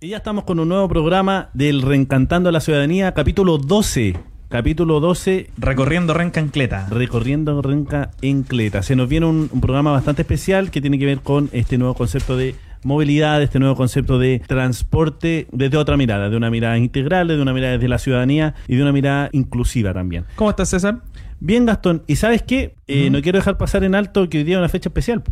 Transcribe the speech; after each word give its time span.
Y 0.00 0.10
ya 0.10 0.18
estamos 0.18 0.44
con 0.44 0.60
un 0.60 0.68
nuevo 0.68 0.88
programa 0.88 1.50
del 1.54 1.82
Reencantando 1.82 2.50
a 2.50 2.52
la 2.52 2.60
Ciudadanía, 2.60 3.14
capítulo 3.14 3.58
12. 3.58 4.14
Capítulo 4.48 5.00
12, 5.00 5.50
Recorriendo 5.58 6.14
Renca 6.14 6.38
en 6.38 6.50
Cleta. 6.50 6.86
recorriendo 6.88 7.60
Renca 7.62 8.12
en 8.22 8.44
Cleta. 8.44 8.84
Se 8.84 8.94
nos 8.94 9.08
viene 9.08 9.26
un, 9.26 9.50
un 9.52 9.60
programa 9.60 9.90
bastante 9.90 10.22
especial 10.22 10.70
que 10.70 10.80
tiene 10.80 11.00
que 11.00 11.04
ver 11.04 11.18
con 11.18 11.50
este 11.52 11.78
nuevo 11.78 11.94
concepto 11.94 12.36
de 12.36 12.54
movilidad, 12.84 13.42
este 13.42 13.58
nuevo 13.58 13.74
concepto 13.74 14.20
de 14.20 14.40
transporte 14.46 15.48
desde 15.50 15.76
otra 15.76 15.96
mirada, 15.96 16.30
de 16.30 16.36
una 16.36 16.48
mirada 16.48 16.78
integral, 16.78 17.26
de 17.26 17.42
una 17.42 17.52
mirada 17.52 17.72
desde 17.72 17.88
la 17.88 17.98
ciudadanía 17.98 18.54
y 18.68 18.76
de 18.76 18.82
una 18.82 18.92
mirada 18.92 19.30
inclusiva 19.32 19.92
también. 19.92 20.26
¿Cómo 20.36 20.50
estás, 20.50 20.68
César? 20.68 21.00
Bien, 21.40 21.66
Gastón. 21.66 22.04
¿Y 22.06 22.14
sabes 22.14 22.44
qué? 22.44 22.76
Eh. 22.86 23.10
No 23.10 23.20
quiero 23.20 23.40
dejar 23.40 23.58
pasar 23.58 23.82
en 23.82 23.96
alto 23.96 24.28
que 24.28 24.38
hoy 24.38 24.44
día 24.44 24.54
es 24.54 24.60
una 24.60 24.68
fecha 24.68 24.90
especial. 24.90 25.24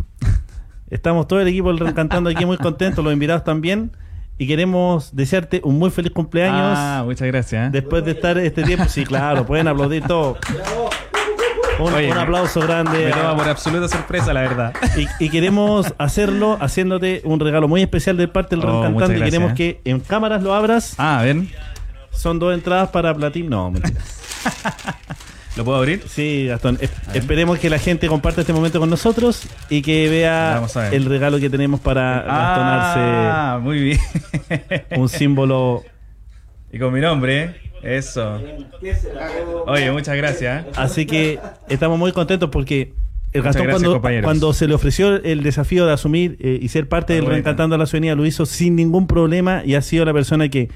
Estamos 0.91 1.29
todo 1.29 1.41
el 1.41 1.47
equipo 1.47 1.69
del 1.69 1.79
Reencantando 1.79 2.31
aquí 2.31 2.45
muy 2.45 2.57
contentos, 2.57 3.05
los 3.05 3.13
invitados 3.13 3.45
también. 3.45 3.93
Y 4.39 4.47
queremos 4.47 5.15
desearte 5.17 5.61
un 5.65 5.79
muy 5.79 5.91
feliz 5.91 6.13
cumpleaños. 6.13 6.75
Ah, 6.77 7.03
muchas 7.05 7.27
gracias. 7.29 7.69
¿eh? 7.69 7.71
Después 7.73 8.05
de 8.05 8.11
estar 8.13 8.37
este 8.39 8.63
tiempo, 8.65 8.85
sí, 8.89 9.05
claro, 9.05 9.47
pueden 9.47 9.67
aplaudir 9.69 10.03
todo. 10.07 10.37
Un, 11.79 11.93
Oye, 11.93 12.11
un 12.11 12.19
aplauso 12.19 12.61
grande. 12.61 13.07
Me 13.07 13.11
toma 13.13 13.37
por 13.37 13.49
absoluta 13.49 13.89
sorpresa, 13.89 14.33
la 14.33 14.41
verdad. 14.43 14.73
Y, 14.97 15.25
y 15.27 15.29
queremos 15.31 15.93
hacerlo 15.99 16.57
haciéndote 16.61 17.21
un 17.25 17.39
regalo 17.41 17.69
muy 17.69 17.83
especial 17.83 18.17
de 18.17 18.29
parte 18.29 18.57
del 18.57 18.65
Oh, 18.65 18.91
muchas 18.91 19.11
Y 19.11 19.15
queremos 19.15 19.49
gracias. 19.51 19.55
que 19.57 19.81
en 19.85 20.01
cámaras 20.01 20.43
lo 20.43 20.55
abras. 20.55 20.95
Ah, 20.99 21.21
ven. 21.23 21.51
Son 22.11 22.39
dos 22.39 22.55
entradas 22.55 22.89
para 22.91 23.15
platino. 23.15 23.51
No, 23.51 23.71
mentira. 23.71 24.01
¿Lo 25.57 25.65
puedo 25.65 25.79
abrir? 25.79 26.03
Sí, 26.07 26.47
Gastón. 26.49 26.79
es- 26.81 26.91
esperemos 27.15 27.59
que 27.59 27.71
la 27.71 27.79
gente 27.79 28.09
comparta 28.09 28.43
este 28.43 28.53
momento 28.53 28.79
con 28.79 28.91
nosotros 28.91 29.43
y 29.71 29.81
que 29.83 30.09
vea 30.11 30.63
el 30.93 31.07
regalo 31.07 31.39
que 31.41 31.49
tenemos 31.49 31.81
para 31.81 32.23
gastonarse 32.23 33.01
Ah, 33.01 33.59
muy 33.63 33.81
bien. 33.83 33.99
un 34.97 35.09
símbolo. 35.09 35.83
y 36.73 36.79
con 36.79 36.93
mi 36.93 37.01
nombre. 37.01 37.55
Eso. 37.83 38.41
Oye, 39.67 39.91
muchas 39.93 40.17
gracias. 40.17 40.65
¿eh? 40.67 40.71
Así 40.77 41.07
que 41.07 41.39
estamos 41.69 41.99
muy 41.99 42.13
contentos 42.13 42.51
porque 42.51 42.93
el 43.33 43.43
Gastón 43.43 43.65
gracias, 43.65 43.83
cuando, 43.83 43.93
compañeros. 43.95 44.25
cuando 44.25 44.53
se 44.53 44.67
le 44.67 44.75
ofreció 44.75 45.17
el 45.23 45.43
desafío 45.43 45.87
de 45.87 45.93
asumir 45.93 46.37
eh, 46.41 46.59
y 46.61 46.69
ser 46.69 46.89
parte 46.89 47.13
Ah, 47.13 47.17
del 47.17 47.23
bueno. 47.25 47.35
Reencantando 47.35 47.77
a 47.77 47.79
la 47.79 47.87
Ciudadanía 47.87 48.15
lo 48.15 48.27
hizo 48.27 48.45
sin 48.47 48.77
ningún 48.77 49.07
problema 49.07 49.63
y 49.65 49.75
ha 49.75 49.83
sido 49.83 50.05
la 50.05 50.13
persona 50.13 50.49
que, 50.49 50.69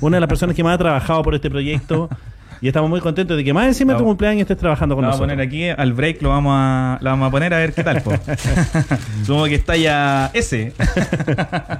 una 0.00 0.16
de 0.16 0.20
las 0.20 0.28
personas 0.28 0.54
que 0.56 0.62
más 0.64 0.74
ha 0.74 0.78
trabajado 0.78 1.22
por 1.22 1.34
este 1.34 1.48
proyecto 1.50 2.08
y 2.60 2.66
estamos 2.68 2.90
muy 2.90 3.00
contentos 3.00 3.36
de 3.36 3.44
que 3.44 3.52
más 3.52 3.66
encima 3.66 3.92
de 3.92 3.98
tu 3.98 4.04
cumpleaños 4.04 4.42
estés 4.42 4.56
trabajando 4.56 4.94
con 4.94 5.02
Lo 5.04 5.10
vamos 5.10 5.20
a 5.20 5.26
nosotros. 5.26 5.46
poner 5.46 5.68
aquí, 5.74 5.80
al 5.80 5.92
break 5.92 6.22
lo 6.22 6.30
vamos 6.30 6.52
a, 6.56 6.98
lo 7.00 7.10
vamos 7.10 7.28
a 7.28 7.30
poner 7.30 7.54
a 7.54 7.58
ver 7.58 7.72
qué 7.72 7.84
tal. 7.84 8.02
po. 8.02 8.12
Supongo 9.24 9.44
que 9.46 9.54
está 9.54 9.76
ya 9.76 10.30
ese. 10.34 10.72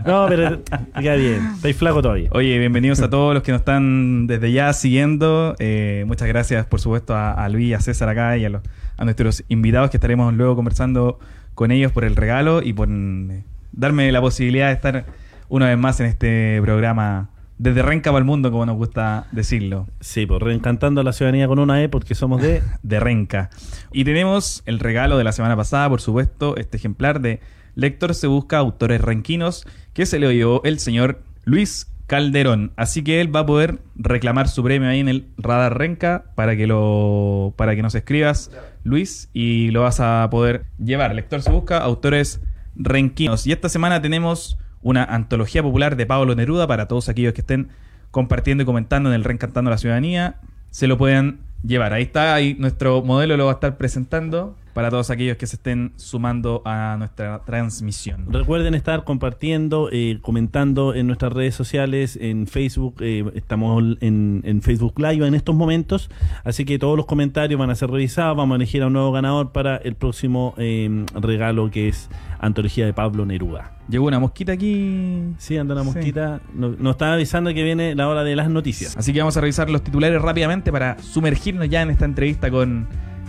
No, 0.06 0.26
pero 0.28 0.62
queda 1.00 1.14
bien, 1.16 1.50
estáis 1.56 1.76
flaco 1.76 2.02
todavía. 2.02 2.28
Oye, 2.32 2.58
bienvenidos 2.58 3.00
a 3.00 3.10
todos 3.10 3.34
los 3.34 3.42
que 3.42 3.52
nos 3.52 3.60
están 3.60 4.26
desde 4.26 4.52
ya 4.52 4.72
siguiendo. 4.72 5.54
Eh, 5.58 6.04
muchas 6.06 6.28
gracias, 6.28 6.66
por 6.66 6.80
supuesto, 6.80 7.14
a, 7.14 7.32
a 7.32 7.48
Luis, 7.48 7.74
a 7.74 7.80
César 7.80 8.08
acá 8.08 8.36
y 8.36 8.44
a, 8.44 8.48
los, 8.50 8.62
a 8.96 9.04
nuestros 9.04 9.44
invitados 9.48 9.90
que 9.90 9.96
estaremos 9.96 10.32
luego 10.34 10.56
conversando 10.56 11.18
con 11.54 11.70
ellos 11.70 11.92
por 11.92 12.04
el 12.04 12.14
regalo 12.16 12.62
y 12.62 12.72
por 12.72 12.88
eh, 12.90 13.42
darme 13.72 14.10
la 14.12 14.20
posibilidad 14.20 14.68
de 14.68 14.74
estar 14.74 15.06
una 15.48 15.66
vez 15.66 15.78
más 15.78 15.98
en 16.00 16.06
este 16.06 16.60
programa 16.62 17.30
desde 17.58 17.82
Renca 17.82 18.10
para 18.10 18.20
el 18.20 18.24
mundo, 18.24 18.50
como 18.50 18.64
nos 18.66 18.76
gusta 18.76 19.26
decirlo. 19.32 19.86
Sí, 20.00 20.26
pues 20.26 20.40
reencantando 20.40 21.00
a 21.00 21.04
la 21.04 21.12
ciudadanía 21.12 21.48
con 21.48 21.58
una 21.58 21.82
E 21.82 21.88
porque 21.88 22.14
somos 22.14 22.40
de 22.40 22.62
de 22.82 23.00
Renca. 23.00 23.50
Y 23.92 24.04
tenemos 24.04 24.62
el 24.66 24.78
regalo 24.78 25.18
de 25.18 25.24
la 25.24 25.32
semana 25.32 25.56
pasada, 25.56 25.88
por 25.88 26.00
supuesto, 26.00 26.56
este 26.56 26.76
ejemplar 26.76 27.20
de 27.20 27.40
Lector 27.74 28.14
se 28.14 28.26
busca 28.26 28.58
autores 28.58 29.00
renquinos 29.00 29.66
que 29.92 30.06
se 30.06 30.18
le 30.18 30.26
oyó 30.26 30.62
el 30.64 30.78
señor 30.78 31.22
Luis 31.44 31.86
Calderón. 32.06 32.72
Así 32.76 33.04
que 33.04 33.20
él 33.20 33.34
va 33.34 33.40
a 33.40 33.46
poder 33.46 33.78
reclamar 33.94 34.48
su 34.48 34.64
premio 34.64 34.88
ahí 34.88 35.00
en 35.00 35.08
el 35.08 35.28
Radar 35.36 35.76
Renca 35.76 36.24
para 36.34 36.56
que 36.56 36.66
lo 36.66 37.54
para 37.56 37.76
que 37.76 37.82
nos 37.82 37.94
escribas, 37.94 38.50
Luis, 38.82 39.28
y 39.32 39.70
lo 39.70 39.82
vas 39.82 40.00
a 40.00 40.26
poder 40.30 40.64
llevar. 40.82 41.14
Lector 41.14 41.42
se 41.42 41.50
busca 41.50 41.78
autores 41.78 42.40
renquinos. 42.74 43.46
Y 43.46 43.52
esta 43.52 43.68
semana 43.68 44.00
tenemos 44.00 44.58
una 44.82 45.04
antología 45.04 45.62
popular 45.62 45.96
de 45.96 46.06
Pablo 46.06 46.34
Neruda 46.34 46.66
para 46.66 46.88
todos 46.88 47.08
aquellos 47.08 47.32
que 47.32 47.40
estén 47.40 47.68
compartiendo 48.10 48.62
y 48.62 48.66
comentando 48.66 49.08
en 49.08 49.14
el 49.14 49.24
Reencantando 49.24 49.70
a 49.70 49.72
la 49.72 49.78
Ciudadanía. 49.78 50.36
Se 50.70 50.86
lo 50.86 50.98
pueden 50.98 51.40
llevar. 51.64 51.92
Ahí 51.92 52.04
está, 52.04 52.34
ahí 52.34 52.56
nuestro 52.58 53.02
modelo 53.02 53.36
lo 53.36 53.46
va 53.46 53.52
a 53.52 53.54
estar 53.54 53.76
presentando 53.76 54.56
para 54.78 54.90
todos 54.90 55.10
aquellos 55.10 55.36
que 55.36 55.48
se 55.48 55.56
estén 55.56 55.92
sumando 55.96 56.62
a 56.64 56.94
nuestra 57.00 57.40
transmisión. 57.44 58.26
Recuerden 58.32 58.76
estar 58.76 59.02
compartiendo, 59.02 59.88
eh, 59.90 60.20
comentando 60.22 60.94
en 60.94 61.08
nuestras 61.08 61.32
redes 61.32 61.56
sociales, 61.56 62.16
en 62.20 62.46
Facebook, 62.46 62.94
eh, 63.00 63.24
estamos 63.34 63.96
en, 64.00 64.40
en 64.44 64.62
Facebook 64.62 65.00
Live 65.00 65.26
en 65.26 65.34
estos 65.34 65.56
momentos, 65.56 66.08
así 66.44 66.64
que 66.64 66.78
todos 66.78 66.96
los 66.96 67.06
comentarios 67.06 67.58
van 67.58 67.70
a 67.70 67.74
ser 67.74 67.90
revisados, 67.90 68.36
vamos 68.36 68.54
a 68.54 68.56
elegir 68.58 68.84
a 68.84 68.86
un 68.86 68.92
nuevo 68.92 69.10
ganador 69.10 69.50
para 69.50 69.78
el 69.78 69.96
próximo 69.96 70.54
eh, 70.58 71.04
regalo 71.12 71.72
que 71.72 71.88
es 71.88 72.08
Antología 72.38 72.86
de 72.86 72.92
Pablo 72.92 73.26
Neruda. 73.26 73.72
Llegó 73.88 74.06
una 74.06 74.20
mosquita 74.20 74.52
aquí. 74.52 75.24
Sí, 75.38 75.56
anda 75.56 75.74
una 75.74 75.82
Sí. 75.82 75.90
mosquita, 75.96 76.40
nos, 76.54 76.78
nos 76.78 76.92
está 76.92 77.14
avisando 77.14 77.52
que 77.52 77.64
viene 77.64 77.96
la 77.96 78.06
hora 78.06 78.22
de 78.22 78.36
las 78.36 78.48
noticias. 78.48 78.96
Así 78.96 79.12
que 79.12 79.18
vamos 79.18 79.36
a 79.36 79.40
revisar 79.40 79.70
los 79.70 79.82
titulares 79.82 80.22
rápidamente 80.22 80.70
para 80.70 80.98
sumergirnos 81.02 81.68
ya 81.68 81.82
en 81.82 81.90
esta 81.90 82.04
entrevista 82.04 82.48
con 82.48 82.86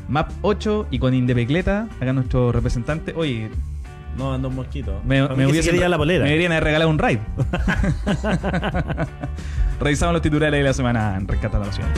Map 0.09 0.31
8 0.41 0.87
y 0.91 0.99
con 0.99 1.13
Indepecleta, 1.13 1.87
acá 2.01 2.11
nuestro 2.13 2.51
representante. 2.51 3.13
Oye, 3.15 3.49
No, 4.17 4.33
anda 4.33 4.47
un 4.49 4.55
mosquito. 4.55 4.99
me, 5.05 5.21
me 5.29 5.45
hubiesen- 5.47 5.79
la 5.89 5.97
polera. 5.97 6.23
me 6.23 6.29
deberían 6.31 6.51
haber 6.51 6.63
regalado 6.65 6.89
un 6.89 6.97
raid. 6.97 7.19
Revisamos 9.79 10.13
los 10.13 10.21
titulares 10.21 10.57
de 10.59 10.63
la 10.63 10.73
semana 10.73 11.15
en 11.15 11.27
Rescatando 11.27 11.67
la 11.67 11.73
Ciudad. 11.73 11.89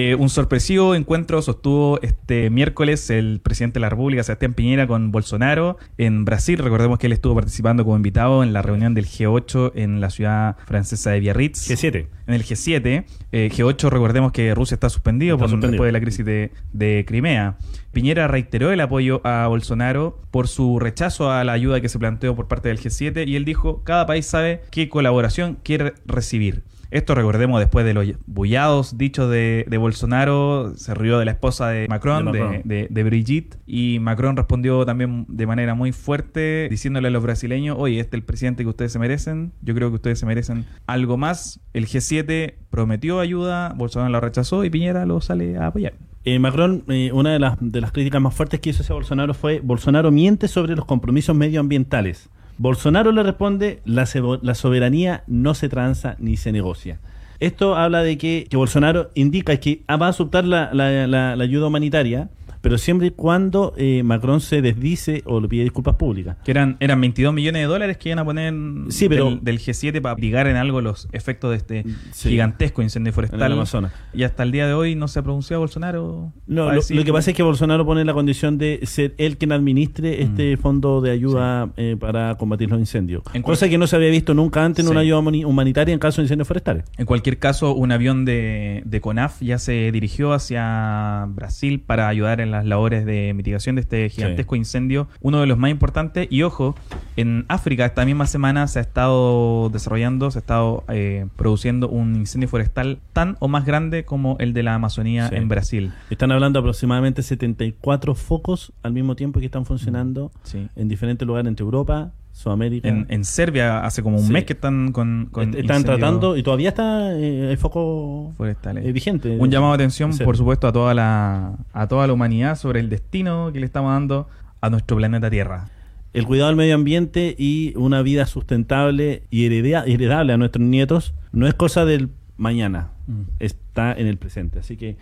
Eh, 0.00 0.14
un 0.14 0.28
sorpresivo 0.28 0.94
encuentro 0.94 1.42
sostuvo 1.42 2.00
este 2.02 2.50
miércoles 2.50 3.10
el 3.10 3.40
presidente 3.42 3.74
de 3.74 3.80
la 3.80 3.88
República, 3.90 4.22
Sebastián 4.22 4.54
Piñera, 4.54 4.86
con 4.86 5.10
Bolsonaro 5.10 5.76
en 5.96 6.24
Brasil. 6.24 6.56
Recordemos 6.58 7.00
que 7.00 7.08
él 7.08 7.12
estuvo 7.12 7.34
participando 7.34 7.82
como 7.82 7.96
invitado 7.96 8.44
en 8.44 8.52
la 8.52 8.62
reunión 8.62 8.94
del 8.94 9.06
G8 9.06 9.72
en 9.74 10.00
la 10.00 10.10
ciudad 10.10 10.56
francesa 10.68 11.10
de 11.10 11.18
Biarritz. 11.18 11.68
G7. 11.68 12.06
En 12.28 12.34
el 12.34 12.44
G7. 12.44 13.06
Eh, 13.32 13.50
G8, 13.52 13.88
recordemos 13.90 14.30
que 14.30 14.54
Rusia 14.54 14.76
está 14.76 14.88
suspendido, 14.88 15.34
Está 15.34 15.42
por- 15.46 15.50
suspendido. 15.50 15.72
después 15.72 15.88
de 15.88 15.92
la 15.92 16.00
crisis 16.00 16.24
de, 16.24 16.52
de 16.72 17.04
Crimea. 17.04 17.56
Piñera 17.90 18.28
reiteró 18.28 18.70
el 18.70 18.80
apoyo 18.80 19.20
a 19.24 19.48
Bolsonaro 19.48 20.20
por 20.30 20.46
su 20.46 20.78
rechazo 20.78 21.32
a 21.32 21.42
la 21.42 21.54
ayuda 21.54 21.80
que 21.80 21.88
se 21.88 21.98
planteó 21.98 22.36
por 22.36 22.46
parte 22.46 22.68
del 22.68 22.78
G7 22.78 23.26
y 23.26 23.34
él 23.34 23.44
dijo, 23.44 23.82
cada 23.82 24.06
país 24.06 24.26
sabe 24.26 24.60
qué 24.70 24.88
colaboración 24.88 25.58
quiere 25.64 25.94
recibir. 26.06 26.62
Esto 26.90 27.14
recordemos 27.14 27.60
después 27.60 27.84
de 27.84 27.92
los 27.92 28.06
bullados 28.26 28.96
dichos 28.96 29.30
de, 29.30 29.66
de 29.68 29.76
Bolsonaro, 29.76 30.72
se 30.76 30.94
rió 30.94 31.18
de 31.18 31.26
la 31.26 31.32
esposa 31.32 31.68
de 31.68 31.86
Macron, 31.88 32.32
De 32.32 32.40
Macron. 32.40 32.62
de- 32.64 32.86
de 32.88 33.02
Brigitte, 33.04 33.58
y 33.66 33.98
Macron 34.00 34.36
respondió 34.36 34.86
también 34.86 35.26
de 35.28 35.46
manera 35.46 35.74
muy 35.74 35.92
fuerte, 35.92 36.66
diciéndole 36.70 37.08
a 37.08 37.10
los 37.10 37.22
brasileños, 37.22 37.76
oye, 37.78 38.00
este 38.00 38.16
es 38.16 38.20
el 38.20 38.24
presidente 38.24 38.62
que 38.62 38.70
ustedes 38.70 38.92
se 38.92 38.98
merecen, 38.98 39.52
yo 39.62 39.74
creo 39.74 39.90
que 39.90 39.96
ustedes 39.96 40.18
se 40.18 40.24
merecen 40.26 40.64
algo 40.86 41.18
más. 41.18 41.60
El 41.74 41.86
G7 41.86 42.54
prometió 42.70 43.20
ayuda, 43.20 43.74
Bolsonaro 43.76 44.10
la 44.10 44.20
rechazó 44.20 44.64
y 44.64 44.70
Piñera 44.70 45.04
lo 45.04 45.20
sale 45.20 45.58
a 45.58 45.66
apoyar. 45.66 45.92
Eh, 46.24 46.38
Macron, 46.38 46.84
eh, 46.88 47.10
una 47.12 47.32
de 47.32 47.38
las, 47.38 47.56
de 47.60 47.80
las 47.80 47.92
críticas 47.92 48.20
más 48.20 48.34
fuertes 48.34 48.60
que 48.60 48.70
hizo 48.70 48.82
hacia 48.82 48.94
Bolsonaro 48.94 49.34
fue 49.34 49.60
Bolsonaro 49.62 50.10
miente 50.10 50.48
sobre 50.48 50.74
los 50.74 50.84
compromisos 50.84 51.36
medioambientales. 51.36 52.28
Bolsonaro 52.58 53.12
le 53.12 53.22
responde, 53.22 53.80
la, 53.84 54.06
la 54.42 54.54
soberanía 54.54 55.22
no 55.26 55.54
se 55.54 55.68
tranza 55.68 56.16
ni 56.18 56.36
se 56.36 56.52
negocia. 56.52 56.98
Esto 57.40 57.76
habla 57.76 58.02
de 58.02 58.18
que, 58.18 58.48
Bolsonaro 58.52 59.10
indica 59.14 59.56
que 59.58 59.82
va 59.88 60.06
a 60.06 60.08
aceptar 60.10 60.44
la- 60.44 61.06
la- 61.06 61.06
la 61.36 61.44
ayuda 61.44 61.68
humanitaria, 61.68 62.28
pero 62.68 62.76
siempre 62.76 63.06
y 63.06 63.10
cuando 63.12 63.72
eh, 63.78 64.02
Macron 64.02 64.42
se 64.42 64.60
desdice 64.60 65.22
o 65.24 65.40
le 65.40 65.48
pide 65.48 65.62
disculpas 65.62 65.94
públicas. 65.94 66.36
Que 66.44 66.50
eran, 66.50 66.76
eran 66.80 67.00
22 67.00 67.32
millones 67.32 67.62
de 67.62 67.66
dólares 67.66 67.96
que 67.96 68.10
iban 68.10 68.18
a 68.18 68.26
poner 68.26 68.52
Sí, 68.90 69.08
pero- 69.08 69.30
del, 69.30 69.42
del 69.42 69.58
G7 69.58 70.02
para 70.02 70.16
ligar 70.16 70.46
en 70.48 70.56
algo 70.56 70.82
los 70.82 71.08
efectos 71.12 71.50
de 71.52 71.56
este 71.56 71.84
Sí. 72.12 72.28
gigantesco 72.28 72.82
incendio 72.82 73.08
En 73.10 73.14
forestal. 73.14 73.40
el 73.40 73.52
Amazonas. 73.52 73.92
Y 74.12 74.24
hasta 74.24 74.42
el 74.42 74.52
día 74.52 74.66
de 74.66 74.74
hoy 74.74 74.94
no 74.96 75.08
se 75.08 75.18
ha 75.18 75.22
pronunciado 75.22 75.60
Bolsonaro. 75.60 76.30
No, 76.46 76.70
lo, 76.70 76.80
lo 76.90 77.04
que 77.04 77.12
pasa 77.12 77.30
es 77.30 77.36
que 77.38 77.42
Bolsonaro 77.42 77.86
pone 77.86 78.04
la 78.04 78.12
condición 78.12 78.58
de 78.58 78.80
ser 78.82 79.14
él 79.16 79.38
quien 79.38 79.52
administre 79.52 80.22
este 80.22 80.58
fondo 80.58 81.00
de 81.00 81.10
ayuda 81.10 81.70
eh, 81.78 81.96
para 81.98 82.34
combatir 82.36 82.68
los 82.68 82.78
incendios. 82.80 83.22
En 83.32 83.40
Cosa 83.40 83.66
que 83.70 83.78
no 83.78 83.86
se 83.86 83.96
había 83.96 84.10
visto 84.10 84.34
nunca 84.34 84.62
antes 84.62 84.84
en 84.84 84.88
Sí. 84.88 84.92
una 84.92 85.00
ayuda 85.00 85.20
humani- 85.20 85.46
humanitaria 85.46 85.94
en 85.94 85.98
caso 86.00 86.20
de 86.20 86.24
incendios 86.26 86.46
forestales. 86.46 86.84
En 86.98 87.06
cualquier 87.06 87.38
caso, 87.38 87.72
un 87.74 87.92
avión 87.92 88.26
de, 88.26 88.82
de 88.84 89.00
CONAF 89.00 89.40
ya 89.40 89.56
se 89.56 89.90
dirigió 89.90 90.34
hacia 90.34 91.26
Brasil 91.30 91.80
para 91.80 92.08
ayudar 92.08 92.40
en 92.40 92.50
las 92.58 92.66
labores 92.66 93.06
de 93.06 93.32
mitigación 93.34 93.76
de 93.76 93.82
este 93.82 94.08
gigantesco 94.10 94.56
incendio, 94.56 95.06
uno 95.20 95.40
de 95.40 95.46
los 95.46 95.58
más 95.58 95.70
importantes. 95.70 96.26
Y 96.30 96.42
ojo, 96.42 96.74
en 97.16 97.44
África 97.48 97.84
esta 97.86 98.04
misma 98.04 98.26
semana 98.26 98.66
se 98.66 98.78
ha 98.80 98.82
estado 98.82 99.68
desarrollando, 99.70 100.30
se 100.30 100.38
ha 100.38 100.40
estado 100.40 100.84
eh, 100.88 101.26
produciendo 101.36 101.88
un 101.88 102.16
incendio 102.16 102.48
forestal 102.48 102.98
tan 103.12 103.36
o 103.40 103.48
más 103.48 103.64
grande 103.64 104.04
como 104.04 104.36
el 104.40 104.52
de 104.52 104.62
la 104.62 104.74
Amazonía 104.74 105.28
Sí. 105.28 105.36
en 105.36 105.48
Brasil. 105.48 105.92
Están 106.10 106.32
hablando 106.32 106.58
aproximadamente 106.58 107.22
74 107.22 108.14
focos 108.14 108.72
al 108.82 108.92
mismo 108.92 109.14
tiempo 109.16 109.40
que 109.40 109.46
están 109.46 109.64
funcionando 109.64 110.30
Sí. 110.42 110.68
en 110.76 110.88
diferentes 110.88 111.26
lugares 111.26 111.48
entre 111.48 111.64
Europa, 111.64 112.10
Sudamérica. 112.38 112.88
En, 112.88 113.06
en 113.08 113.24
Serbia 113.24 113.84
hace 113.84 114.02
como 114.02 114.16
un 114.18 114.26
Sí. 114.26 114.32
mes 114.32 114.44
que 114.44 114.52
están 114.52 114.92
con, 114.92 115.28
con 115.32 115.50
Est- 115.50 115.58
están 115.58 115.82
tratando 115.82 116.36
y 116.36 116.42
todavía 116.44 116.68
está 116.68 117.12
eh, 117.18 117.50
el 117.50 117.58
foco 117.58 118.32
forestales. 118.36 118.84
eh, 118.86 118.92
vigente. 118.92 119.36
Un 119.38 119.50
llamado 119.50 119.72
de 119.72 119.82
atención, 119.82 120.16
por 120.24 120.36
supuesto, 120.36 120.68
a 120.68 120.72
toda 120.72 120.94
la 120.94 121.56
a 121.72 121.86
toda 121.88 122.06
la 122.06 122.12
humanidad 122.12 122.56
sobre 122.56 122.78
el 122.80 122.88
destino 122.90 123.50
que 123.52 123.58
le 123.60 123.66
estamos 123.66 123.90
dando 123.92 124.28
a 124.60 124.70
nuestro 124.70 124.96
planeta 124.96 125.28
Tierra. 125.30 125.68
El 126.14 126.26
cuidado 126.26 126.48
del 126.48 126.56
medio 126.56 126.74
ambiente 126.76 127.34
y 127.38 127.74
una 127.76 128.02
vida 128.02 128.24
sustentable 128.26 129.24
y 129.30 129.46
heredea- 129.46 129.84
heredable 129.86 130.32
a 130.32 130.36
nuestros 130.36 130.64
nietos 130.66 131.14
no 131.32 131.46
es 131.48 131.54
cosa 131.54 131.84
del 131.84 132.08
mañana, 132.36 132.90
Mm. 133.08 133.22
está 133.40 133.92
en 133.92 134.06
el 134.06 134.16
presente. 134.16 134.60
Así 134.60 134.76
que, 134.76 134.96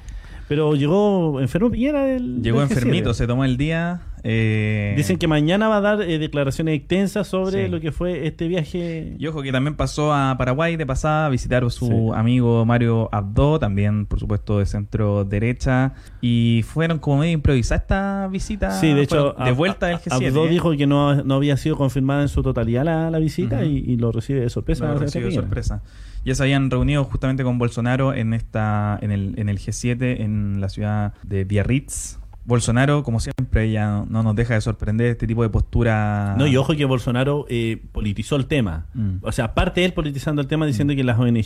pero 0.48 0.74
llegó 0.74 1.40
enfermo 1.40 1.70
Piñera 1.70 2.04
del 2.04 2.42
Llegó 2.42 2.60
del 2.60 2.68
G7. 2.68 2.72
enfermito, 2.72 3.14
se 3.14 3.26
tomó 3.26 3.44
el 3.44 3.56
día. 3.56 4.00
eh, 4.22 4.94
Dicen 4.96 5.18
que 5.18 5.28
mañana 5.28 5.68
va 5.68 5.76
a 5.76 5.80
dar 5.80 6.02
eh, 6.02 6.18
declaraciones 6.18 6.74
extensas 6.76 7.28
sobre 7.28 7.66
Sí. 7.66 7.70
lo 7.70 7.80
que 7.80 7.92
fue 7.92 8.26
este 8.26 8.48
viaje. 8.48 9.14
Y 9.18 9.26
ojo 9.28 9.42
que 9.42 9.52
también 9.52 9.76
pasó 9.76 10.12
a 10.12 10.34
Paraguay 10.38 10.76
de 10.76 10.84
pasada 10.86 11.26
a 11.26 11.28
visitar 11.28 11.62
a 11.64 11.70
su 11.70 11.86
Sí. 11.86 11.92
amigo 12.18 12.64
Mario 12.64 13.08
Abdo, 13.12 13.58
también 13.60 14.06
por 14.06 14.18
supuesto 14.18 14.58
de 14.58 14.66
centro 14.66 15.24
derecha. 15.24 15.94
Y 16.20 16.62
fueron 16.66 16.98
como 16.98 17.18
medio 17.18 17.32
improvisada 17.32 17.80
esta 17.80 18.28
visita. 18.30 18.70
Sí, 18.72 18.92
de 18.94 19.02
hecho, 19.02 19.34
de 19.44 19.52
vuelta 19.52 19.86
del 19.86 19.98
G7. 19.98 20.26
Abdo 20.28 20.46
¿eh? 20.46 20.48
dijo 20.48 20.76
que 20.76 20.86
no, 20.86 21.22
no 21.22 21.34
había 21.36 21.56
sido 21.56 21.76
confirmada 21.76 22.22
en 22.22 22.28
su 22.28 22.42
totalidad 22.42 22.84
la, 22.84 23.10
la 23.10 23.18
visita 23.18 23.64
y, 23.64 23.78
y 23.78 23.96
lo 23.96 24.10
recibe 24.12 24.40
de 24.40 24.50
sorpresa. 24.50 24.86
Lo 24.92 24.98
recibió 24.98 25.26
de 25.28 25.34
Piñera. 25.34 25.82
Ya 26.26 26.34
se 26.34 26.42
habían 26.42 26.70
reunido 26.70 27.04
justamente 27.04 27.42
con 27.44 27.56
Bolsonaro 27.58 28.12
en 28.12 28.34
esta 28.34 28.98
en 29.00 29.12
el, 29.12 29.34
en 29.38 29.48
el 29.48 29.58
G7 29.58 30.20
en 30.20 30.60
la 30.60 30.68
ciudad 30.68 31.14
de 31.22 31.44
Biarritz. 31.44 32.18
Bolsonaro, 32.44 33.02
como 33.02 33.18
siempre, 33.18 33.72
ya 33.72 34.04
no 34.08 34.22
nos 34.22 34.36
deja 34.36 34.54
de 34.54 34.60
sorprender 34.60 35.08
este 35.08 35.26
tipo 35.26 35.42
de 35.42 35.48
postura. 35.48 36.36
No, 36.38 36.46
y 36.46 36.56
ojo 36.56 36.76
que 36.76 36.84
Bolsonaro 36.84 37.44
eh, 37.48 37.82
politizó 37.90 38.36
el 38.36 38.46
tema. 38.46 38.86
Mm. 38.94 39.14
O 39.22 39.32
sea, 39.32 39.46
aparte 39.46 39.84
él 39.84 39.92
politizando 39.92 40.42
el 40.42 40.46
tema 40.46 40.64
diciendo 40.64 40.94
que 40.94 41.02
las 41.02 41.18
ONG 41.18 41.42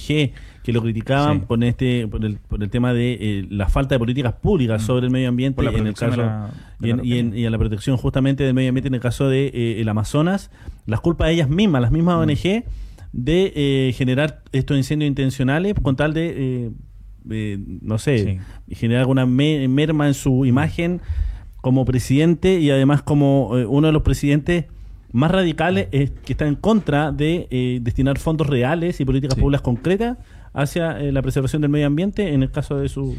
que 0.62 0.73
lo 0.75 0.82
criticaban 0.82 1.41
Sí. 1.41 1.44
por 1.47 1.65
este 1.65 2.06
por 2.06 2.23
el, 2.23 2.37
por 2.38 2.62
el 2.62 2.69
tema 2.69 2.93
de 2.93 3.12
eh, 3.19 3.47
la 3.49 3.71
falta 3.71 3.94
de 3.94 3.99
políticas 3.99 4.35
públicas 4.35 4.82
Mm. 4.82 4.87
sobre 4.87 5.06
el 5.06 5.12
medio 5.12 5.31
ambiente 5.31 5.56
Por 5.56 5.65
la 5.65 5.71
en 5.79 5.87
el 5.87 5.94
caso 5.94 6.11
de 6.11 6.17
la- 6.19 6.50
de 6.81 6.88
y, 6.88 6.91
en, 6.91 7.00
y, 7.05 7.19
en- 7.19 7.38
y 7.38 7.47
a 7.47 7.50
la 7.50 7.56
protección 7.59 7.97
justamente 7.97 8.44
del 8.44 8.53
medio 8.53 8.69
ambiente 8.69 8.88
en 8.88 8.94
el 8.94 9.00
caso 9.00 9.27
de 9.31 9.47
eh, 9.55 9.81
el 9.81 9.88
Amazonas, 9.88 10.50
las 10.85 11.00
culpas 11.00 11.29
de 11.29 11.35
ellas 11.35 11.49
mismas, 11.49 11.81
las 11.81 11.93
mismas 11.93 12.17
Mm. 12.17 12.21
ONG 12.29 12.65
de 13.12 13.53
eh, 13.57 13.93
generar 13.95 14.43
estos 14.53 14.77
incendios 14.77 15.09
intencionales 15.09 15.75
con 15.83 15.97
tal 15.97 16.15
de 16.15 16.35
eh, 16.67 16.71
eh, 17.31 17.59
no 17.83 17.99
sé, 17.99 18.41
generar 18.71 19.01
alguna 19.03 19.27
me- 19.27 19.67
merma 19.69 20.07
en 20.07 20.15
su 20.15 20.47
imagen 20.47 21.01
como 21.61 21.85
presidente 21.85 22.61
y 22.61 22.71
además 22.71 23.03
como 23.03 23.59
eh, 23.59 23.67
uno 23.67 23.89
de 23.89 23.93
los 23.93 24.03
presidentes 24.03 24.67
más 25.12 25.31
radicales 25.31 25.89
que 25.91 26.33
está 26.33 26.47
en 26.47 26.55
contra 26.55 27.11
de 27.12 27.49
eh, 27.51 27.81
destinar 27.83 28.19
fondos 28.19 28.47
reales 28.47 29.01
y 29.01 29.05
políticas 29.05 29.35
Sí. 29.35 29.41
públicas 29.41 29.61
concretas 29.63 30.19
hacia 30.55 30.95
la 30.99 31.21
preservación 31.23 31.63
del 31.63 31.71
medio 31.71 31.87
ambiente 31.87 32.33
en 32.33 32.43
el 32.43 32.51
caso 32.51 32.77
de 32.79 32.89
su 32.89 33.17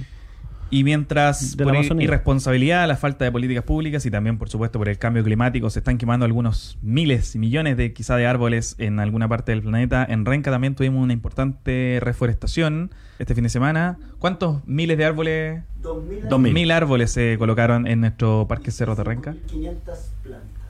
Y 0.72 0.84
mientras 0.86 1.58
de 1.58 1.66
la 1.66 1.70
por 1.70 1.78
Amazonía. 1.78 2.06
irresponsabilidad, 2.06 2.88
la 2.88 2.96
falta 2.96 3.26
de 3.26 3.32
políticas 3.32 3.64
públicas 3.66 4.06
y 4.06 4.12
también, 4.12 4.38
por 4.38 4.50
supuesto, 4.50 4.80
por 4.80 4.88
el 4.88 4.98
cambio 4.98 5.24
climático, 5.24 5.70
se 5.70 5.80
están 5.80 5.98
quemando 5.98 6.26
algunos 6.26 6.80
miles 6.82 7.36
y 7.36 7.40
millones 7.40 7.76
de 7.76 7.94
quizá 7.94 8.16
de 8.16 8.26
árboles 8.26 8.76
en 8.80 9.00
alguna 9.00 9.28
parte 9.28 9.52
del 9.52 9.62
planeta. 9.62 10.06
En 10.10 10.26
Renca 10.26 10.50
también 10.50 10.74
tuvimos 10.74 11.04
una 11.04 11.14
importante 11.14 12.00
reforestación 12.02 12.92
este 13.20 13.36
fin 13.36 13.44
de 13.44 13.50
semana. 13.50 14.00
¿Cuántos 14.18 14.66
miles 14.66 14.98
de 14.98 15.06
árboles? 15.06 15.64
Dos 15.82 16.40
mil. 16.40 16.54
Mil 16.54 16.72
árboles 16.72 17.12
se 17.12 17.36
colocaron 17.38 17.86
en 17.86 18.00
nuestro 18.02 18.48
Parque 18.48 18.72
Cerro 18.72 18.96
de 18.96 19.04
Renca. 19.04 19.36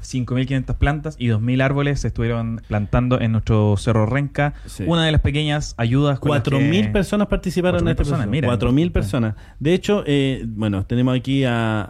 5.500 0.01 0.75
plantas 0.77 1.15
y 1.19 1.27
2.000 1.27 1.61
árboles 1.61 2.01
se 2.01 2.07
estuvieron 2.07 2.61
plantando 2.67 3.19
en 3.21 3.31
nuestro 3.31 3.75
Cerro 3.77 4.05
Renca. 4.05 4.53
Sí. 4.65 4.83
Una 4.87 5.05
de 5.05 5.11
las 5.11 5.21
pequeñas 5.21 5.73
ayudas 5.77 6.19
con 6.19 6.29
las 6.31 6.39
Cuatro 6.41 6.57
que- 6.59 6.65
mil 6.69 6.91
personas 6.91 7.27
participaron 7.27 7.79
en 7.79 7.85
4.000 7.85 7.91
este 7.91 7.97
personas, 7.97 8.19
proceso. 8.19 8.31
mira. 8.31 8.47
Cuatro 8.47 8.71
mil 8.71 8.91
personas. 8.91 9.35
De 9.59 9.73
hecho, 9.73 10.03
eh, 10.05 10.43
bueno, 10.47 10.85
tenemos 10.85 11.15
aquí 11.17 11.43
a, 11.43 11.81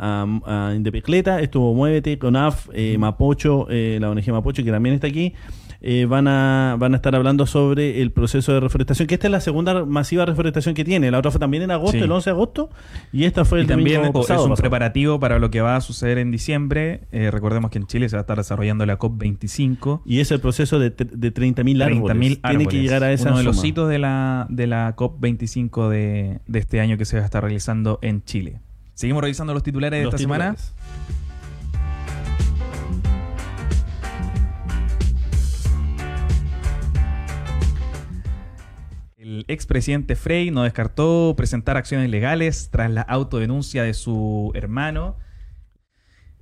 a, 0.45 0.69
a 0.69 0.75
Indepecleta, 0.75 1.39
estuvo 1.41 1.73
Muévete, 1.73 2.17
CONAF, 2.19 2.69
eh, 2.73 2.97
Mapocho, 2.97 3.67
eh, 3.69 3.97
la 4.01 4.09
ONG 4.09 4.31
Mapocho, 4.31 4.63
que 4.63 4.71
también 4.71 4.95
está 4.95 5.07
aquí. 5.07 5.33
Eh, 5.83 6.05
van, 6.05 6.27
a, 6.27 6.75
van 6.77 6.93
a 6.93 6.97
estar 6.97 7.15
hablando 7.15 7.47
sobre 7.47 8.03
el 8.03 8.11
proceso 8.11 8.53
de 8.53 8.59
reforestación, 8.59 9.07
que 9.07 9.15
esta 9.15 9.25
es 9.27 9.31
la 9.31 9.41
segunda 9.41 9.83
masiva 9.83 10.25
reforestación 10.27 10.75
que 10.75 10.85
tiene. 10.85 11.09
La 11.09 11.17
otra 11.17 11.31
fue 11.31 11.39
también 11.39 11.63
en 11.63 11.71
agosto, 11.71 11.97
Sí. 11.97 12.03
el 12.03 12.11
11 12.11 12.29
de 12.29 12.31
agosto, 12.35 12.69
y 13.11 13.23
esta 13.23 13.45
fue 13.45 13.59
el 13.61 13.65
y 13.65 13.67
también 13.67 14.01
pasado, 14.01 14.19
es 14.19 14.21
un 14.45 14.49
pasado. 14.51 14.55
preparativo 14.55 15.19
para 15.19 15.39
lo 15.39 15.49
que 15.49 15.59
va 15.61 15.75
a 15.75 15.81
suceder 15.81 16.19
en 16.19 16.29
diciembre. 16.29 17.01
Eh, 17.11 17.31
recordemos 17.31 17.71
que 17.71 17.79
en 17.79 17.87
Chile 17.87 18.07
se 18.09 18.15
va 18.15 18.19
a 18.19 18.21
estar 18.21 18.37
desarrollando 18.37 18.85
la 18.85 18.99
COP25. 18.99 20.01
Y 20.05 20.19
es 20.19 20.29
el 20.31 20.39
proceso 20.39 20.77
de, 20.77 20.91
de 20.91 21.33
30.000 21.33 21.83
árboles. 21.83 22.15
30.000 22.15 22.19
Tiene 22.19 22.35
que 22.37 22.39
árboles. 22.43 22.73
llegar 22.73 23.03
a 23.03 23.11
esa 23.11 23.29
Uno 23.29 23.39
de 23.39 23.43
los 23.43 23.55
suma. 23.55 23.67
hitos 23.67 23.89
de 23.89 23.97
la, 23.97 24.45
de 24.49 24.67
la 24.67 24.95
COP25 24.95 25.89
de, 25.89 26.39
de 26.45 26.59
este 26.59 26.79
año 26.79 26.97
que 26.99 27.05
se 27.05 27.15
va 27.17 27.23
a 27.23 27.25
estar 27.25 27.41
realizando 27.43 27.97
en 28.03 28.23
Chile. 28.23 28.59
Seguimos 28.93 29.23
revisando 29.23 29.53
los 29.55 29.63
titulares 29.63 29.99
de 29.99 30.03
Los 30.03 30.13
esta 30.13 30.21
semana. 30.21 30.55
El 39.47 39.53
expresidente 39.55 40.15
Frey 40.15 40.51
no 40.51 40.63
descartó 40.63 41.33
presentar 41.35 41.75
acciones 41.77 42.09
legales 42.11 42.69
tras 42.71 42.91
la 42.91 43.01
autodenuncia 43.01 43.81
de 43.83 43.93
su 43.95 44.51
hermano. 44.53 45.15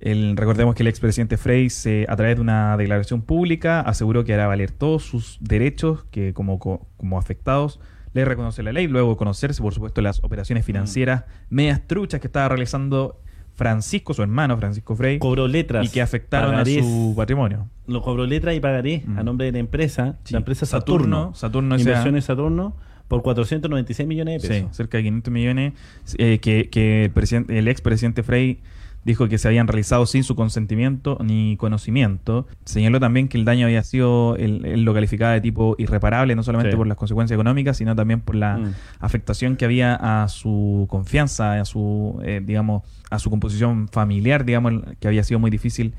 El- 0.00 0.36
recordemos 0.36 0.74
que 0.74 0.82
el 0.82 0.88
expresidente 0.88 1.36
Frey, 1.38 1.70
se, 1.70 2.04
a 2.08 2.16
través 2.16 2.36
de 2.36 2.42
una 2.42 2.76
declaración 2.76 3.22
pública, 3.22 3.80
aseguró 3.80 4.24
que 4.24 4.34
hará 4.34 4.46
valer 4.46 4.70
todos 4.70 5.02
sus 5.04 5.38
derechos 5.40 6.04
que 6.10 6.32
como, 6.34 6.58
co- 6.58 6.88
como 6.96 7.18
afectados 7.18 7.80
le 8.12 8.24
reconoce 8.24 8.62
la 8.62 8.72
ley, 8.72 8.86
luego 8.88 9.16
conocerse, 9.16 9.62
por 9.62 9.72
supuesto, 9.72 10.00
las 10.02 10.22
operaciones 10.24 10.64
financieras 10.64 11.24
medias 11.48 11.86
truchas 11.86 12.20
que 12.20 12.26
estaba 12.26 12.48
realizando 12.48 13.20
Francisco, 13.54 14.14
su 14.14 14.22
hermano 14.22 14.56
Francisco 14.56 14.96
Frey, 14.96 15.18
Cobró 15.18 15.46
letras. 15.46 15.86
y 15.86 15.90
que 15.90 16.00
afectaron 16.02 16.50
pagarés. 16.52 16.78
a 16.78 16.82
su 16.82 17.14
patrimonio. 17.16 17.68
lo 17.86 18.02
cobró 18.02 18.24
letra 18.26 18.54
y 18.54 18.60
pagaré 18.60 19.02
Mm. 19.06 19.18
a 19.18 19.22
nombre 19.22 19.46
de 19.46 19.52
la 19.52 19.58
empresa, 19.58 20.18
Sí. 20.24 20.32
la 20.32 20.38
empresa 20.38 20.64
Saturno, 20.66 21.34
Saturno, 21.34 21.34
Saturno 21.34 21.74
S.A. 21.74 21.82
Inversiones 21.88 22.24
Saturno, 22.24 22.76
por 23.10 23.22
496 23.22 24.06
millones 24.08 24.40
de 24.42 24.48
Sí, 24.48 24.54
pesos. 24.62 24.76
cerca 24.76 24.96
de 24.98 25.02
500 25.04 25.32
millones 25.34 25.72
eh, 26.16 26.38
que, 26.38 26.70
que 26.70 27.06
el, 27.06 27.10
presidente, 27.10 27.58
el 27.58 27.66
expresidente 27.66 28.22
Frey 28.22 28.60
dijo 29.04 29.28
que 29.28 29.36
se 29.38 29.48
habían 29.48 29.66
realizado 29.66 30.06
sin 30.06 30.22
su 30.24 30.36
consentimiento 30.36 31.18
ni 31.24 31.56
conocimiento. 31.56 32.46
Señaló 32.64 33.00
también 33.00 33.28
que 33.28 33.36
el 33.38 33.44
daño 33.44 33.66
había 33.66 33.82
sido, 33.82 34.36
él, 34.36 34.64
él 34.64 34.82
lo 34.84 34.94
calificaba 34.94 35.32
de 35.32 35.40
tipo 35.40 35.74
irreparable, 35.78 36.36
no 36.36 36.42
solamente 36.44 36.70
Sí. 36.72 36.76
por 36.76 36.86
las 36.86 36.96
consecuencias 36.98 37.34
económicas, 37.34 37.78
sino 37.78 37.96
también 37.96 38.20
por 38.20 38.36
la 38.36 38.58
Mm. 38.58 38.74
afectación 39.00 39.56
que 39.56 39.64
había 39.64 39.94
a 39.94 40.28
su 40.28 40.86
confianza, 40.88 41.60
a 41.60 41.64
su, 41.64 42.20
eh, 42.24 42.40
digamos, 42.44 42.82
a 43.10 43.18
su 43.18 43.28
composición 43.30 43.88
familiar, 43.88 44.44
digamos, 44.44 44.74
que 45.00 45.08
había 45.08 45.24
sido 45.24 45.40
muy 45.40 45.50
difícil 45.50 45.94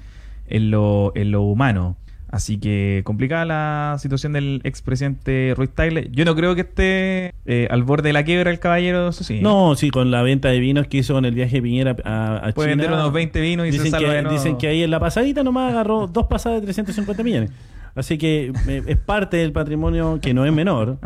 en 0.48 0.72
lo, 0.72 1.12
en 1.16 1.32
lo 1.32 1.42
humano. 1.42 1.98
Así 2.32 2.58
que 2.58 3.02
complicada 3.04 3.44
la 3.44 3.98
situación 4.00 4.32
del 4.32 4.62
expresidente 4.64 5.54
Ruiz 5.56 5.70
Tagle. 5.76 6.08
Yo 6.12 6.24
no 6.24 6.34
creo 6.34 6.56
que 6.56 6.62
esté 6.62 7.34
eh, 7.46 7.68
al 7.70 7.84
borde 7.84 8.10
de 8.10 8.14
la 8.14 8.24
quiebra 8.24 8.52
el 8.52 8.60
caballero, 8.60 9.10
eso 9.10 9.26
sí. 9.26 9.40
No, 9.42 9.76
sí, 9.76 9.90
con 9.92 10.12
la 10.12 10.22
venta 10.22 10.48
de 10.48 10.60
vinos 10.60 10.88
que 10.88 11.00
hizo 11.00 11.14
con 11.14 11.26
el 11.26 11.34
viaje 11.34 11.58
de 11.58 11.62
Piñera 11.62 11.96
a, 12.06 12.38
a 12.38 12.52
Puede 12.54 12.72
China. 12.72 12.84
vender 12.84 12.92
unos 13.00 13.12
20 13.14 13.42
vinos 13.42 13.68
y 13.68 13.72
se 13.72 13.78
dicen 13.80 13.92
salva 13.92 14.14
que, 14.14 14.24
de 14.24 14.30
dicen 14.30 14.58
que 14.58 14.68
ahí 14.68 14.82
en 14.82 14.92
la 14.92 15.00
pasadita 15.02 15.44
nomás 15.44 15.72
agarró 15.72 16.08
dos 16.08 16.28
pasadas 16.28 16.62
de 16.62 16.68
350 16.68 17.22
millones. 17.22 17.52
Así 17.96 18.18
que 18.18 18.52
eh, 18.68 18.84
es 18.88 18.98
parte 18.98 19.38
del 19.38 19.52
patrimonio 19.52 20.20
que 20.22 20.34
no 20.34 20.46
es 20.46 20.54
menor. 20.54 20.98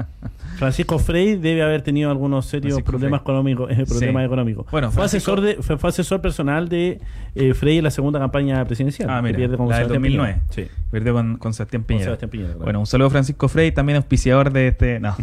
Francisco 0.57 0.99
Frey 0.99 1.35
debe 1.35 1.63
haber 1.63 1.81
tenido 1.81 2.09
algunos 2.11 2.45
serios 2.45 2.75
Francisco 2.75 2.91
problemas 2.91 3.21
económicos. 3.21 3.69
eh, 3.71 3.83
problemas 3.85 4.21
Sí. 4.21 4.25
económicos. 4.25 4.65
Bueno, 4.71 4.89
fue, 4.91 5.01
Francisco- 5.01 5.33
asesor 5.33 5.41
de, 5.41 5.61
fue, 5.63 5.77
fue 5.77 5.89
asesor 5.89 6.21
personal 6.21 6.69
de 6.69 6.99
eh, 7.35 7.53
Frey 7.53 7.79
en 7.79 7.83
la 7.83 7.91
segunda 7.91 8.19
campaña 8.19 8.63
presidencial. 8.65 9.09
Ah, 9.09 9.21
mira, 9.21 9.35
pierde 9.35 9.57
con 9.57 9.67
la 9.67 9.79
del 9.79 9.87
Sebastián 9.87 10.01
2009. 10.03 10.41
Piñera. 10.55 10.69
Sí, 10.69 10.75
Perdió 10.91 11.13
con, 11.13 11.37
con 11.37 11.53
Sebastián 11.53 11.81
con 11.81 11.87
Piñera. 11.87 12.05
Sebastián 12.05 12.29
Piñera. 12.31 12.49
claro. 12.51 12.63
Bueno, 12.63 12.79
un 12.79 12.85
saludo 12.85 13.07
a 13.07 13.11
Francisco 13.11 13.49
Frey, 13.49 13.71
también 13.73 13.97
auspiciador 13.97 14.53
de 14.53 14.67
este. 14.69 14.99
No. 15.01 15.15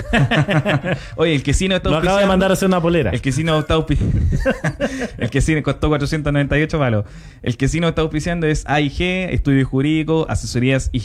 Oye, 1.17 1.35
el 1.35 1.43
quesino 1.43 1.77
está 1.77 1.89
Lo 1.89 1.97
acaba 1.97 2.21
de 2.21 2.27
mandar 2.27 2.51
a 2.51 2.55
hacer 2.55 2.69
una 2.69 2.81
polera. 2.83 3.11
El 3.11 3.23
quesino 3.23 3.59
está 3.59 3.75
auspiciando. 3.75 4.19
el 5.19 5.31
quesino 5.31 5.63
costó 5.63 5.89
498 5.89 6.79
palos. 6.79 7.05
El 7.43 7.57
quesino 7.57 7.89
está 7.89 8.03
auspiciando 8.03 8.47
es 8.47 8.65
AIG, 8.67 9.01
Estudio 9.33 9.65
Jurídico, 9.67 10.27
Asesorías 10.29 10.91
y 10.93 11.01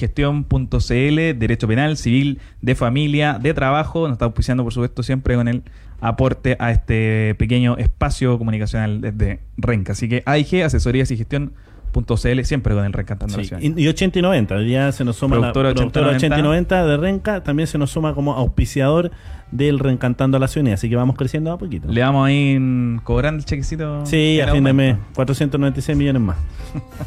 Gestión.cl, 0.50 1.40
Derecho 1.40 1.68
Penal, 1.68 1.98
Civil, 1.98 2.40
de 2.62 2.76
Familia, 2.76 3.40
de 3.42 3.54
Trabajo. 3.54 4.08
está 4.08 4.26
auspiciando, 4.26 4.64
por 4.64 4.74
supuesto, 4.74 5.04
siempre 5.04 5.36
con 5.36 5.48
el 5.48 5.64
aporte 6.00 6.56
a 6.60 6.72
este 6.72 7.36
pequeño 7.36 7.78
espacio 7.78 8.38
comunicacional 8.38 9.02
desde 9.02 9.40
Renca. 9.58 9.94
Así 9.94 10.08
que 10.08 10.24
AIG, 10.26 10.64
asesorías 10.64 11.10
y 11.12 11.18
gestión 11.18 11.54
.cl, 11.94 12.44
siempre 12.46 12.76
con 12.76 12.86
el 12.86 12.94
Reencantando 12.94 13.42
sí. 13.42 13.56
y, 13.60 13.82
y 13.82 13.88
80 13.88 14.20
y 14.20 14.22
90, 14.22 14.56
hoy 14.56 14.66
día 14.66 14.92
se 14.92 15.04
nos 15.04 15.16
suma 15.16 15.38
productora 15.38 15.70
la 15.70 15.76
productora 15.76 16.10
80 16.10 16.40
y 16.40 16.42
90 16.42 16.86
de 16.86 16.98
Renca, 16.98 17.44
también 17.44 17.68
se 17.68 17.78
nos 17.78 17.92
suma 17.92 18.14
como 18.14 18.34
auspiciador 18.34 19.12
del 19.52 19.80
Reencantando 19.80 20.38
a 20.38 20.40
la 20.40 20.48
Ciudadanía, 20.48 20.76
así 20.76 20.90
que 20.90 20.96
vamos 20.96 21.16
creciendo 21.16 21.52
a 21.52 21.58
poquito. 21.58 21.88
Le 21.92 22.02
vamos 22.02 22.28
a 22.28 22.32
ir 22.32 23.02
cobrando 23.04 23.40
el 23.40 23.46
chequecito. 23.46 24.06
Sí, 24.06 24.40
a 24.42 24.52
fin 24.52 24.64
de 24.64 24.74
mes, 24.74 24.98
496 25.16 25.98
millones 25.98 26.22
más. 26.22 26.38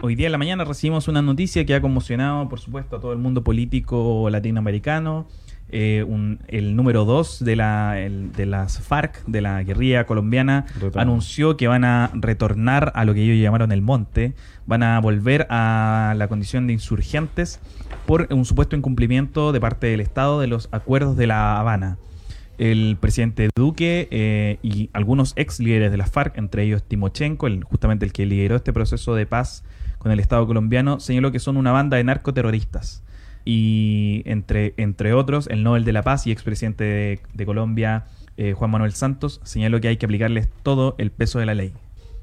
Hoy 0.05 0.15
día 0.15 0.25
en 0.25 0.33
la 0.33 0.37
mañana 0.37 0.65
recibimos 0.65 1.07
una 1.07 1.21
noticia 1.21 1.65
que 1.65 1.73
ha 1.73 1.79
conmocionado, 1.79 2.49
por 2.49 2.59
supuesto, 2.59 2.97
a 2.97 2.99
todo 2.99 3.13
el 3.13 3.19
mundo 3.19 3.41
político 3.41 4.29
latinoamericano. 4.29 5.29
Eh, 5.69 6.05
el 6.49 6.75
número 6.75 7.05
2 7.05 7.45
de, 7.45 7.55
la, 7.55 7.93
de 7.93 8.45
las 8.45 8.81
FARC, 8.81 9.23
de 9.27 9.39
la 9.39 9.63
guerrilla 9.63 10.05
colombiana, 10.05 10.65
anunció 10.95 11.55
que 11.55 11.69
van 11.69 11.85
a 11.85 12.11
retornar 12.15 12.91
a 12.95 13.05
lo 13.05 13.13
que 13.13 13.23
ellos 13.23 13.41
llamaron 13.41 13.71
el 13.71 13.81
monte, 13.81 14.33
van 14.65 14.83
a 14.83 14.99
volver 14.99 15.47
a 15.49 16.15
la 16.17 16.27
condición 16.27 16.67
de 16.67 16.73
insurgentes 16.73 17.61
por 18.05 18.27
un 18.29 18.43
supuesto 18.43 18.75
incumplimiento 18.75 19.53
de 19.53 19.61
parte 19.61 19.87
del 19.87 20.01
Estado 20.01 20.41
de 20.41 20.47
los 20.47 20.67
acuerdos 20.73 21.15
de 21.15 21.27
La 21.27 21.57
Habana. 21.57 21.97
El 22.57 22.97
presidente 22.99 23.47
Duque 23.55 24.09
eh, 24.11 24.59
y 24.63 24.89
algunos 24.91 25.31
ex 25.37 25.61
líderes 25.61 25.91
de 25.91 25.97
las 25.97 26.11
FARC, 26.11 26.37
entre 26.37 26.63
ellos 26.63 26.83
Timochenko, 26.83 27.47
el, 27.47 27.63
justamente 27.63 28.05
el 28.05 28.11
que 28.11 28.25
lideró 28.25 28.57
este 28.57 28.73
proceso 28.73 29.15
de 29.15 29.25
paz 29.25 29.63
con 30.03 30.11
el 30.11 30.19
Estado 30.19 30.45
colombiano, 30.45 30.99
señaló 30.99 31.31
que 31.31 31.39
son 31.39 31.57
una 31.57 31.71
banda 31.71 31.97
de 31.97 32.03
narcoterroristas. 32.03 33.03
Y 33.45 34.21
entre, 34.25 34.73
entre 34.77 35.13
otros, 35.13 35.47
el 35.47 35.63
Nobel 35.63 35.85
de 35.85 35.93
la 35.93 36.03
Paz 36.03 36.27
y 36.27 36.31
expresidente 36.31 37.19
de, 37.33 37.45
Colombia, 37.45 38.05
eh, 38.37 38.53
Juan 38.53 38.69
Manuel 38.69 38.91
Santos, 38.93 39.39
señaló 39.43 39.79
que 39.81 39.87
hay 39.87 39.97
que 39.97 40.05
aplicarles 40.05 40.49
todo 40.61 40.95
el 40.97 41.09
peso 41.11 41.39
de 41.39 41.45
la 41.45 41.55
ley. 41.55 41.73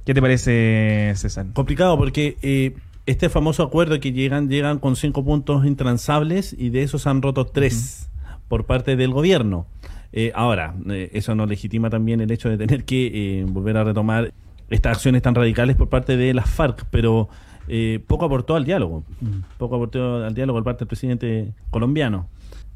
¿Qué 0.05 0.15
te 0.15 0.21
parece, 0.21 1.13
César? 1.17 1.47
Complicado 1.55 1.97
porque 1.97 2.37
eh, 2.43 2.75
este 3.07 3.29
famoso 3.31 3.63
acuerdo 3.63 3.99
que 3.99 4.13
llegan, 4.13 4.49
llegan 4.49 4.79
con 4.79 4.95
cinco 4.95 5.25
puntos 5.25 5.67
intransables 5.67 6.55
y 6.57 6.71
de 6.71 6.83
esos 6.83 7.07
han 7.07 7.23
roto 7.23 7.47
tres 7.47 8.11
por 8.49 8.67
parte 8.67 8.97
del 8.97 9.11
gobierno. 9.11 9.67
Eh, 10.13 10.33
ahora, 10.35 10.75
eso 11.13 11.35
no 11.35 11.47
legitima 11.47 11.89
también 11.89 12.21
el 12.21 12.31
hecho 12.31 12.49
de 12.51 12.59
tener 12.59 12.85
que 12.85 13.45
volver 13.49 13.77
a 13.77 13.85
retomar 13.85 14.33
estas 14.71 14.97
acciones 14.97 15.23
tan 15.23 15.35
radicales 15.35 15.77
por 15.77 15.89
parte 15.89 16.17
de 16.17 16.35
las 16.35 16.49
FARC, 16.49 16.87
pero 16.91 17.29
eh, 17.73 18.01
poco 18.05 18.25
aportó 18.25 18.57
al 18.57 18.65
diálogo. 18.65 19.05
Mm. 19.21 19.43
Poco 19.57 19.77
aportó 19.77 20.25
al 20.25 20.35
diálogo 20.35 20.59
por 20.59 20.65
parte 20.65 20.81
del 20.81 20.89
presidente 20.89 21.55
colombiano. 21.71 22.29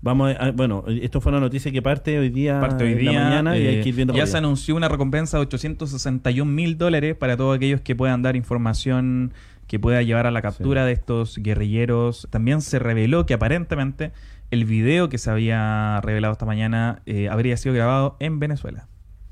Vamos 0.03 0.37
a, 0.39 0.53
bueno, 0.53 0.85
esto 0.87 1.21
fue 1.21 1.33
una 1.33 1.41
noticia 1.41 1.73
que 1.73 1.83
parte 1.83 2.17
hoy 2.19 2.29
día, 2.29 2.61
parte 2.61 2.85
hoy 2.85 2.95
día 2.95 3.25
mañana 3.25 3.59
y 3.59 3.67
hay 3.67 3.83
que 3.83 3.89
ir 3.89 3.95
viendo 3.95 4.15
Ya 4.15 4.27
se 4.27 4.37
anunció 4.37 4.77
una 4.77 4.89
recompensa 4.89 5.39
de 5.39 5.43
861 5.43 6.49
mil 6.49 6.79
dólares 6.79 7.17
para 7.17 7.37
todos 7.37 7.57
aquellos 7.57 7.81
que 7.81 7.97
puedan 7.97 8.23
dar 8.23 8.37
información 8.37 9.33
que 9.67 9.81
pueda 9.81 10.03
llevar 10.03 10.27
a 10.27 10.31
la 10.31 10.43
captura 10.43 10.85
de 10.85 10.93
estos 10.93 11.39
guerrilleros. 11.39 12.29
También 12.31 12.61
se 12.61 12.79
reveló 12.79 13.27
que 13.27 13.35
aparentemente 13.35 14.13
el 14.51 14.65
video 14.65 15.09
que 15.09 15.19
se 15.19 15.31
había 15.31 16.01
revelado 16.03 16.33
esta 16.33 16.47
mañana 16.47 17.03
eh, 17.07 17.29
habría 17.29 17.57
sido 17.57 17.75
grabado 17.75 18.17
en 18.21 18.39
Venezuela. 18.39 18.87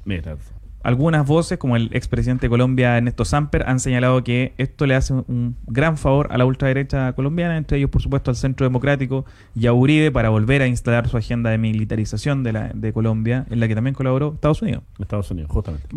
Mira, 0.05 0.37
algunas 0.83 1.27
voces, 1.27 1.59
como 1.59 1.77
el 1.77 1.91
expresidente 1.93 2.47
de 2.47 2.51
Colombia, 2.51 2.97
Ernesto 2.97 3.25
Samper, 3.25 3.65
han 3.69 3.81
señalado 3.81 4.23
que 4.25 4.53
esto 4.59 4.87
le 4.87 4.95
hace 4.95 5.13
un 5.13 5.57
gran 5.67 5.97
favor 5.97 6.29
a 6.31 6.39
la 6.39 6.45
ultraderecha 6.45 7.13
colombiana, 7.13 7.57
entre 7.57 7.79
ellos, 7.79 7.91
por 7.91 8.03
supuesto, 8.03 8.31
al 8.31 8.37
Centro 8.37 8.67
Democrático 8.67 9.25
y 9.55 9.67
a 9.67 9.73
Uribe 9.73 10.11
para 10.11 10.29
volver 10.29 10.63
a 10.63 10.67
instalar 10.67 11.09
su 11.09 11.17
agenda 11.17 11.51
de 11.51 11.59
militarización 11.59 12.43
de, 12.43 12.53
la, 12.53 12.71
de 12.75 12.93
Colombia, 12.93 13.47
en 13.51 13.61
la 13.61 13.69
que 13.69 13.75
también 13.75 13.95
colaboró 13.95 14.33
Estados 14.35 14.63
Unidos. 14.63 14.83
Estados 14.99 15.31
Unidos, 15.31 15.51
justamente. 15.51 15.89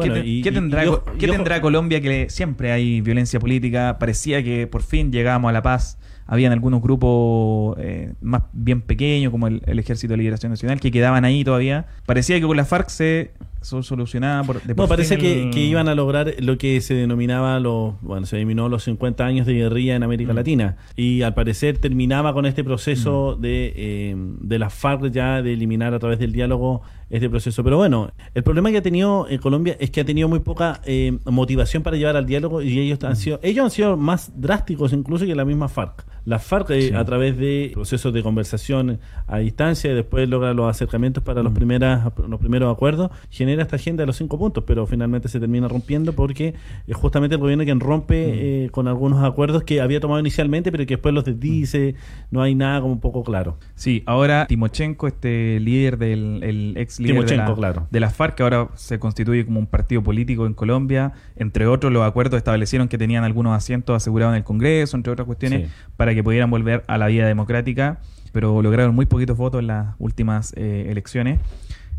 ¿Qué, 0.43 0.51
tendrá, 0.51 0.83
¿qué 1.17 1.27
tendrá 1.27 1.61
Colombia 1.61 2.01
que 2.01 2.29
siempre 2.29 2.71
hay 2.71 3.01
violencia 3.01 3.39
política? 3.39 3.97
Parecía 3.99 4.43
que 4.43 4.67
por 4.67 4.83
fin 4.83 5.11
llegamos 5.11 5.49
a 5.49 5.51
la 5.51 5.61
paz 5.61 5.97
habían 6.25 6.51
algunos 6.51 6.81
grupos 6.81 7.77
eh, 7.79 8.13
más 8.21 8.43
bien 8.53 8.81
pequeños, 8.81 9.31
como 9.31 9.47
el, 9.47 9.61
Ejército 9.79 10.13
de 10.13 10.17
Liberación 10.17 10.51
Nacional, 10.51 10.79
que 10.79 10.91
quedaban 10.91 11.25
ahí 11.25 11.43
todavía. 11.43 11.85
Parecía 12.05 12.39
que 12.39 12.45
con 12.45 12.57
la 12.57 12.65
FARC 12.65 12.89
se 12.89 13.31
solucionaba. 13.61 14.43
Por, 14.43 14.61
no, 14.75 14.87
parece 14.87 15.17
que, 15.17 15.49
iban 15.55 15.87
a 15.87 15.95
lograr 15.95 16.33
lo 16.39 16.57
que 16.57 16.81
se 16.81 16.93
denominaba, 16.93 17.59
los, 17.59 17.99
bueno, 18.01 18.25
se 18.25 18.37
denominó 18.37 18.69
los 18.69 18.83
50 18.83 19.25
años 19.25 19.45
de 19.45 19.53
guerrilla 19.53 19.95
en 19.95 20.03
América 20.03 20.33
mm. 20.33 20.35
Latina. 20.35 20.77
Y 20.95 21.21
al 21.21 21.33
parecer 21.33 21.77
terminaba 21.77 22.33
con 22.33 22.45
este 22.45 22.63
proceso 22.63 23.35
mm. 23.37 23.41
de, 23.41 23.73
eh, 23.75 24.15
de 24.17 24.59
la 24.59 24.69
FARC 24.69 25.11
ya 25.11 25.41
de 25.41 25.53
eliminar 25.53 25.93
a 25.93 25.99
través 25.99 26.19
del 26.19 26.31
diálogo 26.31 26.81
este 27.09 27.29
proceso. 27.29 27.63
Pero 27.63 27.77
bueno, 27.77 28.11
el 28.33 28.43
problema 28.43 28.71
que 28.71 28.77
ha 28.77 28.81
tenido 28.81 29.27
en 29.29 29.39
Colombia 29.39 29.77
es 29.79 29.91
que 29.91 30.01
ha 30.01 30.05
tenido 30.05 30.27
muy 30.27 30.39
poca 30.39 30.81
eh, 30.85 31.17
motivación 31.25 31.83
para 31.83 31.97
llevar 31.97 32.17
al 32.17 32.25
diálogo 32.25 32.61
y 32.61 32.79
ellos 32.79 33.03
han 33.03 33.13
mm. 33.13 33.15
sido, 33.15 33.39
ellos 33.43 33.65
han 33.65 33.71
sido 33.71 33.97
más 33.97 34.31
drásticos 34.35 34.93
incluso 34.93 35.25
que 35.25 35.35
la 35.35 35.45
misma 35.45 35.67
FARC. 35.67 36.05
La 36.25 36.39
FARC 36.39 36.71
eh, 36.71 36.95
a 36.95 37.05
través 37.05 37.37
de 37.37 37.71
procesos 37.73 38.11
de 38.13 38.23
conversación 38.23 38.99
a 39.27 39.37
distancia 39.37 39.91
y 39.91 39.95
después 39.95 40.27
logra 40.27 40.53
los 40.53 40.69
acercamientos 40.69 41.23
para 41.23 41.43
los, 41.43 41.53
primeras, 41.53 42.03
los 42.27 42.39
primeros 42.39 42.73
acuerdos, 42.73 43.11
genera 43.29 43.61
esta 43.61 43.75
agenda 43.75 44.01
de 44.01 44.07
los 44.07 44.17
cinco 44.17 44.37
puntos, 44.39 44.63
pero 44.65 44.87
finalmente 44.87 45.29
se 45.29 45.39
termina 45.39 45.67
rompiendo 45.67 46.13
porque 46.13 46.55
es 46.87 46.95
justamente 46.95 47.35
el 47.35 47.41
gobierno 47.41 47.63
quien 47.63 47.79
rompe 47.79 48.27
mm. 48.27 48.31
eh, 48.33 48.69
con 48.71 48.87
algunos 48.87 49.23
acuerdos 49.23 49.63
que 49.63 49.81
había 49.81 49.99
tomado 49.99 50.19
inicialmente, 50.19 50.71
pero 50.71 50.85
que 50.85 50.95
después 50.95 51.13
los 51.13 51.25
desdice, 51.25 51.95
no 52.31 52.41
hay 52.41 52.55
nada 52.55 52.81
como 52.81 52.93
un 52.93 52.99
poco 52.99 53.23
claro. 53.23 53.57
Sí, 53.75 54.03
ahora 54.05 54.47
Timochenko, 54.47 55.07
este 55.07 55.59
líder 55.59 55.97
del 55.97 56.43
el 56.43 56.77
ex 56.77 56.99
líder 56.99 57.25
de, 57.25 57.37
la, 57.37 57.53
claro. 57.53 57.87
de 57.91 58.09
FARC, 58.09 58.35
que 58.35 58.43
ahora 58.43 58.69
se 58.73 58.97
constituye 58.97 59.45
como 59.45 59.59
un 59.59 59.67
partido 59.67 60.01
político 60.01 60.47
en 60.47 60.53
Colombia, 60.53 61.13
entre 61.35 61.67
otros 61.67 61.93
los 61.93 62.03
acuerdos 62.03 62.37
establecieron 62.37 62.87
que 62.87 62.97
tenían 62.97 63.23
algunos 63.23 63.55
asientos 63.55 63.95
asegurados 63.95 64.33
en 64.33 64.37
el 64.37 64.43
Congreso, 64.43 64.97
entre 64.97 65.13
otras 65.13 65.27
cuestiones, 65.27 65.69
para 65.97 66.14
que 66.15 66.23
pudieran 66.23 66.49
volver 66.49 66.83
a 66.87 66.97
la 66.97 67.07
vida 67.07 67.27
democrática, 67.27 67.99
pero 68.31 68.61
lograron 68.61 68.95
muy 68.95 69.05
poquitos 69.05 69.37
votos 69.37 69.59
en 69.59 69.67
las 69.67 69.95
últimas 69.99 70.53
eh, 70.55 70.87
elecciones. 70.89 71.39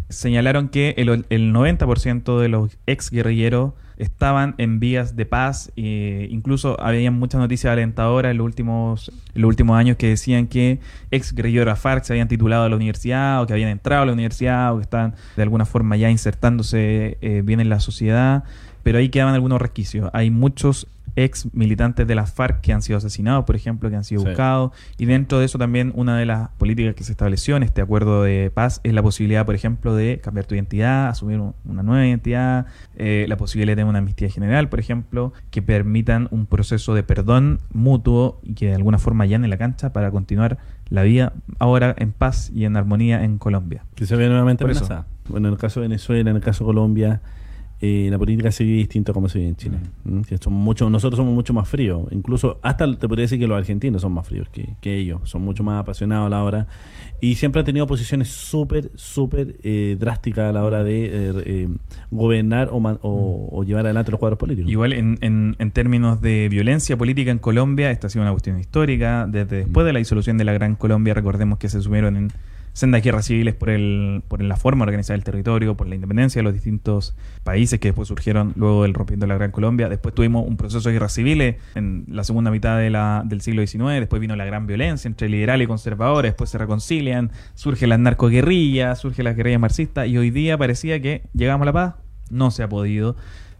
Señalaron 0.08 0.68
que 0.68 0.94
el, 0.98 1.24
el 1.30 1.52
90% 1.52 2.38
de 2.38 2.48
los 2.48 2.78
ex 2.86 3.10
guerrilleros 3.10 3.72
estaban 3.96 4.54
en 4.58 4.78
vías 4.78 5.16
de 5.16 5.26
paz. 5.26 5.72
E 5.76 6.28
incluso 6.30 6.80
había 6.80 7.10
muchas 7.10 7.40
noticias 7.40 7.72
alentadoras 7.72 8.30
en 8.30 8.38
los 8.38 8.44
últimos, 8.44 9.12
los 9.34 9.48
últimos 9.48 9.78
años 9.78 9.96
que 9.96 10.08
decían 10.08 10.46
que 10.46 10.80
ex 11.10 11.34
guerrilleros 11.34 11.78
FARC 11.78 12.04
se 12.04 12.12
habían 12.12 12.28
titulado 12.28 12.64
a 12.64 12.68
la 12.68 12.76
universidad 12.76 13.42
o 13.42 13.46
que 13.46 13.52
habían 13.52 13.70
entrado 13.70 14.02
a 14.02 14.06
la 14.06 14.12
universidad 14.12 14.74
o 14.74 14.76
que 14.76 14.82
estaban 14.82 15.14
de 15.36 15.42
alguna 15.42 15.64
forma 15.64 15.96
ya 15.96 16.10
insertándose 16.10 17.18
eh, 17.20 17.42
bien 17.44 17.60
en 17.60 17.68
la 17.68 17.80
sociedad. 17.80 18.44
Pero 18.82 18.98
ahí 18.98 19.08
quedaban 19.08 19.34
algunos 19.34 19.60
resquicios. 19.60 20.10
Hay 20.12 20.30
muchos 20.30 20.86
ex 21.16 21.52
militantes 21.54 22.06
de 22.06 22.14
las 22.14 22.32
FARC 22.32 22.60
que 22.60 22.72
han 22.72 22.82
sido 22.82 22.98
asesinados, 22.98 23.44
por 23.44 23.56
ejemplo, 23.56 23.90
que 23.90 23.96
han 23.96 24.04
sido 24.04 24.24
buscados. 24.24 24.72
Y 24.98 25.06
dentro 25.06 25.38
de 25.38 25.46
eso 25.46 25.58
también 25.58 25.92
una 25.94 26.16
de 26.16 26.26
las 26.26 26.50
políticas 26.50 26.94
que 26.94 27.04
se 27.04 27.12
estableció 27.12 27.56
en 27.56 27.62
este 27.62 27.82
acuerdo 27.82 28.22
de 28.22 28.50
paz 28.52 28.80
es 28.84 28.92
la 28.92 29.02
posibilidad, 29.02 29.44
por 29.44 29.54
ejemplo, 29.54 29.94
de 29.94 30.20
cambiar 30.22 30.46
tu 30.46 30.54
identidad, 30.54 31.08
asumir 31.08 31.40
una 31.64 31.82
nueva 31.82 32.06
identidad, 32.06 32.66
eh, 32.96 33.26
la 33.28 33.36
posibilidad 33.36 33.72
de 33.72 33.76
tener 33.76 33.88
una 33.88 33.98
amnistía 33.98 34.30
general, 34.30 34.68
por 34.68 34.80
ejemplo, 34.80 35.32
que 35.50 35.62
permitan 35.62 36.28
un 36.30 36.46
proceso 36.46 36.94
de 36.94 37.02
perdón 37.02 37.60
mutuo 37.72 38.40
y 38.42 38.54
que 38.54 38.68
de 38.68 38.74
alguna 38.74 38.98
forma 38.98 39.26
en 39.26 39.50
la 39.50 39.56
cancha 39.56 39.92
para 39.92 40.10
continuar 40.10 40.58
la 40.88 41.02
vida 41.02 41.32
ahora 41.58 41.94
en 41.98 42.12
paz 42.12 42.50
y 42.54 42.64
en 42.64 42.76
armonía 42.76 43.24
en 43.24 43.38
Colombia. 43.38 43.84
Que 43.94 44.06
se 44.06 44.16
ve 44.16 44.28
nuevamente 44.28 44.64
amenazada. 44.64 45.06
Bueno, 45.28 45.48
en 45.48 45.54
el 45.54 45.58
caso 45.58 45.80
de 45.80 45.88
Venezuela, 45.88 46.30
en 46.30 46.36
el 46.36 46.42
caso 46.42 46.64
de 46.64 46.68
Colombia, 46.68 47.20
eh, 47.78 48.08
la 48.10 48.18
política 48.18 48.50
se 48.50 48.64
vive 48.64 48.78
distinto 48.78 49.12
a 49.12 49.14
como 49.14 49.28
se 49.28 49.38
vive 49.38 49.50
en 49.50 49.56
Chile. 49.56 49.78
Mm. 50.04 50.18
¿Mm? 50.18 50.90
nosotros 50.90 51.16
somos 51.16 51.34
mucho 51.34 51.52
más 51.52 51.68
fríos. 51.68 52.06
Incluso 52.10 52.58
hasta 52.62 52.86
te 52.96 53.06
podría 53.06 53.24
decir 53.24 53.38
que 53.38 53.46
los 53.46 53.58
argentinos 53.58 54.00
son 54.00 54.12
más 54.12 54.26
fríos 54.26 54.48
que, 54.48 54.96
ellos. 54.96 55.20
Son 55.24 55.42
mucho 55.42 55.62
más 55.62 55.80
apasionados 55.80 56.26
a 56.26 56.30
la 56.30 56.42
hora. 56.42 56.66
Y 57.20 57.34
siempre 57.34 57.60
han 57.60 57.66
tenido 57.66 57.86
posiciones 57.86 58.28
súper, 58.28 58.90
súper 58.94 59.56
eh, 59.62 59.96
drásticas 59.98 60.48
a 60.48 60.52
la 60.52 60.64
hora 60.64 60.84
de 60.84 61.10
eh, 61.12 61.68
gobernar 62.10 62.70
o, 62.72 62.80
mm. 62.80 62.98
o, 63.02 63.64
llevar 63.64 63.84
adelante 63.84 64.10
los 64.10 64.20
cuadros 64.20 64.38
políticos. 64.38 64.70
Igual 64.70 64.92
en, 64.94 65.18
en, 65.20 65.70
términos 65.72 66.22
de 66.22 66.48
violencia 66.48 66.96
política 66.96 67.30
en 67.30 67.38
Colombia, 67.38 67.90
esta 67.90 68.06
ha 68.06 68.10
sido 68.10 68.22
una 68.22 68.32
cuestión 68.32 68.58
histórica. 68.58 69.26
Desde 69.28 69.58
después 69.58 69.84
de 69.84 69.92
la 69.92 69.98
disolución 69.98 70.38
de 70.38 70.44
la 70.44 70.54
Gran 70.54 70.76
Colombia, 70.76 71.12
recordemos 71.12 71.58
que 71.58 71.68
se 71.68 71.82
sumieron 71.82 72.16
en 72.16 72.32
sendas 72.76 73.02
guerras 73.02 73.24
civiles 73.24 73.54
por, 73.54 73.70
el, 73.70 74.22
por 74.28 74.42
la 74.42 74.54
forma 74.56 74.84
de 74.84 74.90
organizar 74.90 75.16
el 75.16 75.24
territorio, 75.24 75.78
por 75.78 75.88
la 75.88 75.94
independencia 75.94 76.40
de 76.40 76.42
los 76.42 76.52
distintos 76.52 77.16
países 77.42 77.80
que 77.80 77.88
después 77.88 78.06
surgieron 78.06 78.52
luego 78.54 78.82
del 78.82 78.92
rompiendo 78.92 79.24
de 79.24 79.28
la 79.28 79.38
Gran 79.38 79.50
Colombia. 79.50 79.88
Después 79.88 80.14
tuvimos 80.14 80.46
un 80.46 80.58
proceso 80.58 80.86
de 80.86 80.92
guerras 80.92 81.14
civiles 81.14 81.56
en 81.74 82.04
la 82.06 82.22
segunda 82.22 82.50
mitad 82.50 82.76
de 82.76 82.90
la, 82.90 83.22
del 83.24 83.40
siglo 83.40 83.66
XIX. 83.66 83.98
Después 83.98 84.20
vino 84.20 84.36
la 84.36 84.44
gran 84.44 84.66
violencia 84.66 85.08
entre 85.08 85.30
liberales 85.30 85.64
y 85.64 85.68
conservadores. 85.68 86.32
Después 86.32 86.50
se 86.50 86.58
reconcilian, 86.58 87.30
surge 87.54 87.86
la 87.86 87.96
narcoguerrilla, 87.96 88.94
surge 88.94 89.22
la 89.22 89.32
guerrilla 89.32 89.58
marxista. 89.58 90.06
Y 90.06 90.18
hoy 90.18 90.30
día 90.30 90.58
parecía 90.58 91.00
que 91.00 91.22
llegamos 91.32 91.62
a 91.62 91.66
la 91.66 91.72
paz. 91.72 91.94
No 92.28 92.50
se 92.50 92.62
ha 92.62 92.68
podido 92.68 93.16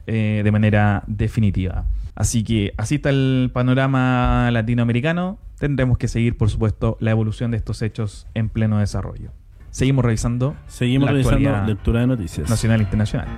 eh, 0.07 0.43
de 0.45 0.53
manera 0.53 1.05
definitiva. 1.07 1.87
Así 2.17 2.43
que 2.43 2.73
así 2.79 2.97
está 2.97 3.11
el 3.11 3.51
panorama 3.53 4.51
latinoamericano. 4.51 5.39
Tendremos 5.59 5.99
que 5.99 6.09
seguir, 6.09 6.37
por 6.37 6.51
supuesto, 6.51 6.97
la 6.99 7.11
evolución 7.11 7.51
de 7.51 7.59
estos 7.59 7.83
hechos 7.83 8.27
en 8.35 8.49
pleno 8.49 8.79
desarrollo. 8.79 9.33
Seguimos 9.71 10.05
revisando. 10.05 10.57
Seguimos 10.67 11.07
la 11.07 11.13
revisando 11.13 11.65
lectura 11.67 12.01
de 12.01 12.07
noticias. 12.07 12.49
Nacional 12.49 12.81
e 12.81 12.85
internacional. 12.85 13.29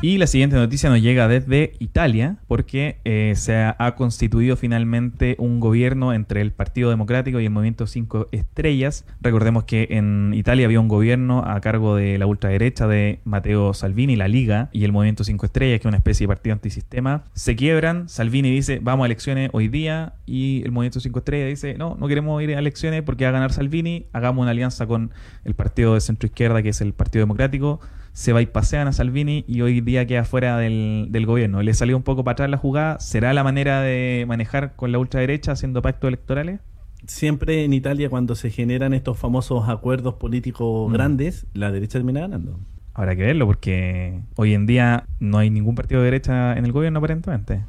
Y 0.00 0.18
la 0.18 0.28
siguiente 0.28 0.54
noticia 0.54 0.90
nos 0.90 1.02
llega 1.02 1.26
desde 1.26 1.72
Italia, 1.80 2.36
porque 2.46 3.00
eh, 3.04 3.32
se 3.34 3.56
ha, 3.56 3.94
constituido 3.96 4.56
finalmente 4.56 5.34
un 5.40 5.58
gobierno 5.58 6.12
entre 6.12 6.40
el 6.40 6.52
Partido 6.52 6.90
Democrático 6.90 7.40
y 7.40 7.46
el 7.46 7.50
Movimiento 7.50 7.88
5 7.88 8.28
Estrellas. 8.30 9.04
Recordemos 9.20 9.64
que 9.64 9.88
en 9.90 10.34
Italia 10.34 10.66
había 10.66 10.78
un 10.78 10.86
gobierno 10.86 11.42
a 11.44 11.60
cargo 11.60 11.96
de 11.96 12.16
la 12.16 12.26
ultraderecha 12.26 12.86
de 12.86 13.18
Matteo 13.24 13.74
Salvini, 13.74 14.14
la 14.14 14.28
Liga, 14.28 14.68
y 14.72 14.84
el 14.84 14.92
Movimiento 14.92 15.24
5 15.24 15.46
Estrellas, 15.46 15.80
que 15.80 15.88
es 15.88 15.90
una 15.90 15.96
especie 15.96 16.24
de 16.24 16.28
partido 16.28 16.52
antisistema. 16.52 17.24
Se 17.32 17.56
quiebran, 17.56 18.08
Salvini 18.08 18.52
dice, 18.52 18.78
vamos 18.80 19.02
a 19.02 19.06
elecciones 19.06 19.50
hoy 19.52 19.66
día, 19.66 20.12
y 20.26 20.62
el 20.64 20.70
Movimiento 20.70 21.00
5 21.00 21.18
Estrellas 21.18 21.48
dice, 21.48 21.76
no, 21.76 21.96
no 21.98 22.06
queremos 22.06 22.40
ir 22.40 22.54
a 22.54 22.60
elecciones 22.60 23.02
porque 23.02 23.24
va 23.24 23.30
a 23.30 23.32
ganar 23.32 23.52
Salvini, 23.52 24.06
hagamos 24.12 24.42
una 24.42 24.52
alianza 24.52 24.86
con 24.86 25.10
el 25.44 25.54
partido 25.54 25.94
de 25.94 26.00
centro 26.00 26.28
izquierda, 26.28 26.62
que 26.62 26.68
es 26.68 26.80
el 26.80 26.92
Partido 26.92 27.22
Democrático 27.22 27.80
se 28.18 28.32
va 28.32 28.42
y 28.42 28.46
pasean 28.46 28.88
a 28.88 28.92
Salvini 28.92 29.44
y 29.46 29.60
hoy 29.60 29.80
día 29.80 30.04
queda 30.04 30.24
fuera 30.24 30.56
del, 30.58 31.06
del 31.10 31.24
gobierno. 31.24 31.62
¿Le 31.62 31.72
salió 31.72 31.96
un 31.96 32.02
poco 32.02 32.24
para 32.24 32.32
atrás 32.32 32.50
la 32.50 32.56
jugada? 32.56 32.98
¿Será 32.98 33.32
la 33.32 33.44
manera 33.44 33.80
de 33.80 34.24
manejar 34.26 34.74
con 34.74 34.90
la 34.90 34.98
ultraderecha 34.98 35.52
haciendo 35.52 35.82
pactos 35.82 36.08
electorales? 36.08 36.58
Siempre 37.06 37.62
en 37.64 37.72
Italia 37.72 38.10
cuando 38.10 38.34
se 38.34 38.50
generan 38.50 38.92
estos 38.92 39.18
famosos 39.18 39.68
acuerdos 39.68 40.14
políticos 40.14 40.90
Mm. 40.90 40.92
grandes, 40.94 41.46
la 41.54 41.70
derecha 41.70 42.00
termina 42.00 42.18
ganando. 42.18 42.58
Habrá 42.92 43.14
que 43.14 43.22
verlo 43.22 43.46
porque 43.46 44.18
hoy 44.34 44.52
en 44.52 44.66
día 44.66 45.04
no 45.20 45.38
hay 45.38 45.48
ningún 45.50 45.76
partido 45.76 46.00
de 46.00 46.06
derecha 46.06 46.58
en 46.58 46.64
el 46.64 46.72
gobierno 46.72 46.98
aparentemente. 46.98 47.60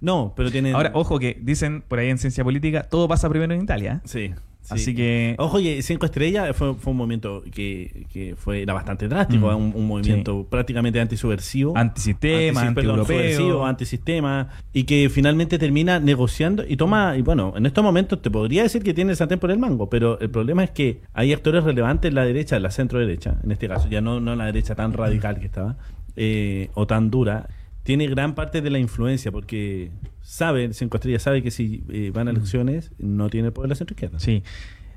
No, 0.00 0.34
pero 0.36 0.52
tiene... 0.52 0.70
Ahora, 0.70 0.92
ojo 0.94 1.18
que 1.18 1.36
dicen 1.42 1.82
por 1.82 1.98
ahí 1.98 2.10
en 2.10 2.18
ciencia 2.18 2.44
política, 2.44 2.84
todo 2.84 3.08
pasa 3.08 3.28
primero 3.28 3.52
en 3.54 3.60
Italia. 3.60 4.02
Sí. 4.04 4.32
Sí. 4.66 4.74
Así 4.74 4.94
que... 4.94 5.34
Ojo, 5.38 5.58
y 5.60 5.82
Cinco 5.82 6.06
Estrellas 6.06 6.54
fue, 6.56 6.74
fue 6.74 6.90
un 6.90 6.96
movimiento 6.98 7.42
que, 7.52 8.06
que 8.12 8.34
fue, 8.36 8.62
era 8.62 8.74
bastante 8.74 9.08
drástico, 9.08 9.46
Mm. 9.46 9.50
¿eh? 9.50 9.54
un, 9.54 9.72
un 9.74 9.86
movimiento 9.86 10.44
prácticamente 10.48 11.00
antisubversivo. 11.00 11.76
Antisistema, 11.76 12.62
antieuropeo. 12.62 13.64
antisistema, 13.64 14.48
y 14.72 14.84
que 14.84 15.08
finalmente 15.08 15.58
termina 15.58 15.98
negociando 16.00 16.64
y 16.66 16.76
toma, 16.76 17.16
y 17.16 17.22
bueno, 17.22 17.54
en 17.56 17.66
estos 17.66 17.82
momentos 17.84 18.20
te 18.22 18.30
podría 18.30 18.62
decir 18.62 18.82
que 18.82 18.92
tiene 18.94 19.12
el 19.12 19.16
sartén 19.16 19.38
por 19.38 19.50
el 19.50 19.58
mango, 19.58 19.88
pero 19.88 20.18
el 20.20 20.30
problema 20.30 20.64
es 20.64 20.70
que 20.70 21.00
hay 21.14 21.32
actores 21.32 21.64
relevantes 21.64 22.08
en 22.08 22.14
la 22.14 22.24
derecha, 22.24 22.56
en 22.56 22.62
la 22.62 22.70
centro 22.70 22.98
derecha, 22.98 23.36
en 23.42 23.52
este 23.52 23.68
caso, 23.68 23.88
ya 23.88 24.00
no, 24.00 24.20
no 24.20 24.34
la 24.36 24.46
derecha 24.46 24.74
tan 24.74 24.92
radical 24.92 25.38
que 25.38 25.46
estaba, 25.46 25.76
eh, 26.16 26.70
o 26.74 26.86
tan 26.86 27.10
dura, 27.10 27.48
tiene 27.86 28.08
gran 28.08 28.34
parte 28.34 28.62
de 28.62 28.68
la 28.68 28.80
influencia, 28.80 29.30
porque 29.30 29.92
sabe, 30.20 30.74
Cinco 30.74 30.96
Estrellas 30.96 31.22
sabe 31.22 31.40
que 31.40 31.52
si 31.52 31.84
eh, 31.88 32.10
van 32.12 32.26
a 32.26 32.32
elecciones 32.32 32.90
no 32.98 33.30
tiene 33.30 33.46
el 33.46 33.52
poder 33.52 33.68
la 33.68 33.76
centro 33.76 33.94
izquierda. 33.94 34.18
Sí. 34.18 34.42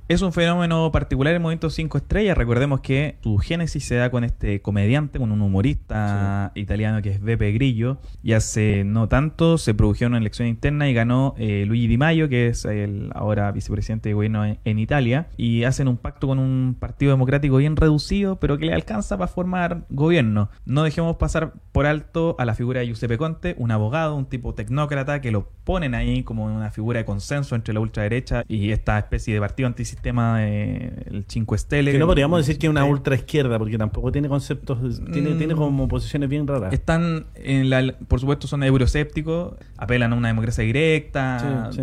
Es 0.10 0.24
un 0.24 0.34
fenómeno 0.34 0.92
particular 0.92 1.36
el 1.36 1.39
movimiento 1.39 1.70
5 1.70 2.00
estrellas. 2.00 2.36
Recordemos 2.36 2.80
que 2.80 3.20
su 3.22 3.38
génesis 3.38 3.86
se 3.86 3.94
da 3.94 4.10
con 4.10 4.24
este 4.24 4.60
comediante, 4.60 5.20
con 5.20 5.32
un 5.32 5.39
humorista 5.39 6.51
italiano 6.56 7.04
que 7.04 7.12
es 7.12 7.22
Beppe 7.22 7.51
Grillo. 7.51 8.00
Y 8.24 8.34
hace 8.34 8.84
no 8.84 9.08
tanto 9.08 9.60
se 9.60 9.75
produjo 9.75 10.08
una 10.08 10.18
elección 10.18 10.48
interna 10.48 10.89
y 10.89 10.96
ganó 10.96 11.36
eh, 11.38 11.63
Luigi 11.68 11.86
Di 11.86 12.00
Maio, 12.00 12.28
que 12.28 12.48
es 12.48 12.66
el 12.66 13.12
ahora 13.13 13.51
vicepresidente 13.51 14.10
de 14.10 14.16
gobierno 14.16 14.44
en, 14.44 14.58
en 14.66 14.80
Italia. 14.80 15.28
Y 15.38 15.63
hacen 15.66 15.88
un 15.88 15.98
pacto 15.98 16.25
con 16.25 16.39
un 16.39 16.75
partido 16.80 17.12
democrático 17.12 17.58
bien 17.58 17.75
reducido, 17.75 18.39
pero 18.39 18.58
que 18.58 18.66
le 18.66 18.74
alcanza 18.74 19.16
para 19.16 19.28
formar 19.28 19.86
gobierno. 19.92 20.50
No 20.66 20.82
dejemos 20.82 21.18
pasar 21.18 21.54
por 21.72 21.86
alto 21.86 22.36
a 22.39 22.46
la 22.46 22.56
figura 22.56 22.80
de 22.80 22.88
Giuseppe 22.88 23.20
Conte, 23.20 23.54
un 23.60 23.70
abogado, 23.70 24.16
un 24.16 24.25
tipo 24.25 24.56
tecnócrata, 24.56 25.22
que 25.22 25.30
lo 25.30 25.51
ponen 25.66 25.94
ahí 25.94 26.24
como 26.24 26.46
una 26.46 26.72
figura 26.72 26.98
de 26.98 27.06
consenso 27.06 27.54
entre 27.54 27.75
la 27.75 27.80
ultraderecha 27.80 28.44
y 28.48 28.72
esta 28.72 28.98
especie 28.98 29.36
de 29.36 29.39
partido 29.39 29.68
antisistema 29.68 29.99
del 30.01 31.25
5 31.27 31.58
Stelle. 31.58 31.91
Que 31.91 32.00
no 32.00 32.08
podríamos 32.08 32.39
decir 32.39 32.58
que 32.60 32.68
es 32.68 32.72
una 32.72 32.86
ultra 32.86 33.15
izquierda, 33.15 33.58
porque 33.58 33.77
tampoco 33.77 34.12
tiene 34.12 34.27
conceptos, 34.29 34.79
tiene, 35.12 35.32
Mm. 35.32 35.38
tiene 35.38 35.56
como 35.56 35.88
posiciones 35.88 36.29
bien 36.29 36.48
raras. 36.48 36.74
Están, 36.74 37.25
en 37.36 37.70
la, 37.70 37.94
por 38.08 38.20
supuesto, 38.20 38.48
son 38.48 38.63
euroscépticos, 38.63 39.53
apelan 39.77 40.13
a 40.13 40.15
una 40.15 40.27
democracia 40.29 40.63
directa, 40.63 41.69
Sí, 41.71 41.82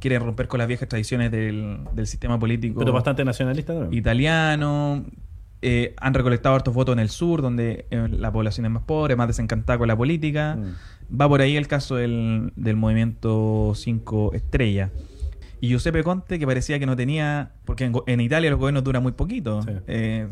quieren 0.00 0.22
romper 0.22 0.48
con 0.48 0.58
las 0.58 0.68
viejas 0.68 0.88
tradiciones 0.88 1.30
del, 1.30 1.78
del 1.92 2.06
sistema 2.06 2.38
político 2.38 2.78
Pero 2.80 2.92
bastante 2.92 3.24
nacionalista 3.24 3.72
también. 3.74 3.98
italiano. 3.98 5.04
eh, 5.60 5.94
han 6.00 6.14
recolectado 6.14 6.54
hartos 6.54 6.72
votos 6.72 6.92
en 6.92 7.00
el 7.00 7.08
sur, 7.08 7.42
donde 7.42 7.86
eh, 7.90 8.06
la 8.10 8.30
población 8.32 8.64
es 8.66 8.70
más 8.72 8.84
pobre, 8.84 9.16
más 9.16 9.26
desencantada 9.26 9.76
con 9.78 9.88
la 9.88 9.96
política. 9.96 10.56
Mm. 10.56 11.18
Va 11.20 11.28
por 11.28 11.40
ahí 11.40 11.56
el 11.56 11.66
caso 11.66 11.96
del, 11.96 12.52
del 12.54 12.76
movimiento 12.76 13.72
5 13.74 14.34
estrellas. 14.34 14.90
Y 15.60 15.68
Giuseppe 15.68 16.02
Conte, 16.04 16.38
que 16.38 16.46
parecía 16.46 16.78
que 16.78 16.86
no 16.86 16.94
tenía. 16.96 17.52
Porque 17.64 17.90
en, 18.06 18.20
Italia 18.20 18.50
los 18.50 18.58
gobiernos 18.58 18.84
duran 18.84 19.02
muy 19.02 19.12
poquito. 19.12 19.62
Sí. 19.62 19.70
Eh, 19.86 20.28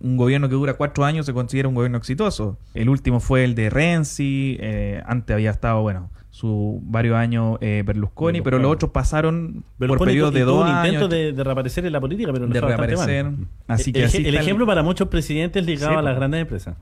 un 0.00 0.16
gobierno 0.16 0.48
que 0.48 0.54
dura 0.54 0.74
cuatro 0.74 1.04
años 1.04 1.26
se 1.26 1.32
considera 1.32 1.68
un 1.68 1.74
gobierno 1.74 1.98
exitoso. 1.98 2.58
El 2.74 2.88
último 2.88 3.20
fue 3.20 3.44
el 3.44 3.54
de 3.54 3.70
Renzi. 3.70 4.56
eh, 4.60 5.02
antes 5.06 5.32
había 5.34 5.50
estado, 5.50 5.80
bueno, 5.82 6.10
su 6.30 6.80
varios 6.84 7.16
años 7.16 7.58
eh, 7.60 7.82
Berlusconi, 7.84 8.42
pero 8.42 8.58
los 8.58 8.70
otros 8.72 8.92
pasaron 8.92 9.64
por 9.78 9.98
periodos 9.98 10.32
de 10.34 10.42
dos 10.42 10.62
un 10.64 10.68
intento 10.76 10.98
años. 11.06 11.10
de, 11.10 11.32
de 11.32 11.44
reaparecer 11.44 11.84
en 11.86 11.92
la 11.92 12.00
política, 12.00 12.32
pero 12.32 12.46
no 12.46 12.52
de 12.54 12.60
reaparecer. 12.60 13.24
mal. 13.24 13.46
Así 13.66 13.92
que 13.92 14.00
el, 14.00 14.04
así 14.06 14.26
el 14.26 14.34
ejemplo 14.36 14.66
para 14.66 14.82
muchos 14.82 15.08
presidentes 15.08 15.64
ligados 15.66 15.94
Sí, 15.94 15.98
a 15.98 16.02
las 16.02 16.14
po. 16.14 16.20
grandes 16.20 16.40
empresas. 16.42 16.76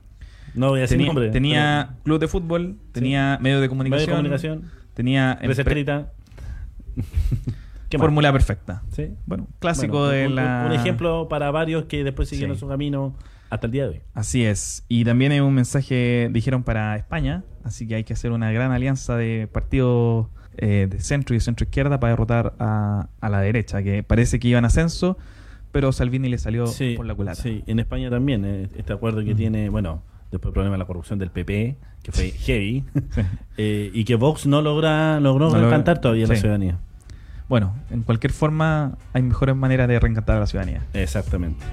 No 0.53 0.69
voy 0.69 0.79
a 0.79 0.81
decir 0.81 0.97
tenía, 0.97 1.07
nombre. 1.13 1.29
tenía 1.29 1.95
club 2.03 2.19
de 2.19 2.27
fútbol, 2.27 2.77
tenía 2.91 3.37
medios 3.41 3.61
de 3.61 3.67
pero 3.67 3.75
medio 3.75 4.05
comunicación, 4.05 4.09
de 4.09 4.15
comunicación, 4.15 4.63
tenía 4.93 5.33
empresa 5.33 5.63
fórmula 7.97 8.31
perfecta. 8.33 8.83
Sí. 8.91 9.11
Bueno, 9.25 9.47
clásico 9.59 9.99
Bueno, 9.99 10.11
de 10.11 10.27
un, 10.27 10.35
la... 10.35 10.65
un 10.67 10.73
ejemplo 10.73 11.27
para 11.29 11.51
varios 11.51 11.85
que 11.85 12.03
después 12.03 12.27
siguieron 12.29 12.55
Sí. 12.55 12.61
su 12.61 12.67
camino 12.67 13.15
hasta 13.49 13.67
el 13.67 13.71
día 13.71 13.83
de 13.83 13.89
hoy. 13.89 14.01
Así 14.13 14.43
es. 14.43 14.83
Y 14.89 15.05
también 15.05 15.31
hay 15.31 15.39
un 15.39 15.53
mensaje, 15.53 16.29
dijeron, 16.33 16.63
para 16.63 16.95
España. 16.97 17.43
Así 17.63 17.87
que 17.87 17.95
hay 17.95 18.03
que 18.03 18.13
hacer 18.13 18.31
una 18.31 18.51
gran 18.51 18.71
alianza 18.71 19.15
de 19.15 19.47
partidos 19.51 20.27
eh, 20.57 20.87
de 20.89 20.99
centro 20.99 21.33
y 21.33 21.37
de 21.37 21.41
centro 21.41 21.63
izquierda 21.65 21.99
para 21.99 22.11
derrotar 22.11 22.53
a, 22.59 23.07
a 23.21 23.29
la 23.29 23.39
derecha, 23.41 23.83
que 23.83 24.03
parece 24.03 24.39
que 24.39 24.47
iban 24.47 24.63
a 24.63 24.67
ascenso, 24.67 25.17
pero 25.71 25.91
Salvini 25.91 26.29
le 26.29 26.37
salió 26.39 26.65
Sí, 26.67 26.95
por 26.97 27.05
la 27.05 27.13
culata. 27.13 27.41
sí, 27.41 27.63
en 27.67 27.79
España 27.79 28.09
también. 28.09 28.43
eh, 28.43 28.67
este 28.75 28.91
acuerdo 28.93 29.23
que 29.23 29.35
tiene, 29.35 29.69
bueno, 29.69 30.01
después 30.31 30.49
el 30.49 30.53
problema 30.53 30.73
de 30.73 30.79
la 30.79 30.85
corrupción 30.85 31.19
del 31.19 31.29
PP, 31.29 31.77
que 32.01 32.11
fue 32.11 32.31
heavy, 32.31 32.83
eh, 33.57 33.91
y 33.93 34.03
que 34.05 34.15
Vox 34.15 34.45
no 34.47 34.61
logra 34.61 35.19
logró 35.19 35.49
No 35.51 35.83
todavía 35.99 36.25
a 36.25 36.29
la 36.29 36.35
sí. 36.35 36.41
ciudadanía. 36.41 36.79
Bueno, 37.49 37.73
en 37.91 38.03
cualquier 38.03 38.33
forma, 38.33 38.97
hay 39.13 39.21
mejores 39.21 39.55
maneras 39.55 39.87
de 39.87 39.99
reencantar 39.99 40.37
a 40.37 40.39
la 40.41 40.47
ciudadanía. 40.47 40.81
Exactamente. 40.93 41.63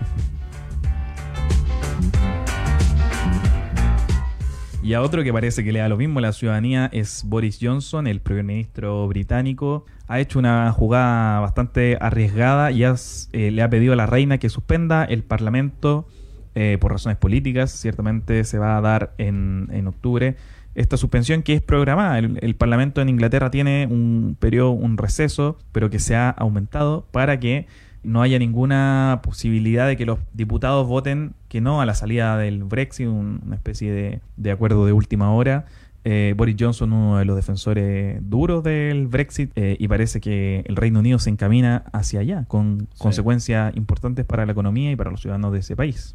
Y 4.83 4.93
a 4.93 5.01
otro 5.01 5.25
que 5.25 5.33
parece 5.33 5.65
que 5.65 5.73
le 5.73 5.79
da 5.79 5.89
lo 5.89 5.97
mismo 5.97 6.19
a 6.19 6.23
la 6.23 6.33
ciudadanía 6.33 6.91
es 6.93 7.25
Boris 7.27 7.59
Johnson, 7.61 8.07
el 8.07 8.21
primer 8.21 8.45
ministro 8.45 9.09
británico. 9.09 9.87
Ha 10.09 10.21
hecho 10.21 10.39
una 10.39 10.71
jugada 10.73 11.41
bastante 11.41 11.97
arriesgada 12.01 12.71
y 12.71 12.85
has- 12.85 13.31
eh, 13.33 13.51
le 13.51 13.63
ha 13.63 13.71
pedido 13.71 13.95
a 13.95 13.97
la 13.97 14.05
reina 14.05 14.37
que 14.37 14.51
suspenda 14.51 15.05
el 15.05 15.23
parlamento 15.25 16.07
eh, 16.55 16.77
por 16.81 16.93
razones 16.93 17.17
políticas. 17.17 17.71
Ciertamente 17.73 18.45
se 18.45 18.59
va 18.59 18.77
a 18.77 18.81
dar 18.83 19.15
en, 19.17 19.69
en 19.73 19.87
octubre 19.87 20.37
esta 20.75 20.97
suspensión 20.97 21.43
que 21.43 21.55
es 21.55 21.63
programada. 21.63 22.19
El, 22.19 22.39
el 22.43 22.55
parlamento 22.57 23.01
en 23.01 23.09
Inglaterra 23.09 23.51
tiene 23.51 23.87
un 23.91 24.37
periodo, 24.39 24.71
un 24.73 24.97
receso, 24.97 25.59
pero 25.73 25.91
que 25.91 25.99
se 25.99 26.17
ha 26.17 26.31
aumentado 26.31 27.07
para 27.11 27.39
que 27.41 27.67
no 28.03 28.21
haya 28.21 28.39
ninguna 28.39 29.21
posibilidad 29.23 29.87
de 29.87 29.97
que 29.97 30.05
los 30.05 30.19
diputados 30.35 30.87
voten 30.87 31.33
que 31.49 31.61
no 31.61 31.81
a 31.81 31.87
la 31.87 31.95
salida 31.95 32.37
del 32.37 32.63
Brexit, 32.65 33.07
un- 33.07 33.41
una 33.47 33.55
especie 33.57 33.93
de, 33.93 34.21
de 34.37 34.51
acuerdo 34.51 34.85
de 34.85 34.93
última 34.93 35.31
hora. 35.33 35.65
Eh, 36.07 36.35
Boris 36.37 36.57
Johnson, 36.61 36.93
uno 36.93 37.17
de 37.17 37.25
los 37.25 37.35
defensores 37.35 38.19
duros 38.29 38.63
del 38.63 39.07
Brexit, 39.07 39.53
eh, 39.57 39.77
y 39.79 39.89
parece 39.89 40.21
que 40.21 40.63
el 40.67 40.77
Reino 40.77 40.99
Unido 40.99 41.19
se 41.19 41.31
encamina 41.31 41.85
hacia 41.95 42.21
allá, 42.21 42.45
con 42.47 42.81
Sí. 42.93 42.99
consecuencias 42.99 43.75
importantes 43.75 44.27
para 44.27 44.45
la 44.45 44.53
economía 44.53 44.91
y 44.91 44.97
para 44.97 45.11
los 45.11 45.23
ciudadanos 45.23 45.53
de 45.53 45.61
ese 45.61 45.75
país. 45.75 46.15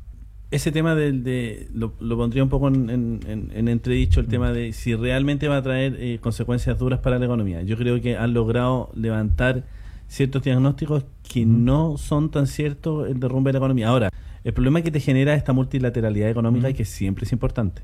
Ese 0.51 0.71
tema 0.71 0.95
del 0.95 1.23
de 1.23 1.67
lo, 1.73 1.93
lo 1.99 2.17
pondría 2.17 2.41
un 2.41 2.49
poco 2.49 2.69
en, 2.69 2.89
en- 2.89 3.19
en- 3.27 3.51
en 3.53 3.67
entredicho 3.67 4.19
el 4.19 4.25
Mm. 4.27 4.29
tema 4.29 4.51
de 4.51 4.73
si 4.73 4.95
realmente 4.95 5.47
va 5.47 5.57
a 5.57 5.61
traer 5.61 5.95
eh, 5.99 6.17
consecuencias 6.19 6.77
duras 6.79 6.99
para 7.01 7.19
la 7.19 7.25
economía. 7.25 7.61
Yo 7.61 7.77
creo 7.77 8.01
que 8.01 8.17
han 8.17 8.33
logrado 8.33 8.89
levantar 8.95 9.63
ciertos 10.07 10.41
diagnósticos 10.41 11.05
que 11.31 11.45
Mm. 11.45 11.65
no 11.65 11.97
son 11.99 12.31
tan 12.31 12.47
ciertos 12.47 13.07
el 13.09 13.19
derrumbe 13.19 13.49
de 13.49 13.53
la 13.53 13.59
economía. 13.59 13.89
Ahora, 13.89 14.09
el 14.43 14.53
problema 14.53 14.81
que 14.81 14.89
te 14.89 14.99
genera 14.99 15.35
esta 15.35 15.53
multilateralidad 15.53 16.29
económica 16.29 16.67
Mm. 16.67 16.71
y 16.71 16.73
que 16.73 16.85
siempre 16.85 17.25
es 17.25 17.31
importante. 17.31 17.83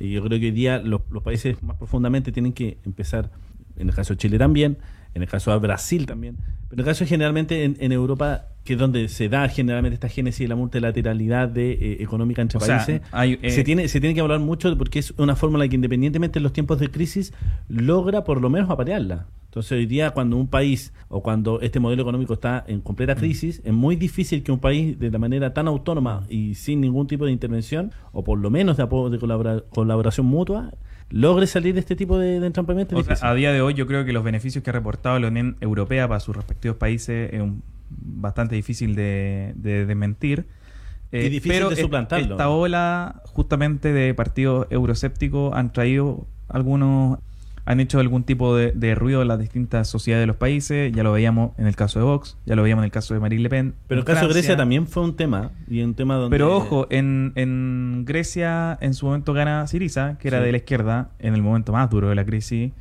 Y 0.00 0.10
yo 0.12 0.22
creo 0.24 0.40
que 0.40 0.46
hoy 0.46 0.52
día 0.52 0.78
los, 0.78 1.02
los 1.10 1.22
países 1.22 1.62
más 1.62 1.76
profundamente 1.76 2.32
tienen 2.32 2.54
que 2.54 2.78
empezar, 2.86 3.30
en 3.76 3.88
el 3.90 3.94
caso 3.94 4.14
de 4.14 4.18
Chile 4.18 4.38
también, 4.38 4.78
en 5.14 5.22
el 5.22 5.28
caso 5.28 5.50
de 5.50 5.58
Brasil 5.58 6.06
también. 6.06 6.36
Pero 6.70 6.74
en 6.74 6.78
el 6.80 6.84
caso 6.86 7.04
generalmente 7.04 7.64
en, 7.64 7.76
en 7.80 7.92
Europa, 7.92 8.46
que 8.68 8.74
es 8.74 8.78
donde 8.78 9.08
se 9.08 9.28
da 9.28 9.48
generalmente 9.48 9.94
esta 9.94 10.08
génesis 10.08 10.40
de 10.40 10.48
la 10.48 10.54
multilateralidad 10.56 11.48
de, 11.48 11.72
eh, 11.72 11.96
económica 12.02 12.42
entre 12.42 12.58
O 12.58 12.60
sea, 12.60 12.76
países, 12.76 13.02
hay, 13.12 13.38
eh, 13.42 13.50
se, 13.50 13.64
tiene, 13.64 13.88
se 13.88 13.98
tiene 14.00 14.14
que 14.14 14.20
hablar 14.20 14.40
mucho 14.40 14.76
porque 14.76 14.98
es 14.98 15.12
una 15.16 15.34
fórmula 15.36 15.66
que 15.68 15.74
independientemente 15.74 16.38
de 16.38 16.42
los 16.42 16.52
tiempos 16.52 16.78
de 16.78 16.90
crisis, 16.90 17.32
logra 17.68 18.24
por 18.24 18.40
lo 18.40 18.50
menos 18.50 18.70
aparearla. 18.70 19.26
Entonces 19.46 19.72
hoy 19.72 19.86
día 19.86 20.10
cuando 20.10 20.36
un 20.36 20.46
país 20.48 20.92
o 21.08 21.22
cuando 21.22 21.60
este 21.62 21.80
modelo 21.80 22.02
económico 22.02 22.34
está 22.34 22.64
en 22.68 22.80
completa 22.82 23.14
Mm. 23.14 23.18
crisis, 23.18 23.62
es 23.64 23.72
muy 23.72 23.96
difícil 23.96 24.42
que 24.42 24.52
un 24.52 24.58
país 24.60 24.98
de 24.98 25.10
la 25.10 25.18
manera 25.18 25.54
tan 25.54 25.66
autónoma 25.66 26.24
y 26.28 26.54
sin 26.54 26.80
ningún 26.82 27.06
tipo 27.06 27.24
de 27.24 27.32
intervención, 27.32 27.90
o 28.12 28.22
por 28.22 28.38
lo 28.38 28.50
menos 28.50 28.76
de 28.76 28.82
apoyo 28.82 29.08
de 29.08 29.18
colabora- 29.18 29.64
colaboración 29.70 30.26
mutua, 30.26 30.72
logre 31.10 31.46
salir 31.46 31.72
de 31.72 31.80
este 31.80 31.96
tipo 31.96 32.18
de, 32.18 32.38
de 32.38 32.46
entrampamiento. 32.46 32.94
O 32.94 33.02
sea, 33.02 33.14
difícil. 33.14 33.26
a 33.28 33.34
día 33.34 33.52
de 33.52 33.62
hoy 33.62 33.72
yo 33.72 33.86
creo 33.86 34.04
que 34.04 34.12
los 34.12 34.22
beneficios 34.22 34.62
que 34.62 34.68
ha 34.68 34.74
reportado 34.74 35.18
la 35.18 35.28
Unión 35.28 35.56
Europea 35.62 36.06
para 36.06 36.20
sus 36.20 36.36
respectivos 36.36 36.76
países 36.76 37.32
es 37.32 37.40
un- 37.40 37.62
bastante 37.90 38.54
difícil 38.54 38.94
de, 38.94 39.52
de 39.56 39.86
desmentir. 39.86 40.46
Eh, 41.12 41.26
Y 41.26 41.28
difícil 41.30 41.52
pero 41.52 41.70
de 41.70 41.76
suplantarlo. 41.76 42.34
esta 42.34 42.48
ola 42.50 43.22
justamente 43.26 43.92
de 43.92 44.12
partidos 44.14 44.66
euroscépticos 44.70 45.54
han 45.54 45.72
traído 45.72 46.26
algunos 46.48 47.18
han 47.64 47.80
hecho 47.80 48.00
algún 48.00 48.22
tipo 48.24 48.56
de, 48.56 48.72
de 48.72 48.94
ruido 48.94 49.20
en 49.20 49.28
las 49.28 49.38
distintas 49.38 49.88
sociedades 49.88 50.22
de 50.22 50.26
los 50.26 50.36
países, 50.36 50.90
ya 50.90 51.02
lo 51.02 51.12
veíamos 51.12 51.50
en 51.58 51.66
el 51.66 51.76
caso 51.76 51.98
de 51.98 52.06
Vox, 52.06 52.38
ya 52.46 52.56
lo 52.56 52.62
veíamos 52.62 52.80
en 52.80 52.86
el 52.86 52.90
caso 52.90 53.12
de 53.12 53.20
Marine 53.20 53.42
Le 53.42 53.50
Pen. 53.50 53.74
Pero 53.88 54.00
el 54.00 54.02
en 54.02 54.06
caso 54.06 54.20
de 54.20 54.20
Francia. 54.20 54.40
Grecia 54.40 54.56
también 54.56 54.86
fue 54.86 55.02
un 55.02 55.16
tema, 55.16 55.50
y 55.68 55.82
un 55.82 55.92
tema 55.92 56.14
donde... 56.14 56.34
Pero 56.34 56.56
ojo, 56.56 56.86
en, 56.88 57.32
en 57.34 58.04
Grecia 58.06 58.78
en 58.80 58.94
su 58.94 59.04
momento 59.04 59.34
gana 59.34 59.66
Siriza, 59.66 60.16
que 60.16 60.28
era 60.28 60.38
Sí. 60.38 60.44
de 60.46 60.52
la 60.52 60.56
izquierda, 60.58 61.10
en 61.18 61.34
el 61.34 61.42
momento 61.42 61.72
más 61.74 61.90
duro 61.90 62.08
de 62.08 62.14
la 62.14 62.24
crisis. 62.24 62.72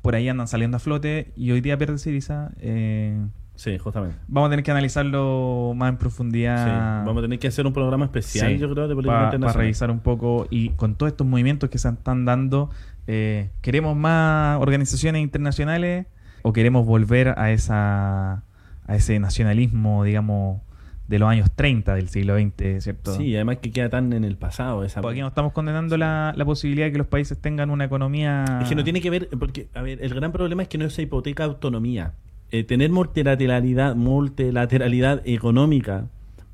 Por 0.00 0.14
ahí 0.14 0.26
andan 0.30 0.48
saliendo 0.48 0.78
a 0.78 0.80
flote 0.80 1.30
y 1.36 1.50
hoy 1.50 1.60
día 1.60 1.76
pierde 1.76 1.98
Siriza. 1.98 2.52
eh, 2.60 3.18
Sí, 3.54 3.78
justamente. 3.78 4.16
vamos 4.28 4.48
a 4.48 4.50
tener 4.50 4.64
que 4.64 4.70
analizarlo 4.70 5.72
más 5.76 5.90
en 5.90 5.94
Sí, 5.96 6.00
profundidad. 6.00 7.04
Vamos 7.04 7.18
a 7.20 7.22
tener 7.22 7.38
que 7.38 7.48
hacer 7.48 7.66
un 7.66 7.72
programa 7.72 8.06
especial, 8.06 8.48
Sí, 8.52 8.58
yo 8.58 8.70
creo, 8.72 8.88
de 8.88 8.94
política 8.94 9.14
para 9.14 9.24
internacional. 9.26 9.60
revisar 9.62 9.90
un 9.90 10.00
poco 10.00 10.46
y 10.50 10.70
con 10.70 10.94
todos 10.94 11.12
estos 11.12 11.26
movimientos 11.26 11.68
que 11.70 11.78
se 11.78 11.88
están 11.88 12.24
dando, 12.24 12.70
eh, 13.06 13.50
¿queremos 13.60 13.96
más 13.96 14.58
organizaciones 14.60 15.22
internacionales 15.22 16.06
o 16.42 16.52
queremos 16.52 16.86
volver 16.86 17.34
a 17.38 17.50
esa 17.52 18.42
a 18.84 18.96
ese 18.96 19.20
nacionalismo, 19.20 20.02
digamos, 20.02 20.60
de 21.06 21.18
los 21.18 21.28
años 21.28 21.50
30 21.54 21.94
del 21.94 22.08
siglo 22.08 22.36
XX, 22.36 22.82
¿cierto? 22.82 23.14
Sí, 23.14 23.34
además 23.36 23.58
que 23.58 23.70
queda 23.70 23.88
tan 23.90 24.12
en 24.12 24.24
el 24.24 24.36
pasado 24.36 24.82
esa... 24.82 25.00
Porque 25.02 25.20
no 25.20 25.28
estamos 25.28 25.52
condenando 25.52 25.96
la, 25.96 26.32
la 26.36 26.44
posibilidad 26.44 26.86
de 26.86 26.92
que 26.92 26.98
los 26.98 27.06
países 27.06 27.38
tengan 27.40 27.70
una 27.70 27.84
economía. 27.84 28.44
Es 28.62 28.68
que 28.68 28.74
no 28.74 28.82
tiene 28.82 29.00
que 29.00 29.10
ver, 29.10 29.28
porque, 29.38 29.68
a 29.74 29.82
ver, 29.82 30.02
el 30.02 30.14
gran 30.14 30.32
problema 30.32 30.62
es 30.62 30.68
que 30.68 30.78
no 30.78 30.88
se 30.90 31.02
hipoteca 31.02 31.44
autonomía. 31.44 32.14
Eh, 32.52 32.64
tener 32.64 32.90
multilateralidad, 32.90 33.96
multilateralidad 33.96 35.22
económica 35.24 36.06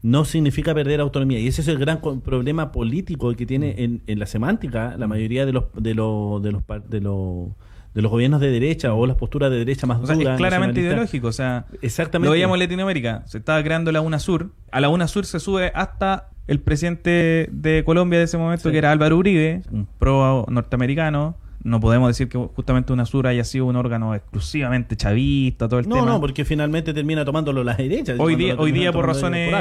no 0.02 0.24
significa 0.24 0.72
perder 0.74 1.00
autonomía. 1.00 1.40
Y 1.40 1.48
ese 1.48 1.60
es 1.60 1.68
el 1.68 1.78
gran 1.78 2.00
problema 2.00 2.70
político 2.70 3.34
que 3.34 3.46
tiene 3.46 3.74
en, 3.78 4.02
en 4.06 4.18
la 4.20 4.26
semántica 4.26 4.94
la 4.96 5.08
mayoría 5.08 5.44
de 5.44 5.52
los, 5.52 5.64
de 5.74 5.94
los, 5.94 6.40
de 6.42 6.52
los, 6.52 6.62
de 6.88 7.00
los, 7.00 7.48
de 7.94 8.02
los 8.02 8.10
gobiernos 8.12 8.40
de 8.40 8.50
derecha 8.52 8.94
o 8.94 9.06
las 9.08 9.16
posturas 9.16 9.50
de 9.50 9.56
derecha 9.58 9.86
más 9.88 9.98
O 10.00 10.06
sea, 10.06 10.14
duras. 10.14 10.34
es 10.34 10.38
claramente 10.38 10.80
ideológico. 10.80 11.26
O 11.28 11.32
sea, 11.32 11.66
Exactamente. 11.82 12.26
lo 12.28 12.32
veíamos 12.32 12.54
en 12.54 12.60
Latinoamérica. 12.60 13.24
Se 13.26 13.38
estaba 13.38 13.60
creando 13.64 13.90
la 13.90 14.00
UNASUR. 14.00 14.52
A 14.70 14.80
la 14.80 14.88
UNASUR 14.88 15.26
se 15.26 15.40
sube 15.40 15.72
hasta 15.74 16.28
el 16.46 16.60
presidente 16.60 17.48
de 17.50 17.82
Colombia 17.84 18.20
de 18.20 18.26
ese 18.26 18.38
momento, 18.38 18.68
Sí. 18.68 18.70
que 18.72 18.78
era 18.78 18.92
Álvaro 18.92 19.16
Uribe, 19.18 19.62
un 19.72 19.86
pro 19.98 20.46
norteamericano. 20.48 21.34
No 21.64 21.80
podemos 21.80 22.08
decir 22.08 22.28
que 22.28 22.38
justamente 22.38 22.92
UNASUR 22.92 23.26
haya 23.26 23.42
sido 23.44 23.66
un 23.66 23.74
órgano 23.76 24.14
exclusivamente 24.14 24.94
chavista, 24.96 25.68
todo 25.68 25.80
el 25.80 25.88
No, 25.88 25.96
tema. 25.96 26.06
no, 26.06 26.20
porque 26.20 26.44
finalmente 26.44 26.94
termina 26.94 27.24
tomándolo 27.24 27.64
las 27.64 27.76
derechas. 27.78 28.16
Hoy 28.20 28.36
día, 28.36 28.54
hoy 28.56 28.70
día 28.72 28.92
por 28.92 29.06
razones 29.06 29.52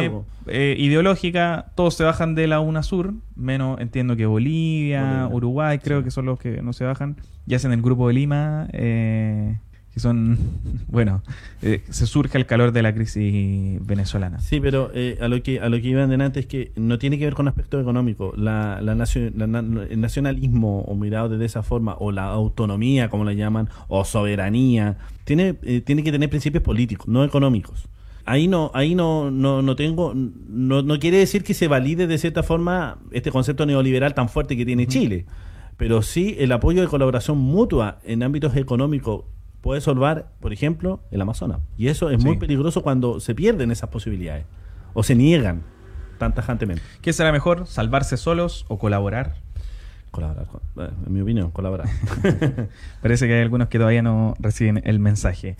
eh, 0.45 0.75
ideológicas, 0.77 1.65
todos 1.75 1.95
se 1.95 2.03
bajan 2.03 2.35
de 2.35 2.45
la 2.47 2.59
UNASUR, 2.59 3.13
menos 3.35 3.79
entiendo 3.81 4.15
que 4.15 4.25
Bolivia, 4.27 5.01
Bolivia. 5.03 5.35
Uruguay, 5.35 5.79
creo 5.79 5.99
Sí. 5.99 6.05
que 6.05 6.11
son 6.11 6.25
los 6.27 6.39
que 6.39 6.61
no 6.61 6.71
se 6.73 6.85
bajan. 6.85 7.17
Y 7.47 7.55
hacen 7.55 7.71
el 7.71 7.81
grupo 7.81 8.07
de 8.09 8.13
Lima, 8.13 8.67
eh, 8.73 9.57
que 9.97 10.01
son, 10.01 10.37
bueno, 10.87 11.23
eh, 11.63 11.81
se 11.89 12.05
surge 12.05 12.37
el 12.37 12.45
calor 12.45 12.71
de 12.71 12.83
la 12.83 12.93
crisis 12.93 13.79
venezolana. 13.85 14.39
Sí, 14.39 14.59
pero 14.59 14.91
eh, 14.93 15.17
a 15.21 15.27
lo 15.27 15.41
que 15.41 15.59
a 15.59 15.69
lo 15.69 15.81
que 15.81 15.87
iban 15.87 16.09
delante 16.09 16.39
es 16.39 16.45
que 16.45 16.71
no 16.75 16.99
tiene 16.99 17.17
que 17.17 17.25
ver 17.25 17.33
con 17.33 17.47
aspecto 17.47 17.79
económico. 17.81 18.33
La, 18.37 18.79
la, 18.81 18.93
nacio- 18.95 19.31
la 19.35 19.47
na- 19.47 19.59
el 19.89 19.99
nacionalismo, 19.99 20.81
o 20.81 20.95
mirado 20.95 21.29
de 21.35 21.43
esa 21.45 21.63
forma, 21.63 21.95
o 21.99 22.11
la 22.11 22.25
autonomía, 22.25 23.09
como 23.09 23.23
la 23.25 23.33
llaman, 23.33 23.69
o 23.87 24.05
soberanía, 24.05 24.97
tiene, 25.23 25.55
eh, 25.63 25.81
tiene 25.81 26.03
que 26.03 26.11
tener 26.11 26.29
principios 26.29 26.63
políticos, 26.63 27.07
no 27.07 27.23
económicos. 27.23 27.87
Ahí 28.25 28.47
no, 28.47 28.69
ahí 28.73 28.93
no, 28.93 29.31
no, 29.31 29.61
no 29.61 29.75
tengo, 29.75 30.13
no, 30.13 30.81
no 30.83 30.99
quiere 30.99 31.17
decir 31.17 31.43
que 31.43 31.53
se 31.53 31.67
valide 31.67 32.07
de 32.07 32.17
cierta 32.17 32.43
forma 32.43 32.99
este 33.11 33.31
concepto 33.31 33.65
neoliberal 33.65 34.13
tan 34.13 34.27
fuerte 34.29 34.55
que 34.57 34.65
tiene 34.65 34.85
Chile, 34.85 35.25
pero 35.77 36.01
sí 36.01 36.35
el 36.37 36.51
apoyo 36.51 36.81
de 36.81 36.87
colaboración 36.87 37.37
mutua 37.37 37.99
en 38.03 38.23
ámbitos 38.23 38.55
económicos 38.57 39.23
puede 39.67 39.81
salvar, 39.81 40.29
por 40.39 40.53
ejemplo, 40.53 41.01
el 41.11 41.19
Amazonas. 41.19 41.59
Y 41.77 41.89
eso 41.89 42.09
es 42.09 42.23
muy 42.23 42.37
peligroso 42.37 42.83
cuando 42.83 43.19
se 43.19 43.35
pierden 43.35 43.69
esas 43.69 43.89
posibilidades 43.89 44.45
o 44.93 45.03
se 45.03 45.13
niegan 45.13 45.61
tan 46.17 46.33
tajantemente. 46.33 46.81
¿Qué 47.01 47.11
será 47.11 47.33
mejor, 47.33 47.67
salvarse 47.67 48.15
solos 48.15 48.65
o 48.69 48.79
colaborar? 48.79 49.35
Colaborar, 50.11 50.47
eh, 50.77 50.89
en 51.05 51.13
mi 51.13 51.19
opinión, 51.19 51.51
colaborar. 51.51 51.89
Parece 53.01 53.27
que 53.27 53.33
hay 53.33 53.41
algunos 53.41 53.67
que 53.67 53.77
todavía 53.77 54.01
no 54.01 54.35
reciben 54.39 54.81
el 54.85 54.99
mensaje. 54.99 55.57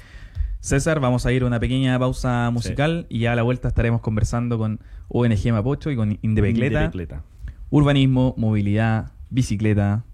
César, 0.61 1.01
vamos 1.01 1.25
a 1.25 1.33
ir 1.33 1.43
a 1.43 1.45
una 1.45 1.59
pequeña 1.59 1.99
pausa 1.99 2.49
musical 2.49 3.07
y 3.09 3.19
ya 3.19 3.33
a 3.33 3.35
la 3.35 3.43
vuelta 3.43 3.67
estaremos 3.67 3.99
conversando 3.99 4.57
con 4.57 4.79
ONG 5.09 5.51
Mapocho 5.51 5.91
y 5.91 5.97
con 5.97 6.17
Indebecleta. 6.21 6.85
Indebecleta. 6.85 7.23
urbanismo, 7.71 8.35
movilidad, 8.37 9.11
bicicleta, 9.29 10.05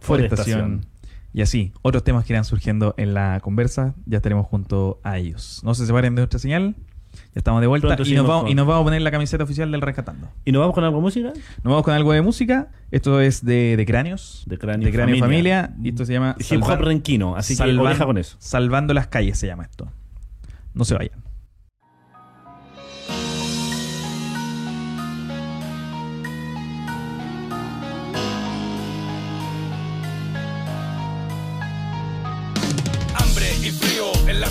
forestación, 0.00 0.80
Forestación. 0.80 0.95
Y 1.36 1.42
así, 1.42 1.72
otros 1.82 2.02
temas 2.02 2.24
que 2.24 2.32
irán 2.32 2.46
surgiendo 2.46 2.94
en 2.96 3.12
la 3.12 3.40
conversa, 3.40 3.94
ya 4.06 4.16
estaremos 4.16 4.46
junto 4.46 5.00
a 5.02 5.18
ellos. 5.18 5.60
No 5.62 5.74
se 5.74 5.84
separen 5.84 6.14
de 6.14 6.20
nuestra 6.22 6.38
señal, 6.40 6.74
ya 7.12 7.20
estamos 7.34 7.60
de 7.60 7.66
vuelta 7.66 7.94
y 8.06 8.14
nos, 8.14 8.26
vamos, 8.26 8.50
y 8.50 8.54
nos 8.54 8.66
vamos 8.66 8.80
a 8.80 8.84
poner 8.84 9.02
la 9.02 9.10
camiseta 9.10 9.44
oficial 9.44 9.70
del 9.70 9.82
Rescatando. 9.82 10.30
¿Y 10.46 10.52
nos 10.52 10.60
vamos 10.60 10.74
con 10.74 10.84
algo 10.84 10.96
de 10.96 11.02
música? 11.02 11.28
Nos 11.28 11.64
vamos 11.64 11.82
con 11.82 11.92
algo 11.92 12.12
de 12.12 12.22
música, 12.22 12.68
esto 12.90 13.20
es 13.20 13.44
de, 13.44 13.76
de 13.76 13.84
Cráneos, 13.84 14.44
De 14.46 14.56
Cráneo 14.56 14.90
Familia. 14.90 15.20
Familia. 15.20 15.74
y 15.82 15.88
esto 15.90 16.06
se 16.06 16.14
llama 16.14 16.36
Hip 16.38 16.62
hop 16.62 16.80
renquino, 16.80 17.36
así 17.36 17.54
que 17.54 17.62
Salvan- 17.64 17.98
con 18.02 18.16
eso. 18.16 18.36
Salvando 18.38 18.94
las 18.94 19.08
calles 19.08 19.38
se 19.38 19.46
llama 19.46 19.64
esto. 19.64 19.92
No 20.72 20.86
se 20.86 20.94
vayan. 20.94 21.25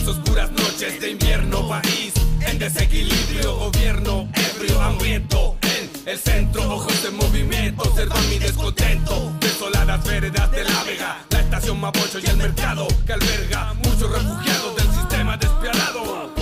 Oscuras 0.08 0.52
noches 0.52 1.00
de 1.00 1.12
invierno, 1.12 1.68
país 1.68 2.14
en 2.42 2.60
desequilibrio, 2.60 3.56
gobierno 3.56 4.30
ebrio, 4.34 4.82
hambriento 4.82 5.58
en 5.62 5.90
el 6.08 6.20
centro, 6.20 6.76
ojos 6.76 7.06
en 7.06 7.16
movimiento, 7.16 7.84
observan 7.84 8.30
mi 8.30 8.38
descontento. 8.38 9.34
Desoladas 9.40 10.04
veredas 10.06 10.52
de 10.52 10.64
la 10.64 10.84
Vega, 10.84 11.26
la 11.30 11.40
estación 11.40 11.80
Mapocho 11.80 12.20
y 12.20 12.26
el 12.26 12.38
mercado 12.38 12.88
que 13.06 13.14
alberga 13.14 13.74
muchos 13.74 14.12
refugiados 14.12 14.76
del 14.76 14.92
sistema 14.94 15.38
despiadado. 15.38 16.34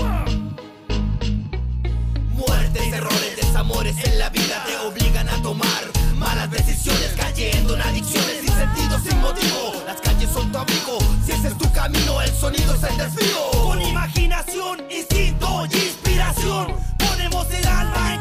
Muertes, 2.31 2.93
errores, 2.93 3.35
desamores 3.37 3.95
en 4.03 4.19
la 4.19 4.29
vida 4.29 4.63
te 4.65 4.77
obligan 4.77 5.29
a 5.29 5.41
tomar 5.41 5.92
malas 6.23 6.49
decisiones, 6.49 7.13
cayendo 7.17 7.75
en 7.75 7.81
adicciones 7.81 8.39
sin 8.39 8.55
sentido, 8.55 8.99
sin 8.99 9.19
motivo. 9.19 9.73
Las 9.85 9.99
calles 10.01 10.29
son 10.33 10.51
tu 10.51 10.57
amigo, 10.57 10.97
si 11.25 11.33
ese 11.33 11.49
es 11.49 11.57
tu 11.57 11.71
camino, 11.71 12.21
el 12.21 12.31
sonido 12.31 12.73
es 12.73 12.83
el 12.83 12.97
desvío. 12.97 13.51
Con 13.51 13.81
imaginación, 13.81 14.79
instinto 14.89 15.65
y 15.69 15.75
inspiración, 15.75 16.73
ponemos 16.97 17.47
el 17.51 17.67
alma 17.67 18.13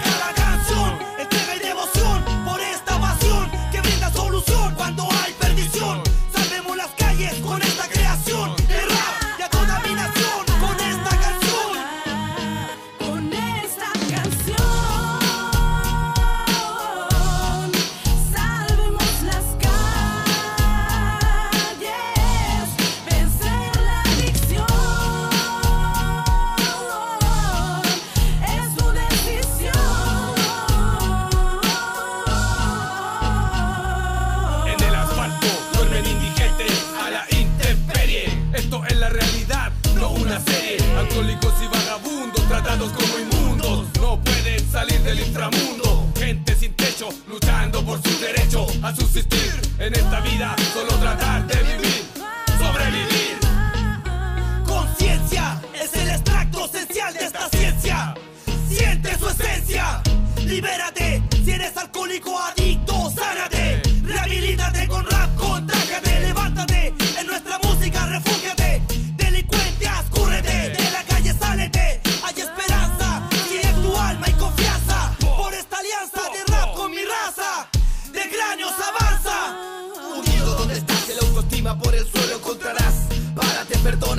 luchando 47.28 47.84
por 47.84 48.00
su 48.02 48.20
derecho 48.20 48.66
a 48.82 48.94
subsistir. 48.94 49.52
En 49.78 49.92
esta 49.94 50.20
vida 50.20 50.54
solo 50.72 50.94
tratar 50.98 51.46
de 51.46 51.56
vivir, 51.62 52.04
sobrevivir. 52.58 53.38
Conciencia 54.64 55.60
es 55.74 55.94
el 55.94 56.10
extracto 56.10 56.66
esencial 56.66 57.14
de 57.14 57.24
esta 57.24 57.48
ciencia. 57.48 58.14
Siente 58.68 59.18
su 59.18 59.28
esencia, 59.28 60.02
libera 60.44 60.91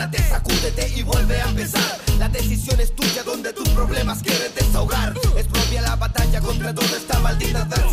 Perdónate, 0.04 0.30
sacúdete 0.30 0.94
y 0.98 1.04
vuelve 1.04 1.42
a 1.42 1.48
empezar. 1.48 1.98
La 2.20 2.28
decisión 2.28 2.80
es 2.80 2.94
tuya 2.94 3.24
donde 3.24 3.54
tus 3.54 3.70
problemas 3.70 4.22
quieres 4.22 4.54
desahogar. 4.54 5.14
Es 5.38 5.48
propia 5.48 5.82
la 5.82 5.96
batalla 5.96 6.42
contra 6.42 6.74
toda 6.74 6.98
esta 6.98 7.20
maldita 7.20 7.62
adversidad. 7.62 7.93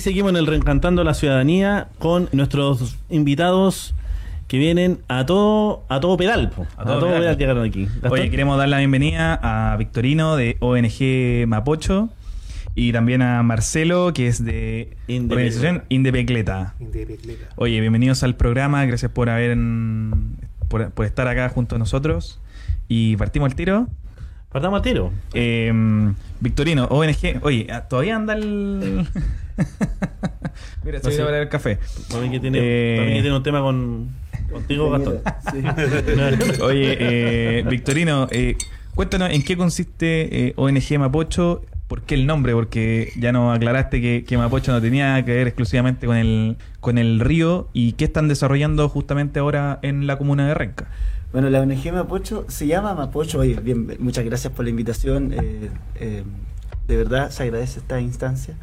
Y 0.00 0.02
seguimos 0.02 0.30
en 0.30 0.38
el 0.38 0.46
Reencantando 0.46 1.02
a 1.02 1.04
la 1.04 1.12
Ciudadanía 1.12 1.88
con 1.98 2.30
nuestros 2.32 2.96
invitados 3.10 3.94
que 4.48 4.56
vienen 4.56 5.00
a 5.08 5.26
todo 5.26 5.84
a 5.90 6.00
todo 6.00 6.16
pedal. 6.16 6.48
po. 6.48 6.66
A, 6.78 6.86
todo, 6.86 7.02
pedal. 7.02 7.36
llegaron 7.36 7.66
aquí. 7.66 7.84
Gastón. 7.84 8.12
Oye, 8.12 8.30
queremos 8.30 8.56
dar 8.56 8.70
la 8.70 8.78
bienvenida 8.78 9.38
a 9.42 9.76
Victorino 9.76 10.36
de 10.36 10.56
ONG 10.60 11.46
Mapocho 11.46 12.08
y 12.74 12.92
también 12.92 13.20
a 13.20 13.42
Marcelo, 13.42 14.14
que 14.14 14.28
es 14.28 14.42
de 14.42 14.96
Indepecleta. 15.06 15.34
organización 15.34 15.84
Indepecleta. 15.90 16.74
Oye, 17.56 17.78
bienvenidos 17.82 18.22
al 18.22 18.36
programa, 18.36 18.86
gracias 18.86 19.12
por 19.12 19.28
haber 19.28 19.54
por, 20.68 20.92
por 20.92 21.04
estar 21.04 21.28
acá 21.28 21.50
junto 21.50 21.76
a 21.76 21.78
nosotros. 21.78 22.40
Y 22.88 23.18
partimos 23.18 23.50
el 23.50 23.54
tiro. 23.54 23.86
Partamos 24.52 24.82
tiro. 24.82 25.12
Eh, 25.32 25.72
Victorino, 26.40 26.86
ONG. 26.86 27.38
Oye, 27.42 27.68
ah, 27.70 27.82
todavía 27.82 28.16
anda 28.16 28.34
el. 28.34 29.06
Mira, 30.84 30.98
No 31.04 31.10
a 31.10 31.24
parar 31.26 31.42
el 31.42 31.48
café. 31.48 31.78
Para 32.08 32.22
mí 32.22 32.30
que 32.30 32.40
tiene, 32.40 32.58
Eh. 32.60 33.06
que 33.14 33.20
tiene 33.22 33.36
un 33.36 33.42
tema 33.42 33.60
con, 33.60 34.08
contigo, 34.50 34.90
Gastón. 34.90 35.20
Oye, 36.62 36.96
eh, 36.98 37.64
Victorino, 37.68 38.26
eh, 38.30 38.56
cuéntanos 38.94 39.30
en 39.30 39.42
qué 39.44 39.56
consiste 39.56 40.46
eh, 40.48 40.52
ONG 40.56 40.98
Mapocho. 40.98 41.62
¿Por 41.86 42.02
qué 42.02 42.14
el 42.14 42.26
nombre? 42.26 42.52
Porque 42.52 43.12
ya 43.18 43.32
nos 43.32 43.54
aclaraste 43.56 44.00
que, 44.00 44.24
que 44.26 44.38
Mapocho 44.38 44.72
no 44.72 44.80
tenía 44.80 45.24
que 45.24 45.32
ver 45.34 45.48
exclusivamente 45.48 46.06
con 46.06 46.16
el, 46.16 46.56
con 46.80 46.98
el 46.98 47.20
río. 47.20 47.68
¿Y 47.72 47.92
qué 47.92 48.04
están 48.04 48.28
desarrollando 48.28 48.88
justamente 48.88 49.38
ahora 49.40 49.78
en 49.82 50.06
la 50.06 50.16
comuna 50.16 50.46
de 50.46 50.54
Renca? 50.54 50.88
Bueno, 51.32 51.48
la 51.48 51.60
ONG 51.60 51.92
Mapocho 51.92 52.44
se 52.48 52.66
llama 52.66 52.94
Mapocho. 52.94 53.38
Oye, 53.38 53.54
bien, 53.54 53.96
muchas 54.00 54.24
gracias 54.24 54.52
por 54.52 54.64
la 54.64 54.70
invitación. 54.70 55.32
eh, 55.32 55.70
eh, 55.96 56.24
de 56.88 56.96
verdad 56.96 57.30
se 57.30 57.44
agradece 57.44 57.78
esta 57.78 58.00
instancia. 58.00 58.56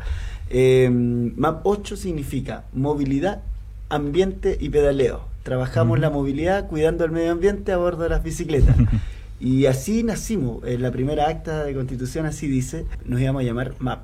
Eh, 0.50 0.90
MAP 0.92 1.66
8 1.66 1.96
significa 1.96 2.66
movilidad, 2.74 3.42
ambiente 3.88 4.58
y 4.60 4.70
pedaleo. 4.70 5.22
Trabajamos 5.44 6.00
la 6.00 6.10
movilidad 6.10 6.68
cuidando 6.68 7.06
el 7.06 7.12
medio 7.12 7.32
ambiente 7.32 7.72
a 7.72 7.78
bordo 7.78 8.04
de 8.04 8.10
las 8.10 8.24
bicicletas. 8.24 8.76
y 9.40 9.66
así 9.68 10.04
nacimos. 10.04 10.62
En 10.66 10.82
la 10.82 10.92
primera 10.92 11.30
acta 11.30 11.64
de 11.64 11.74
constitución 11.74 12.26
así 12.26 12.48
dice, 12.48 12.86
nos 13.06 13.22
íbamos 13.22 13.44
a 13.44 13.46
llamar 13.46 13.76
MAP. 13.80 14.02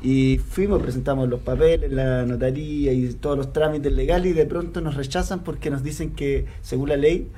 Y 0.00 0.38
fuimos, 0.38 0.80
presentamos 0.80 1.28
los 1.28 1.40
papeles, 1.40 1.90
la 1.90 2.24
notaría 2.24 2.92
y 2.92 3.12
todos 3.14 3.36
los 3.36 3.52
trámites 3.52 3.92
legales 3.92 4.30
y 4.30 4.34
de 4.34 4.46
pronto 4.46 4.80
nos 4.80 4.94
rechazan 4.94 5.40
porque 5.40 5.70
nos 5.70 5.82
dicen 5.82 6.12
que 6.12 6.46
según 6.62 6.90
la 6.90 6.96
ley, 6.96 7.28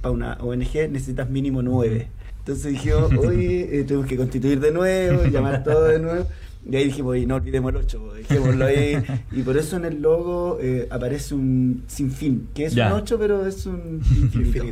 para 0.00 0.12
una 0.12 0.38
ONG 0.40 0.90
necesitas 0.90 1.28
mínimo 1.28 1.62
nueve. 1.62 2.08
Entonces 2.40 2.72
dijimos, 2.72 3.12
oye, 3.18 3.80
eh, 3.80 3.84
tenemos 3.84 4.06
que 4.06 4.16
constituir 4.16 4.60
de 4.60 4.72
nuevo, 4.72 5.24
llamar 5.24 5.62
todo 5.64 5.84
de 5.84 5.98
nuevo. 5.98 6.26
Y 6.70 6.76
ahí 6.76 6.84
dijimos, 6.84 7.12
oye, 7.12 7.26
no 7.26 7.36
olvidemos 7.36 7.70
el 7.70 7.76
8, 7.78 8.12
dejémoslo 8.16 8.64
ahí. 8.66 9.02
Y 9.32 9.42
por 9.42 9.56
eso 9.56 9.76
en 9.76 9.84
el 9.86 10.02
logo 10.02 10.58
eh, 10.60 10.86
aparece 10.90 11.34
un 11.34 11.82
sinfín, 11.86 12.48
que 12.54 12.66
es 12.66 12.74
Ya. 12.74 12.88
un 12.88 13.00
8, 13.00 13.18
pero 13.18 13.46
es 13.46 13.64
un 13.66 14.00
infinito. 14.16 14.64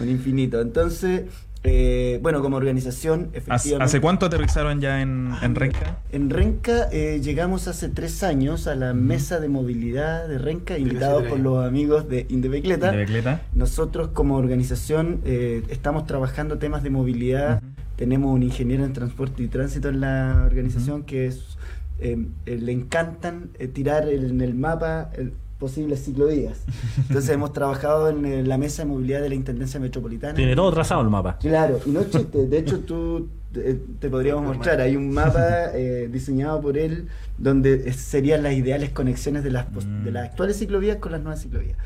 un 0.00 0.08
infinito. 0.08 0.60
Entonces, 0.60 1.22
eh, 1.64 2.20
bueno, 2.22 2.40
como 2.42 2.56
organización, 2.56 3.28
¿Hace, 3.30 3.38
efectivamente. 3.38 3.84
hace 3.84 4.00
cuánto 4.00 4.26
aterrizaron 4.26 4.80
ya 4.80 5.00
en, 5.00 5.32
en 5.42 5.54
Renca? 5.54 5.98
En 6.12 6.30
Renca 6.30 6.88
eh, 6.92 7.20
llegamos 7.22 7.66
hace 7.66 7.88
tres 7.88 8.22
años 8.22 8.66
a 8.66 8.74
la 8.76 8.92
mesa 8.94 9.40
de 9.40 9.48
movilidad 9.48 10.28
de 10.28 10.38
Renca, 10.38 10.78
invitados 10.78 11.24
por 11.24 11.40
los 11.40 11.66
amigos 11.66 12.08
de 12.08 12.26
Indepecleta. 12.28 12.92
¿De 12.92 12.98
Becleta? 12.98 13.42
Nosotros 13.54 14.08
como 14.12 14.36
organización 14.36 15.20
eh, 15.24 15.62
estamos 15.68 16.06
trabajando 16.06 16.58
temas 16.58 16.82
de 16.82 16.90
movilidad. 16.90 17.62
Tenemos 17.98 18.32
un 18.34 18.42
ingeniero 18.42 18.84
en 18.84 18.92
transporte 18.94 19.42
y 19.42 19.48
tránsito 19.48 19.88
en 19.90 20.00
la 20.00 20.44
organización 20.46 21.02
que 21.02 21.26
es 21.26 21.58
eh, 22.00 22.16
eh, 22.46 22.56
le 22.58 22.70
encantan 22.72 23.50
eh, 23.58 23.66
tirar 23.66 24.08
el- 24.08 24.30
en 24.30 24.40
el 24.40 24.54
mapa 24.54 25.10
el- 25.16 25.32
posibles 25.58 26.04
ciclovías. 26.04 26.58
Entonces 27.08 27.30
hemos 27.30 27.52
trabajado 27.52 28.08
en 28.10 28.24
eh, 28.24 28.44
la 28.44 28.56
mesa 28.56 28.82
de 28.84 28.88
movilidad 28.90 29.20
de 29.20 29.28
la 29.28 29.34
Intendencia 29.34 29.80
Metropolitana. 29.80 30.34
Tiene 30.34 30.54
todo 30.54 30.72
trazado 30.72 31.00
el 31.02 31.08
mapa. 31.10 31.36
Claro, 31.40 31.80
y 31.84 31.90
no 31.90 31.98
es 32.00 32.10
chiste. 32.10 32.46
De 32.46 32.58
hecho, 32.58 32.78
tú 32.78 33.26
eh, 33.56 33.76
te 33.98 34.08
podríamos 34.08 34.44
mostrar. 34.46 34.80
Hay 34.80 34.94
un 34.94 35.10
mapa 35.10 35.42
eh, 35.74 36.08
diseñado 36.12 36.60
por 36.60 36.78
él 36.78 37.08
donde 37.38 37.92
serían 37.92 38.44
las 38.44 38.52
ideales 38.52 38.90
conexiones 38.90 39.42
de 39.42 39.50
las, 39.50 39.66
Mm. 39.72 40.04
de 40.04 40.12
las 40.12 40.26
actuales 40.28 40.56
ciclovías 40.56 40.98
con 40.98 41.10
las 41.10 41.20
nuevas 41.22 41.42
ciclovías. 41.42 41.76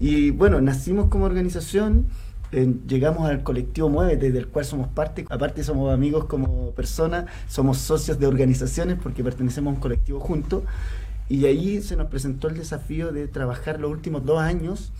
Y 0.00 0.30
bueno, 0.32 0.60
nacimos 0.60 1.06
como 1.06 1.26
organización. 1.26 2.06
Llegamos 2.52 3.28
al 3.28 3.42
colectivo 3.42 3.88
Muévete, 3.88 4.30
del 4.32 4.48
cual 4.48 4.64
somos 4.64 4.88
parte. 4.88 5.24
Aparte, 5.30 5.62
somos 5.64 5.92
amigos 5.92 6.24
como 6.24 6.70
personas, 6.72 7.26
somos 7.48 7.78
socios 7.78 8.18
de 8.18 8.26
organizaciones 8.26 8.96
porque 9.02 9.22
pertenecemos 9.22 9.72
a 9.72 9.74
un 9.76 9.80
colectivo 9.80 10.20
juntos. 10.20 10.62
Y 11.28 11.46
ahí 11.46 11.80
se 11.80 11.94
nos 11.96 12.08
presentó 12.08 12.48
el 12.48 12.56
desafío 12.56 13.12
de 13.12 13.28
trabajar 13.28 13.78
los 13.80 13.90
últimos 13.90 14.24
dos 14.24 14.40
años 14.40 14.92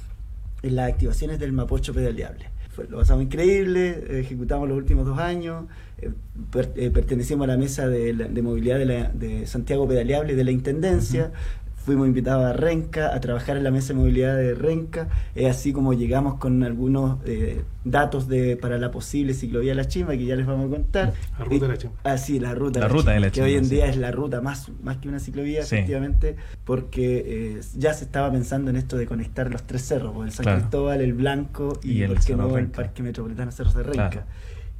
en 0.62 0.76
las 0.76 0.90
activaciones 0.92 1.38
del 1.40 1.52
Mapocho 1.52 1.92
pedaleable. 1.92 2.46
Fue, 2.70 2.86
lo 2.86 2.98
pasamos 2.98 3.24
increíble, 3.24 4.20
ejecutamos 4.20 4.68
los 4.68 4.78
últimos 4.78 5.04
dos 5.06 5.18
años, 5.18 5.64
eh, 5.98 6.12
eh, 6.76 6.90
pertenecimos 6.90 7.44
a 7.44 7.48
la 7.48 7.56
mesa 7.56 7.88
de, 7.88 8.12
la- 8.14 8.28
movilidad 8.42 8.78
de, 8.78 8.84
la- 8.84 9.08
de 9.08 9.44
Santiago 9.48 9.88
Pedaleable 9.88 10.36
de 10.36 10.44
la 10.44 10.52
Intendencia, 10.52 11.32
fuimos 11.90 12.07
invitados 12.07 12.44
a 12.44 12.53
Renca 12.53 13.12
a 13.12 13.20
trabajar 13.20 13.57
en 13.57 13.64
la 13.64 13.72
mesa 13.72 13.88
de 13.88 13.94
movilidad 13.98 14.37
de 14.37 14.55
Renca, 14.55 15.09
es 15.35 15.50
así 15.50 15.72
como 15.72 15.92
llegamos 15.92 16.37
con 16.37 16.62
algunos 16.62 17.18
eh, 17.26 17.62
datos 17.85 18.29
de 18.29 18.57
para 18.57 18.79
la 18.79 18.92
posible 18.92 19.35
ciclovía 19.35 19.74
La 19.74 19.87
Chimba, 19.88 20.12
que 20.12 20.24
ya 20.24 20.37
les 20.37 20.46
vamos 20.46 20.68
a 20.68 20.70
contar. 20.70 21.12
La 21.37 21.44
ruta 21.44 21.64
de 21.66 21.72
la 21.72 21.79
Chimba. 21.79 21.96
Ah, 22.05 22.16
sí, 22.16 22.38
la 22.38 22.55
ruta, 22.55 22.79
La 22.79 22.87
ruta 22.87 23.11
de 23.11 23.18
la 23.18 23.26
que 23.26 23.33
Chimba, 23.33 23.46
hoy 23.48 23.55
en 23.57 23.64
sí. 23.64 23.74
día 23.74 23.87
es 23.87 23.96
la 23.96 24.12
ruta 24.12 24.40
más, 24.40 24.70
más 24.85 24.98
que 24.98 25.09
una 25.09 25.18
ciclovía, 25.18 25.64
Sí. 25.64 25.74
efectivamente, 25.74 26.37
porque 26.64 27.24
eh, 27.57 27.61
ya 27.76 27.92
se 27.92 28.05
estaba 28.05 28.31
pensando 28.31 28.70
en 28.70 28.76
esto 28.76 28.96
de 28.96 29.07
conectar 29.07 29.50
los 29.50 29.64
tres 29.64 29.83
cerros, 29.83 30.12
pues, 30.14 30.29
el 30.29 30.33
San 30.37 30.44
Claro. 30.44 30.59
Cristóbal, 30.61 31.00
el 31.00 31.12
Blanco 31.14 31.81
y, 31.83 31.92
Y 31.92 32.03
el 32.03 32.09
¿por 32.11 32.16
qué 32.18 32.22
Cerro 32.22 32.48
no, 32.48 32.57
el. 32.57 32.66
Parque 32.68 33.03
Metropolitano 33.03 33.50
Cerros 33.50 33.74
de 33.74 33.83
Renca. 33.83 34.11
Claro. 34.11 34.26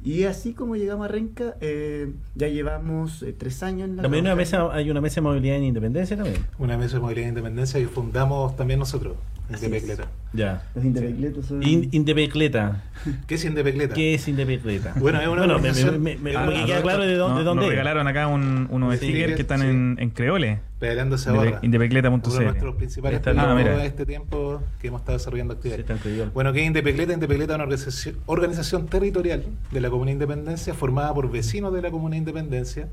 Y 0.03 0.23
así 0.23 0.53
como 0.53 0.75
llegamos 0.75 1.05
a 1.05 1.07
Renca, 1.09 1.55
eh, 1.61 2.11
ya 2.35 2.47
llevamos 2.47 3.21
eh, 3.21 3.33
tres 3.37 3.61
años 3.61 3.87
en 3.89 3.97
la 3.97 4.01
También 4.01 4.25
hay 4.25 4.31
una 4.31 4.35
mesa, 4.35 4.73
hay 4.73 4.89
una 4.89 4.99
mesa 5.01 5.15
de 5.15 5.21
movilidad 5.21 5.57
en 5.57 5.63
Independencia 5.65 6.17
también. 6.17 6.37
Una 6.57 6.75
mesa 6.77 6.95
de 6.95 7.01
movilidad 7.01 7.25
e 7.27 7.29
independencia 7.29 7.79
que 7.79 7.87
fundamos 7.87 8.55
también 8.57 8.79
nosotros, 8.79 9.15
Indepecleta. 9.49 10.07
Ya. 10.33 10.63
Los 10.75 10.85
indepecletos 10.85 11.45
son... 11.45 11.61
In- 11.61 11.89
Indepecleta. 11.91 12.83
¿Qué 13.27 13.35
es 13.35 13.45
Indepecleta? 13.45 13.93
¿Qué 13.93 14.13
es 14.15 14.27
Indepecleta? 14.27 14.93
Bueno, 14.97 15.21
es 15.21 15.27
una 15.27 15.45
me, 15.59 15.71
me, 15.71 15.97
me- 15.99 16.15
me- 16.17 16.35
Ah, 16.35 16.45
me 16.47 16.65
queda 16.65 16.81
claro 16.81 17.03
de 17.03 17.15
dónde, 17.15 17.33
no, 17.33 17.39
de 17.39 17.45
dónde 17.45 17.61
Nos 17.63 17.69
regalaron 17.69 18.07
acá 18.07 18.27
un, 18.27 18.67
unos 18.71 18.97
Sí, 18.97 19.05
stickers 19.09 19.35
que 19.35 19.41
están 19.41 19.59
sí. 19.61 19.67
en, 19.67 19.97
en 19.99 20.09
creole. 20.11 20.59
Pedaleando 20.81 21.15
Indepe- 21.15 21.35
barra. 21.37 21.59
indepecleta.cl. 21.61 22.09
Uno 22.27 22.39
de 22.39 22.45
nuestros 22.45 22.75
principales 22.75 23.19
proyectos 23.19 23.51
ah, 23.51 23.77
de 23.77 23.85
este 23.85 24.03
tiempo 24.07 24.61
que 24.79 24.87
hemos 24.87 25.01
estado 25.01 25.17
desarrollando 25.19 25.53
Sí, 25.53 25.69
actividades. 25.71 25.97
increíble. 25.97 26.31
Bueno, 26.33 26.51
¿qué 26.53 26.61
es 26.61 26.65
Indepecleta? 26.67 27.13
Indepecleta 27.13 27.53
es 27.53 27.55
una 27.55 27.63
organización, 27.65 28.15
organización 28.25 28.87
territorial 28.87 29.43
de 29.71 29.79
la 29.79 29.91
Comuna 29.91 30.07
de 30.07 30.13
Independencia 30.13 30.73
formada 30.73 31.13
por 31.13 31.29
vecinos 31.29 31.71
de 31.71 31.83
la 31.83 31.91
Comuna 31.91 32.13
de 32.13 32.17
Independencia 32.17 32.87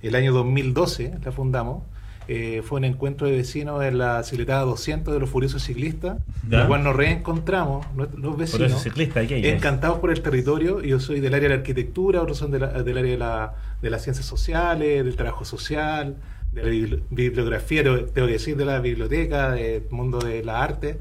el 0.00 0.14
año 0.14 0.32
2012, 0.32 1.12
la 1.22 1.30
fundamos. 1.30 1.82
Eh, 2.28 2.62
fue 2.64 2.78
un 2.78 2.84
encuentro 2.86 3.26
de 3.28 3.36
vecinos 3.36 3.84
en 3.84 3.98
la 3.98 4.20
cicletada 4.24 4.62
200 4.62 5.12
de 5.14 5.20
los 5.20 5.28
Furiosos 5.30 5.62
Ciclistas, 5.62 6.16
Ya. 6.48 6.60
la 6.60 6.66
cual 6.66 6.82
nos 6.82 6.96
reencontramos, 6.96 7.86
los 8.16 8.36
vecinos. 8.36 8.82
ciclista. 8.82 9.20
Encantados 9.22 9.98
por 10.00 10.10
el 10.10 10.22
territorio, 10.22 10.80
yo 10.82 10.98
soy 11.00 11.20
del 11.20 11.34
área 11.34 11.50
de 11.50 11.54
la 11.54 11.60
arquitectura, 11.60 12.22
otros 12.22 12.38
son 12.38 12.50
de 12.50 12.60
la- 12.60 12.82
del 12.82 12.98
área 12.98 13.10
de, 13.12 13.18
la- 13.18 13.54
de 13.82 13.90
las 13.90 14.02
ciencias 14.02 14.26
sociales, 14.26 15.04
del 15.04 15.14
trabajo 15.16 15.44
social, 15.44 16.16
de 16.56 16.62
la 16.62 16.70
bibli- 16.70 17.02
bibliografía, 17.10 17.82
tengo 17.84 18.26
que 18.26 18.32
decir, 18.32 18.56
de 18.56 18.64
la 18.64 18.80
biblioteca, 18.80 19.50
del 19.52 19.82
mundo 19.90 20.18
de 20.18 20.42
la 20.42 20.62
arte. 20.62 20.98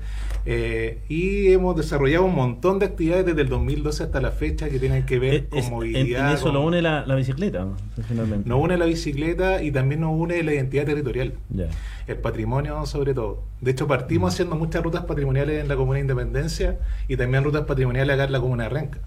eh, 0.47 0.99
y 1.09 1.47
hemos 1.53 1.75
desarrollado 1.75 2.23
un 2.25 2.35
montón 2.35 2.77
de 2.77 2.85
actividades 2.85 3.25
desde 3.25 3.41
el 3.41 3.49
2012 3.49 4.03
hasta 4.03 4.21
la 4.21 4.29
fecha 4.29 4.69
que 4.69 4.77
tienen 4.77 5.03
que 5.07 5.17
ver 5.17 5.33
Es- 5.33 5.41
con 5.49 5.57
es- 5.57 5.65
en, 5.65 5.71
movilidad. 5.71 6.29
en 6.29 6.35
eso 6.35 6.43
con- 6.45 6.53
lo 6.53 6.61
une 6.61 6.83
la, 6.83 7.03
la 7.07 7.15
bicicleta, 7.15 7.65
finalmente. 8.07 8.47
nos 8.47 8.61
une 8.61 8.77
la 8.77 8.85
bicicleta 8.85 9.63
y 9.63 9.71
también 9.71 10.01
nos 10.01 10.11
une 10.13 10.43
la 10.43 10.53
identidad 10.53 10.85
territorial 10.85 11.33
Ya. 11.49 11.65
el 12.05 12.17
patrimonio 12.17 12.85
sobre 12.85 13.15
todo. 13.15 13.41
De 13.61 13.71
hecho, 13.71 13.87
partimos 13.87 14.33
haciendo 14.35 14.55
muchas 14.55 14.83
rutas 14.83 15.05
patrimoniales 15.05 15.61
en 15.63 15.67
la 15.67 15.75
Comuna 15.75 15.95
de 15.95 16.01
Independencia 16.01 16.77
y 17.07 17.17
también 17.17 17.43
rutas 17.43 17.63
patrimoniales 17.63 18.13
acá 18.13 18.25
en 18.25 18.31
la 18.31 18.39
Comuna 18.39 18.63
de 18.65 18.69
Renca. 18.69 18.99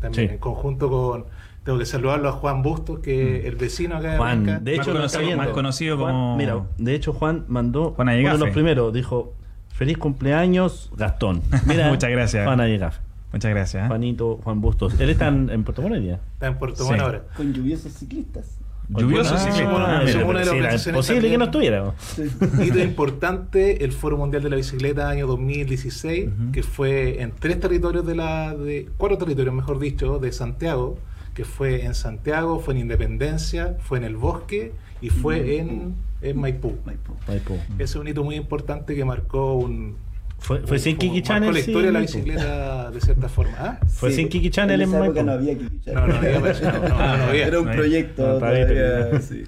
También 0.00 0.28
Sí. 0.28 0.34
en 0.34 0.38
conjunto 0.38 0.88
con, 0.88 1.24
tengo 1.66 1.78
que 1.78 1.84
saludarlo 1.84 2.30
a 2.30 2.32
Juan 2.32 2.62
Bustos, 2.62 3.00
que 3.00 3.40
es 3.40 3.44
el 3.44 3.56
vecino 3.56 3.96
acá 3.96 4.12
de 4.12 4.16
Juan, 4.16 4.46
Renca. 4.46 4.60
de 4.60 4.76
Más 4.78 4.86
hecho, 4.88 5.04
está 5.04 5.18
conocido- 5.18 5.36
más 5.36 5.48
conocido 5.48 5.96
Juan, 5.98 6.12
como- 6.12 6.36
Mira, 6.38 6.62
de 6.78 6.94
hecho, 6.94 7.12
Juan 7.12 7.44
mandó 7.48 7.90
Juan 7.90 8.08
uno 8.08 8.32
de 8.32 8.38
los 8.38 8.50
primeros. 8.50 8.92
Dijo: 8.94 9.34
Feliz 9.74 9.98
cumpleaños, 9.98 10.90
Gastón. 10.96 11.42
Mira, 11.66 11.88
Muchas 11.90 12.10
gracias. 12.10 12.46
Juan 12.46 12.60
Allegafe. 12.60 13.00
Muchas 13.32 13.50
gracias. 13.50 13.84
¿eh? 13.84 13.88
Juanito, 13.88 14.40
Juan 14.42 14.60
Bustos. 14.62 14.98
Él 14.98 15.10
está 15.10 15.28
en, 15.28 15.50
en 15.50 15.64
Puerto 15.64 15.82
Montt. 15.82 15.96
Está 15.96 16.46
en 16.46 16.56
Puerto 16.56 16.84
Sí. 16.84 16.88
Montt 16.88 17.02
ahora. 17.02 17.22
Con 17.36 17.52
lluviosos 17.52 17.92
ciclistas. 17.92 18.58
Lluvioso 18.88 19.34
Ah, 19.36 19.44
mira, 19.44 19.56
somos 19.66 20.06
pero 20.12 20.30
una 20.30 20.38
de 20.44 20.60
las 20.60 20.80
sí, 20.82 20.92
posible 20.92 21.28
que 21.28 21.36
no 21.36 21.46
estuviera. 21.46 21.92
Hito 22.64 22.78
importante, 22.78 23.84
el 23.84 23.90
Foro 23.90 24.16
Mundial 24.16 24.44
de 24.44 24.50
la 24.50 24.54
Bicicleta 24.56 25.08
año 25.08 25.26
2016, 25.26 26.28
Ujú. 26.28 26.52
que 26.52 26.62
fue 26.62 27.20
en 27.20 27.32
tres 27.32 27.58
territorios 27.58 28.06
de 28.06 28.14
la, 28.14 28.54
de 28.54 28.88
cuatro 28.96 29.18
territorios, 29.18 29.52
mejor 29.54 29.80
dicho, 29.80 30.20
de 30.20 30.30
Santiago, 30.30 30.98
que 31.36 31.44
fue 31.44 31.84
en 31.84 31.94
Santiago, 31.94 32.60
fue 32.60 32.72
en 32.72 32.80
Independencia, 32.80 33.76
fue 33.80 33.98
en 33.98 34.04
el 34.04 34.16
Bosque 34.16 34.72
y 35.02 35.10
fue 35.10 35.58
en, 35.58 35.94
en 36.22 36.40
Maipú. 36.40 36.78
Maipú. 36.86 37.12
Maipú. 37.28 37.58
Ese 37.74 37.84
es 37.84 37.96
un 37.96 38.08
hito 38.08 38.24
muy 38.24 38.36
importante 38.36 38.96
que 38.96 39.04
marcó 39.04 39.52
un... 39.52 39.98
Fue, 40.38 40.60
fue 40.60 40.78
sin 40.78 40.96
Kiki 40.96 41.22
Channel. 41.22 41.48
la 41.52 41.60
sí, 41.60 41.70
historia 41.70 41.86
de 41.88 41.92
la 41.92 42.00
bicicleta 42.00 42.90
de 42.90 43.00
cierta 43.00 43.28
forma. 43.28 43.54
¿Ah? 43.58 43.78
Fue 43.88 44.12
sin 44.12 44.28
Kiki 44.28 44.50
Channel 44.50 44.80
en 44.80 44.90
Maipú. 44.90 45.22
no 45.22 45.32
había 45.32 45.54
Kiki 45.58 45.80
Channel. 45.80 46.00
No, 46.00 46.06
no 46.06 46.14
había, 46.18 46.40
pues, 46.40 46.62
no, 46.62 46.72
no, 46.72 46.88
no 46.88 47.24
había. 47.24 47.46
Era 47.46 47.60
un 47.60 47.66
proyecto 47.70 48.22
No, 48.26 48.34
todavía, 48.34 48.66
todavía, 48.66 49.06
pero- 49.10 49.22
sí. 49.22 49.44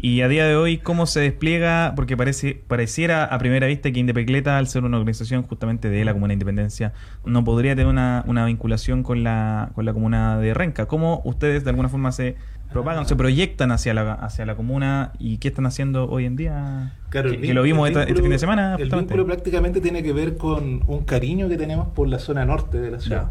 Y 0.00 0.22
a 0.22 0.28
día 0.28 0.46
de 0.46 0.56
hoy, 0.56 0.78
¿cómo 0.78 1.06
se 1.06 1.20
despliega? 1.20 1.92
Porque 1.94 2.16
parece, 2.16 2.60
pareciera 2.66 3.24
a 3.26 3.38
primera 3.38 3.66
vista 3.68 3.92
que 3.92 4.00
Indepecleta, 4.00 4.58
al 4.58 4.66
ser 4.66 4.82
una 4.84 4.96
organización 4.96 5.42
justamente 5.42 5.88
de 5.90 6.04
la 6.04 6.12
Comuna 6.14 6.28
de 6.30 6.34
Independencia, 6.34 6.94
no 7.24 7.44
podría 7.44 7.72
tener 7.76 7.86
una, 7.86 8.24
una 8.26 8.46
vinculación 8.46 9.02
con 9.02 9.22
la, 9.22 9.70
con 9.74 9.84
la 9.84 9.92
comuna 9.92 10.38
de 10.38 10.52
Renca. 10.54 10.86
¿Cómo 10.86 11.20
ustedes 11.24 11.62
de 11.64 11.70
alguna 11.70 11.88
forma 11.90 12.10
se 12.12 12.34
propagan, 12.72 13.06
se 13.06 13.16
proyectan 13.16 13.72
hacia 13.72 13.94
la, 13.94 14.12
hacia 14.14 14.46
la 14.46 14.54
comuna 14.56 15.12
y 15.18 15.38
qué 15.38 15.48
están 15.48 15.66
haciendo 15.66 16.08
hoy 16.08 16.24
en 16.26 16.36
día? 16.36 16.92
Claro, 17.10 17.30
que, 17.30 17.52
lo 17.54 17.62
vimos 17.62 17.88
esta- 17.88 18.02
este 18.04 18.20
fin 18.22 18.30
de 18.30 18.38
semana. 18.38 18.76
El 18.78 18.90
vínculo 18.90 19.26
prácticamente 19.26 19.80
tiene 19.80 20.02
que 20.02 20.12
ver 20.12 20.36
con 20.36 20.82
un 20.86 21.04
cariño 21.04 21.48
que 21.48 21.56
tenemos 21.56 21.88
por 21.88 22.08
la 22.08 22.18
zona 22.18 22.44
norte 22.44 22.80
de 22.80 22.90
la 22.90 23.00
ciudad. 23.00 23.30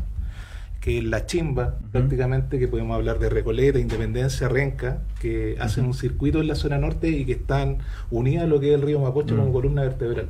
Que 0.82 0.99
es 0.99 1.04
la 1.04 1.25
chimba, 1.25 1.75
Ujú. 1.82 1.89
prácticamente, 1.91 2.58
que 2.58 2.67
podemos 2.69 2.95
hablar 2.95 3.19
de 3.19 3.30
Recoleta, 3.30 3.80
Independencia, 3.80 4.47
Renca, 4.47 4.99
que 5.19 5.58
hacen 5.60 5.84
un 5.86 5.93
circuito 5.93 6.39
en 6.39 6.47
la 6.47 6.56
zona 6.56 6.78
norte 6.78 7.10
y 7.10 7.25
que 7.25 7.34
están 7.34 7.80
unidas 8.12 8.45
a 8.45 8.47
lo 8.47 8.62
que 8.62 8.69
es 8.69 8.75
el 8.75 8.82
río 8.82 8.99
Mapocho 9.02 9.36
Mm. 9.36 9.39
como 9.39 9.52
columna 9.54 9.82
vertebral. 9.82 10.28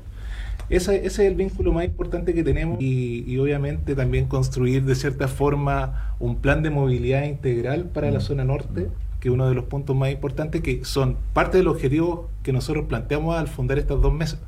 Ese, 0.70 0.98
ese 0.98 1.08
es 1.08 1.20
el 1.20 1.36
vínculo 1.36 1.74
más 1.74 1.86
importante 1.86 2.34
que 2.34 2.44
tenemos 2.44 2.80
y, 2.80 3.24
y 3.28 3.38
obviamente 3.40 3.96
también 3.96 4.28
construir 4.28 4.84
de 4.84 4.96
cierta 4.96 5.28
forma 5.28 6.16
un 6.20 6.36
plan 6.38 6.62
de 6.62 6.70
movilidad 6.70 7.24
integral 7.24 7.86
para 7.86 8.12
la 8.12 8.20
Mm. 8.20 8.22
zona 8.22 8.44
norte, 8.46 8.88
que 9.20 9.30
es 9.30 9.34
uno 9.34 9.50
de 9.50 9.56
los 9.56 9.66
puntos 9.66 9.96
más 9.96 10.12
importantes 10.12 10.62
que 10.62 10.86
son 10.86 11.18
parte 11.34 11.58
del 11.58 11.68
objetivo 11.68 12.30
que 12.44 12.54
nosotros 12.54 12.86
planteamos 12.88 13.36
al 13.38 13.48
fundar 13.48 13.80
estas 13.80 14.00
dos 14.02 14.14
mesas, 14.14 14.40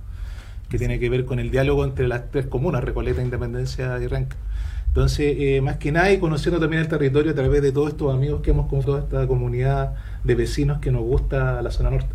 que 0.69 0.77
tiene 0.77 0.99
que 0.99 1.09
ver 1.09 1.25
con 1.25 1.39
el 1.39 1.49
diálogo 1.51 1.83
entre 1.85 2.07
las 2.07 2.29
tres 2.31 2.45
comunas, 2.45 2.83
Recoleta, 2.83 3.21
Independencia 3.21 3.97
y 3.99 4.07
Renca. 4.07 4.37
Entonces, 4.87 5.35
eh, 5.39 5.61
más 5.61 5.77
que 5.77 5.91
nada, 5.91 6.11
y 6.11 6.19
conociendo 6.19 6.59
también 6.59 6.81
el 6.81 6.87
territorio 6.89 7.31
a 7.31 7.35
través 7.35 7.61
de 7.61 7.71
todos 7.71 7.89
estos 7.89 8.13
amigos 8.13 8.41
que 8.41 8.51
hemos 8.51 8.67
con 8.67 8.81
toda 8.83 8.99
esta 9.01 9.25
comunidad 9.25 9.95
de 10.23 10.35
vecinos 10.35 10.79
que 10.79 10.91
nos 10.91 11.01
gusta 11.03 11.61
la 11.61 11.71
zona 11.71 11.89
norte. 11.89 12.13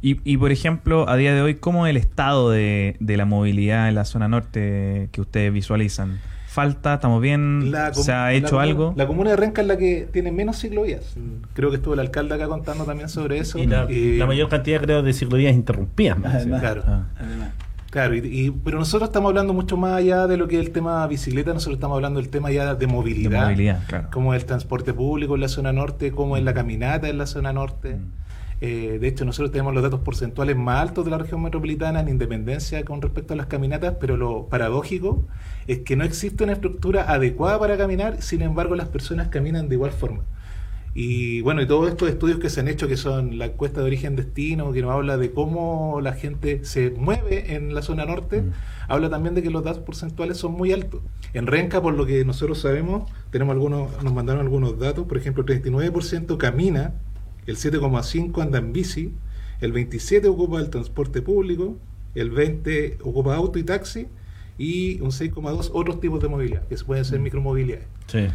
Y, 0.00 0.20
y, 0.24 0.36
por 0.36 0.52
ejemplo, 0.52 1.08
a 1.08 1.16
día 1.16 1.34
de 1.34 1.42
hoy, 1.42 1.54
¿cómo 1.56 1.86
es 1.86 1.90
el 1.90 1.96
estado 1.96 2.50
de, 2.50 2.96
de 3.00 3.16
la 3.16 3.24
movilidad 3.24 3.88
en 3.88 3.94
la 3.94 4.04
zona 4.04 4.28
norte 4.28 5.08
que 5.12 5.20
ustedes 5.20 5.52
visualizan? 5.52 6.18
¿Falta? 6.46 6.94
¿Estamos 6.94 7.22
bien? 7.22 7.70
La 7.70 7.94
¿Se 7.94 8.12
ha 8.12 8.32
hecho 8.34 8.60
algo? 8.60 8.92
La 8.96 9.06
comuna 9.06 9.30
de 9.30 9.36
Renca 9.36 9.62
es 9.62 9.68
la 9.68 9.78
que 9.78 10.06
tiene 10.12 10.30
menos 10.32 10.58
ciclovías. 10.60 11.14
Creo 11.54 11.70
que 11.70 11.76
estuvo 11.76 11.94
el 11.94 12.00
alcalde 12.00 12.34
acá 12.34 12.46
contando 12.46 12.84
también 12.84 13.08
sobre 13.08 13.38
eso. 13.38 13.58
Y 13.58 13.66
la, 13.66 13.90
Y- 13.90 14.18
la 14.18 14.26
mayor 14.26 14.50
cantidad, 14.50 14.80
creo, 14.82 15.02
de 15.02 15.14
ciclovías 15.14 15.54
interrumpidas. 15.54 16.18
Además. 16.22 16.60
Claro. 16.60 16.82
Ah. 16.86 17.06
Además. 17.18 17.52
Claro, 17.88 18.14
y, 18.16 18.18
y- 18.20 18.50
pero 18.50 18.78
nosotros 18.78 19.08
estamos 19.08 19.28
hablando 19.30 19.52
mucho 19.54 19.76
más 19.78 19.94
allá 19.94 20.26
de 20.26 20.36
lo 20.36 20.46
que 20.48 20.58
es 20.60 20.66
el 20.66 20.72
tema 20.72 21.06
bicicleta, 21.06 21.52
nosotros 21.54 21.76
estamos 21.76 21.94
hablando 21.96 22.20
del 22.20 22.28
tema 22.30 22.50
ya 22.50 22.74
de 22.74 22.86
movilidad, 22.86 23.30
De 23.30 23.46
movilidad, 23.46 23.80
claro. 23.86 24.08
como 24.10 24.32
el 24.34 24.44
transporte 24.44 24.92
público 24.94 25.34
en 25.34 25.42
la 25.42 25.48
zona 25.48 25.72
norte, 25.72 26.10
como 26.12 26.36
es 26.38 26.42
la 26.42 26.52
caminata 26.54 27.08
en 27.08 27.16
la 27.18 27.26
zona 27.26 27.52
norte. 27.52 27.94
Mm. 27.96 28.00
Eh, 28.64 28.98
de 29.00 29.08
hecho, 29.08 29.24
nosotros 29.24 29.50
tenemos 29.50 29.74
los 29.74 29.82
datos 29.82 30.00
porcentuales 30.00 30.56
más 30.56 30.80
altos 30.80 31.04
de 31.04 31.10
la 31.10 31.18
región 31.18 31.42
metropolitana 31.42 31.98
en 31.98 32.08
independencia 32.08 32.84
con 32.84 33.02
respecto 33.02 33.34
a 33.34 33.36
las 33.36 33.46
caminatas, 33.46 33.96
pero 34.00 34.16
lo 34.16 34.46
paradójico 34.46 35.24
es 35.66 35.80
que 35.80 35.96
no 35.96 36.04
existe 36.04 36.44
una 36.44 36.52
estructura 36.52 37.10
adecuada 37.10 37.58
para 37.58 37.76
caminar, 37.76 38.22
sin 38.22 38.40
embargo 38.40 38.76
las 38.76 38.88
personas 38.88 39.28
caminan 39.28 39.68
de 39.68 39.74
igual 39.74 39.90
forma. 39.90 40.22
Y 40.94 41.40
bueno, 41.40 41.60
y 41.62 41.66
todos 41.66 41.88
estos 41.88 42.08
estudios 42.08 42.38
que 42.38 42.50
se 42.50 42.60
han 42.60 42.68
hecho, 42.68 42.86
que 42.86 42.96
son 42.96 43.36
la 43.38 43.46
encuesta 43.46 43.80
de 43.80 43.86
origen-destino, 43.86 44.72
que 44.72 44.82
nos 44.82 44.92
habla 44.92 45.16
de 45.16 45.32
cómo 45.32 46.00
la 46.00 46.12
gente 46.12 46.64
se 46.64 46.90
mueve 46.90 47.54
en 47.56 47.74
la 47.74 47.82
zona 47.82 48.04
norte, 48.04 48.42
Mm. 48.42 48.52
habla 48.88 49.10
también 49.10 49.34
de 49.34 49.42
que 49.42 49.50
los 49.50 49.64
datos 49.64 49.82
porcentuales 49.82 50.36
son 50.36 50.52
muy 50.52 50.70
altos. 50.72 51.00
En 51.32 51.46
Renca, 51.48 51.80
por 51.82 51.94
lo 51.94 52.06
que 52.06 52.24
nosotros 52.24 52.60
sabemos, 52.60 53.10
tenemos 53.30 53.54
algunos, 53.54 54.02
nos 54.04 54.12
mandaron 54.12 54.40
algunos 54.42 54.78
datos, 54.78 55.06
por 55.06 55.16
ejemplo, 55.16 55.42
el 55.42 55.46
39% 55.46 56.36
camina, 56.38 56.92
el 57.46 57.56
7,5% 57.56 58.42
anda 58.42 58.58
en 58.58 58.72
bici, 58.72 59.12
el 59.60 59.72
27% 59.72 60.26
ocupa 60.28 60.58
el 60.60 60.70
transporte 60.70 61.22
público, 61.22 61.76
el 62.14 62.32
20% 62.32 62.98
ocupa 63.02 63.34
auto 63.36 63.58
y 63.58 63.62
taxi, 63.64 64.06
y 64.58 65.00
un 65.00 65.10
6,2% 65.10 65.70
otros 65.72 66.00
tipos 66.00 66.20
de 66.20 66.28
movilidad, 66.28 66.66
que 66.68 66.76
pueden 66.76 67.04
ser 67.04 67.18
micromovilidades. 67.20 67.86
Sí. 68.06 68.26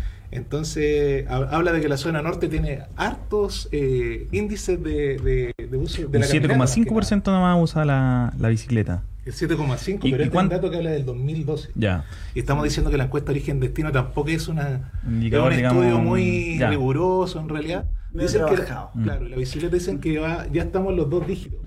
Entonces, 0.41 1.25
ha- 1.29 1.55
habla 1.55 1.71
de 1.71 1.81
que 1.81 1.87
la 1.87 1.97
zona 1.97 2.21
norte 2.21 2.47
tiene 2.47 2.81
hartos 2.95 3.69
eh, 3.71 4.27
índices 4.31 4.81
de, 4.83 5.17
de, 5.17 5.53
de 5.67 5.77
uso 5.77 6.07
de 6.07 6.19
la 6.19 6.27
caminata, 6.27 6.57
más 6.57 6.75
que 6.75 6.81
7,5% 6.81 7.25
nomás 7.31 7.57
usa 7.61 7.85
la, 7.85 8.33
la 8.37 8.49
bicicleta. 8.49 9.03
El 9.25 9.33
7,5%, 9.33 9.99
¿Y- 10.05 10.11
pero 10.11 10.23
este 10.23 10.37
es 10.37 10.43
un 10.43 10.49
dato 10.49 10.69
que 10.69 10.77
habla 10.77 10.91
del 10.91 11.05
2012. 11.05 11.69
Ya. 11.75 12.05
Y 12.35 12.39
estamos 12.39 12.63
diciendo 12.63 12.91
que 12.91 12.97
la 12.97 13.05
encuesta 13.05 13.31
origen-destino 13.31 13.91
tampoco 13.91 14.29
es 14.29 14.47
una, 14.47 14.91
Indicador, 15.07 15.51
es 15.51 15.57
un 15.57 15.57
digamos, 15.57 15.83
estudio 15.85 15.99
muy 16.03 16.57
ya. 16.59 16.69
riguroso 16.69 17.39
en 17.39 17.49
realidad. 17.49 17.85
Dicen 18.23 18.45
que, 18.45 18.55
trabajado. 18.55 18.91
claro, 19.03 19.27
la 19.27 19.35
bicicleta 19.37 19.75
dicen 19.75 19.99
que 19.99 20.19
va- 20.19 20.45
ya 20.51 20.63
estamos 20.63 20.91
en 20.91 20.97
los 20.97 21.09
dos 21.09 21.27
dígitos. 21.27 21.59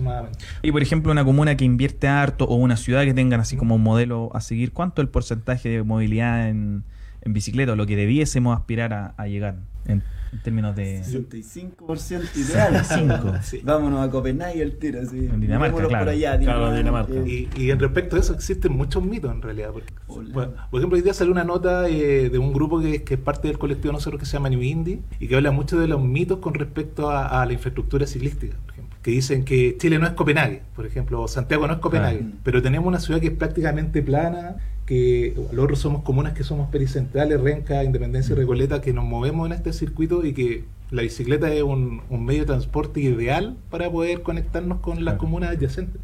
Y 0.63 0.73
por 0.73 0.83
ejemplo, 0.83 1.13
una 1.13 1.25
comuna 1.25 1.57
que 1.57 1.65
invierte 1.65 2.09
harto 2.09 2.45
o 2.47 2.55
una 2.57 2.77
ciudad 2.77 3.05
que 3.05 3.15
tengan 3.15 3.41
así 3.41 3.57
como 3.57 3.75
un 3.77 3.83
modelo 3.83 4.31
a 4.35 4.41
seguir, 4.41 4.73
¿cuánto 4.73 5.01
es 5.03 5.07
el 5.07 5.11
porcentaje 5.11 5.69
de 5.69 5.83
movilidad 5.83 6.49
en, 6.49 6.85
en 7.23 7.33
bicicleta 7.33 7.73
o 7.73 7.77
lo 7.77 7.87
que 7.87 7.97
debiésemos 7.97 8.57
aspirar 8.57 8.93
a, 8.93 9.15
a 9.17 9.27
llegar 9.27 9.57
en, 9.87 10.03
en 10.33 10.39
términos 10.43 10.77
de... 10.77 11.03
65% 11.03 12.37
ideal. 12.37 12.85
65. 12.85 13.33
Sí. 13.43 13.61
Vámonos 13.65 14.07
a 14.07 14.11
Copenhague 14.11 14.63
el 14.63 14.79
tiro. 14.79 15.01
Sí. 15.07 15.19
En 15.19 15.41
Dinamarca, 15.41 15.73
Mirémoslo 15.77 15.89
claro. 15.89 16.05
por 16.05 16.13
allá, 16.13 16.39
Claro, 16.39 16.75
Dinamarca. 16.75 17.13
eh, 17.15 17.49
Y, 17.57 17.63
y 17.63 17.71
en 17.71 17.79
respecto 17.81 18.17
a 18.17 18.19
eso 18.21 18.35
existen 18.35 18.73
muchos 18.73 19.03
mitos 19.05 19.33
en 19.33 19.43
realidad. 19.43 19.71
Porque, 19.73 19.93
bueno, 20.33 20.53
por 20.71 20.81
ejemplo, 20.81 20.97
hoy 20.97 21.03
día 21.03 21.15
salió 21.15 21.33
una 21.33 21.45
nota 21.45 21.89
eh, 21.89 22.31
de 22.31 22.39
un 22.39 22.53
grupo 22.53 22.81
que, 22.81 23.03
que 23.03 23.15
es 23.15 23.21
parte 23.21 23.49
del 23.49 23.59
colectivo 23.59 23.93
nosotros 23.93 24.21
que 24.21 24.27
se 24.27 24.33
llama 24.35 24.49
New 24.51 24.63
Indie 24.63 25.01
y 25.19 25.27
que 25.29 25.37
habla 25.37 25.51
mucho 25.51 25.79
de 25.81 25.89
los 25.89 26.03
mitos 26.03 26.39
con 26.39 26.55
respecto 26.55 27.11
a, 27.11 27.41
a 27.43 27.47
la 27.47 27.53
infraestructura 27.53 28.07
ciclística, 28.07 28.57
por 28.65 28.73
ejemplo. 28.75 28.97
Que 29.03 29.13
dicen 29.13 29.45
que 29.45 29.77
Chile 29.79 29.99
no 29.99 30.07
es 30.07 30.13
Copenhague, 30.13 30.63
por 30.77 30.85
ejemplo, 30.87 31.23
o 31.23 31.29
Santiago 31.29 31.67
no 31.67 31.73
es 31.75 31.79
Copenhague, 31.81 32.21
Ah. 32.23 32.39
pero 32.45 32.61
tenemos 32.63 32.87
una 32.87 33.01
ciudad 33.01 33.19
que 33.21 33.29
es 33.29 33.33
prácticamente 33.33 34.03
plana, 34.03 34.57
que 34.91 35.35
los 35.53 35.65
otros 35.65 35.79
somos 35.79 36.03
comunas 36.03 36.33
que 36.33 36.43
somos 36.43 36.69
pericentrales, 36.69 37.41
Renca, 37.41 37.85
Independencia 37.85 38.33
y 38.33 38.37
Recoleta, 38.37 38.81
que 38.81 38.93
nos 38.93 39.05
movemos 39.05 39.47
en 39.47 39.53
este 39.53 39.73
circuito 39.73 40.25
y 40.27 40.33
que 40.33 40.65
la 40.91 41.03
bicicleta 41.03 41.53
es 41.55 41.63
un, 41.63 42.01
un 42.11 42.25
medio 42.25 42.41
de 42.41 42.47
transporte 42.47 43.01
ideal 43.01 43.57
para 43.71 43.89
poder 43.89 44.23
conectarnos 44.23 44.81
con 44.81 45.05
las 45.05 45.15
comunas 45.15 45.51
adyacentes. 45.51 46.01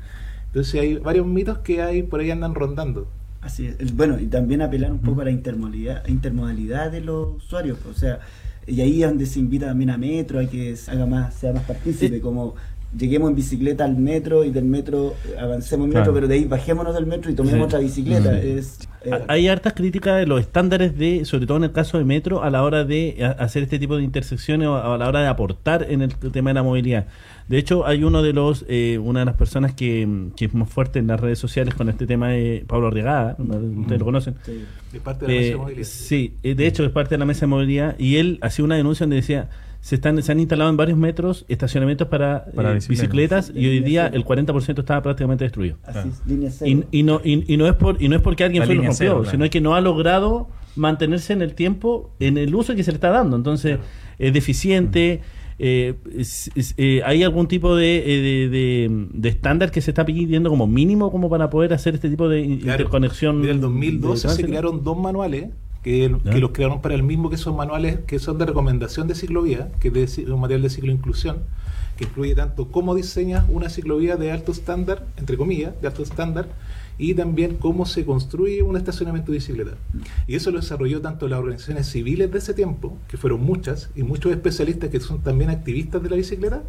Entonces 0.47 0.81
hay 0.81 0.95
varios 0.99 1.27
mitos 1.27 1.59
que 1.59 1.83
hay 1.83 2.05
por 2.05 2.21
ahí 2.21 2.31
andan 2.31 2.55
rondando. 2.55 3.09
Así 3.41 3.67
es. 3.67 3.97
Bueno, 3.97 4.21
y 4.21 4.27
también 4.27 4.63
apelar 4.63 4.93
un 4.93 5.01
poco 5.01 5.23
a 5.23 5.25
la 5.25 5.33
intermodalidad, 5.33 6.07
intermodalidad 6.07 6.93
de 6.93 7.01
los 7.01 7.39
usuarios. 7.39 7.79
pues, 7.83 7.97
O 7.97 7.99
sea, 7.99 8.21
Y 8.69 8.81
ahí 8.83 9.03
es 9.03 9.09
donde 9.09 9.27
se 9.27 9.41
invita 9.41 9.67
también 9.67 9.91
a 9.91 9.99
Metro, 9.99 10.39
a 10.39 10.47
que 10.47 10.77
haga 10.87 11.07
más, 11.07 11.35
sea 11.35 11.53
más 11.53 11.65
partícipe, 11.65 12.15
Sí. 12.17 12.21
como 12.21 12.55
lleguemos 12.99 13.31
en 13.31 13.37
bicicleta 13.37 13.85
al 13.85 13.97
metro 13.97 14.45
y 14.45 14.51
del 14.51 14.65
metro 14.65 15.15
eh, 15.29 15.37
avancemos 15.39 15.85
en 15.85 15.89
metro, 15.91 16.03
Claro. 16.05 16.15
pero 16.15 16.29
de 16.29 16.35
ahí 16.35 16.45
bajémonos 16.45 16.95
del 16.95 17.07
metro 17.07 17.31
y 17.31 17.35
tomemos 17.35 17.59
Sí. 17.59 17.65
otra 17.65 17.79
bicicleta. 17.79 18.33
Mm. 18.33 18.37
Es, 18.59 18.79
eh, 19.05 19.11
Ha- 19.13 19.25
Hay 19.33 19.49
hartas 19.49 19.73
críticas 19.75 20.19
de 20.19 20.27
los 20.27 20.41
estándares 20.41 20.97
de, 20.99 21.25
sobre 21.25 21.47
todo 21.47 21.59
en 21.59 21.65
el 21.65 21.73
caso 21.73 21.99
de 21.99 22.05
Metro, 22.05 22.43
a 22.43 22.51
la 22.51 22.63
hora 22.65 22.85
de 22.85 23.17
a- 23.23 23.43
hacer 23.45 23.63
este 23.63 23.79
tipo 23.79 23.97
de 23.97 24.03
intersecciones 24.03 24.67
o 24.69 24.77
a 24.77 24.99
la 24.99 25.09
hora 25.09 25.21
de 25.21 25.29
aportar 25.29 25.87
en 25.89 26.03
el 26.03 26.15
tema 26.17 26.51
de 26.51 26.55
la 26.55 26.63
movilidad. 26.63 27.07
De 27.49 27.59
hecho, 27.59 27.87
hay 27.87 28.03
uno 28.03 28.23
de 28.23 28.33
los, 28.33 28.65
eh, 28.69 28.99
una 28.99 29.21
de 29.21 29.27
las 29.27 29.37
personas 29.37 29.73
que, 29.75 30.09
que 30.37 30.47
es 30.47 30.55
más 30.55 30.69
fuerte 30.69 30.99
en 30.99 31.07
las 31.07 31.21
redes 31.21 31.39
sociales 31.39 31.75
con 31.75 31.89
este 31.89 32.05
tema 32.07 32.31
de 32.31 32.65
Pablo 32.67 32.89
Arriagada, 32.89 33.37
ustedes 33.39 33.99
lo 34.01 34.05
conocen. 34.05 34.35
sí. 34.45 34.65
Es 34.93 35.01
parte 35.03 35.27
de 35.27 35.33
la 35.33 35.35
Eh, 35.35 35.41
mesa 35.43 35.51
de 35.53 35.57
movilidad. 35.59 35.85
sí, 35.87 36.35
eh, 36.43 36.55
de 36.55 36.67
hecho 36.67 36.85
es 36.85 36.91
parte 36.91 37.15
de 37.15 37.19
la 37.19 37.25
mesa 37.27 37.41
de 37.43 37.47
movilidad 37.49 37.97
y 37.99 38.17
él 38.17 38.39
hacía 38.41 38.65
una 38.65 38.75
denuncia 38.77 39.05
donde 39.05 39.17
decía 39.17 39.49
se 39.87 39.95
están 39.95 40.21
se 40.21 40.33
han 40.33 40.41
instalado 40.41 40.69
en 40.69 40.77
varios 40.77 40.99
metros 40.99 41.45
estacionamientos 41.47 42.09
para, 42.09 42.47
Para 42.57 42.73
eh, 42.73 42.75
bicicletas. 42.75 43.51
bicicletas 43.51 43.53
y 43.55 43.67
hoy 43.69 43.79
día 43.81 44.09
el 44.09 44.25
40% 44.25 44.81
estaba 44.81 45.01
prácticamente 45.01 45.45
destruido. 45.45 45.77
Así 45.85 46.09
es, 46.09 46.23
línea 46.27 46.51
cero. 46.51 46.85
Y, 46.91 46.99
y 46.99 47.03
no 47.05 47.21
y, 47.23 47.53
y 47.53 47.57
no 47.57 47.69
es 47.69 47.75
por 47.75 48.03
y 48.03 48.09
no 48.09 48.17
es 48.17 48.23
porque 48.23 48.43
alguien 48.43 48.63
La 48.63 48.67
fue 48.67 48.75
y 48.75 48.79
lo 48.79 48.83
rompió, 48.83 48.97
cero, 48.99 49.15
claro. 49.23 49.31
sino 49.31 49.49
que 49.49 49.61
no 49.61 49.77
ha 49.77 49.81
logrado 49.81 50.49
mantenerse 50.75 51.35
en 51.35 51.41
el 51.43 51.55
tiempo 51.55 52.11
en 52.19 52.37
el 52.37 52.53
uso 52.53 52.75
que 52.75 52.83
se 52.83 52.91
le 52.91 52.97
está 52.97 53.11
dando. 53.11 53.37
Entonces 53.37 53.79
es 54.19 54.33
deficiente. 54.33 55.21
eh, 55.59 55.95
es- 56.19 56.51
es- 56.57 56.75
eh, 56.77 57.01
¿Hay 57.07 57.23
algún 57.23 57.47
tipo 57.49 57.77
de, 57.77 57.97
eh, 57.99 58.21
de, 58.21 58.49
de- 58.51 59.07
de 59.11 59.29
estándar 59.31 59.71
que 59.71 59.81
se 59.81 59.91
está 59.93 60.05
pidiendo 60.05 60.51
como 60.51 60.67
mínimo 60.67 61.11
como 61.13 61.31
para 61.31 61.49
poder 61.49 61.73
hacer 61.73 61.95
este 61.95 62.11
tipo 62.11 62.29
de 62.29 62.43
Claro. 62.43 62.83
interconexión? 62.83 63.37
En 63.37 63.43
de 63.47 63.55
2012 63.59 64.29
se 64.31 64.45
crearon 64.45 64.83
dos 64.85 64.99
manuales 64.99 65.47
que, 65.87 66.11
Ya. 66.25 66.33
que 66.33 66.41
los 66.41 66.51
crearon 66.51 66.83
para 66.83 66.97
el 66.97 67.05
mismo 67.05 67.31
que 67.31 67.37
son 67.37 67.55
manuales 67.55 68.01
que 68.09 68.19
son 68.19 68.39
de 68.39 68.47
recomendación 68.47 69.07
de 69.07 69.15
ciclovía, 69.15 69.71
que 69.79 69.93
es 70.03 70.17
de 70.17 70.33
un 70.33 70.41
material 70.41 70.63
de 70.63 70.71
cicloinclusión, 70.71 71.37
que 71.97 72.05
incluye 72.05 72.35
tanto 72.35 72.73
cómo 72.73 72.97
diseñas 72.97 73.45
una 73.49 73.71
ciclovía 73.71 74.17
de 74.17 74.33
alto 74.33 74.51
estándar, 74.51 75.07
entre 75.17 75.37
comillas, 75.37 75.81
de 75.81 75.87
alto 75.87 76.03
estándar, 76.03 76.49
y 76.99 77.15
también 77.15 77.55
cómo 77.57 77.87
se 77.87 78.05
construye 78.05 78.63
un 78.63 78.77
estacionamiento 78.77 79.31
de 79.31 79.39
bicicleta. 79.39 79.73
Y 80.27 80.35
eso 80.35 80.51
lo 80.51 80.59
desarrolló 80.59 81.01
tanto 81.01 81.29
las 81.29 81.39
organizaciones 81.39 81.87
civiles 81.87 82.33
de 82.33 82.39
ese 82.39 82.53
tiempo, 82.53 82.99
que 83.07 83.17
fueron 83.17 83.43
muchas, 83.45 83.91
y 83.95 84.03
muchos 84.03 84.33
especialistas 84.33 84.91
que 84.91 84.99
son 84.99 85.21
también 85.21 85.51
activistas 85.51 86.03
de 86.03 86.11
la 86.11 86.17
bicicleta, 86.17 86.63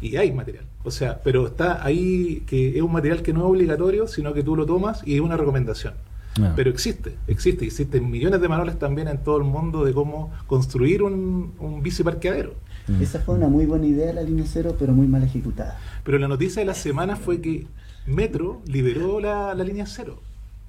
y 0.00 0.16
hay 0.16 0.32
material. 0.32 0.64
O 0.82 0.90
sea, 0.90 1.20
pero 1.22 1.46
está 1.46 1.84
ahí 1.86 2.42
que 2.48 2.76
es 2.76 2.82
un 2.82 2.92
material 2.92 3.22
que 3.22 3.32
no 3.32 3.40
es 3.40 3.46
obligatorio, 3.46 4.08
sino 4.08 4.34
que 4.34 4.42
tú 4.42 4.56
lo 4.56 4.66
tomas 4.66 5.02
y 5.06 5.14
es 5.14 5.20
una 5.20 5.36
recomendación. 5.36 5.94
Ah. 6.40 6.52
Pero 6.56 6.70
existe, 6.70 7.14
existe, 7.28 7.64
existen 7.64 8.10
millones 8.10 8.40
de 8.40 8.48
manuales 8.48 8.78
también 8.78 9.08
en 9.08 9.18
todo 9.18 9.36
el 9.38 9.44
mundo 9.44 9.84
de 9.84 9.92
cómo 9.92 10.32
construir 10.46 11.02
un, 11.02 11.52
un 11.60 11.82
biciparqueadero. 11.82 12.54
Mm. 12.88 13.02
Esa 13.02 13.20
fue 13.20 13.36
una 13.36 13.48
muy 13.48 13.66
buena 13.66 13.86
idea 13.86 14.12
la 14.12 14.22
línea 14.22 14.44
cero, 14.46 14.74
pero 14.78 14.92
muy 14.92 15.06
mal 15.06 15.22
ejecutada. 15.22 15.78
Pero 16.02 16.18
la 16.18 16.26
noticia 16.28 16.60
de 16.60 16.66
la 16.66 16.74
semana 16.74 17.16
fue 17.16 17.40
que 17.40 17.66
Metro 18.06 18.60
liberó 18.66 19.20
la, 19.20 19.54
la 19.54 19.64
línea 19.64 19.86
cero, 19.86 20.20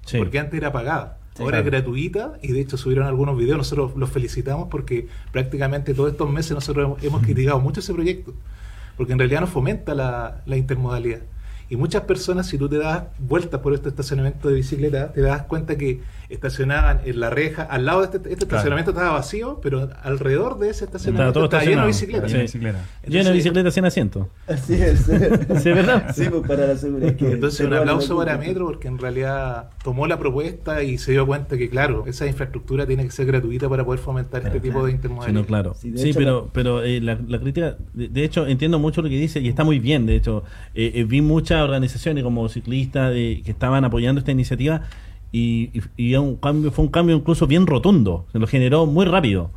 Sí. 0.06 0.18
porque 0.20 0.40
antes 0.40 0.56
era 0.58 0.72
pagada. 0.72 1.18
Sí, 1.36 1.44
Ahora 1.44 1.58
es 1.58 1.64
claro. 1.64 1.78
gratuita 1.84 2.34
y 2.42 2.54
de 2.54 2.62
hecho 2.62 2.78
subieron 2.78 3.08
algunos 3.08 3.38
videos. 3.38 3.58
Nosotros 3.58 3.92
los 3.98 4.10
felicitamos 4.10 4.70
porque 4.70 5.08
prácticamente 5.34 5.94
todos 5.94 6.12
estos 6.12 6.30
meses 6.30 6.52
nosotros 6.52 6.86
hemos, 6.86 7.04
hemos 7.04 7.22
criticado 7.24 7.60
mucho 7.60 7.82
ese 7.82 7.94
proyecto, 7.94 8.34
porque 8.96 9.12
en 9.14 9.20
realidad 9.20 9.42
no 9.42 9.48
fomenta 9.48 9.94
la, 9.96 10.42
la 10.46 10.56
intermodalidad. 10.56 11.20
Y 11.70 11.76
muchas 11.78 12.04
personas, 12.04 12.48
si 12.48 12.58
tú 12.58 12.70
te 12.70 12.78
das 12.78 13.04
vueltas 13.18 13.60
por 13.62 13.74
este 13.74 13.90
estacionamiento 13.90 14.50
de 14.50 14.56
bicicleta, 14.56 15.12
te 15.12 15.22
das 15.22 15.44
cuenta 15.44 15.78
que 15.78 16.02
estacionaban 16.30 17.02
en 17.06 17.20
la 17.20 17.30
reja, 17.30 17.64
al 17.64 17.86
lado 17.86 18.00
de 18.02 18.06
este, 18.18 18.18
este 18.32 18.46
estacionamiento 18.46 18.92
estaba 18.92 19.12
vacío, 19.12 19.60
pero 19.62 19.90
alrededor 20.04 20.58
de 20.60 20.70
ese 20.70 20.86
estacionamiento 20.86 21.34
todo 21.34 21.46
estaba 21.46 21.64
lleno 21.64 21.82
de 21.82 21.88
bicicletas. 21.88 22.32
Sí. 22.32 22.38
bicicleta. 22.38 22.80
Lleno 23.08 23.30
de 23.30 23.36
bicicletas 23.36 23.74
sin 23.74 23.86
asiento. 23.86 24.30
Así 24.48 24.74
es. 24.74 25.06
Sí, 25.62 25.72
¿verdad? 25.72 26.14
Sí, 26.16 26.26
pues 26.30 26.48
para 26.48 26.68
la 26.68 26.76
seguridad. 26.78 27.16
que 27.16 27.32
Entonces 27.32 27.66
un 27.66 27.74
aplauso 27.74 28.20
la 28.20 28.26
para. 28.34 28.38
Metro 28.38 28.66
porque 28.66 28.88
en 28.88 28.98
realidad 28.98 29.70
tomó 29.84 30.08
la 30.08 30.18
propuesta 30.20 30.84
y 30.84 30.98
se 30.98 31.12
dio 31.12 31.26
cuenta 31.26 31.58
que 31.58 31.70
claro, 31.70 32.04
esa 32.08 32.26
infraestructura 32.28 32.86
tiene 32.86 33.04
que 33.06 33.12
ser 33.12 33.26
gratuita 33.26 33.70
para 33.70 33.84
poder 33.86 34.00
fomentar 34.00 34.44
este 34.46 34.60
tipo 34.60 34.84
de 34.86 34.92
Sí, 34.92 34.96
intermodalidad. 34.96 35.40
no, 35.42 35.46
claro. 35.46 35.74
Sí, 35.76 35.94
Sí, 35.98 36.12
pero, 36.14 36.50
pero 36.54 36.84
eh, 36.84 37.00
la, 37.02 37.18
la 37.28 37.40
crítica, 37.40 37.78
de, 37.94 38.08
de 38.10 38.24
hecho, 38.24 38.46
entiendo 38.48 38.80
mucho 38.80 39.02
lo 39.02 39.10
que 39.10 39.16
dice 39.18 39.40
y 39.40 39.48
está 39.48 39.64
muy 39.64 39.80
bien. 39.80 40.06
De 40.06 40.16
hecho, 40.16 40.44
Eh, 40.74 40.92
eh, 40.96 41.04
vi 41.06 41.22
muchas 41.22 41.62
organizaciones 41.62 42.24
como 42.24 42.48
ciclistas 42.50 43.12
de- 43.14 43.42
que 43.46 43.52
estaban 43.52 43.86
apoyando 43.86 44.20
esta 44.20 44.32
iniciativa 44.32 44.82
y, 45.36 45.70
y- 45.74 45.82
y 45.98 46.12
era 46.12 46.22
un 46.22 46.36
cambio, 46.38 46.72
fue 46.72 46.86
un 46.86 46.92
cambio 46.92 47.16
incluso 47.16 47.46
bien 47.48 47.68
rotundo. 47.68 48.26
Se 48.32 48.40
lo 48.40 48.48
generó 48.48 48.86
muy 48.86 49.06
rápido. 49.06 49.50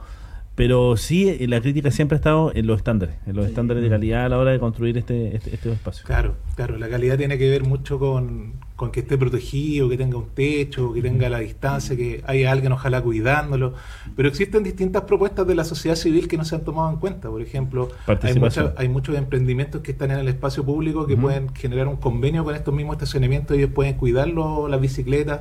Pero 0.54 0.96
sí, 0.96 1.28
eh, 1.28 1.46
la 1.46 1.60
crítica 1.60 1.92
siempre 1.92 2.16
ha 2.16 2.18
estado 2.18 2.50
en 2.52 2.66
los 2.66 2.78
estándares, 2.78 3.14
en 3.26 3.36
los 3.36 3.44
Sí. 3.44 3.50
estándares 3.50 3.80
de 3.82 3.88
calidad 3.88 4.24
a 4.24 4.28
la 4.28 4.38
hora 4.38 4.50
de 4.50 4.58
construir 4.58 4.98
este, 4.98 5.36
este, 5.36 5.54
este 5.54 5.70
espacio. 5.72 6.04
Claro, 6.04 6.34
claro, 6.56 6.76
la 6.78 6.88
calidad 6.88 7.16
tiene 7.16 7.38
que 7.38 7.48
ver 7.48 7.62
mucho 7.62 8.00
con, 8.00 8.54
con 8.78 8.92
que 8.92 9.00
esté 9.00 9.18
protegido, 9.18 9.88
que 9.88 9.96
tenga 9.96 10.16
un 10.18 10.28
techo, 10.28 10.92
que 10.92 11.02
tenga 11.02 11.28
la 11.28 11.40
distancia, 11.40 11.96
que 11.96 12.22
haya 12.28 12.52
alguien 12.52 12.70
ojalá 12.70 13.02
cuidándolo. 13.02 13.74
Pero 14.14 14.28
existen 14.28 14.62
distintas 14.62 15.02
propuestas 15.02 15.48
de 15.48 15.56
la 15.56 15.64
sociedad 15.64 15.96
civil 15.96 16.28
que 16.28 16.36
no 16.36 16.44
se 16.44 16.54
han 16.54 16.62
tomado 16.62 16.88
en 16.92 16.96
cuenta. 16.98 17.28
Por 17.28 17.42
ejemplo, 17.42 17.88
hay, 18.28 18.34
mucha- 18.38 18.60
hay 18.80 18.88
muchos 18.88 19.16
emprendimientos 19.16 19.80
que 19.82 19.90
están 19.90 20.12
en 20.12 20.18
el 20.18 20.28
espacio 20.28 20.64
público 20.64 21.08
que 21.08 21.16
pueden 21.16 21.52
generar 21.56 21.88
un 21.88 21.96
convenio 21.96 22.44
con 22.44 22.54
estos 22.54 22.72
mismos 22.72 22.94
estacionamientos, 22.94 23.56
ellos 23.56 23.70
pueden 23.74 23.94
cuidarlo, 23.94 24.68
las 24.68 24.80
bicicletas. 24.80 25.40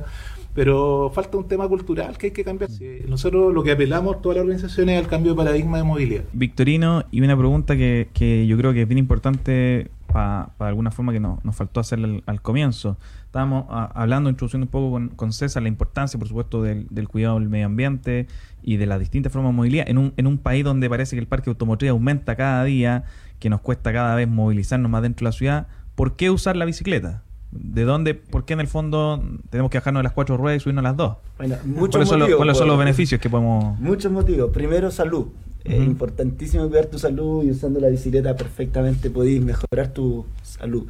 Pero 0.54 1.12
falta 1.14 1.36
un 1.38 1.46
tema 1.46 1.68
cultural 1.68 2.18
que 2.18 2.26
hay 2.26 2.32
que 2.32 2.42
cambiar. 2.42 2.68
Nosotros 3.08 3.54
lo 3.54 3.62
que 3.62 3.70
apelamos 3.72 4.20
todas 4.20 4.36
las 4.38 4.42
organizaciones 4.42 4.96
es 4.96 5.04
al 5.04 5.08
cambio 5.08 5.32
de 5.32 5.36
paradigma 5.36 5.76
de 5.76 5.84
movilidad. 5.84 6.24
Victorino, 6.32 7.04
y 7.12 7.20
una 7.20 7.36
pregunta 7.36 7.76
que, 7.76 8.08
que 8.12 8.46
yo 8.48 8.56
creo 8.56 8.72
que 8.72 8.82
es 8.82 8.88
bien 8.88 8.98
importante 8.98 9.90
para 10.08 10.50
alguna 10.58 10.90
forma 10.90 11.12
que 11.12 11.20
no- 11.20 11.38
nos 11.44 11.54
faltó 11.54 11.80
hacer 11.80 11.98
al, 12.00 12.22
al 12.26 12.40
comienzo. 12.42 12.96
Estábamos 13.28 13.66
ah, 13.68 13.92
hablando, 13.94 14.30
introduciendo 14.30 14.64
un 14.64 14.70
poco 14.70 14.90
con, 14.90 15.08
con 15.10 15.34
César 15.34 15.62
la 15.62 15.68
importancia, 15.68 16.18
por 16.18 16.28
supuesto, 16.28 16.62
del, 16.62 16.86
del 16.88 17.08
cuidado 17.08 17.38
del 17.38 17.50
medio 17.50 17.66
ambiente 17.66 18.26
y 18.62 18.78
de 18.78 18.86
las 18.86 18.98
distintas 18.98 19.30
formas 19.30 19.52
de 19.52 19.56
movilidad 19.56 19.86
en 19.86 19.98
un, 19.98 20.14
en 20.16 20.26
un 20.26 20.38
país 20.38 20.64
donde 20.64 20.88
parece 20.88 21.14
que 21.14 21.20
el 21.20 21.26
parque 21.26 21.50
automotriz 21.50 21.90
aumenta 21.90 22.36
cada 22.36 22.64
día, 22.64 23.04
que 23.38 23.50
nos 23.50 23.60
cuesta 23.60 23.92
cada 23.92 24.14
vez 24.14 24.28
movilizarnos 24.28 24.90
más 24.90 25.02
dentro 25.02 25.26
de 25.26 25.28
la 25.28 25.32
ciudad. 25.32 25.66
¿Por 25.94 26.16
qué 26.16 26.30
usar 26.30 26.56
la 26.56 26.64
bicicleta? 26.64 27.22
¿De 27.50 27.84
dónde, 27.84 28.14
por 28.14 28.46
qué 28.46 28.54
en 28.54 28.60
el 28.60 28.66
fondo 28.66 29.22
tenemos 29.50 29.70
que 29.70 29.76
bajarnos 29.76 30.00
de 30.00 30.04
las 30.04 30.14
cuatro 30.14 30.38
ruedas 30.38 30.62
y 30.62 30.64
subirnos 30.64 30.82
a 30.86 30.88
las 30.88 30.96
dos? 30.96 31.18
Bueno, 31.36 31.56
muchos 31.66 31.90
¿Cuáles 31.90 32.08
son, 32.08 32.18
los, 32.20 32.28
motivos, 32.28 32.38
cuáles 32.38 32.56
son 32.56 32.68
los 32.68 32.78
beneficios 32.78 33.20
que 33.20 33.28
podemos...? 33.28 33.78
Muchos 33.78 34.10
motivos. 34.10 34.50
Primero, 34.52 34.90
salud. 34.90 35.26
Es 35.64 35.84
importantísimo 35.84 36.66
cuidar 36.68 36.86
tu 36.86 36.98
salud 36.98 37.44
y 37.44 37.50
usando 37.50 37.78
la 37.78 37.88
bicicleta 37.88 38.34
perfectamente 38.36 39.10
podéis 39.10 39.42
mejorar 39.42 39.88
tu 39.88 40.24
salud. 40.42 40.86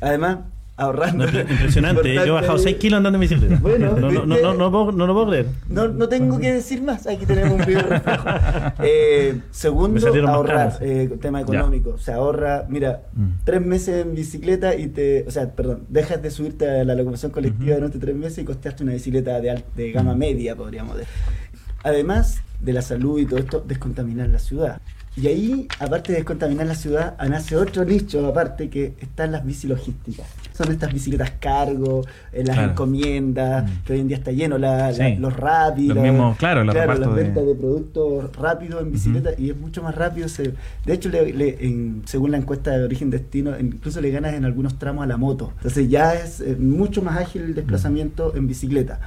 Además, 0.00 0.38
ahorrando. 0.80 1.26
No, 1.30 1.40
impresionante, 1.40 2.14
yo 2.14 2.22
he 2.24 2.30
bajado 2.30 2.58
6 2.58 2.76
kilos 2.76 2.96
andando 2.98 3.16
en 3.16 3.20
bicicleta. 3.20 3.58
Bueno, 3.60 3.92
no, 3.98 4.10
no, 4.10 4.26
no, 4.26 4.36
no, 4.40 4.54
no 4.54 4.70
puedo- 4.70 4.92
no 4.92 5.06
lo 5.06 5.14
puedo 5.14 5.28
creer. 5.28 5.46
No, 5.68 5.88
no 5.88 6.08
tengo 6.08 6.38
que 6.38 6.52
decir 6.54 6.82
más, 6.82 7.06
aquí 7.06 7.26
tenemos 7.26 7.60
un 7.60 7.66
video 7.66 7.82
reflejo. 7.82 8.24
Eh, 8.82 9.40
segundo, 9.50 10.00
ahorrar, 10.28 10.78
eh, 10.80 11.10
tema 11.20 11.40
económico. 11.42 11.98
Se 11.98 12.12
ahorra, 12.12 12.64
mira, 12.68 13.02
Mm. 13.14 13.28
tres 13.44 13.60
meses 13.64 14.04
en 14.06 14.14
bicicleta 14.14 14.74
y 14.74 14.88
te, 14.88 15.24
o 15.26 15.30
sea, 15.30 15.50
perdón, 15.52 15.84
dejas 15.88 16.22
de 16.22 16.30
subirte 16.30 16.68
a 16.80 16.84
la 16.84 16.94
locomoción 16.94 17.30
colectiva 17.32 17.74
durante 17.76 17.98
tres 17.98 18.16
meses 18.16 18.38
y 18.38 18.44
costeaste 18.44 18.82
una 18.82 18.92
bicicleta 18.92 19.40
de, 19.40 19.62
de 19.76 19.92
gama 19.92 20.14
Mm. 20.14 20.18
media, 20.18 20.56
podríamos 20.56 20.96
decir. 20.96 21.12
Además 21.82 22.42
de 22.60 22.72
la 22.74 22.82
salud 22.82 23.18
y 23.18 23.26
todo 23.26 23.38
esto, 23.38 23.64
descontaminar 23.66 24.28
la 24.28 24.38
ciudad. 24.38 24.80
Y 25.16 25.26
ahí, 25.26 25.66
aparte 25.80 26.12
de 26.12 26.18
descontaminar 26.18 26.66
la 26.68 26.74
ciudad, 26.76 27.16
nace 27.28 27.56
otro 27.56 27.84
nicho 27.84 28.24
aparte 28.26 28.70
que 28.70 28.94
están 29.00 29.32
las 29.32 29.44
bicilogísticas. 29.44 30.24
Son 30.56 30.70
estas 30.70 30.92
bicicletas 30.92 31.32
cargo, 31.40 32.02
eh, 32.32 32.44
las 32.44 32.54
Claro. 32.56 32.70
encomiendas, 32.72 33.64
Mm. 33.64 33.84
que 33.84 33.92
hoy 33.94 34.00
en 34.00 34.08
día 34.08 34.16
está 34.18 34.30
lleno, 34.30 34.56
la- 34.56 34.92
la- 34.92 35.08
los 35.16 35.36
rápidos. 35.36 35.96
Los 35.96 36.04
mismos, 36.04 36.36
claro, 36.36 36.62
los 36.62 36.74
claro, 36.74 36.94
las 36.94 37.14
ventas 37.14 37.44
de 37.44 37.54
productos 37.56 38.36
rápidos 38.36 38.82
en 38.82 38.92
bicicleta 38.92 39.30
y 39.36 39.50
es 39.50 39.56
mucho 39.56 39.82
más 39.82 39.94
rápido. 39.96 40.28
se- 40.28 40.52
de 40.86 40.92
hecho, 40.92 41.08
le- 41.08 41.32
le- 41.32 41.56
en- 41.66 42.02
según 42.04 42.30
la 42.30 42.36
encuesta 42.36 42.70
de 42.70 42.84
origen 42.84 43.10
destino, 43.10 43.58
incluso 43.58 44.00
le 44.00 44.10
ganas 44.10 44.34
en 44.34 44.44
algunos 44.44 44.78
tramos 44.78 45.02
a 45.02 45.06
la 45.06 45.16
moto. 45.16 45.52
Entonces 45.56 45.88
ya 45.88 46.14
es 46.14 46.40
eh, 46.40 46.56
mucho 46.58 47.02
más 47.02 47.16
ágil 47.18 47.42
el 47.42 47.54
desplazamiento 47.54 48.34
en 48.36 48.46
bicicleta. 48.46 49.00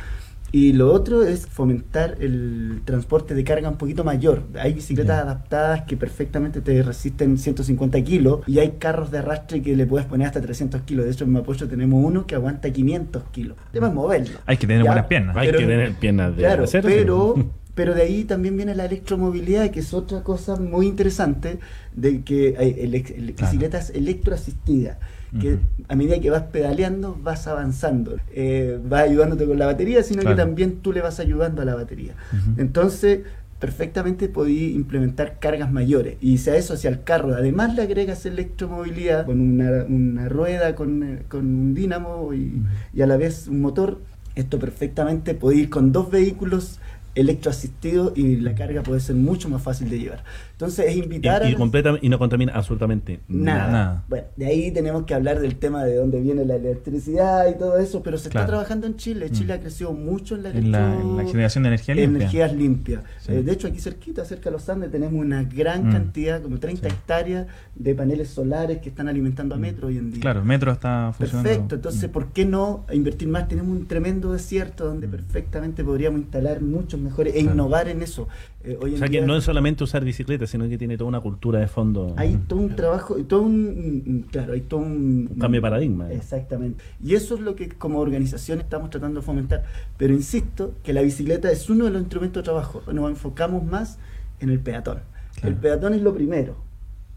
Y 0.55 0.71
lo 0.73 0.93
otro 0.93 1.23
es 1.23 1.47
fomentar 1.47 2.15
el 2.19 2.83
transporte 2.85 3.33
de 3.33 3.43
carga 3.43 3.67
un 3.69 3.77
poquito 3.77 4.03
mayor. 4.03 4.43
Hay 4.59 4.73
bicicletas 4.73 5.19
adaptadas 5.23 5.81
que 5.81 5.97
perfectamente 5.97 6.61
te 6.61 6.83
resisten 6.83 7.39
150 7.39 7.99
kilos 8.03 8.41
y 8.45 8.59
hay 8.59 8.73
carros 8.77 9.09
de 9.09 9.17
arrastre 9.17 9.63
que 9.63 9.75
le 9.75 9.87
puedes 9.87 10.05
poner 10.05 10.27
hasta 10.27 10.41
300 10.41 10.83
kilos. 10.83 11.05
De 11.05 11.11
hecho, 11.11 11.23
en 11.23 11.31
Mapocho 11.31 11.67
tenemos 11.67 12.05
uno 12.05 12.27
que 12.27 12.35
aguanta 12.35 12.71
500 12.71 13.23
kilos. 13.31 13.57
El 13.65 13.71
tema 13.71 13.87
es 13.87 13.93
moverlo. 13.95 14.37
Hay 14.45 14.57
que 14.57 14.67
tener 14.67 14.83
Ya, 14.83 14.91
buenas 14.91 15.07
piernas. 15.07 15.35
Hay 15.37 15.47
Pero- 15.47 15.57
que 15.59 15.65
tener 15.65 15.93
piernas 15.95 16.35
de 16.35 16.43
Claro, 16.43 16.63
acero, 16.65 16.87
pero, 16.87 17.33
sí. 17.35 17.43
pero 17.73 17.95
de 17.95 18.03
ahí 18.03 18.23
también 18.23 18.55
viene 18.55 18.75
la 18.75 18.85
electromovilidad, 18.85 19.71
que 19.71 19.79
es 19.79 19.91
otra 19.91 20.21
cosa 20.21 20.55
muy 20.57 20.85
interesante, 20.85 21.57
de 21.95 22.21
que 22.21 22.55
hay 22.59 22.75
ele- 22.77 22.97
ele- 23.17 23.33
Claro. 23.33 23.51
bicicletas 23.51 23.89
electroasistidas, 23.89 24.97
que 25.39 25.57
a 25.87 25.95
medida 25.95 26.19
que 26.19 26.29
vas 26.29 26.43
pedaleando 26.43 27.17
vas 27.21 27.47
avanzando, 27.47 28.17
eh, 28.33 28.79
vas 28.87 29.03
ayudándote 29.03 29.45
con 29.45 29.57
la 29.57 29.65
batería, 29.65 30.03
sino 30.03 30.21
Claro. 30.21 30.35
que 30.35 30.41
también 30.43 30.75
tú 30.77 30.93
le 30.93 31.01
vas 31.01 31.19
ayudando 31.19 31.61
a 31.61 31.65
la 31.65 31.75
batería. 31.75 32.13
Entonces, 32.57 33.21
perfectamente 33.59 34.27
podí 34.27 34.73
implementar 34.73 35.39
cargas 35.39 35.71
mayores. 35.71 36.17
Y 36.19 36.37
si 36.37 36.49
a 36.49 36.55
eso, 36.57 36.75
si 36.75 36.87
al 36.87 37.03
carro 37.03 37.33
además 37.33 37.73
le 37.75 37.81
agregas 37.83 38.25
electromovilidad 38.25 39.25
con 39.25 39.39
una, 39.39 39.85
una 39.85 40.27
rueda, 40.29 40.75
con, 40.75 41.01
eh, 41.03 41.23
con 41.29 41.45
un 41.45 41.73
dínamo 41.73 42.33
y, 42.33 42.61
y 42.93 43.01
a 43.01 43.07
la 43.07 43.15
vez 43.17 43.47
un 43.47 43.61
motor, 43.61 44.01
esto 44.35 44.59
perfectamente 44.59 45.33
puede 45.33 45.57
ir 45.57 45.69
con 45.69 45.91
dos 45.91 46.11
vehículos 46.11 46.79
electroasistidos 47.15 48.17
y 48.17 48.37
la 48.37 48.55
carga 48.55 48.81
puede 48.83 48.99
ser 48.99 49.15
mucho 49.15 49.47
más 49.49 49.61
fácil 49.61 49.89
de 49.89 49.99
llevar. 49.99 50.23
Entonces 50.63 50.85
es 50.91 50.95
invitar 50.97 51.43
a 51.43 51.49
y 51.49 51.55
completa- 51.55 51.97
y 52.01 52.09
no 52.09 52.17
contamina 52.17 52.53
absolutamente 52.53 53.19
Nada. 53.27 53.71
nada. 53.71 54.03
Bueno, 54.07 54.27
de 54.37 54.45
ahí 54.45 54.71
tenemos 54.71 55.03
que 55.03 55.13
hablar 55.13 55.39
del 55.41 55.55
tema 55.57 55.83
de 55.83 55.95
dónde 55.95 56.21
viene 56.21 56.45
la 56.45 56.55
electricidad 56.55 57.47
y 57.49 57.57
todo 57.57 57.77
eso, 57.77 58.01
pero 58.01 58.17
se 58.17 58.29
Claro. 58.29 58.45
está 58.45 58.51
trabajando 58.53 58.87
en 58.87 58.95
Chile. 58.95 59.27
Mm. 59.29 59.33
Chile 59.33 59.53
ha 59.53 59.59
crecido 59.59 59.91
mucho 59.93 60.35
en 60.35 60.43
la, 60.43 60.49
En 60.51 60.71
la, 60.71 60.99
en 61.01 61.17
la 61.17 61.25
generación 61.25 61.63
de 61.63 61.67
energía 61.69 61.95
limpia. 61.95 62.17
energías 62.17 62.53
limpias. 62.53 63.03
Sí. 63.21 63.33
Eh, 63.33 63.43
de 63.43 63.51
hecho, 63.51 63.67
aquí 63.67 63.79
cerquita, 63.79 64.23
cerca 64.25 64.45
de 64.45 64.51
los 64.51 64.69
Andes, 64.69 64.91
tenemos 64.91 65.13
una 65.13 65.43
gran 65.43 65.89
Mm. 65.89 65.91
cantidad, 65.91 66.41
como 66.41 66.59
30 66.59 66.87
Sí. 66.89 66.95
hectáreas 66.95 67.47
de 67.75 67.95
paneles 67.95 68.29
solares 68.29 68.79
que 68.79 68.89
están 68.89 69.07
alimentando 69.07 69.55
a 69.55 69.57
Metro 69.57 69.87
hoy 69.87 69.97
en 69.97 70.11
día. 70.11 70.21
Claro, 70.21 70.43
Metro 70.45 70.71
está 70.71 71.11
funcionando. 71.17 71.49
Perfecto, 71.49 71.75
entonces, 71.75 72.09
Mm. 72.09 72.13
¿por 72.13 72.27
qué 72.27 72.45
no 72.45 72.85
invertir 72.93 73.27
más? 73.27 73.47
Tenemos 73.47 73.75
un 73.75 73.85
tremendo 73.87 74.31
desierto 74.33 74.85
donde 74.85 75.07
Mm. 75.07 75.11
perfectamente 75.11 75.83
podríamos 75.83 76.21
instalar 76.21 76.61
muchos 76.61 76.99
mejores 76.99 77.35
e 77.35 77.39
Claro. 77.39 77.53
innovar 77.53 77.87
en 77.89 78.01
eso. 78.01 78.27
Eh, 78.65 78.77
hoy 78.81 78.93
O 78.93 78.97
sea 78.97 79.09
que 79.09 79.21
no 79.21 79.35
es 79.35 79.43
solamente 79.43 79.83
usar 79.83 80.05
bicicleta, 80.05 80.47
sino 80.47 80.69
que 80.69 80.77
tiene 80.77 80.97
toda 80.97 81.09
una 81.09 81.19
cultura 81.19 81.59
de 81.59 81.67
fondo. 81.67 82.13
hay 82.17 82.37
todo 82.47 82.59
un 82.59 82.75
trabajo, 82.75 83.15
todo 83.25 83.41
un, 83.41 84.25
claro, 84.31 84.53
hay 84.53 84.61
todo 84.61 84.79
un, 84.79 85.27
Un 85.31 85.37
cambio 85.39 85.59
de 85.59 85.63
paradigma. 85.63 86.11
Exactamente. 86.11 86.81
Y 87.03 87.15
eso 87.15 87.35
es 87.35 87.41
lo 87.41 87.55
que 87.55 87.67
como 87.69 87.99
organización 87.99 88.59
estamos 88.59 88.89
tratando 88.89 89.19
de 89.19 89.25
fomentar. 89.25 89.63
Pero 89.97 90.13
insisto 90.13 90.75
que 90.83 90.93
la 90.93 91.01
bicicleta 91.01 91.51
es 91.51 91.69
uno 91.69 91.85
de 91.85 91.91
los 91.91 92.01
instrumentos 92.01 92.41
de 92.41 92.45
trabajo. 92.45 92.81
Nos 92.93 93.09
enfocamos 93.09 93.63
más 93.65 93.99
en 94.39 94.49
el 94.49 94.59
peatón. 94.59 94.99
Claro. 95.35 95.49
El 95.49 95.55
peatón 95.55 95.93
es 95.93 96.01
lo 96.01 96.13
primero. 96.13 96.55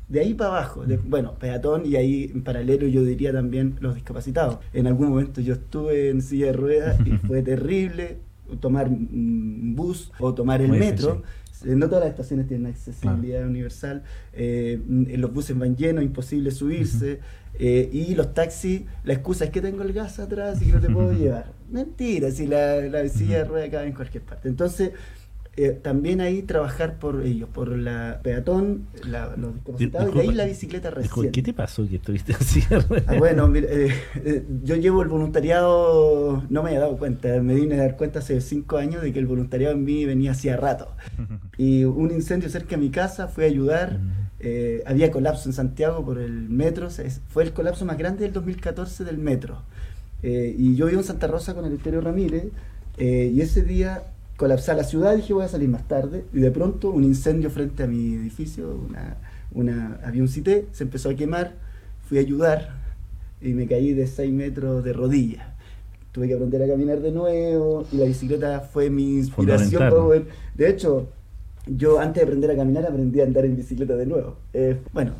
De 0.09 0.21
ahí 0.21 0.35
para 0.35 0.51
abajo, 0.51 0.85
de- 0.87 0.99
bueno, 0.99 1.35
peatón 1.39 1.85
y 1.85 1.97
ahí 1.97 2.31
en 2.33 2.43
paralelo 2.43 2.87
yo 2.87 3.03
diría 3.03 3.33
también 3.33 3.77
los 3.81 3.95
discapacitados. 3.97 4.59
En 4.73 4.87
algún 4.87 5.09
momento 5.11 5.41
yo 5.41 5.55
estuve 5.55 6.11
en 6.11 6.23
silla 6.23 6.47
de 6.47 6.53
ruedas 6.53 6.99
y 7.05 7.11
fue 7.27 7.43
terrible 7.43 8.19
tomar 8.61 8.89
un 8.89 9.75
bus 9.77 10.13
o 10.19 10.35
tomar 10.35 10.61
el 10.63 10.69
Muy 10.69 10.79
metro. 10.79 11.23
Eh, 11.65 11.75
No 11.75 11.89
todas 11.89 12.05
las 12.05 12.11
estaciones 12.11 12.47
tienen 12.47 12.67
accesibilidad 12.67 13.47
universal. 13.47 14.03
eh, 14.33 14.79
los 15.17 15.33
buses 15.33 15.59
van 15.59 15.77
llenos, 15.77 16.05
imposible 16.05 16.51
subirse. 16.51 17.21
eh, 17.59 17.89
y 17.91 18.15
los 18.15 18.35
taxis, 18.35 18.83
la 19.05 19.15
excusa 19.15 19.47
es 19.47 19.51
que 19.51 19.63
tengo 19.63 19.83
el 19.83 19.93
gas 19.95 20.19
atrás 20.19 20.61
y 20.61 20.67
que 20.67 20.73
no 20.73 20.81
te 20.81 20.91
puedo 20.91 21.13
llevar. 21.13 21.53
Mentira, 21.71 22.31
si 22.31 22.47
la, 22.47 22.81
la 22.83 23.09
silla 23.09 23.39
de 23.39 23.45
ruedas 23.45 23.71
cabe 23.71 23.87
en 23.87 23.95
cualquier 23.95 24.23
parte. 24.23 24.49
Entonces, 24.49 24.91
eh, 25.59 25.71
también 25.71 26.21
ahí 26.21 26.43
trabajar 26.43 26.99
por 26.99 27.23
ellos, 27.25 27.49
por 27.49 27.69
la 27.77 28.21
peatón, 28.23 28.87
la- 29.09 29.35
los 29.37 29.55
discapacitados, 29.55 30.15
y 30.15 30.19
ahí 30.21 30.33
la 30.35 30.45
bicicleta 30.45 30.91
recién. 30.91 31.33
¿Qué 31.33 31.43
te 31.43 31.55
pasó 31.55 31.89
que 31.89 31.97
estuviste 31.97 32.35
así? 32.35 32.63
Ah, 33.07 33.15
bueno, 33.19 33.49
mira, 33.49 33.67
eh, 33.71 33.89
eh, 34.17 34.45
yo 34.65 34.77
llevo 34.77 35.01
el 35.03 35.09
voluntariado, 35.09 36.43
no 36.51 36.63
me 36.63 36.69
había 36.71 36.81
dado 36.81 36.97
cuenta, 36.99 37.29
me 37.41 37.55
vine 37.55 37.75
a 37.77 37.79
dar 37.79 37.97
cuenta 37.97 38.19
hace 38.19 38.41
cinco 38.41 38.77
años 38.77 39.03
de 39.03 39.13
que 39.13 39.19
el 39.19 39.27
voluntariado 39.27 39.75
en 39.75 39.85
mí 39.85 40.05
venía 40.05 40.33
hacía 40.33 40.57
rato. 40.57 40.89
Y 41.59 41.85
un 41.85 42.11
incendio 42.11 42.51
cerca 42.51 42.71
de 42.71 42.77
mi 42.77 42.91
casa, 42.91 43.29
fui 43.29 43.45
a 43.45 43.47
ayudar, 43.47 43.99
eh, 44.41 44.83
había 44.87 45.11
colapso 45.11 45.49
en 45.49 45.55
Santiago 45.55 46.05
por 46.05 46.19
el 46.19 46.51
metro, 46.51 46.89
fue 47.29 47.45
el 47.45 47.55
colapso 47.55 47.87
más 47.87 47.97
grande 47.97 48.25
del 48.25 48.35
2014 48.35 49.05
del 49.05 49.17
metro. 49.17 49.63
Y 50.23 50.75
yo 50.77 50.87
vivo 50.87 51.01
en 51.01 51.07
Santa 51.07 51.29
Rosa 51.29 51.55
con 51.55 51.65
el 51.65 51.79
Ramírez, 52.03 52.45
y 52.99 53.41
ese 53.41 53.63
día 53.63 54.03
colapsé 54.37 54.75
la 54.75 54.85
ciudad, 54.85 55.17
dije 55.17 55.33
voy 55.33 55.45
a 55.45 55.49
salir 55.49 55.69
más 55.69 55.87
tarde, 55.89 56.25
y 56.33 56.41
de 56.41 56.51
pronto 56.51 56.91
un 56.91 57.05
incendio 57.05 57.51
frente 57.51 57.83
a 57.83 57.87
mi 57.87 58.15
edificio, 58.15 58.79
una, 58.89 59.17
una, 59.53 59.99
había 60.05 60.23
un 60.23 60.29
cité, 60.29 60.67
se 60.73 60.85
empezó 60.85 61.11
a 61.11 61.15
quemar, 61.15 61.55
fui 62.09 62.19
a 62.19 62.21
ayudar, 62.21 62.75
y 63.41 63.53
me 63.55 63.67
caí 63.67 63.93
de 63.95 64.07
6 64.07 64.33
metros 64.33 64.83
de 64.85 64.93
rodillas. 64.93 65.47
Tuve 66.13 66.29
que 66.29 66.35
aprender 66.35 66.63
a 66.63 66.67
caminar 66.69 67.01
de 67.01 67.13
nuevo, 67.13 67.87
y 67.93 67.97
la 67.99 68.07
bicicleta 68.07 68.61
fue 68.61 68.89
mi 68.91 69.19
inspiración. 69.19 69.83
Poder- 69.91 70.27
De 70.55 70.69
hecho, 70.71 71.09
yo 71.67 71.99
antes 72.01 72.21
de 72.23 72.23
aprender 72.27 72.51
a 72.51 72.57
caminar 72.57 72.87
aprendí 72.87 73.21
a 73.21 73.25
andar 73.25 73.45
en 73.45 73.57
bicicleta 73.57 73.97
de 73.97 74.07
nuevo. 74.07 74.37
Eh, 74.55 74.79
bueno, 74.93 75.13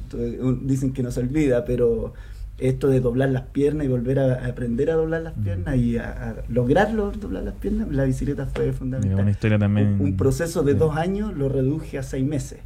dicen 0.63 0.93
que 0.93 1.03
no 1.03 1.11
se 1.11 1.21
olvida, 1.21 1.65
pero 1.65 2.15
esto 2.59 2.89
de 2.89 3.01
doblar 3.01 3.29
las 3.31 3.43
piernas 3.43 3.85
y 3.87 3.89
volver 3.89 4.19
a, 4.19 4.45
a 4.45 4.47
aprender 4.47 4.91
a 4.91 4.95
doblar 4.95 5.23
las 5.23 5.35
piernas 5.35 5.77
y 5.77 5.99
a, 5.99 6.31
a 6.31 6.35
lograrlo, 6.49 7.11
doblar 7.13 7.43
las 7.43 7.55
piernas, 7.55 7.89
la 7.91 8.05
bicicleta 8.05 8.47
fue 8.47 8.73
fundamental. 8.73 9.21
Una 9.21 9.31
historia 9.31 9.59
también- 9.59 9.95
Un, 9.95 10.01
un 10.01 10.17
proceso 10.17 10.63
de 10.63 10.73
Sí. 10.73 10.79
dos 10.79 10.97
años 10.97 11.37
lo 11.37 11.49
reduje 11.49 11.99
a 11.99 12.03
seis 12.03 12.25
meses. 12.27 12.61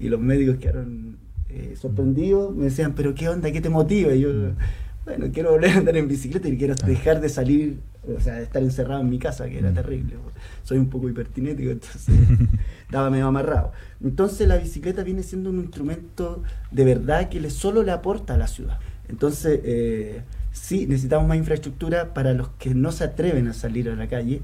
Y 0.00 0.08
los 0.08 0.20
médicos 0.20 0.56
quedaron 0.56 1.16
eh, 1.50 1.74
sorprendidos, 1.80 2.54
me 2.56 2.64
decían, 2.64 2.94
pero 2.94 3.14
¿qué 3.14 3.28
onda? 3.28 3.52
¿Qué 3.52 3.60
te 3.60 3.68
motiva? 3.68 4.12
Y 4.14 4.20
yo, 4.20 4.30
bueno, 5.04 5.26
quiero 5.32 5.50
volver 5.52 5.70
a 5.70 5.76
andar 5.76 5.96
en 5.96 6.08
bicicleta 6.08 6.48
y 6.48 6.56
quiero 6.56 6.74
dejar 6.74 7.20
de 7.20 7.28
salir, 7.28 7.78
o 8.16 8.20
sea, 8.20 8.36
de 8.36 8.42
estar 8.44 8.62
encerrado 8.62 9.02
en 9.02 9.10
mi 9.10 9.18
casa, 9.18 9.48
que 9.48 9.58
era 9.58 9.70
Mm. 9.70 9.74
terrible. 9.74 10.14
Soy 10.64 10.78
un 10.78 10.88
poco 10.88 11.08
hipertinético, 11.08 11.70
entonces 11.70 12.08
estaba 12.86 13.10
medio 13.10 13.26
amarrado. 13.26 13.72
Entonces 14.02 14.48
la 14.48 14.56
bicicleta 14.56 15.04
viene 15.04 15.22
siendo 15.22 15.50
un 15.50 15.58
instrumento 15.60 16.42
de 16.72 16.84
verdad 16.84 17.28
que 17.28 17.40
le, 17.40 17.50
solo 17.50 17.82
le 17.82 17.92
aporta 17.92 18.34
a 18.34 18.38
la 18.38 18.46
ciudad. 18.48 18.78
Entonces, 19.08 19.60
eh, 19.64 20.22
sí, 20.52 20.86
necesitamos 20.86 21.28
más 21.28 21.36
infraestructura 21.36 22.14
para 22.14 22.32
los 22.34 22.48
que 22.58 22.74
no 22.74 22.92
se 22.92 23.04
atreven 23.04 23.48
a 23.48 23.52
salir 23.54 23.88
a 23.90 23.94
la 23.96 24.08
calle, 24.08 24.42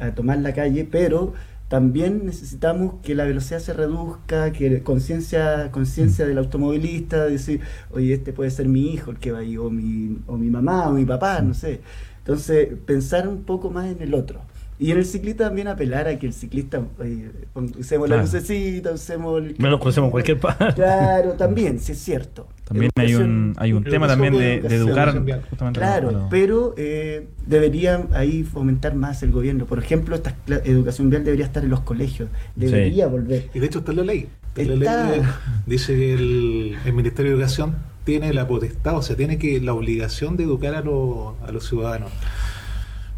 a 0.00 0.12
tomar 0.14 0.38
la 0.38 0.52
calle, 0.54 0.86
pero 0.90 1.32
también 1.68 2.26
necesitamos 2.26 2.94
que 3.02 3.14
la 3.14 3.24
velocidad 3.24 3.58
se 3.60 3.72
reduzca, 3.72 4.52
que 4.52 4.82
conciencia 4.82 5.70
conciencia 5.70 6.26
del 6.26 6.38
automovilista, 6.38 7.24
decir, 7.24 7.60
oye, 7.90 8.12
este 8.14 8.32
puede 8.34 8.50
ser 8.50 8.68
mi 8.68 8.92
hijo 8.92 9.10
el 9.10 9.18
que 9.18 9.32
va 9.32 9.38
ahí, 9.38 9.56
o 9.56 9.70
mi, 9.70 10.18
o 10.26 10.36
mi 10.36 10.50
mamá, 10.50 10.88
o 10.88 10.92
mi 10.92 11.04
papá, 11.06 11.40
no 11.40 11.54
sé. 11.54 11.80
Entonces, 12.18 12.68
pensar 12.86 13.26
un 13.28 13.42
poco 13.44 13.70
más 13.70 13.86
en 13.90 14.02
el 14.02 14.14
otro. 14.14 14.40
Y 14.78 14.90
en 14.90 14.98
el 14.98 15.04
ciclista 15.06 15.44
también 15.44 15.68
apelar 15.68 16.08
a 16.08 16.18
que 16.18 16.26
el 16.26 16.32
ciclista, 16.34 16.82
oye, 16.98 17.30
usemos 17.78 18.08
la 18.08 18.16
Claro. 18.16 18.22
lucecita, 18.22 18.92
usemos 18.92 19.40
el... 19.42 19.54
No 19.58 19.70
nos 19.70 19.78
conocemos 19.80 20.08
en 20.08 20.10
cualquier 20.12 20.40
parte. 20.40 20.74
Claro, 20.74 21.32
también, 21.34 21.78
sí 21.78 21.92
es 21.92 21.98
cierto. 21.98 22.48
También 22.72 22.90
hay 22.96 23.14
un, 23.14 23.54
hay 23.56 23.72
un 23.72 23.84
tema 23.84 24.06
también 24.06 24.34
de, 24.34 24.56
educar 24.56 25.12
justamente 25.48 25.80
a 25.80 25.82
Claro, 25.82 26.28
pero 26.30 26.74
eh, 26.76 27.28
debería 27.46 28.06
ahí 28.12 28.42
fomentar 28.42 28.94
más 28.94 29.22
el 29.22 29.30
gobierno. 29.30 29.66
Por 29.66 29.78
ejemplo, 29.78 30.16
esta 30.16 30.34
educación 30.64 31.10
vial 31.10 31.24
debería 31.24 31.46
estar 31.46 31.62
en 31.62 31.70
los 31.70 31.80
colegios, 31.80 32.28
debería 32.56 33.06
volver. 33.06 33.48
Y 33.54 33.58
de 33.58 33.66
hecho 33.66 33.80
está 33.80 33.92
en 33.92 33.98
la 33.98 34.04
ley. 34.04 34.28
Está 34.56 34.74
la 34.74 35.06
ley, 35.06 35.20
eh, 35.20 35.22
dice 35.66 35.94
que 35.94 36.14
el, 36.14 36.76
el 36.84 36.92
Ministerio 36.92 37.32
de 37.32 37.36
Educación 37.38 37.76
tiene 38.04 38.32
la 38.32 38.48
potestad, 38.48 38.96
o 38.96 39.02
sea, 39.02 39.16
tiene 39.16 39.38
que 39.38 39.60
la 39.60 39.74
obligación 39.74 40.36
de 40.36 40.44
educar 40.44 40.74
a, 40.74 40.80
los 40.82 41.34
a 41.46 41.52
los 41.52 41.66
ciudadanos. 41.68 42.10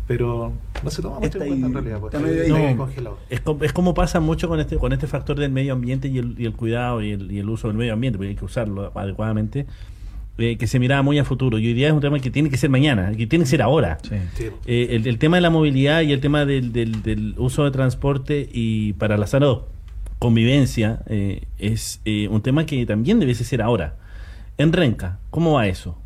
Pero 0.06 0.52
no 0.82 0.90
se 0.90 1.00
toma 1.00 1.16
mucho 1.20 1.26
Está 1.38 1.44
en 1.44 1.48
cuenta 1.48 1.66
en 1.66 1.70
ahí, 1.70 1.72
realidad, 1.74 2.00
porque 2.00 2.16
está 2.18 2.28
medio 2.28 2.42
está 2.42 2.56
ahí. 2.56 2.62
ahí 2.66 2.74
congelado. 2.76 3.18
Es, 3.30 3.40
es 3.62 3.72
como 3.72 3.94
pasa 3.94 4.20
mucho 4.20 4.48
con 4.48 4.60
este 4.60 4.76
con 4.76 4.92
este 4.92 5.06
factor 5.06 5.38
del 5.38 5.50
medio 5.50 5.72
ambiente 5.72 6.08
y 6.08 6.18
el, 6.18 6.34
y 6.38 6.44
el 6.44 6.52
cuidado 6.52 7.00
y 7.02 7.12
el, 7.12 7.32
y 7.32 7.38
el 7.38 7.48
uso 7.48 7.68
del 7.68 7.76
medio 7.76 7.94
ambiente, 7.94 8.18
porque 8.18 8.28
hay 8.30 8.34
que 8.36 8.44
usarlo 8.44 8.92
adecuadamente, 8.94 9.64
eh, 10.36 10.56
que 10.58 10.66
se 10.66 10.78
miraba 10.78 11.00
muy 11.00 11.18
a 11.18 11.24
futuro. 11.24 11.58
Y 11.58 11.66
hoy 11.68 11.72
día 11.72 11.86
es 11.88 11.94
un 11.94 12.00
tema 12.02 12.18
que 12.18 12.30
tiene 12.30 12.50
que 12.50 12.58
ser 12.58 12.68
mañana, 12.68 13.12
que 13.16 13.26
tiene 13.26 13.44
que 13.44 13.50
ser 13.50 13.62
ahora. 13.62 13.96
Sí. 14.02 14.16
Sí. 14.34 14.44
Eh, 14.66 14.88
el, 14.90 15.06
el 15.06 15.18
tema 15.18 15.38
de 15.38 15.40
la 15.40 15.48
movilidad 15.50 16.02
y 16.02 16.12
el 16.12 16.20
tema 16.20 16.44
del, 16.44 16.72
del- 16.74 17.02
del 17.02 17.34
uso 17.38 17.64
de 17.64 17.70
transporte 17.70 18.46
y 18.52 18.92
para 18.94 19.16
la 19.16 19.26
sana 19.26 19.46
convivencia 20.18 21.00
eh, 21.06 21.42
es 21.58 22.00
eh, 22.04 22.28
un 22.28 22.42
tema 22.42 22.66
que 22.66 22.84
también 22.86 23.20
debe 23.20 23.34
ser 23.34 23.62
ahora. 23.62 23.96
En 24.58 24.72
Renca, 24.72 25.18
¿cómo 25.30 25.52
va 25.54 25.66
eso? 25.66 25.96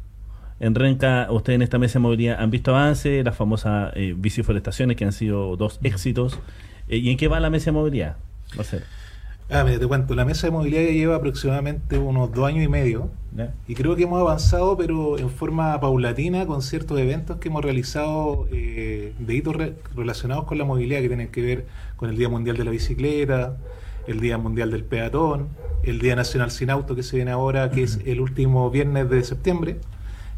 En 0.61 0.75
Renca, 0.75 1.29
ustedes 1.31 1.55
en 1.57 1.63
esta 1.63 1.79
mesa 1.79 1.95
de 1.95 2.03
movilidad 2.03 2.41
han 2.41 2.51
visto 2.51 2.75
avances, 2.75 3.25
las 3.25 3.37
famosas 3.37 3.93
eh, 3.95 4.15
biciforestaciones 4.17 4.97
que 4.97 5.05
han 5.05 5.13
sido 5.13 5.57
dos 5.57 5.79
éxitos. 5.83 6.39
Eh, 6.89 6.97
¿Y 6.97 7.11
en 7.11 7.17
qué 7.17 7.29
va 7.29 7.39
la 7.41 7.51
mesa 7.51 7.67
de 7.67 7.73
movilidad? 7.73 8.17
Va 8.57 8.63
a 8.63 8.65
ser. 8.65 8.83
Ah, 9.51 9.65
mira, 9.65 9.79
te 9.79 9.87
cuento, 9.87 10.15
la 10.15 10.27
mesa 10.27 10.47
de 10.47 10.51
movilidad 10.51 10.83
ya 10.83 10.91
lleva 10.91 11.17
aproximadamente 11.17 11.97
unos 11.97 12.33
dos 12.35 12.47
años 12.47 12.63
y 12.65 12.69
medio 12.69 13.09
¿ya? 13.35 13.55
y 13.67 13.75
creo 13.75 13.97
que 13.97 14.03
hemos 14.03 14.21
avanzado, 14.21 14.77
pero 14.77 15.19
en 15.19 15.31
forma 15.31 15.81
paulatina 15.81 16.45
con 16.45 16.61
ciertos 16.61 16.99
eventos 16.99 17.39
que 17.39 17.49
hemos 17.49 17.65
realizado 17.65 18.47
eh, 18.53 19.15
de 19.19 19.35
hitos 19.35 19.57
re- 19.57 19.75
relacionados 19.97 20.45
con 20.45 20.59
la 20.59 20.65
movilidad 20.65 21.01
que 21.01 21.09
tienen 21.09 21.29
que 21.29 21.41
ver 21.41 21.67
con 21.97 22.11
el 22.11 22.17
Día 22.19 22.29
Mundial 22.29 22.59
de 22.59 22.65
la 22.65 22.71
Bicicleta, 22.73 23.57
el 24.07 24.21
Día 24.21 24.37
Mundial 24.37 24.71
del 24.71 24.85
Peatón, 24.85 25.49
el 25.83 25.99
Día 25.99 26.15
Nacional 26.15 26.51
Sin 26.51 26.69
Auto 26.69 26.95
que 26.95 27.03
se 27.03 27.17
viene 27.17 27.31
ahora, 27.31 27.71
que 27.71 27.85
es 27.85 28.01
el 28.05 28.21
último 28.21 28.71
viernes 28.71 29.09
de 29.09 29.25
septiembre. 29.25 29.79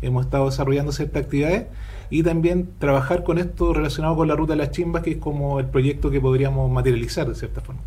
Hemos 0.03 0.25
estado 0.25 0.47
desarrollando 0.47 0.93
ciertas 0.93 1.25
actividades 1.25 1.67
y 2.11 2.23
también 2.23 2.69
trabajar 2.79 3.23
con 3.23 3.39
esto 3.39 3.73
relacionado 3.73 4.17
con 4.17 4.29
la 4.29 4.35
Ruta 4.35 4.55
de 4.55 4.59
las 4.59 4.73
Chimbas, 4.73 5.03
que 5.03 5.13
es 5.13 5.17
como 5.19 5.61
el 5.61 5.67
proyecto 5.67 6.11
que 6.11 6.21
podríamos 6.21 6.71
materializar 6.71 7.29
de 7.29 7.35
cierta 7.35 7.61
forma. 7.61 7.83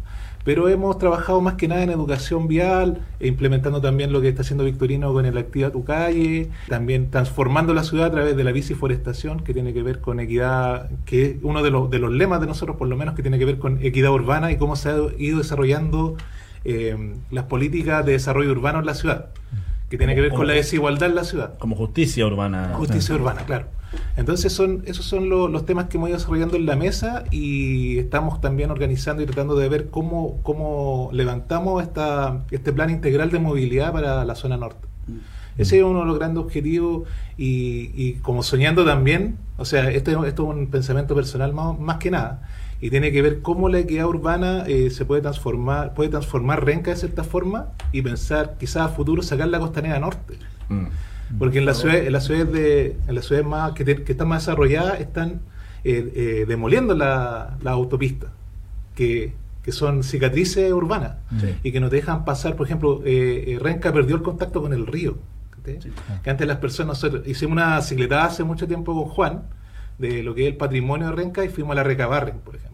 Pero 0.45 0.67
hemos 0.67 0.97
trabajado 0.97 1.39
más 1.39 1.55
que 1.55 1.67
nada 1.67 1.83
en 1.83 1.89
educación 1.89 2.47
vial, 2.47 3.01
e 3.19 3.27
implementando 3.27 3.79
también 3.79 4.11
lo 4.11 4.21
que 4.21 4.27
está 4.29 4.41
haciendo 4.41 4.65
Victorino 4.65 5.13
con 5.13 5.25
el 5.25 5.37
Activa 5.37 5.71
Tu 5.71 5.83
Calle, 5.85 6.49
también 6.67 7.11
transformando 7.11 7.73
la 7.73 7.83
ciudad 7.83 8.07
a 8.07 8.11
través 8.11 8.35
de 8.35 8.43
la 8.43 8.51
biciforestación, 8.51 9.41
que 9.41 9.53
tiene 9.53 9.73
que 9.73 9.83
ver 9.83 10.01
con 10.01 10.19
equidad, 10.19 10.89
que 11.05 11.25
es 11.25 11.35
uno 11.43 11.63
de 11.63 11.69
los, 11.69 11.89
de 11.89 11.99
los 11.99 12.11
lemas 12.11 12.41
de 12.41 12.47
nosotros, 12.47 12.75
por 12.77 12.87
lo 12.87 12.97
menos, 12.97 13.15
que 13.15 13.21
tiene 13.21 13.39
que 13.39 13.45
ver 13.45 13.57
con 13.57 13.79
equidad 13.83 14.11
urbana 14.11 14.51
y 14.51 14.57
cómo 14.57 14.75
se 14.75 14.89
ha 14.89 14.97
ido 15.17 15.37
desarrollando 15.37 16.17
eh, 16.65 17.15
las 17.31 17.45
políticas 17.45 18.05
de 18.05 18.13
desarrollo 18.13 18.51
urbano 18.51 18.79
en 18.79 18.85
la 18.85 18.95
ciudad, 18.95 19.29
que 19.93 19.97
tiene 19.99 20.15
que 20.15 20.21
ver 20.21 20.31
con 20.31 20.47
la 20.47 20.53
desigualdad 20.53 21.07
en 21.09 21.13
la 21.15 21.23
ciudad. 21.23 21.55
Como 21.59 21.75
justicia 21.75 22.25
urbana. 22.25 22.71
Justicia 22.73 23.13
urbana, 23.13 23.41
claro. 23.45 23.67
Entonces 24.17 24.51
son 24.51 24.81
esos 24.87 25.05
son 25.05 25.29
lo- 25.29 25.47
los 25.47 25.67
temas 25.67 25.85
que 25.85 25.97
hemos 25.97 26.09
ido 26.09 26.17
desarrollando 26.17 26.57
en 26.57 26.65
la 26.65 26.75
mesa 26.75 27.25
y 27.29 27.99
estamos 27.99 28.41
también 28.41 28.71
organizando 28.71 29.21
y 29.21 29.27
tratando 29.27 29.55
de 29.55 29.69
ver 29.69 29.89
cómo, 29.91 30.39
cómo 30.41 31.11
levantamos 31.13 31.83
esta, 31.83 32.39
este 32.49 32.73
plan 32.73 32.89
integral 32.89 33.29
de 33.29 33.37
movilidad 33.37 33.91
para 33.93 34.25
la 34.25 34.33
zona 34.33 34.57
norte. 34.57 34.87
Ese 35.59 35.77
es 35.77 35.83
uno 35.83 35.99
de 35.99 36.05
los 36.07 36.17
grandes 36.17 36.43
objetivos 36.43 37.07
y, 37.37 37.91
y 37.93 38.13
como 38.23 38.41
soñando 38.41 38.83
también, 38.83 39.37
o 39.57 39.65
sea, 39.65 39.91
esto, 39.91 40.09
es- 40.09 40.27
esto 40.27 40.43
es 40.51 40.57
un 40.57 40.67
pensamiento 40.71 41.13
personal 41.13 41.53
más, 41.53 41.77
más 41.79 41.97
que 41.97 42.09
nada 42.09 42.49
y 42.85 42.89
tiene 42.89 43.11
que 43.13 43.21
ver 43.21 43.41
cómo 43.41 43.69
la 43.69 43.79
equidad 43.79 44.07
urbana 44.07 44.65
eh, 44.67 44.89
se 44.89 45.05
puede 45.05 45.21
transformar, 45.21 45.93
puede 45.93 46.09
transformar 46.09 46.65
Renca 46.65 46.91
de 46.91 46.97
cierta 46.97 47.23
forma 47.23 47.69
y 47.93 48.01
pensar 48.01 48.55
quizás 48.59 48.81
a 48.83 48.87
futuro 48.89 49.21
sacar 49.21 49.47
la 49.47 49.59
costanera 49.59 49.99
norte. 49.99 50.33
Mm. 50.67 50.87
Porque 51.39 51.59
en 51.59 51.65
las 51.65 51.77
ciudades, 51.79 52.05
en 52.07 52.11
las 52.13 52.25
ciudades 52.25 52.51
de, 52.51 52.97
en 53.07 53.15
las 53.15 53.25
ciudades 53.25 53.47
más 53.47 53.71
que, 53.71 53.85
te- 53.85 54.03
que 54.03 54.11
están 54.11 54.27
más 54.27 54.45
desarrolladas 54.45 54.99
están 54.99 55.39
eh, 55.85 56.11
eh, 56.15 56.45
demoliendo 56.47 56.93
la, 56.93 57.57
la 57.61 57.71
autopista, 57.71 58.27
que, 58.95 59.33
que 59.63 59.71
son 59.71 60.03
cicatrices 60.03 60.71
urbanas 60.73 61.13
Sí. 61.39 61.55
y 61.63 61.71
que 61.71 61.79
no 61.79 61.89
te 61.89 61.95
dejan 61.95 62.25
pasar. 62.25 62.55
Por 62.57 62.65
ejemplo, 62.67 63.01
Renca 63.61 63.93
perdió 63.93 64.17
el 64.17 64.21
contacto 64.23 64.61
con 64.61 64.73
el 64.73 64.85
río. 64.87 65.17
Que 66.21 66.29
antes 66.29 66.45
las 66.45 66.57
personas 66.57 66.97
nosotros 67.01 67.25
hicimos 67.25 67.53
una 67.53 67.81
cicletada 67.81 68.25
hace 68.25 68.43
mucho 68.43 68.67
tiempo 68.67 68.93
con 68.93 69.05
Juan 69.09 69.43
de 69.97 70.21
lo 70.21 70.35
que 70.35 70.41
es 70.47 70.51
el 70.51 70.57
patrimonio 70.57 71.07
de 71.07 71.13
Renca 71.13 71.45
y 71.45 71.47
fuimos 71.49 71.71
a 71.71 71.75
la 71.75 71.83
Recabarren, 71.83 72.39
por 72.39 72.55
ejemplo. 72.57 72.72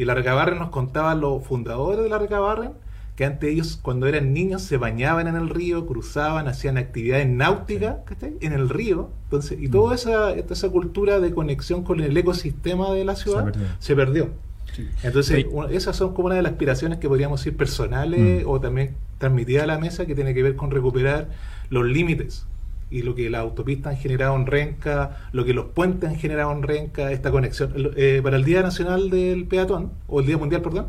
Y 0.00 0.06
la 0.06 0.14
Recabarren 0.14 0.58
nos 0.58 0.70
contaban 0.70 1.20
los 1.20 1.44
fundadores 1.44 2.02
de 2.02 2.08
la 2.08 2.18
Recabarren 2.18 2.72
que 3.16 3.26
antes 3.26 3.50
ellos 3.50 3.78
cuando 3.82 4.06
eran 4.06 4.32
niños 4.32 4.62
se 4.62 4.78
bañaban 4.78 5.28
en 5.28 5.36
el 5.36 5.50
río, 5.50 5.84
cruzaban, 5.84 6.48
hacían 6.48 6.78
actividades 6.78 7.28
náuticas 7.28 7.96
en 8.40 8.54
el 8.54 8.70
río. 8.70 9.10
Entonces, 9.24 9.58
y 9.60 9.68
toda 9.68 9.94
esa, 9.94 10.32
esa 10.32 10.70
cultura 10.70 11.20
de 11.20 11.34
conexión 11.34 11.84
con 11.84 12.00
el 12.00 12.16
ecosistema 12.16 12.90
de 12.92 13.04
la 13.04 13.14
ciudad 13.14 13.44
perdió. 13.44 13.66
se 13.78 13.94
perdió. 13.94 14.30
Entonces, 15.02 15.44
esas 15.70 15.96
son 15.96 16.14
como 16.14 16.26
una 16.26 16.36
de 16.36 16.42
las 16.42 16.52
aspiraciones 16.52 16.98
que 16.98 17.06
podríamos 17.06 17.40
decir 17.40 17.58
personales 17.58 18.46
Mm. 18.46 18.48
o 18.48 18.58
también 18.58 18.94
transmitidas 19.18 19.64
a 19.64 19.66
la 19.66 19.78
mesa 19.78 20.06
que 20.06 20.14
tiene 20.14 20.32
que 20.32 20.42
ver 20.42 20.56
con 20.56 20.70
recuperar 20.70 21.28
los 21.68 21.84
límites 21.84 22.46
y 22.90 23.02
lo 23.02 23.14
que 23.14 23.30
las 23.30 23.40
autopistas 23.42 23.94
han 23.94 23.98
generado 24.00 24.34
en 24.36 24.46
Renca, 24.46 25.16
lo 25.32 25.44
que 25.44 25.54
los 25.54 25.66
puentes 25.66 26.10
han 26.10 26.16
generado 26.16 26.52
en 26.52 26.62
Renca, 26.62 27.12
esta 27.12 27.30
conexión. 27.30 27.72
Eh, 27.96 28.20
para 28.22 28.36
el 28.36 28.44
Día 28.44 28.62
Nacional 28.62 29.10
del 29.10 29.46
Peatón, 29.46 29.92
o 30.08 30.20
el 30.20 30.26
Día 30.26 30.36
Mundial, 30.38 30.62
perdón, 30.62 30.88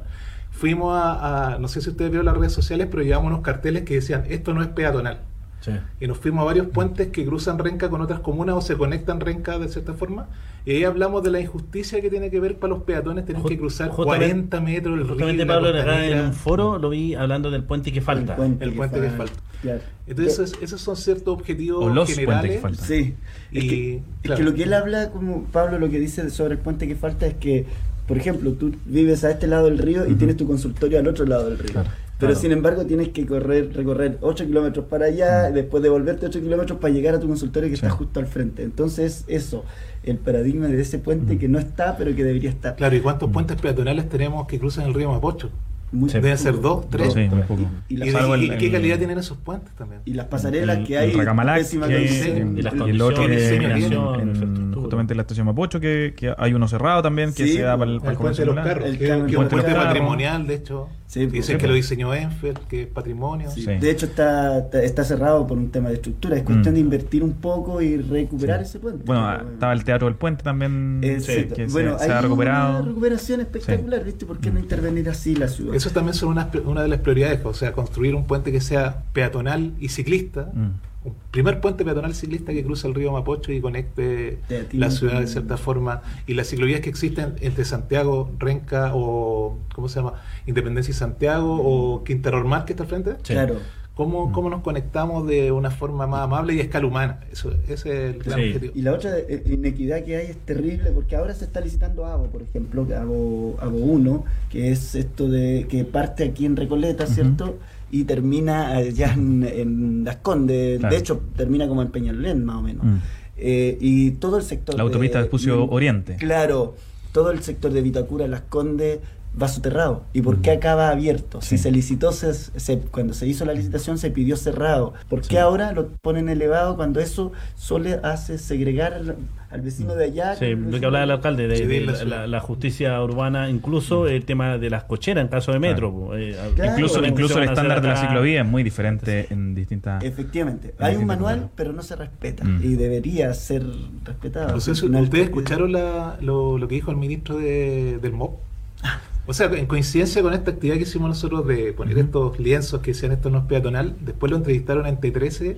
fuimos 0.51 0.95
a, 0.95 1.53
a- 1.55 1.59
no 1.59 1.67
sé 1.67 1.81
si 1.81 1.89
ustedes 1.89 2.11
vieron 2.11 2.25
las 2.25 2.37
redes 2.37 2.53
sociales, 2.53 2.87
pero 2.89 3.03
llevamos 3.03 3.27
unos 3.27 3.41
carteles 3.41 3.83
que 3.83 3.95
decían, 3.95 4.23
esto 4.29 4.53
no 4.53 4.61
es 4.61 4.67
peatonal. 4.69 5.19
Sí. 5.61 5.71
Y 5.99 6.07
nos 6.07 6.17
fuimos 6.17 6.41
a 6.41 6.45
varios 6.45 6.67
puentes 6.67 7.09
que 7.09 7.23
cruzan 7.25 7.59
Renca 7.59 7.87
con 7.89 8.01
otras 8.01 8.19
comunas 8.21 8.55
o 8.55 8.61
se 8.61 8.75
conectan 8.77 9.19
Renca 9.19 9.59
de 9.59 9.67
cierta 9.69 9.93
forma. 9.93 10.27
Y 10.65 10.71
ahí 10.71 10.83
hablamos 10.83 11.23
de 11.23 11.31
la 11.31 11.39
injusticia 11.39 12.01
que 12.01 12.09
tiene 12.09 12.29
que 12.29 12.39
ver 12.39 12.57
para 12.57 12.73
los 12.75 12.83
peatones 12.83 13.25
tener 13.25 13.41
que 13.41 13.57
cruzar 13.57 13.89
justamente- 13.89 14.25
40 14.27 14.61
metros 14.61 14.93
el 14.93 14.99
río. 15.01 15.09
Justamente 15.09 15.45
Pablo 15.45 15.69
en 15.75 16.19
un 16.25 16.33
foro 16.33 16.77
lo 16.77 16.89
vi 16.89 17.15
hablando 17.15 17.49
del 17.49 17.63
puente 17.63 17.91
que 17.91 18.01
falta. 18.01 18.37
El 18.59 18.73
puente 18.73 19.01
que 19.01 19.09
falta. 19.09 19.33
Claro. 19.61 19.79
Entonces, 20.07 20.39
esos, 20.39 20.61
esos 20.61 20.81
son 20.81 20.95
ciertos 20.95 21.33
objetivos 21.33 21.85
O 21.85 21.89
los 21.89 22.09
generales. 22.09 22.41
puentes 22.41 22.55
que 22.55 22.61
faltan. 22.61 22.85
Sí, 22.87 23.13
es, 23.51 23.63
Y, 23.63 23.67
que, 23.67 24.01
es 24.23 24.31
que 24.31 24.43
lo 24.43 24.53
que 24.53 24.63
él 24.63 24.73
habla, 24.73 25.09
como 25.11 25.45
Pablo 25.45 25.79
lo 25.79 25.89
que 25.89 25.99
dice 25.99 26.29
sobre 26.29 26.53
el 26.53 26.59
puente 26.59 26.87
que 26.87 26.95
falta 26.95 27.25
es 27.27 27.35
que, 27.35 27.65
por 28.07 28.17
ejemplo, 28.17 28.51
tú 28.53 28.71
vives 28.85 29.23
a 29.23 29.31
este 29.31 29.47
lado 29.47 29.65
del 29.65 29.77
río 29.77 30.07
y 30.09 30.15
tienes 30.15 30.37
tu 30.37 30.45
consultorio 30.47 30.99
al 30.99 31.07
otro 31.07 31.25
lado 31.25 31.45
del 31.49 31.59
río. 31.59 31.71
Claro, 31.73 31.89
Pero 32.19 32.31
claro. 32.33 32.35
sin 32.41 32.51
embargo 32.51 32.85
tienes 32.85 33.09
que 33.09 33.25
correr, 33.25 33.71
recorrer 33.75 34.17
8 34.21 34.45
kilómetros 34.45 34.85
para 34.87 35.05
allá, 35.05 35.49
y 35.49 35.53
después 35.53 35.81
devolverte 35.83 36.25
8 36.25 36.39
kilómetros 36.41 36.79
para 36.79 36.93
llegar 36.93 37.15
a 37.15 37.19
tu 37.19 37.27
consultorio 37.27 37.69
que 37.69 37.75
Sí. 37.77 37.85
está 37.85 37.95
justo 37.95 38.19
al 38.19 38.25
frente. 38.27 38.63
Entonces, 38.63 39.25
eso, 39.27 39.63
el 40.03 40.17
paradigma 40.17 40.67
de 40.67 40.81
ese 40.81 40.97
puente 40.99 41.37
que 41.37 41.47
no 41.47 41.59
está, 41.59 41.95
pero 41.97 42.15
que 42.15 42.23
debería 42.23 42.49
estar. 42.49 42.75
Claro, 42.75 42.95
¿y 42.95 43.01
cuántos 43.01 43.29
puentes 43.31 43.59
peatonales 43.61 44.09
tenemos 44.09 44.47
que 44.47 44.59
cruzan 44.59 44.85
el 44.87 44.93
río 44.93 45.11
Mapocho? 45.11 45.49
Muy 45.93 46.09
Sí. 46.09 46.19
Deben 46.21 46.37
ser 46.37 46.61
dos, 46.61 46.89
tres. 46.89 47.11
Sí. 47.11 47.19
Y, 47.19 47.23
¿Y, 47.23 48.01
el- 48.09 48.43
y 48.43 48.49
qué 48.57 48.65
el- 48.67 48.71
calidad 48.71 48.97
tienen 48.97 49.17
esos 49.17 49.37
puentes 49.37 49.73
también? 49.75 50.01
y 50.05 50.13
las 50.13 50.27
pasarelas 50.27 50.77
El- 50.77 50.83
que 50.87 50.97
hay. 50.97 51.11
pésima 51.11 51.87
que 51.89 51.95
hay 51.95 52.07
en- 52.37 52.57
Y 52.57 52.61
las 52.61 52.73
y 52.73 52.89
el 52.89 53.01
otro 53.01 53.27
que 53.27 53.55
en- 53.55 54.73
justamente 54.73 55.13
en 55.13 55.17
la 55.17 55.21
estación 55.21 55.45
Mapocho, 55.47 55.79
que, 55.81 56.13
que 56.15 56.33
hay 56.37 56.53
uno 56.53 56.67
cerrado 56.69 57.01
también, 57.01 57.33
que 57.33 57.45
Sí, 57.45 57.53
se 57.55 57.61
da 57.63 57.77
para 57.77 57.91
el, 57.91 57.99
para 57.99 58.11
El 58.11 58.15
el 58.15 58.21
puente 58.21 58.41
de 58.41 58.45
los 58.45 58.55
carros, 58.55 58.85
El 58.85 59.33
puente 59.35 59.73
patrimonial, 59.73 60.47
de 60.47 60.55
hecho. 60.55 60.87
Sí, 61.11 61.19
pues, 61.23 61.33
Dicen 61.33 61.55
sí, 61.57 61.59
que 61.61 61.67
lo 61.67 61.73
pues. 61.73 61.83
diseñó 61.89 62.13
Enfield, 62.13 62.57
que 62.69 62.83
es 62.83 62.87
patrimonio. 62.87 63.51
Sí. 63.51 63.63
Sí. 63.63 63.71
De 63.73 63.91
hecho 63.91 64.05
está, 64.05 64.59
está, 64.59 64.81
está 64.81 65.03
cerrado 65.03 65.45
por 65.45 65.57
un 65.57 65.69
tema 65.69 65.89
de 65.89 65.95
estructura. 65.95 66.37
Es 66.37 66.43
cuestión 66.43 66.71
Mm. 66.73 66.75
de 66.75 66.79
invertir 66.79 67.21
un 67.21 67.33
poco 67.33 67.81
y 67.81 67.97
recuperar 67.97 68.59
Sí. 68.61 68.65
ese 68.69 68.79
puente. 68.79 69.03
Bueno, 69.05 69.27
Pero, 69.39 69.51
estaba 69.51 69.73
el 69.73 69.83
Teatro 69.83 70.07
del 70.07 70.15
Puente 70.15 70.41
también, 70.41 71.01
Exacto. 71.03 71.55
que 71.55 71.67
se- 71.67 71.73
bueno, 71.73 71.99
se, 71.99 72.05
hay 72.05 72.11
ha 72.11 72.21
recuperado. 72.21 72.77
una 72.79 72.87
recuperación 72.87 73.41
espectacular, 73.41 74.05
¿viste? 74.05 74.25
¿Por 74.25 74.37
qué 74.39 74.51
no 74.51 74.59
intervenir 74.61 75.09
así 75.09 75.35
la 75.35 75.49
ciudad? 75.49 75.75
Eso 75.75 75.89
también 75.89 76.13
son 76.13 76.29
unas- 76.29 76.47
una 76.65 76.81
de 76.83 76.87
las 76.87 76.99
prioridades, 77.01 77.41
o 77.43 77.53
sea, 77.53 77.73
construir 77.73 78.15
un 78.15 78.23
puente 78.23 78.53
que 78.53 78.61
sea 78.61 79.03
peatonal 79.11 79.73
y 79.81 79.89
ciclista. 79.89 80.49
Mm. 80.53 80.90
Un 81.03 81.15
primer 81.31 81.61
puente 81.61 81.83
peatonal 81.83 82.13
ciclista 82.13 82.53
que 82.53 82.63
cruza 82.63 82.87
el 82.87 82.93
río 82.93 83.11
Mapocho 83.11 83.51
y 83.51 83.59
conecte 83.59 84.37
la 84.71 84.91
ciudad 84.91 85.19
de 85.19 85.25
cierta 85.27 85.57
forma. 85.57 86.03
Y 86.27 86.35
las 86.35 86.47
ciclovías 86.47 86.81
que 86.81 86.89
existen 86.91 87.33
entre 87.41 87.65
Santiago, 87.65 88.29
Renca 88.37 88.91
o, 88.93 89.57
¿cómo 89.73 89.89
se 89.89 89.99
llama? 89.99 90.13
Independencia 90.45 90.91
y 90.91 90.93
Santiago 90.95 91.59
o 91.59 92.03
Quintero 92.03 92.37
Ormar, 92.37 92.65
que 92.65 92.73
está 92.73 92.83
al 92.83 92.89
frente. 92.89 93.11
Sí. 93.23 93.33
Claro. 93.33 93.55
¿Cómo, 93.95 94.31
¿Cómo 94.31 94.49
nos 94.49 94.61
conectamos 94.61 95.27
de 95.27 95.51
una 95.51 95.69
forma 95.69 96.07
más 96.07 96.21
amable 96.21 96.53
y 96.53 96.59
a 96.59 96.63
escala 96.63 96.87
humana? 96.87 97.19
Eso, 97.31 97.51
ese 97.67 97.73
es 97.73 97.85
el 97.85 98.19
gran 98.23 98.39
Sí. 98.39 98.47
objetivo. 98.47 98.73
Y 98.75 98.81
la 98.83 98.93
otra 98.93 99.17
eh, 99.17 99.43
inequidad 99.47 100.03
que 100.05 100.15
hay 100.15 100.27
es 100.27 100.37
terrible 100.37 100.91
porque 100.91 101.15
ahora 101.15 101.33
se 101.33 101.45
está 101.45 101.59
licitando 101.61 102.05
AVO, 102.05 102.27
por 102.27 102.41
ejemplo, 102.41 102.87
que 102.87 102.95
AVO, 102.95 103.57
AVO 103.59 103.77
1, 103.77 104.23
que 104.49 104.71
es 104.71 104.95
esto 104.95 105.27
de 105.27 105.65
que 105.69 105.83
parte 105.83 106.23
aquí 106.23 106.45
en 106.45 106.55
Recoleta. 106.55 107.05
¿cierto? 107.05 107.57
Y 107.91 108.05
termina 108.05 108.69
allá 108.77 109.13
en, 109.13 109.43
en 109.43 110.03
Las 110.05 110.17
Condes, 110.17 110.79
Claro. 110.79 110.95
de 110.95 110.99
hecho 110.99 111.21
termina 111.35 111.67
como 111.67 111.81
en 111.81 111.89
Peñalolén 111.89 112.43
más 112.45 112.55
o 112.57 112.61
menos. 112.61 112.85
Mm. 112.85 112.95
Eh, 113.37 113.77
y 113.81 114.11
todo 114.11 114.37
el 114.37 114.43
sector... 114.43 114.75
La 114.75 114.83
autopista 114.83 115.17
de- 115.17 115.23
Vespucio 115.23 115.65
Oriente. 115.69 116.15
Claro, 116.17 116.75
todo 117.11 117.31
el 117.31 117.41
sector 117.43 117.73
de 117.73 117.81
Vitacura, 117.81 118.27
Las 118.27 118.41
Condes, 118.41 118.99
va 119.39 119.47
soterrado. 119.47 120.03
¿Y 120.13 120.21
por 120.21 120.41
qué 120.41 120.51
acaba 120.51 120.89
abierto? 120.89 121.41
Si 121.41 121.57
se 121.57 121.71
licitó, 121.71 122.11
se, 122.11 122.33
se- 122.33 122.79
cuando 122.79 123.13
se 123.13 123.27
hizo 123.27 123.45
la 123.45 123.53
licitación 123.53 123.97
se 123.97 124.11
pidió 124.11 124.35
cerrado. 124.35 124.93
¿Por 125.09 125.21
qué 125.21 125.27
Sí. 125.27 125.37
ahora 125.37 125.71
lo 125.71 125.87
ponen 126.01 126.27
elevado 126.29 126.75
cuando 126.75 126.99
eso 126.99 127.31
solo 127.55 127.89
hace 128.03 128.37
segregar 128.37 128.93
al, 128.93 129.15
al 129.49 129.61
vecino 129.61 129.95
de 129.95 130.05
allá? 130.05 130.35
Sí, 130.35 130.53
lo 130.55 130.79
que 130.79 130.85
hablaba 130.85 131.03
el 131.03 131.09
de- 131.09 131.13
alcalde, 131.13 131.47
de, 131.47 131.55
Sí, 131.57 131.65
de 131.65 131.79
de 132.05 132.27
la 132.27 132.39
justicia 132.41 133.01
urbana, 133.01 133.49
incluso 133.49 134.07
el 134.07 134.25
tema 134.25 134.57
de 134.57 134.69
las 134.69 134.83
cocheras 134.83 135.21
en 135.23 135.29
caso 135.29 135.53
de 135.53 135.59
metro. 135.59 136.11
eh, 136.17 136.35
Claro. 136.55 136.71
Incluso, 136.73 137.05
incluso 137.05 137.37
el 137.41 137.45
estándar 137.49 137.81
de 137.81 137.87
la 137.87 137.95
ciclovía 137.95 138.41
es 138.41 138.47
muy 138.47 138.63
diferente 138.63 139.27
en 139.29 139.55
distintas... 139.55 140.03
Efectivamente, 140.03 140.75
En 140.77 140.85
hay 140.85 140.95
un 140.97 141.05
manual, 141.05 141.35
lugares. 141.35 141.53
pero 141.55 141.71
no 141.73 141.81
se 141.83 141.95
respeta 141.95 142.43
Mm. 142.43 142.59
y 142.63 142.75
debería 142.75 143.33
ser 143.33 143.63
respetado. 144.03 144.59
Final, 144.59 145.03
¿Ustedes 145.03 145.23
escucharon 145.25 145.71
la- 145.71 146.17
lo, 146.19 146.57
lo 146.57 146.67
que 146.67 146.75
dijo 146.75 146.91
el 146.91 146.97
ministro 146.97 147.37
de- 147.37 147.97
del 148.01 148.11
MOP? 148.11 148.39
O 149.27 149.33
sea, 149.33 149.47
en 149.53 149.67
coincidencia 149.67 150.21
con 150.21 150.33
esta 150.33 150.51
actividad 150.51 150.77
que 150.77 150.83
hicimos 150.83 151.09
nosotros 151.09 151.47
de 151.47 151.73
poner 151.73 151.97
estos 151.97 152.39
lienzos 152.39 152.81
que 152.81 152.91
decían 152.91 153.11
esto 153.11 153.29
no 153.29 153.39
es 153.39 153.45
peatonal, 153.45 153.95
después 154.01 154.31
lo 154.31 154.37
entrevistaron 154.37 154.87
en 154.87 154.99
T13 154.99 155.57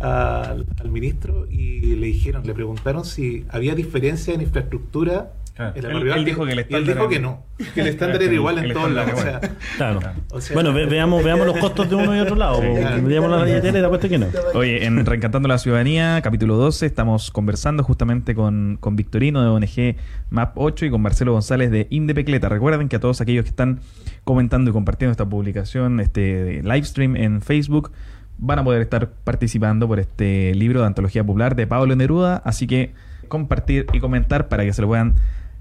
al, 0.00 0.66
al 0.78 0.90
ministro 0.90 1.46
y 1.48 1.80
le 1.96 2.06
dijeron, 2.06 2.44
le 2.46 2.54
preguntaron 2.54 3.04
si 3.04 3.46
había 3.50 3.74
diferencia 3.74 4.34
en 4.34 4.40
infraestructura. 4.42 5.32
Claro. 5.58 5.98
Él- 6.14 6.24
dijo 6.24 6.44
que 6.46 6.52
el 6.52 6.58
él 6.60 6.64
estándar 6.64 6.94
dijo 6.94 7.00
era- 7.00 7.08
que 7.08 7.18
no, 7.20 7.44
que 7.74 7.80
el 7.80 7.86
estándar 7.88 8.22
era 8.22 8.32
igual 8.32 8.58
en 8.64 8.72
todos 8.72 8.90
lados. 8.92 9.12
O 9.12 9.16
estándar 9.18 9.40
sea, 9.40 9.56
Claro. 9.76 10.00
o 10.30 10.40
sea, 10.40 10.54
bueno, 10.54 10.72
ve- 10.72 10.86
veamos, 10.86 11.24
veamos 11.24 11.46
los 11.48 11.58
costos 11.58 11.90
de 11.90 11.96
uno 11.96 12.16
y 12.16 12.20
otro 12.20 12.36
lado. 12.36 12.60
Sí, 12.62 12.68
po. 12.68 12.76
claro. 12.76 13.02
Veamos 13.02 13.30
la 13.30 13.42
billetera 13.44 13.76
y 13.78 13.80
te 13.80 13.86
apuesto 13.86 14.08
que 14.08 14.18
no. 14.18 14.26
Oye, 14.54 14.84
en 14.86 15.04
Reencantando 15.04 15.48
la 15.48 15.58
Ciudadanía, 15.58 16.20
capítulo 16.22 16.56
12, 16.56 16.86
estamos 16.86 17.32
conversando 17.32 17.82
justamente 17.82 18.36
con, 18.36 18.76
con 18.80 18.94
Victorino 18.94 19.42
de 19.42 19.48
ONG 19.48 19.96
MAP 20.30 20.52
8 20.56 20.86
y 20.86 20.90
con 20.90 21.02
Marcelo 21.02 21.32
González 21.32 21.72
de 21.72 21.88
Indepecleta. 21.90 22.48
Recuerden 22.48 22.88
que 22.88 22.94
a 22.96 23.00
todos 23.00 23.20
aquellos 23.20 23.42
que 23.42 23.50
están 23.50 23.80
comentando 24.22 24.70
y 24.70 24.72
compartiendo 24.72 25.10
esta 25.10 25.28
publicación, 25.28 25.98
este 25.98 26.62
live 26.62 26.84
stream 26.84 27.16
en 27.16 27.42
Facebook, 27.42 27.90
van 28.38 28.60
a 28.60 28.64
poder 28.64 28.80
estar 28.82 29.10
participando 29.24 29.88
por 29.88 29.98
este 29.98 30.54
libro 30.54 30.82
de 30.82 30.86
antología 30.86 31.24
popular 31.24 31.56
de 31.56 31.66
Pablo 31.66 31.96
Neruda. 31.96 32.40
Así 32.44 32.68
que 32.68 32.92
compartir 33.26 33.86
y 33.92 33.98
comentar 34.00 34.46
para 34.48 34.64
que 34.64 34.72
se 34.72 34.80
lo 34.80 34.86
puedan 34.88 35.14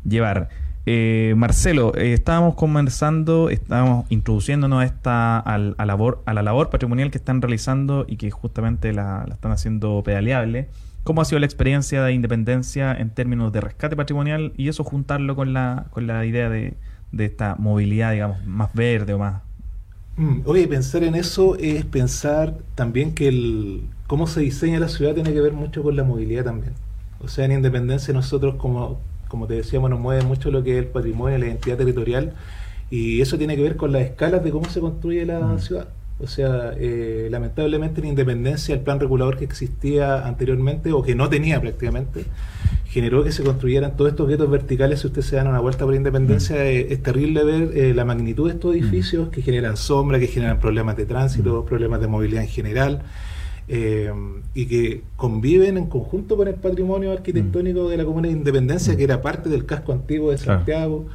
llevar. 0.07 0.49
Eh, 0.85 1.33
Marcelo, 1.35 1.93
eh, 1.95 2.13
estábamos 2.13 2.55
conversando, 2.55 3.49
estábamos 3.49 4.05
introduciéndonos 4.09 4.81
a 4.81 4.85
esta 4.85 5.39
a, 5.39 5.85
labor, 5.85 6.23
a 6.25 6.33
la 6.33 6.43
labor 6.43 6.69
patrimonial 6.69 7.11
que 7.11 7.17
están 7.17 7.41
realizando 7.41 8.05
y 8.07 8.15
que 8.15 8.31
justamente 8.31 8.93
la, 8.93 9.25
la 9.27 9.33
están 9.33 9.51
haciendo 9.51 10.01
pedaleable. 10.03 10.69
¿Cómo 11.03 11.21
ha 11.21 11.25
sido 11.25 11.39
la 11.39 11.45
experiencia 11.45 12.03
de 12.03 12.13
Independencia 12.13 12.93
en 12.93 13.09
términos 13.09 13.51
de 13.51 13.61
rescate 13.61 13.95
patrimonial 13.95 14.53
y 14.57 14.69
eso 14.69 14.83
juntarlo 14.83 15.35
con 15.35 15.53
la, 15.53 15.87
con 15.91 16.07
la 16.07 16.25
idea 16.25 16.49
de, 16.49 16.73
de 17.11 17.25
esta 17.25 17.55
movilidad, 17.55 18.11
digamos, 18.13 18.45
más 18.45 18.73
verde 18.73 19.13
o 19.13 19.19
más... 19.19 19.41
Mm, 20.17 20.41
Oye, 20.45 20.67
pensar 20.67 21.03
en 21.03 21.15
eso 21.15 21.55
es 21.55 21.85
pensar 21.85 22.57
también 22.75 23.13
que 23.13 23.27
el 23.27 23.83
cómo 24.07 24.25
se 24.27 24.41
diseña 24.41 24.79
la 24.79 24.87
ciudad 24.87 25.13
tiene 25.13 25.33
que 25.33 25.41
ver 25.41 25.53
mucho 25.53 25.83
con 25.83 25.95
la 25.95 26.03
movilidad 26.03 26.45
también. 26.45 26.73
O 27.19 27.27
sea, 27.27 27.45
en 27.45 27.51
Independencia 27.51 28.13
nosotros, 28.13 28.55
como, 28.55 28.99
como 29.27 29.47
te 29.47 29.55
decíamos, 29.55 29.89
nos 29.89 29.99
mueve 29.99 30.23
mucho 30.23 30.51
lo 30.51 30.63
que 30.63 30.73
es 30.73 30.77
el 30.79 30.85
patrimonio, 30.89 31.37
la 31.37 31.45
identidad 31.47 31.77
territorial, 31.77 32.33
y 32.89 33.21
eso 33.21 33.37
tiene 33.37 33.55
que 33.55 33.61
ver 33.63 33.75
con 33.75 33.91
las 33.91 34.03
escalas 34.03 34.43
de 34.43 34.51
cómo 34.51 34.69
se 34.69 34.79
construye 34.79 35.25
la 35.25 35.39
Mm. 35.39 35.59
ciudad. 35.59 35.87
O 36.19 36.25
sea, 36.25 36.73
eh, 36.79 37.27
lamentablemente 37.29 38.01
en 38.01 38.07
Independencia 38.07 38.73
el 38.73 38.81
plan 38.81 38.99
regulador 38.99 39.37
que 39.37 39.45
existía 39.45 40.25
anteriormente, 40.25 40.91
o 40.91 41.03
que 41.03 41.13
no 41.13 41.29
tenía 41.29 41.61
prácticamente, 41.61 42.25
generó 42.87 43.23
que 43.23 43.31
se 43.31 43.43
construyeran 43.43 43.95
todos 43.95 44.09
estos 44.11 44.27
guetos 44.27 44.49
verticales. 44.49 45.01
Si 45.01 45.07
ustedes 45.07 45.27
se 45.27 45.35
dan 45.35 45.47
una 45.47 45.59
vuelta 45.59 45.85
por 45.85 45.93
Independencia, 45.93 46.65
eh, 46.65 46.87
es 46.89 47.03
terrible 47.03 47.43
ver 47.43 47.77
eh, 47.77 47.93
la 47.93 48.03
magnitud 48.03 48.47
de 48.47 48.55
estos 48.55 48.73
edificios 48.75 49.29
que 49.29 49.43
generan 49.43 49.77
sombra, 49.77 50.17
que 50.19 50.25
generan 50.27 50.59
problemas 50.59 50.97
de 50.97 51.05
tránsito, 51.05 51.63
problemas 51.65 52.01
de 52.01 52.07
movilidad 52.07 52.41
en 52.41 52.49
general, 52.49 53.01
eh, 53.67 54.11
y 54.53 54.65
que 54.65 55.01
conviven 55.15 55.77
en 55.77 55.87
conjunto 55.87 56.37
con 56.37 56.47
el 56.47 56.55
patrimonio 56.55 57.11
arquitectónico 57.11 57.89
de 57.89 57.97
la 57.97 58.05
Comuna 58.05 58.27
de 58.27 58.33
Independencia, 58.33 58.95
que 58.95 59.03
era 59.03 59.21
parte 59.21 59.49
del 59.49 59.65
casco 59.65 59.91
antiguo 59.93 60.31
de 60.31 60.37
Claro. 60.37 60.59
Santiago. 60.59 61.05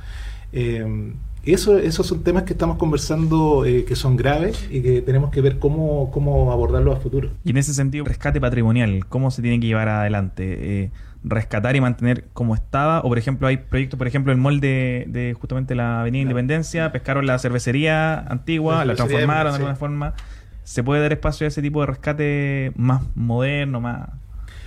Eh, 0.52 1.12
eso, 1.44 1.76
esos 1.76 2.06
son 2.06 2.22
temas 2.22 2.44
que 2.44 2.52
estamos 2.52 2.76
conversando 2.76 3.64
eh, 3.64 3.84
que 3.84 3.96
son 3.96 4.16
graves 4.16 4.68
y 4.70 4.80
que 4.80 5.02
tenemos 5.02 5.30
que 5.30 5.40
ver 5.40 5.58
cómo, 5.58 6.10
cómo 6.12 6.52
abordarlos 6.52 6.96
a 6.96 7.00
futuro. 7.00 7.30
Y 7.44 7.50
en 7.50 7.56
ese 7.56 7.74
sentido, 7.74 8.04
rescate 8.04 8.40
patrimonial, 8.40 9.06
¿cómo 9.08 9.30
se 9.32 9.42
tiene 9.42 9.58
que 9.58 9.66
llevar 9.66 9.88
adelante? 9.88 10.82
Eh, 10.84 10.90
rescatar 11.24 11.74
y 11.74 11.80
mantener 11.80 12.24
como 12.32 12.54
estaba, 12.54 13.00
o 13.00 13.08
por 13.08 13.18
ejemplo 13.18 13.46
hay 13.48 13.56
proyectos, 13.56 13.96
por 13.96 14.06
ejemplo 14.08 14.32
el 14.32 14.38
molde 14.38 15.06
de, 15.08 15.20
de 15.26 15.34
justamente 15.34 15.74
la 15.74 16.00
Avenida 16.00 16.22
Independencia, 16.22 16.90
pescaron 16.92 17.26
la 17.26 17.38
cervecería 17.38 18.18
antigua, 18.20 18.84
La 18.84 18.94
transformaron 18.96 19.52
de 19.52 19.56
alguna 19.56 19.76
forma. 19.76 20.14
¿Se 20.64 20.82
puede 20.82 21.02
dar 21.02 21.12
espacio 21.12 21.46
a 21.46 21.48
ese 21.48 21.62
tipo 21.62 21.80
de 21.80 21.86
rescate 21.86 22.72
más 22.76 23.02
moderno, 23.14 23.80
más... 23.80 24.08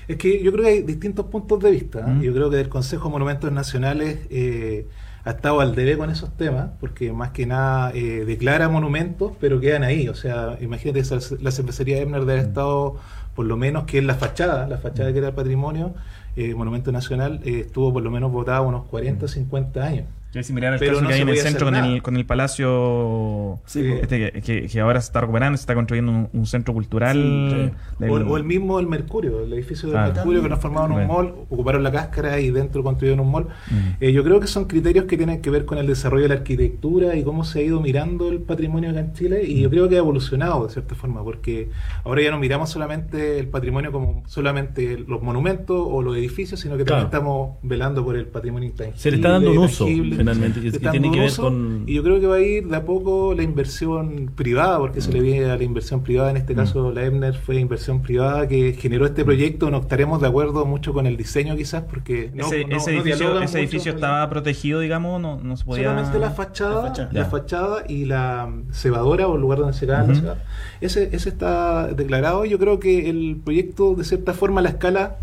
Es 0.07 0.17
que 0.17 0.43
yo 0.43 0.51
creo 0.51 0.63
que 0.63 0.69
hay 0.69 0.81
distintos 0.83 1.25
puntos 1.27 1.59
de 1.61 1.71
vista. 1.71 1.99
¿eh? 1.99 2.13
Mm. 2.13 2.21
Yo 2.21 2.33
creo 2.33 2.49
que 2.49 2.59
el 2.59 2.69
Consejo 2.69 3.05
de 3.05 3.11
Monumentos 3.11 3.51
Nacionales 3.51 4.19
eh, 4.29 4.87
ha 5.25 5.31
estado 5.31 5.59
al 5.59 5.73
debe 5.73 5.97
con 5.97 6.11
esos 6.11 6.37
temas, 6.37 6.69
porque 6.79 7.11
más 7.11 7.31
que 7.31 7.47
nada 7.47 7.91
eh, 7.95 8.23
declara 8.25 8.69
monumentos, 8.69 9.31
pero 9.39 9.59
quedan 9.59 9.83
ahí. 9.83 10.07
O 10.07 10.13
sea, 10.13 10.57
imagínate, 10.61 11.01
la 11.41 11.51
cervecería 11.51 11.99
Ebner 11.99 12.21
debe 12.21 12.33
haber 12.33 12.45
estado, 12.45 12.97
por 13.35 13.47
lo 13.47 13.57
menos, 13.57 13.85
que 13.85 13.97
es 13.97 14.03
la 14.03 14.13
fachada, 14.13 14.67
la 14.67 14.77
fachada 14.77 15.11
que 15.11 15.17
era 15.17 15.29
el 15.29 15.33
patrimonio, 15.33 15.95
eh, 16.35 16.53
Monumento 16.53 16.91
Nacional, 16.91 17.41
eh, 17.43 17.61
estuvo 17.65 17.91
por 17.91 18.03
lo 18.03 18.11
menos 18.11 18.31
votada 18.31 18.61
unos 18.61 18.85
40, 18.85 19.27
50 19.27 19.83
años. 19.83 20.05
Que 20.35 20.41
es 20.41 20.47
similar 20.47 20.73
al 20.73 20.79
Pero 20.79 20.91
caso 20.95 21.01
no 21.03 21.07
que 21.07 21.13
hay 21.13 21.21
en 21.21 21.29
el 21.29 21.37
centro 21.37 21.67
con 21.67 21.75
el, 21.75 22.01
con 22.03 22.17
el 22.17 22.25
Palacio 22.25 23.59
Sí, 23.65 23.79
Eh, 23.79 23.99
este 24.01 24.31
que, 24.33 24.41
que- 24.41 24.67
que 24.67 24.79
ahora 24.81 24.99
se 24.99 25.05
está 25.07 25.21
recuperando, 25.21 25.57
se 25.57 25.61
está 25.61 25.75
construyendo 25.75 26.11
un, 26.11 26.29
un 26.33 26.45
centro 26.45 26.73
cultural. 26.73 27.15
Sí, 27.15 28.03
del- 28.03 28.09
O, 28.11 28.15
o 28.33 28.37
el 28.37 28.43
mismo 28.43 28.77
el 28.81 28.87
Mercurio, 28.87 29.43
el 29.43 29.53
edificio 29.53 29.87
del 29.89 29.97
Ah. 29.97 30.11
Mercurio 30.13 30.41
que 30.43 30.49
nos 30.49 30.59
formaron 30.59 30.91
un 30.91 31.07
mall, 31.07 31.33
ocuparon 31.49 31.83
la 31.83 31.91
cáscara 31.91 32.37
y 32.41 32.51
dentro 32.51 32.83
construyeron 32.83 33.21
un 33.25 33.31
mall. 33.31 33.47
Mm. 33.71 33.75
Eh, 34.03 34.11
yo 34.11 34.23
creo 34.25 34.41
que 34.41 34.47
son 34.47 34.65
criterios 34.65 35.05
que 35.05 35.15
tienen 35.15 35.41
que 35.41 35.49
ver 35.49 35.63
con 35.63 35.77
el 35.77 35.87
desarrollo 35.87 36.23
de 36.23 36.29
la 36.29 36.35
arquitectura 36.35 37.15
y 37.15 37.23
cómo 37.23 37.45
se 37.45 37.59
ha 37.59 37.61
ido 37.61 37.79
mirando 37.79 38.27
el 38.29 38.39
patrimonio 38.39 38.89
acá 38.89 38.99
en 38.99 39.13
Chile 39.13 39.43
y 39.45 39.61
yo 39.61 39.69
creo 39.69 39.87
que 39.87 39.95
ha 39.95 39.99
evolucionado 39.99 40.67
de 40.67 40.73
cierta 40.73 40.95
forma 40.95 41.23
porque 41.23 41.69
ahora 42.03 42.21
ya 42.21 42.31
no 42.31 42.39
miramos 42.39 42.69
solamente 42.69 43.39
el 43.39 43.47
patrimonio 43.47 43.93
como 43.93 44.23
solamente 44.27 44.97
los 45.07 45.21
monumentos 45.21 45.77
o 45.89 46.01
los 46.01 46.17
edificios, 46.17 46.59
sino 46.59 46.75
que 46.75 46.83
también 46.83 47.05
estamos 47.05 47.51
velando 47.63 48.03
por 48.03 48.17
el 48.17 48.25
patrimonio 48.25 48.67
intangible. 48.67 48.99
Se 48.99 49.11
le 49.11 49.15
está 49.17 49.29
dando 49.29 49.51
un 49.51 49.59
uso, 49.59 49.85
tangible. 49.85 50.24
Finalmente, 50.33 50.79
tiene 50.91 51.11
que 51.11 51.19
ver 51.19 51.33
con- 51.35 51.83
Y 51.87 51.93
yo 51.95 52.03
creo 52.03 52.19
que 52.19 52.27
va 52.27 52.35
a 52.35 52.41
ir 52.41 52.67
de 52.67 52.75
a 52.75 52.83
poco 52.85 53.33
la 53.35 53.43
inversión 53.43 54.31
privada, 54.35 54.77
porque 54.79 55.01
se 55.01 55.11
le 55.11 55.19
viene 55.21 55.45
a 55.49 55.55
la 55.57 55.63
inversión 55.63 56.01
privada, 56.03 56.31
en 56.31 56.37
este 56.37 56.53
Mm. 56.53 56.57
caso 56.57 56.91
la 56.91 57.03
Ebner 57.05 57.35
fue 57.35 57.55
inversión 57.57 58.01
privada 58.01 58.47
que 58.47 58.73
generó 58.73 59.05
este 59.05 59.23
proyecto, 59.23 59.69
no 59.71 59.77
estaremos 59.79 60.21
de 60.21 60.27
acuerdo 60.27 60.65
mucho 60.65 60.93
con 60.93 61.07
el 61.07 61.17
diseño 61.17 61.55
quizás, 61.55 61.83
porque 61.83 62.31
no- 62.33 62.45
ese, 62.47 62.65
no- 62.65 62.77
ese 62.77 62.91
no 62.93 63.01
edificio, 63.01 63.41
ese 63.41 63.59
edificio 63.59 63.93
estaba 63.93 64.29
protegido, 64.29 64.79
digamos, 64.79 65.21
no, 65.21 65.39
no 65.41 65.57
se 65.57 65.65
podía... 65.65 65.85
Solamente 65.89 66.19
la 66.19 66.31
fachada, 66.31 66.75
La 66.83 66.87
fachada. 66.89 67.09
la 67.11 67.19
Ya. 67.21 67.25
fachada 67.29 67.83
y 67.87 68.05
la 68.05 68.47
mm, 68.47 68.71
cebadora 68.73 69.27
o 69.27 69.35
el 69.35 69.41
lugar 69.41 69.59
donde 69.59 69.73
se 69.73 69.85
caga 69.87 70.07
la 70.07 70.15
cebada. 70.15 70.43
Ese, 70.81 71.09
ese 71.13 71.29
está 71.29 71.87
declarado. 71.87 72.45
Yo 72.45 72.59
creo 72.59 72.79
que 72.79 73.09
el 73.09 73.37
proyecto, 73.43 73.95
de 73.95 74.03
cierta 74.03 74.33
forma, 74.33 74.61
la 74.61 74.69
escala 74.69 75.17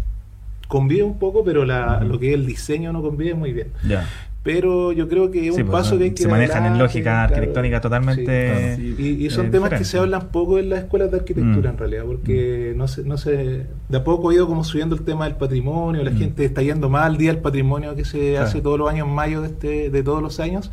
convive 0.69 1.03
un 1.03 1.19
poco, 1.19 1.45
pero 1.45 1.65
la, 1.65 2.01
lo 2.03 2.19
que 2.19 2.29
es 2.29 2.35
el 2.35 2.47
diseño 2.47 2.93
no 2.93 3.03
convive 3.03 3.35
muy 3.35 3.53
bien. 3.53 3.69
Ya. 3.87 4.09
Pero 4.45 4.91
yo 4.91 5.09
creo 5.09 5.31
que 5.31 5.49
es 5.49 5.55
Sí, 5.55 5.61
un 5.63 5.69
pues, 5.69 5.83
paso 5.85 5.97
que 5.99 6.05
hay 6.05 6.11
que 6.11 6.23
se 6.25 6.29
manejan 6.29 6.67
en 6.67 6.77
lógica 6.77 7.03
claro. 7.11 7.35
arquitectónica 7.35 7.81
totalmente, 7.81 8.75
Sí, 8.77 8.95
claro. 8.97 9.09
Y, 9.09 9.27
y 9.27 9.31
son 9.31 9.47
eh, 9.47 9.51
temas 9.51 9.71
que 9.71 9.85
se 9.85 9.99
hablan 9.99 10.29
poco 10.33 10.59
en 10.59 10.69
las 10.69 10.81
escuelas 10.81 11.13
de 11.13 11.19
arquitectura 11.19 11.71
Mm. 11.71 11.75
en 11.75 11.79
realidad, 11.79 12.05
porque 12.07 12.75
no 12.77 12.89
se, 12.89 13.05
no 13.05 13.19
se, 13.19 13.67
de 13.89 13.97
a 13.97 14.03
poco 14.03 14.31
ha 14.31 14.35
ido 14.35 14.49
como 14.49 14.65
subiendo 14.65 14.97
el 14.97 15.03
tema 15.03 15.27
del 15.27 15.37
patrimonio, 15.37 16.03
la 16.03 16.11
Mm. 16.11 16.19
gente 16.19 16.45
está 16.45 16.61
yendo 16.61 16.89
más 16.89 17.07
al 17.07 17.19
día 17.19 17.33
del 17.33 17.41
patrimonio 17.41 17.95
que 17.95 18.05
se 18.05 18.33
Claro. 18.33 18.47
hace 18.47 18.61
todos 18.61 18.79
los 18.81 18.91
años 18.91 19.07
en 19.07 19.15
mayo 19.15 19.43
de 19.43 19.47
este, 19.49 19.91
de 19.91 20.03
todos 20.03 20.21
los 20.21 20.41
años, 20.41 20.73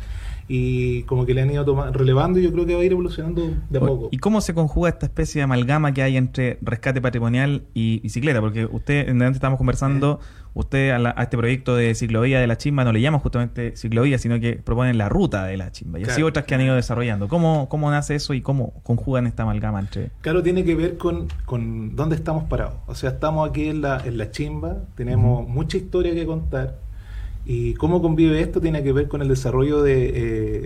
y 0.52 1.04
como 1.04 1.26
que 1.26 1.32
le 1.32 1.42
han 1.42 1.50
ido 1.52 1.64
relevando 1.92 2.40
y 2.40 2.42
yo 2.42 2.52
creo 2.52 2.66
que 2.66 2.74
va 2.74 2.80
a 2.80 2.84
ir 2.84 2.90
evolucionando 2.90 3.54
de 3.70 3.78
a 3.78 3.80
poco. 3.80 4.08
¿Y 4.10 4.18
cómo 4.18 4.40
se 4.40 4.52
conjuga 4.52 4.88
esta 4.88 5.06
especie 5.06 5.38
de 5.38 5.44
amalgama 5.44 5.94
que 5.94 6.02
hay 6.02 6.16
entre 6.16 6.58
rescate 6.60 7.00
patrimonial 7.00 7.62
y 7.72 8.00
bicicleta? 8.00 8.40
Porque 8.40 8.64
usted, 8.64 9.08
en 9.08 9.22
antes 9.22 9.36
estábamos 9.36 9.58
conversando, 9.58 10.18
usted 10.54 10.90
a, 10.90 10.98
la- 10.98 11.14
a 11.16 11.22
este 11.22 11.36
proyecto 11.36 11.76
de 11.76 11.94
ciclovía 11.94 12.40
de 12.40 12.48
la 12.48 12.58
chimba 12.58 12.82
no 12.82 12.90
le 12.92 13.00
llama 13.00 13.20
justamente 13.20 13.76
ciclovía, 13.76 14.18
sino 14.18 14.40
que 14.40 14.54
proponen 14.54 14.98
la 14.98 15.08
ruta 15.08 15.44
de 15.44 15.56
la 15.56 15.70
chimba. 15.70 16.00
Y 16.00 16.02
así 16.02 16.24
otras 16.24 16.46
que 16.46 16.56
han 16.56 16.62
ido 16.62 16.74
desarrollando. 16.74 17.28
¿Cómo, 17.28 17.68
¿Cómo 17.68 17.88
nace 17.88 18.16
eso 18.16 18.34
y 18.34 18.40
cómo 18.42 18.72
conjugan 18.82 19.28
esta 19.28 19.44
amalgama 19.44 19.78
entre... 19.78 20.10
Claro, 20.20 20.42
tiene 20.42 20.64
que 20.64 20.74
ver 20.74 20.96
con, 20.98 21.28
con 21.44 21.94
dónde 21.94 22.16
estamos 22.16 22.42
parados. 22.44 22.74
O 22.88 22.96
sea, 22.96 23.10
estamos 23.10 23.48
aquí 23.48 23.68
en 23.68 23.82
la, 23.82 24.02
en 24.04 24.18
la 24.18 24.32
chimba, 24.32 24.78
tenemos 24.96 25.46
mucha 25.48 25.76
historia 25.76 26.12
que 26.12 26.26
contar. 26.26 26.89
Y 27.52 27.74
cómo 27.74 28.00
convive 28.00 28.40
esto 28.40 28.60
tiene 28.60 28.84
que 28.84 28.92
ver 28.92 29.08
con 29.08 29.22
el 29.22 29.28
desarrollo 29.28 29.82
de, 29.82 29.96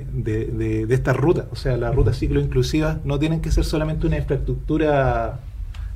eh, 0.01 0.05
de, 0.13 0.45
de- 0.47 0.85
de 0.87 0.95
estas 0.95 1.17
rutas. 1.17 1.47
O 1.51 1.57
sea, 1.57 1.79
las 1.79 1.95
rutas 1.95 2.19
ciclo 2.19 2.41
inclusivas 2.41 2.99
no 3.07 3.19
tienen 3.19 3.41
que 3.41 3.51
ser 3.51 3.65
solamente 3.65 4.07
una 4.07 4.19
infraestructura 4.19 5.41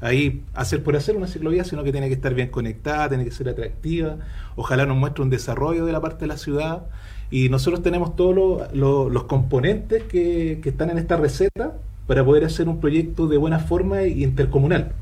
ahí, 0.01 0.43
hacer 0.55 0.83
por 0.83 0.97
hacer 0.97 1.15
una 1.17 1.27
ciclovía, 1.27 1.65
sino 1.65 1.85
que 1.85 1.93
tiene 1.93 2.09
que 2.09 2.15
estar 2.15 2.33
bien 2.33 2.49
conectada, 2.49 3.09
tiene 3.11 3.25
que 3.27 3.33
ser 3.33 3.51
atractiva. 3.51 4.17
Ojalá 4.57 4.87
nos 4.87 4.97
muestre 4.97 5.23
un 5.25 5.29
desarrollo 5.31 5.85
de 5.85 5.93
la 5.93 6.01
parte 6.01 6.21
de 6.23 6.29
la 6.29 6.39
ciudad. 6.39 6.87
Y 7.31 7.51
nosotros 7.51 7.83
tenemos 7.83 8.17
todos 8.17 8.35
los- 8.73 9.13
los- 9.13 9.25
componentes 9.25 10.05
que, 10.05 10.61
que 10.63 10.69
están 10.71 10.89
en 10.89 10.97
esta 10.97 11.17
receta 11.19 11.75
para 12.07 12.25
poder 12.25 12.45
hacer 12.47 12.67
un 12.67 12.81
proyecto 12.81 13.27
de 13.27 13.37
buena 13.37 13.59
forma 13.59 14.05
y 14.05 14.25
intercomunal. 14.25 14.93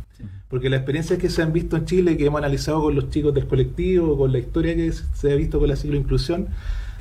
Porque 0.48 0.70
las 0.70 0.78
experiencias 0.78 1.18
que 1.18 1.28
se 1.28 1.42
han 1.42 1.52
visto 1.52 1.76
en 1.76 1.86
Chile, 1.86 2.16
que 2.16 2.26
hemos 2.26 2.38
analizado 2.38 2.82
con 2.82 2.94
los 2.94 3.10
chicos 3.10 3.34
del 3.34 3.46
colectivo, 3.46 4.16
con 4.16 4.30
la 4.30 4.38
historia 4.38 4.76
que 4.76 4.92
se 4.92 5.32
ha 5.32 5.34
visto 5.34 5.58
con 5.58 5.68
la 5.68 5.76
cicloinclusión, 5.76 6.48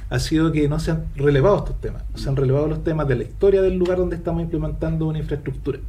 ha 0.09 0.19
sido 0.19 0.51
que 0.51 0.67
no 0.67 0.79
se 0.79 0.91
han 0.91 1.05
relevado 1.15 1.57
estos 1.57 1.79
temas. 1.79 2.03
No 2.11 2.17
se 2.17 2.29
han 2.29 2.35
relevado 2.35 2.67
los 2.67 2.83
temas 2.83 3.07
de 3.07 3.15
la 3.15 3.23
historia 3.23 3.61
del 3.61 3.77
lugar 3.77 3.97
donde 3.97 4.15
estamos 4.15 4.41
implementando 4.41 5.07
una 5.07 5.19
infraestructura. 5.19 5.79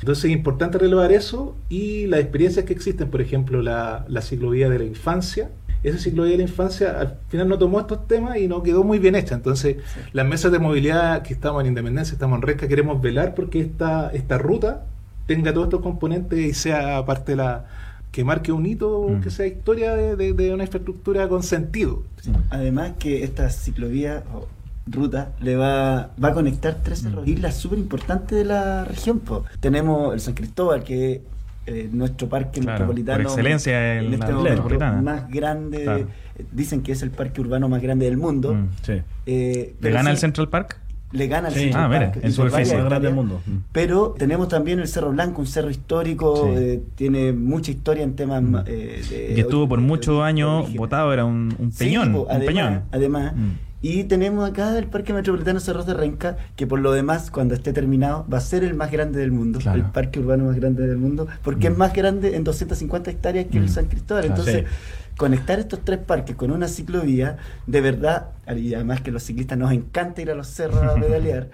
Entonces 0.00 0.26
es 0.26 0.30
importante 0.32 0.78
relevar 0.78 1.12
eso 1.12 1.56
y 1.68 2.06
las 2.06 2.20
experiencias 2.20 2.64
que 2.64 2.72
existen, 2.72 3.08
por 3.08 3.20
ejemplo, 3.20 3.62
la, 3.62 4.04
la 4.08 4.20
ciclovía 4.20 4.68
de 4.68 4.78
la 4.78 4.84
infancia. 4.84 5.50
Esa 5.82 5.98
ciclovía 5.98 6.32
de 6.32 6.38
la 6.38 6.42
infancia 6.42 6.98
al 6.98 7.18
final 7.28 7.48
no 7.48 7.58
tomó 7.58 7.80
estos 7.80 8.06
temas 8.08 8.36
y 8.38 8.48
no 8.48 8.62
quedó 8.62 8.82
muy 8.82 8.98
bien 8.98 9.14
hecha. 9.14 9.34
Entonces, 9.36 9.76
las 10.12 10.26
mesas 10.26 10.50
de 10.50 10.58
movilidad 10.58 11.22
que 11.22 11.32
estamos 11.32 11.60
en 11.62 11.68
Independencia, 11.68 12.12
estamos 12.12 12.36
en 12.36 12.42
Resca, 12.42 12.66
queremos 12.66 13.00
velar 13.00 13.34
porque 13.34 13.60
esta, 13.60 14.10
esta 14.10 14.38
ruta 14.38 14.84
tenga 15.26 15.52
todos 15.52 15.66
estos 15.66 15.80
componentes 15.82 16.38
y 16.38 16.54
sea 16.54 17.04
parte 17.04 17.32
de 17.32 17.36
la 17.36 17.64
que 18.12 18.24
marque 18.24 18.50
un 18.52 18.64
hito, 18.64 19.06
Mm. 19.10 19.20
que 19.20 19.30
sea 19.30 19.46
historia 19.46 19.94
de, 19.94 20.16
de- 20.16 20.32
de 20.32 20.54
una 20.54 20.64
infraestructura 20.64 21.28
con 21.28 21.42
sentido. 21.42 22.02
Además 22.50 22.92
que 22.98 23.22
esta 23.24 23.50
ciclovía 23.50 24.22
o 24.34 24.46
ruta 24.90 25.32
le 25.40 25.56
va, 25.56 26.10
va 26.22 26.28
a 26.28 26.32
conectar 26.32 26.76
tres 26.82 27.02
Mm. 27.04 27.18
islas 27.26 27.56
súper 27.56 27.78
importantes 27.78 28.38
de 28.38 28.44
la 28.44 28.84
región. 28.84 29.18
po. 29.20 29.44
Tenemos 29.60 30.14
el 30.14 30.20
San 30.20 30.34
Cristóbal, 30.34 30.82
que 30.84 31.12
es 31.14 31.20
eh, 31.68 31.88
nuestro 31.92 32.28
parque 32.28 32.60
Claro, 32.60 32.74
metropolitano. 32.74 33.24
por 33.24 33.32
excelencia 33.32 33.94
en 33.98 34.04
en 34.14 34.20
la 34.20 34.26
este 34.26 34.32
metropolitana. 34.40 35.02
más 35.02 35.28
grande. 35.28 35.82
Claro. 35.82 35.98
eh, 36.38 36.44
Dicen 36.52 36.82
que 36.82 36.92
es 36.92 37.02
el 37.02 37.10
parque 37.10 37.40
urbano 37.40 37.68
más 37.68 37.82
grande 37.82 38.04
del 38.06 38.16
mundo. 38.18 38.54
Mm. 38.54 38.68
Sí. 38.82 38.92
Eh, 39.26 39.74
¿Le 39.80 39.90
gana 39.90 40.10
sí, 40.10 40.14
el 40.14 40.18
Central 40.18 40.48
Park? 40.48 40.78
Le 41.16 41.26
gana 41.28 41.48
al 41.48 41.54
Sí. 41.54 41.60
Central 41.60 41.84
Ah, 41.84 41.88
mire, 41.88 42.06
Park, 42.08 42.20
en 42.24 42.32
superficie. 42.32 42.76
Más 42.76 42.84
grande 42.86 43.06
del 43.08 43.14
mundo. 43.16 43.40
Pero 43.72 44.14
tenemos 44.18 44.48
también 44.48 44.78
el 44.80 44.88
Cerro 44.88 45.10
Blanco, 45.12 45.40
un 45.40 45.46
cerro 45.46 45.70
histórico, 45.70 46.46
Sí. 46.46 46.52
eh, 46.62 46.82
tiene 46.94 47.32
mucha 47.32 47.70
historia 47.70 48.04
en 48.04 48.14
temas 48.16 48.42
Mm. 48.42 48.56
eh, 48.66 49.02
de- 49.10 49.32
Y 49.32 49.34
que 49.34 49.40
estuvo 49.42 49.66
por 49.68 49.80
muchos 49.80 50.22
años 50.22 50.72
votado, 50.74 51.12
era 51.12 51.24
un, 51.24 51.54
un 51.58 51.72
Sí, 51.72 51.84
peñón. 51.86 52.14
un 52.14 52.26
además, 52.28 52.46
peñón. 52.46 52.82
además 52.92 53.32
Mm. 53.34 53.50
Y 53.88 54.02
tenemos 54.04 54.48
acá 54.48 54.76
el 54.76 54.86
Parque 54.88 55.12
Metropolitano 55.12 55.60
Cerros 55.60 55.86
de 55.86 55.94
Renca, 55.94 56.36
que 56.56 56.66
por 56.66 56.80
lo 56.80 56.90
demás, 56.90 57.30
cuando 57.30 57.54
esté 57.54 57.72
terminado, 57.72 58.26
va 58.32 58.38
a 58.38 58.40
ser 58.40 58.64
el 58.64 58.74
más 58.74 58.90
grande 58.90 59.20
del 59.20 59.30
mundo, 59.30 59.60
Claro. 59.60 59.78
el 59.78 59.84
parque 59.84 60.18
urbano 60.18 60.46
más 60.46 60.56
grande 60.56 60.84
del 60.86 60.96
mundo, 60.96 61.28
porque 61.44 61.68
es 61.68 61.76
más 61.76 61.92
grande 61.92 62.34
en 62.34 62.42
250 62.42 63.10
hectáreas 63.12 63.46
que 63.46 63.58
el 63.58 63.64
Mm. 63.66 63.68
San 63.68 63.84
Cristóbal. 63.86 64.24
Claro, 64.26 64.40
Entonces, 64.42 64.64
sí. 64.68 65.12
conectar 65.16 65.60
estos 65.60 65.84
tres 65.84 66.00
parques 66.00 66.34
con 66.34 66.50
una 66.50 66.66
ciclovía, 66.66 67.36
de 67.68 67.80
verdad, 67.80 68.30
y 68.56 68.74
además 68.74 69.02
que 69.02 69.12
los 69.12 69.22
ciclistas 69.22 69.56
nos 69.56 69.70
encanta 69.70 70.20
ir 70.20 70.32
a 70.32 70.34
los 70.34 70.48
cerros 70.48 70.82
a 70.82 70.94
pedalear. 71.00 71.48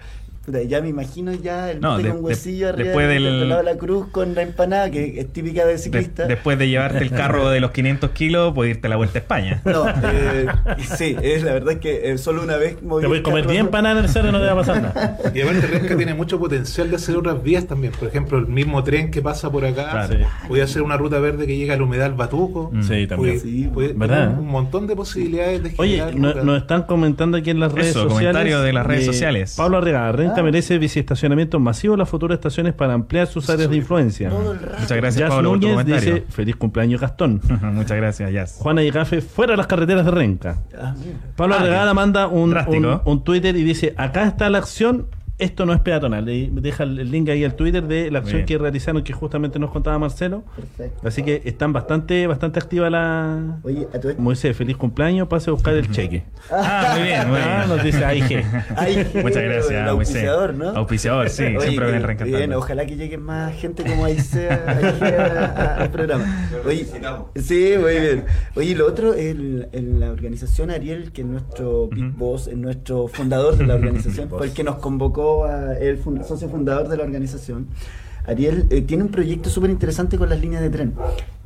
Ya 0.67 0.81
me 0.81 0.89
imagino 0.89 1.31
ya 1.33 1.71
el 1.71 1.79
No, 1.79 1.91
bote 1.91 2.03
de- 2.03 2.09
con 2.09 2.17
de- 2.17 2.23
huesillo 2.23 2.69
arriba 2.69 2.83
después 2.89 3.07
del, 3.07 3.23
del- 3.23 3.39
del 3.39 3.49
lado 3.49 3.63
de 3.63 3.71
la 3.73 3.77
cruz 3.77 4.07
con 4.11 4.35
la 4.35 4.41
empanada, 4.41 4.91
que 4.91 5.19
es 5.19 5.31
típica 5.31 5.65
de 5.65 5.73
De- 5.73 5.77
ciclista. 5.77 6.25
después 6.25 6.59
de 6.59 6.67
llevarte 6.67 6.97
el 6.99 7.11
carro 7.11 7.49
de 7.49 7.59
los 7.61 7.71
500 7.71 8.09
kilos, 8.11 8.53
puedes 8.53 8.75
irte 8.75 8.87
a 8.87 8.89
la 8.89 8.95
vuelta 8.97 9.19
a 9.19 9.21
España. 9.21 9.61
No, 9.73 9.87
eh, 9.87 10.45
sí, 10.97 11.15
es 11.21 11.43
la 11.43 11.53
verdad 11.53 11.73
es 11.73 11.79
que 11.79 12.11
eh, 12.11 12.17
solo 12.17 12.43
una 12.43 12.57
vez 12.57 12.81
moví 12.83 13.01
Te 13.01 13.07
voy 13.07 13.15
a 13.15 13.17
el 13.19 13.23
comer 13.23 13.41
carro- 13.43 13.51
10 13.51 13.63
empanadas 13.65 13.97
en 13.99 14.03
el 14.05 14.09
cerro 14.11 14.29
y 14.29 14.31
no 14.33 14.39
te 14.39 14.45
va 14.45 14.51
a 14.51 14.55
pasar 14.55 14.81
nada. 14.81 15.17
Y 15.33 15.41
aparte 15.41 15.67
Renca 15.67 15.95
tiene 15.97 16.13
mucho 16.13 16.37
potencial 16.39 16.89
de 16.89 16.95
hacer 16.97 17.15
otras 17.15 17.41
vías 17.41 17.65
también. 17.65 17.93
Por 17.97 18.07
ejemplo, 18.09 18.37
el 18.37 18.47
mismo 18.47 18.83
tren 18.83 19.11
que 19.11 19.21
pasa 19.21 19.49
por 19.51 19.63
acá, 19.65 19.89
Claro. 19.91 20.25
puede 20.47 20.61
hacer 20.61 20.81
una 20.81 20.97
ruta 20.97 21.19
verde 21.19 21.47
que 21.47 21.55
llega 21.57 21.73
al 21.75 21.81
humedal 21.81 22.13
Batuco. 22.13 22.69
Mm. 22.73 22.83
Sí, 22.83 23.07
también. 23.07 23.17
Puede, 23.17 23.39
Sí, 23.39 23.69
puede 23.73 23.93
¿verdad? 23.93 24.25
tener 24.27 24.39
un 24.39 24.47
montón 24.47 24.87
de 24.87 24.95
posibilidades 24.95 25.63
de 25.63 25.73
Oye, 25.77 26.03
no- 26.15 26.33
nos 26.33 26.61
están 26.61 26.83
comentando 26.83 27.37
aquí 27.37 27.49
en 27.49 27.59
las 27.59 27.71
redes 27.71 27.91
Eso, 27.91 28.03
sociales. 28.03 28.19
comentario 28.33 28.61
de 28.61 28.73
las 28.73 28.85
redes 28.85 29.03
eh, 29.03 29.05
sociales. 29.05 29.53
Pablo 29.57 29.77
Arregada, 29.77 30.11
Ah. 30.41 30.43
merece 30.43 30.77
biciestacionamientos 30.77 31.59
masivos 31.61 31.95
en 31.95 31.99
las 31.99 32.09
futuras 32.09 32.37
estaciones 32.37 32.73
para 32.73 32.93
ampliar 32.93 33.27
sus 33.27 33.49
áreas 33.49 33.69
de 33.69 33.77
influencia. 33.77 34.29
Muchas 34.29 34.89
gracias, 34.97 35.15
Jazz 35.17 35.29
Pablo, 35.29 35.49
por 35.51 35.59
tu 35.59 35.67
Núñez 35.69 35.85
dice, 35.85 36.23
feliz 36.29 36.55
cumpleaños 36.55 36.99
Gastón. 37.01 37.41
Muchas 37.73 37.97
gracias, 37.97 38.31
Jazz. 38.31 38.57
Juana 38.59 38.81
Yegafe, 38.83 39.21
fuera 39.21 39.53
de 39.53 39.57
las 39.57 39.67
carreteras 39.67 40.05
de 40.05 40.11
Renca. 40.11 40.57
Ah. 40.77 40.93
Pablo 41.35 41.55
Ah, 41.55 41.59
Arregada 41.59 41.83
bien. 41.85 41.95
manda 41.95 42.27
un, 42.27 42.55
un, 42.67 43.01
un 43.05 43.23
Twitter 43.23 43.55
y 43.55 43.63
dice, 43.63 43.93
acá 43.97 44.25
está 44.25 44.49
la 44.49 44.57
acción, 44.59 45.07
esto 45.37 45.65
no 45.65 45.73
es 45.73 45.79
peatonal. 45.81 46.29
Y 46.29 46.49
deja 46.53 46.83
el 46.83 47.09
link 47.11 47.29
ahí 47.29 47.43
al 47.43 47.55
Twitter 47.55 47.83
de 47.83 48.11
la 48.11 48.19
acción 48.19 48.37
Bien. 48.37 48.45
que 48.45 48.57
realizaron, 48.57 49.03
que 49.03 49.13
justamente 49.13 49.59
nos 49.59 49.71
contaba 49.71 49.97
Marcelo. 49.99 50.43
Perfecto. 50.55 51.07
Así 51.07 51.23
que 51.23 51.41
están 51.45 51.73
bastante 51.73 52.27
bastante 52.27 52.59
activa 52.59 52.89
la... 52.89 53.57
Oye, 53.63 53.87
a 53.93 53.99
tu 53.99 54.09
dice, 54.13 54.53
feliz 54.53 54.77
cumpleaños, 54.77 55.27
pase 55.27 55.49
a 55.49 55.53
buscar 55.53 55.73
el 55.75 55.89
cheque. 55.91 56.23
Ah, 56.51 56.93
muy 56.95 57.03
bien, 57.07 57.29
muy 57.29 57.39
Ah, 57.41 57.63
bien. 57.65 57.75
nos 57.75 57.83
dice 57.83 58.05
AIG. 58.05 58.45
Muchas 59.23 59.37
el 59.37 59.49
gracias, 59.49 59.87
auspiciador, 59.89 60.53
Moisés. 60.53 60.73
¿no? 60.73 60.79
Auspiciador, 60.79 61.29
sí, 61.29 61.43
Oye, 61.43 61.61
siempre 61.61 61.85
ven 61.91 61.99
que- 62.01 62.05
reencantando. 62.07 62.37
bien, 62.37 62.53
ojalá 62.53 62.85
que 62.85 62.95
llegue 62.95 63.17
más 63.17 63.53
gente 63.55 63.83
como 63.83 64.07
sea 64.09 65.75
al 65.79 65.91
programa. 65.91 66.49
Oye, 66.65 66.85
sí, 67.35 67.73
muy 67.79 67.99
bien. 67.99 68.25
Oye, 68.55 68.75
lo 68.75 68.87
otro, 68.87 69.13
el, 69.13 69.67
el- 69.71 69.99
la 69.99 70.11
organización 70.11 70.69
Ariel, 70.71 71.11
que 71.11 71.21
es 71.21 71.27
nuestro 71.27 71.87
Big. 71.87 72.11
Boss, 72.15 72.47
es 72.47 72.57
nuestro 72.57 73.07
fundador 73.07 73.57
de 73.57 73.65
la 73.65 73.75
organización, 73.83 74.29
fue 74.29 74.47
el 74.47 74.53
que 74.53 74.63
nos 74.63 74.75
convocó 74.75 75.22
a 75.45 75.73
el 75.77 75.97
fun- 75.97 76.23
socio 76.23 76.49
fundador 76.49 76.87
de 76.89 76.97
la 76.97 77.03
organización. 77.03 77.67
Ariel 78.25 78.67
eh, 78.69 78.81
tiene 78.81 79.03
un 79.03 79.09
proyecto 79.09 79.49
súper 79.49 79.69
interesante 79.69 80.17
con 80.17 80.29
las 80.29 80.39
líneas 80.39 80.61
de 80.61 80.69
tren. 80.69 80.93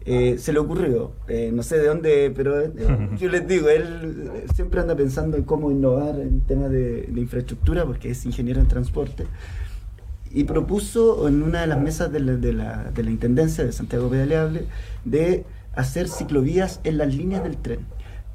Eh, 0.05 0.37
se 0.37 0.53
le 0.53 0.59
ocurrió, 0.59 1.11
eh, 1.27 1.51
no 1.53 1.63
sé 1.63 1.77
de 1.79 1.87
dónde, 1.87 2.31
pero 2.35 2.61
eh, 2.61 2.71
yo 3.19 3.29
les 3.29 3.47
digo, 3.47 3.67
él 3.69 4.29
eh, 4.35 4.45
siempre 4.55 4.79
anda 4.79 4.95
pensando 4.95 5.35
en 5.37 5.43
cómo 5.43 5.69
innovar 5.71 6.19
en 6.19 6.41
temas 6.41 6.69
de, 6.71 7.03
de 7.09 7.19
infraestructura, 7.21 7.83
porque 7.85 8.11
es 8.11 8.25
ingeniero 8.25 8.61
en 8.61 8.67
transporte, 8.67 9.25
y 10.31 10.43
propuso 10.43 11.27
en 11.27 11.41
una 11.41 11.61
de 11.61 11.67
las 11.67 11.81
mesas 11.81 12.11
de 12.11 12.19
la, 12.19 12.33
de 12.37 12.53
la, 12.53 12.91
de 12.93 13.03
la 13.03 13.11
Intendencia 13.11 13.65
de 13.65 13.71
Santiago 13.71 14.09
Pedaleable 14.09 14.65
de 15.03 15.43
hacer 15.75 16.07
ciclovías 16.07 16.79
en 16.83 16.97
las 16.97 17.13
líneas 17.13 17.43
del 17.43 17.57
tren. 17.57 17.79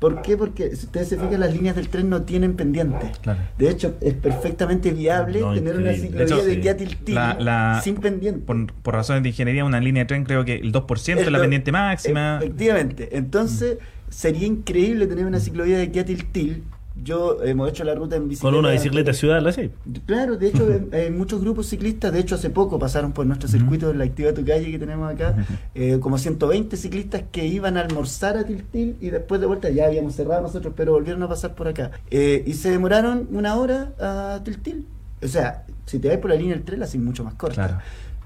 ¿Por 0.03 0.21
qué? 0.21 0.37
Porque 0.37 0.75
si 0.75 0.87
ustedes 0.87 1.09
se 1.11 1.17
fijan, 1.17 1.39
las 1.39 1.55
líneas 1.55 1.77
del 1.77 1.89
tren 1.89 2.11
no 2.11 2.23
tienen 2.23 2.55
pendientes. 2.55 3.17
Claro. 3.21 3.39
De 3.57 3.71
hecho, 3.71 3.95
es 4.01 4.15
perfectamente 4.15 4.91
viable 4.91 5.41
No, 5.41 5.55
tener 5.55 5.77
una 5.77 5.93
ciclovía 5.93 6.19
De 6.19 6.25
hecho, 6.25 6.45
de 6.45 6.89
sí. 7.07 7.13
La- 7.13 7.37
la- 7.39 7.81
sin 7.85 7.95
pendiente. 7.95 8.41
Por, 8.45 8.73
por 8.73 8.95
razones 8.95 9.23
de 9.23 9.29
ingeniería, 9.29 9.65
una 9.65 9.79
línea 9.79 10.03
de 10.03 10.09
tren 10.09 10.25
creo 10.25 10.45
que 10.45 10.57
el 10.57 10.73
2% 10.73 11.19
es 11.21 11.31
la 11.31 11.39
pendiente 11.41 11.71
máxima. 11.71 12.39
Efectivamente. 12.39 13.17
Entonces, 13.17 13.79
sería 14.09 14.47
increíble 14.49 15.07
tener 15.07 15.25
una 15.25 15.39
ciclovía 15.39 15.77
de 15.79 15.85
aquí 15.85 16.01
a 16.01 16.05
Tiltil. 16.05 16.65
Yo 17.03 17.43
hemos 17.43 17.69
hecho 17.69 17.85
la 17.85 17.95
ruta 17.95 18.17
en 18.17 18.29
bicicleta. 18.29 18.51
Con 18.51 18.59
una 18.59 18.71
bicicleta 18.71 19.13
ciudad, 19.13 19.47
así. 19.47 19.71
Claro, 20.07 20.37
de 20.37 20.49
hecho, 20.49 20.69
en 20.93 21.19
muchos 21.19 21.41
grupos 21.41 21.67
ciclistas, 21.67 22.13
de 22.13 22.21
hecho, 22.21 22.35
hace 22.35 22.51
poco 22.51 22.79
pasaron 22.79 23.13
por 23.13 23.27
nuestro 23.27 23.49
circuito 23.49 23.89
de 23.89 23.95
la 23.95 24.05
Activa 24.05 24.33
Tu 24.33 24.45
Calle 24.45 24.71
que 24.71 24.79
tenemos 24.79 25.13
acá, 25.13 25.35
eh, 25.75 25.99
como 26.01 26.19
120 26.19 26.77
ciclistas 26.77 27.23
que 27.31 27.47
iban 27.47 27.77
a 27.77 27.81
almorzar 27.81 28.37
a 28.37 28.45
Tiltil 28.45 28.97
y 29.01 29.11
después 29.11 29.41
de 29.41 29.47
vuelta 29.47 29.71
ya 29.71 29.87
habíamos 29.87 30.15
cerrado 30.15 30.43
nosotros, 30.43 30.75
pero 30.77 30.93
volvieron 30.93 31.23
a 31.23 31.29
pasar 31.29 31.55
por 31.55 31.69
acá. 31.69 31.91
Eh, 32.11 32.45
y 32.47 32.55
se 32.55 32.71
demoraron 32.71 33.29
una 33.33 33.57
hora 33.57 33.93
a 33.99 34.41
Tiltil. 34.45 34.87
O 35.23 35.29
sea, 35.29 35.65
si 35.87 35.99
te 35.99 36.09
vas 36.09 36.19
por 36.19 36.31
la 36.31 36.37
línea 36.37 36.55
del 36.55 36.65
tren, 36.65 36.81
la 36.81 36.87
haces 36.87 37.01
mucho 37.01 37.25
más 37.25 37.35
corta. 37.35 37.67
Claro. 37.67 37.83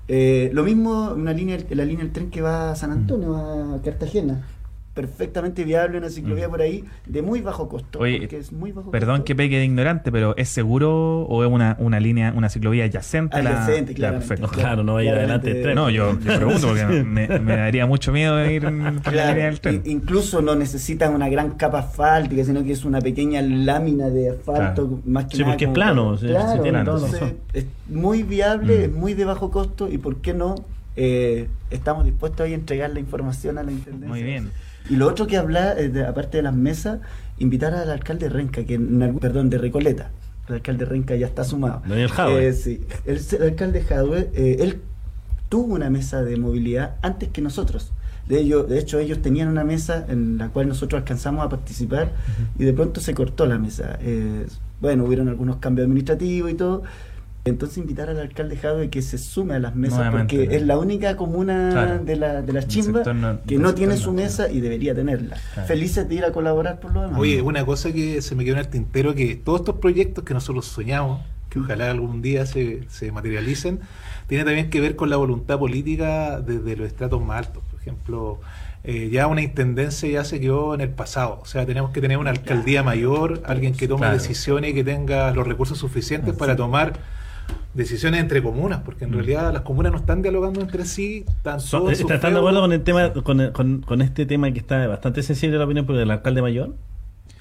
Eh, 0.08 0.50
lo 0.52 0.62
mismo 0.62 1.10
una 1.10 1.32
línea, 1.32 1.58
la 1.70 1.84
línea 1.84 2.04
del 2.04 2.12
tren 2.12 2.30
que 2.30 2.40
va 2.40 2.70
a 2.70 2.76
San 2.76 2.92
Antonio, 2.92 3.36
a 3.36 3.82
Cartagena. 3.82 4.44
Perfectamente 4.96 5.62
viable 5.62 5.98
una 5.98 6.08
ciclovía 6.08 6.48
Mm. 6.48 6.50
por 6.50 6.62
ahí 6.62 6.82
de 7.04 7.20
muy 7.20 7.42
bajo 7.42 7.68
costo. 7.68 7.98
Oye, 7.98 8.16
porque 8.18 8.38
es 8.38 8.50
muy 8.50 8.72
bajo 8.72 8.90
Perdón 8.90 9.16
costo. 9.16 9.24
que 9.26 9.36
pegue 9.36 9.58
de 9.58 9.64
ignorante, 9.66 10.10
pero 10.10 10.34
¿es 10.38 10.48
seguro 10.48 11.22
o 11.26 11.44
es 11.44 11.50
una, 11.50 11.76
una 11.78 12.00
línea, 12.00 12.32
una 12.34 12.48
ciclovía 12.48 12.84
adyacente? 12.86 13.36
a 13.36 13.42
la- 13.42 13.50
Adyacente, 13.64 13.92
Ya, 13.92 13.96
claramente. 13.96 14.26
perfecto. 14.28 14.46
No, 14.56 14.62
claro, 14.62 14.82
no 14.84 14.94
va 14.94 15.00
a 15.00 15.02
ir 15.04 15.10
Claramente. 15.10 15.50
adelante 15.50 15.58
el 15.58 15.62
tren. 15.62 15.74
No, 15.74 15.90
yo, 15.90 16.18
yo 16.18 16.36
pregunto 16.36 16.66
porque 16.68 16.84
me, 17.04 17.28
me 17.40 17.56
daría 17.56 17.84
mucho 17.84 18.10
miedo 18.10 18.42
ir 18.50 18.62
por 18.62 18.72
la 18.72 18.92
Claro, 19.02 19.28
línea 19.34 19.46
del 19.50 19.60
tren. 19.60 19.82
incluso 19.84 20.40
no 20.40 20.54
necesitan 20.56 21.14
una 21.14 21.28
gran 21.28 21.50
capa 21.50 21.80
asfáltica, 21.80 22.42
sino 22.42 22.64
que 22.64 22.72
es 22.72 22.84
una 22.86 23.02
pequeña 23.02 23.42
lámina 23.42 24.08
de 24.08 24.30
asfalto, 24.30 24.86
Claro. 24.88 25.02
más 25.04 25.26
que 25.26 25.36
Sí, 25.36 25.42
nada. 25.42 25.52
porque 25.52 25.64
es 25.66 25.70
plano, 25.72 26.16
sí, 26.16 26.26
claro, 26.28 26.62
sí, 26.62 26.68
entonces, 26.70 27.22
es 27.52 27.66
muy 27.88 28.22
viable, 28.22 28.78
Mm. 28.78 28.82
es 28.84 28.92
muy 28.92 29.12
de 29.12 29.24
bajo 29.26 29.50
costo 29.50 29.88
y 29.92 29.98
por 29.98 30.16
qué 30.22 30.32
no 30.32 30.54
eh, 30.98 31.48
estamos 31.70 32.06
dispuestos 32.06 32.40
ahí 32.46 32.52
a 32.52 32.54
entregar 32.54 32.88
la 32.88 33.00
información 33.00 33.58
a 33.58 33.62
la 33.62 33.70
intendencia. 33.70 34.08
Muy 34.08 34.22
bien. 34.22 34.50
Y 34.90 34.96
lo 34.96 35.08
otro 35.08 35.26
que 35.26 35.36
habla, 35.36 35.78
eh, 35.78 35.88
de- 35.88 36.04
aparte 36.06 36.38
de 36.38 36.42
las 36.42 36.54
mesas, 36.54 37.00
invitar 37.38 37.74
al 37.74 37.90
alcalde 37.90 38.28
Renca, 38.28 38.64
que 38.64 38.74
en 38.74 39.18
perdón, 39.20 39.50
de 39.50 39.58
Recoleta. 39.58 40.10
El 40.48 40.54
alcalde 40.56 40.84
Renca 40.84 41.16
ya 41.16 41.26
está 41.26 41.42
sumado. 41.44 41.82
Daniel 41.86 42.08
Jadwe. 42.08 42.48
Eh, 42.48 42.52
sí, 42.52 42.80
el, 43.04 43.20
el 43.32 43.42
alcalde 43.42 43.82
Jadwe, 43.82 44.30
eh, 44.34 44.56
él 44.60 44.80
tuvo 45.48 45.74
una 45.74 45.90
mesa 45.90 46.22
de 46.22 46.36
movilidad 46.36 46.96
antes 47.02 47.28
que 47.30 47.40
nosotros. 47.42 47.92
De, 48.28 48.40
ello, 48.40 48.64
de 48.64 48.78
hecho, 48.78 48.98
ellos 48.98 49.22
tenían 49.22 49.48
una 49.48 49.62
mesa 49.64 50.04
en 50.08 50.38
la 50.38 50.48
cual 50.48 50.66
nosotros 50.68 51.00
alcanzamos 51.00 51.44
a 51.44 51.48
participar 51.48 52.12
y 52.58 52.64
de 52.64 52.72
pronto 52.72 53.00
se 53.00 53.14
cortó 53.14 53.46
la 53.46 53.56
mesa. 53.58 53.98
Eh, 54.02 54.46
bueno, 54.80 55.04
hubieron 55.04 55.28
algunos 55.28 55.56
cambios 55.56 55.84
administrativos 55.86 56.50
y 56.50 56.54
todo. 56.54 56.82
Entonces 57.46 57.78
invitar 57.78 58.08
al 58.10 58.18
alcalde 58.18 58.56
Jadwe 58.56 58.90
que 58.90 59.02
se 59.02 59.18
sume 59.18 59.54
a 59.54 59.58
las 59.58 59.74
mesas 59.74 59.98
Nuevamente, 59.98 60.36
porque 60.36 60.46
¿no? 60.48 60.52
es 60.54 60.62
la 60.66 60.78
única 60.78 61.16
comuna 61.16 61.68
Claro. 61.72 62.04
de, 62.04 62.16
la, 62.16 62.42
de 62.42 62.52
las 62.52 62.64
Del 62.64 62.68
chimbas 62.68 63.04
sector 63.04 63.14
no- 63.14 63.42
que 63.46 63.56
no 63.58 63.74
tiene 63.74 63.96
su 63.96 64.12
mesa 64.12 64.50
y 64.50 64.60
debería 64.60 64.94
tenerla. 64.94 65.36
Claro. 65.54 65.68
Felices 65.68 66.08
de 66.08 66.14
ir 66.16 66.24
a 66.24 66.32
colaborar 66.32 66.80
por 66.80 66.92
lo 66.92 67.02
demás. 67.02 67.18
Oye, 67.18 67.40
una 67.42 67.64
cosa 67.64 67.92
que 67.92 68.20
se 68.22 68.34
me 68.34 68.44
quedó 68.44 68.54
en 68.54 68.60
el 68.60 68.68
tintero, 68.68 69.14
que 69.14 69.36
todos 69.36 69.60
estos 69.60 69.76
proyectos 69.76 70.24
que 70.24 70.34
nosotros 70.34 70.66
soñamos, 70.66 71.20
que 71.50 71.60
ojalá 71.60 71.90
algún 71.90 72.20
día 72.22 72.44
se, 72.46 72.82
se 72.88 73.12
materialicen, 73.12 73.80
tiene 74.26 74.44
también 74.44 74.68
que 74.68 74.80
ver 74.80 74.96
con 74.96 75.08
la 75.10 75.16
voluntad 75.16 75.58
política 75.58 76.40
desde 76.40 76.76
los 76.76 76.86
estratos 76.88 77.24
más 77.24 77.46
altos. 77.46 77.62
Por 77.70 77.80
ejemplo, 77.80 78.40
eh, 78.82 79.08
ya 79.12 79.28
una 79.28 79.40
intendencia 79.42 80.08
ya 80.08 80.24
se 80.24 80.40
quedó 80.40 80.74
en 80.74 80.80
el 80.80 80.90
pasado. 80.90 81.38
O 81.40 81.46
sea, 81.46 81.64
tenemos 81.64 81.92
que 81.92 82.00
tener 82.00 82.18
una 82.18 82.30
alcaldía 82.30 82.82
mayor, 82.82 83.42
alguien 83.46 83.74
que 83.74 83.86
tome 83.86 84.00
Claro. 84.00 84.14
decisiones 84.14 84.72
y 84.72 84.74
que 84.74 84.82
tenga 84.84 85.30
los 85.30 85.46
recursos 85.46 85.78
suficientes 85.78 86.34
para 86.34 86.56
tomar 86.56 86.94
decisiones 87.76 88.20
entre 88.20 88.42
comunas, 88.42 88.80
porque 88.84 89.04
en 89.04 89.10
Mm. 89.10 89.14
realidad 89.14 89.52
las 89.52 89.62
comunas 89.62 89.92
no 89.92 89.98
están 89.98 90.22
dialogando 90.22 90.60
entre 90.60 90.84
sí, 90.84 91.24
están 91.28 91.60
So- 91.60 91.94
su 91.94 92.08
¿Están 92.12 92.32
de 92.32 92.38
acuerdo 92.38 92.60
con 92.62 92.72
el 92.72 92.82
tema, 92.82 93.12
con, 93.12 93.40
el- 93.40 93.52
con, 93.52 93.82
con 93.82 94.02
este 94.02 94.26
tema 94.26 94.50
que 94.52 94.58
está 94.58 94.86
bastante 94.86 95.22
sensible 95.22 95.58
la 95.58 95.64
opinión 95.64 95.86
pública 95.86 96.00
del 96.00 96.10
alcalde 96.10 96.42
mayor? 96.42 96.74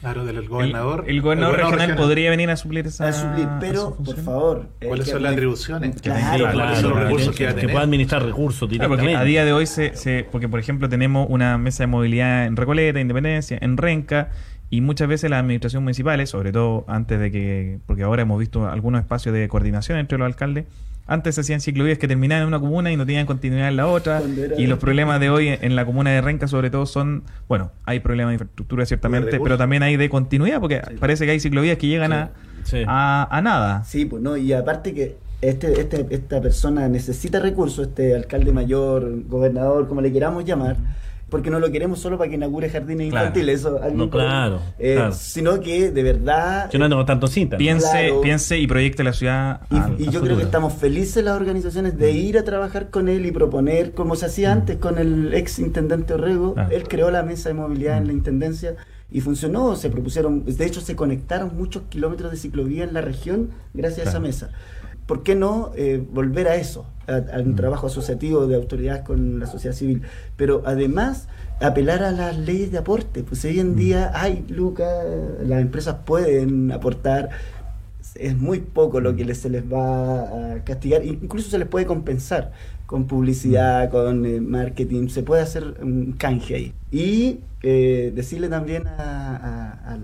Claro, 0.02 0.24
del 0.24 0.38
El, 0.38 0.48
gobernador. 0.50 1.06
el 1.08 1.22
gobernador 1.22 1.56
regional 1.58 1.96
podría 1.96 2.30
venir 2.30 2.52
a 2.52 2.58
suplir 2.58 2.86
esa 2.86 3.08
a 3.08 3.14
suplir, 3.14 3.48
pero 3.60 3.96
por 3.96 4.16
favor. 4.18 4.68
eh, 4.82 4.88
¿Cuáles 4.88 5.08
son 5.10 5.24
las 5.24 5.32
atribuciones? 5.34 6.00
Claro, 6.00 6.76
son 6.76 6.90
los 6.92 7.00
recursos 7.00 7.36
que, 7.36 7.48
que 7.48 7.56
que 7.56 7.70
pueda 7.70 7.82
administrar 7.86 8.24
recursos 8.24 8.70
Claro, 8.70 8.90
porque 8.90 9.02
directamente. 9.02 9.18
a 9.18 9.24
día 9.24 9.46
de 9.46 9.54
hoy 9.54 9.66
se, 9.66 9.96
se- 9.96 10.28
porque 10.32 10.48
por 10.48 10.60
ejemplo 10.60 10.90
tenemos 10.90 11.26
una 11.30 11.58
mesa 11.58 11.84
de 11.84 11.88
movilidad 11.88 12.46
en 12.46 12.56
Recoleta, 12.56 13.00
Independencia, 13.00 13.58
en 13.60 13.78
Renca 13.78 14.30
y 14.70 14.82
muchas 14.82 15.08
veces 15.08 15.30
las 15.30 15.40
administraciones 15.40 15.84
municipales, 15.84 16.30
sobre 16.30 16.52
todo 16.52 16.86
antes 16.88 17.20
de 17.20 17.32
que, 17.32 17.80
porque 17.86 18.04
ahora 18.04 18.24
hemos 18.24 18.40
visto 18.40 18.68
algunos 18.68 19.02
espacios 19.02 19.34
de 19.34 19.48
coordinación 19.48 19.98
entre 19.98 20.18
los 20.18 20.26
alcaldes, 20.26 20.66
antes 21.08 21.36
se 21.36 21.42
hacían 21.42 21.62
ciclovías 21.62 22.00
que 22.00 22.08
terminaban 22.08 22.42
en 22.44 22.48
una 22.48 22.60
comuna 22.60 22.92
y 22.92 22.98
no 22.98 23.06
tenían 23.06 23.28
continuidad 23.28 23.68
en 23.68 23.78
la 23.78 23.86
otra. 23.86 24.24
Y 24.58 24.66
los 24.66 24.80
problemas 24.80 25.20
de 25.20 25.30
hoy 25.30 25.50
en, 25.50 25.76
la 25.76 25.86
comuna 25.86 26.10
de 26.10 26.22
Renca 26.22 26.48
sobre 26.48 26.72
todo 26.72 26.88
son, 26.88 27.24
bueno, 27.48 27.72
hay 27.84 28.00
problemas 28.00 28.32
de 28.32 28.34
infraestructura 28.36 28.86
ciertamente, 28.88 29.40
pero 29.40 29.58
también 29.58 29.84
hay 29.84 29.98
de 29.98 30.10
continuidad 30.10 30.60
porque 30.60 30.82
parece 31.00 31.26
que 31.26 31.32
hay 31.32 31.40
ciclovías 31.40 31.78
que 31.78 31.88
llegan 31.88 32.12
a, 32.12 32.32
Sí. 32.64 32.84
a, 32.88 33.28
a 33.30 33.42
nada. 33.44 33.84
Sí, 33.84 34.06
pues 34.06 34.24
no, 34.24 34.36
y 34.36 34.52
aparte 34.52 34.96
que 34.96 35.18
este, 35.42 35.80
este, 35.80 36.08
esta 36.10 36.42
persona 36.42 36.88
necesita 36.88 37.40
recursos, 37.40 37.90
este 37.90 38.16
alcalde 38.16 38.52
mayor, 38.52 39.24
gobernador, 39.28 39.88
como 39.88 40.02
le 40.02 40.12
queramos 40.12 40.44
llamar, 40.46 40.78
porque 41.36 41.50
no 41.50 41.60
lo 41.60 41.70
queremos 41.70 42.00
solo 42.00 42.18
para 42.18 42.30
que 42.30 42.36
inaugure 42.36 42.70
jardines 42.70 43.10
Claro. 43.10 43.26
infantiles, 43.28 43.60
eso 43.60 43.76
alguien 43.76 43.98
No, 43.98 44.10
claro, 44.10 44.62
eh, 44.80 44.94
claro. 44.96 45.12
sino 45.12 45.60
que 45.60 45.92
de 45.92 46.02
verdad 46.02 46.70
Yo 46.72 46.80
no 46.80 46.86
ando 46.86 46.96
con 46.96 47.06
tanto 47.06 47.28
cinta. 47.28 47.58
Piense, 47.58 47.90
Claro. 47.90 48.22
piense 48.22 48.58
y 48.58 48.68
proyecte 48.68 49.04
la 49.04 49.12
ciudad. 49.12 49.62
Y, 49.70 49.76
al- 49.76 49.96
y 50.00 50.08
al 50.08 50.14
yo 50.14 50.22
creo 50.22 50.38
que 50.38 50.44
estamos 50.44 50.72
felices 50.74 51.22
las 51.26 51.36
organizaciones 51.36 51.98
de 51.98 52.12
ir 52.14 52.38
a 52.38 52.46
trabajar 52.46 52.90
con 52.90 53.10
él 53.10 53.26
y 53.26 53.32
proponer, 53.34 53.92
como 53.92 54.16
se 54.16 54.28
hacía 54.28 54.54
antes 54.54 54.78
con 54.78 54.98
el 54.98 55.34
ex 55.34 55.60
intendente 55.60 56.14
Orrego. 56.14 56.56
Él 56.72 56.88
creó 56.88 57.12
la 57.12 57.24
mesa 57.24 57.50
de 57.50 57.56
movilidad 57.56 57.98
en 57.98 58.08
la 58.08 58.14
intendencia 58.14 58.76
y 59.12 59.20
funcionó. 59.20 59.76
Se 59.76 59.90
propusieron, 59.90 60.46
de 60.46 60.66
hecho, 60.66 60.80
se 60.80 60.96
conectaron 60.96 61.52
muchos 61.58 61.84
kilómetros 61.90 62.32
de 62.32 62.38
ciclovía 62.38 62.86
en 62.86 62.94
la 62.94 63.02
región 63.02 63.50
gracias 63.74 64.08
a 64.08 64.10
esa 64.12 64.20
mesa. 64.22 64.52
¿Por 65.06 65.24
qué 65.24 65.36
no 65.36 65.72
eh, 65.76 66.04
volver 66.12 66.48
a 66.48 66.56
eso? 66.56 66.86
A, 67.08 67.18
a 67.38 67.40
un 67.40 67.56
trabajo 67.56 67.86
asociativo 67.88 68.48
de 68.48 68.56
autoridades 68.56 69.04
con 69.04 69.40
la 69.40 69.46
sociedad 69.46 69.76
civil. 69.76 70.02
Pero 70.38 70.64
además, 70.66 71.28
apelar 71.62 72.02
a 72.04 72.12
las 72.12 72.38
leyes 72.38 72.72
de 72.72 72.80
aporte. 72.80 73.22
Pues 73.24 73.46
hoy 73.46 73.60
en 73.60 73.76
día 73.76 74.12
hay 74.16 74.44
lucas, 74.50 74.90
las 75.46 75.62
empresas 75.62 75.98
pueden 76.06 76.72
aportar 76.72 77.30
es 78.16 78.38
muy 78.38 78.60
poco 78.62 79.02
lo 79.02 79.14
que 79.16 79.26
les- 79.26 79.40
se 79.40 79.50
les 79.50 79.62
va 79.64 80.54
a 80.54 80.64
castigar, 80.64 81.04
incluso 81.04 81.50
se 81.50 81.60
les 81.60 81.68
puede 81.68 81.86
compensar 81.86 82.54
con 82.86 83.02
Mm. 83.02 83.08
publicidad, 83.08 83.90
con 83.92 84.26
eh, 84.26 84.40
marketing, 84.40 85.10
se 85.10 85.22
puede 85.22 85.42
hacer 85.42 85.76
un 85.82 86.14
canje 86.14 86.56
ahí. 86.56 86.74
Y 86.92 87.40
eh, 87.62 88.14
decirle 88.16 88.48
también 88.48 88.88
a, 88.88 89.98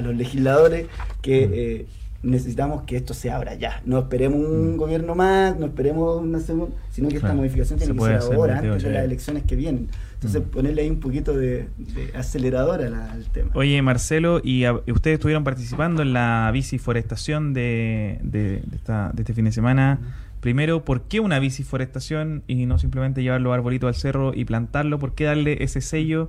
los 0.00 0.14
legisladores 0.16 0.86
que 1.20 1.46
Mm. 1.46 1.50
eh, 1.54 1.86
necesitamos 2.22 2.82
que 2.82 2.96
esto 2.96 3.14
se 3.14 3.30
abra 3.30 3.54
ya. 3.54 3.82
No 3.84 3.98
esperemos 3.98 4.38
un 4.40 4.74
Mm. 4.74 4.76
gobierno 4.76 5.14
más, 5.14 5.56
no 5.58 5.66
esperemos 5.66 6.20
una 6.22 6.40
segunda, 6.40 6.74
sino 6.90 7.08
que 7.08 7.14
Claro. 7.18 7.28
esta 7.28 7.36
modificación 7.36 7.78
tiene 7.78 7.94
Se 7.94 7.98
que 7.98 8.04
ser 8.22 8.32
ahora, 8.34 8.54
28 8.54 8.72
antes 8.72 8.82
de 8.84 8.92
las 8.92 9.04
elecciones 9.04 9.42
que 9.44 9.56
vienen. 9.56 9.88
Entonces, 10.14 10.42
Mm. 10.42 10.50
ponerle 10.50 10.82
ahí 10.82 10.90
un 10.90 11.00
poquito 11.00 11.36
de, 11.36 11.68
de 11.78 12.10
acelerador 12.16 12.82
a 12.82 12.88
la- 12.90 13.12
al 13.12 13.24
tema. 13.26 13.50
Oye, 13.54 13.80
Marcelo, 13.82 14.40
y 14.42 14.64
a- 14.64 14.80
y 14.86 14.92
ustedes 14.92 15.14
estuvieron 15.14 15.44
participando 15.44 16.02
en 16.02 16.12
la 16.12 16.50
biciforestación 16.52 17.52
de, 17.54 18.18
de, 18.22 18.62
de 18.66 18.76
esta- 18.76 19.12
de 19.14 19.22
este 19.22 19.34
fin 19.34 19.44
de 19.44 19.52
semana. 19.52 19.98
Primero, 20.40 20.84
¿por 20.84 21.02
qué 21.02 21.18
una 21.20 21.38
biciforestación 21.38 22.42
y 22.46 22.66
no 22.66 22.78
simplemente 22.78 23.22
llevar 23.22 23.40
los 23.40 23.52
arbolitos 23.52 23.88
al 23.88 23.94
cerro 23.94 24.32
y 24.34 24.44
plantarlo? 24.44 24.98
¿Por 24.98 25.14
qué 25.14 25.24
darle 25.24 25.62
ese 25.62 25.80
sello? 25.80 26.28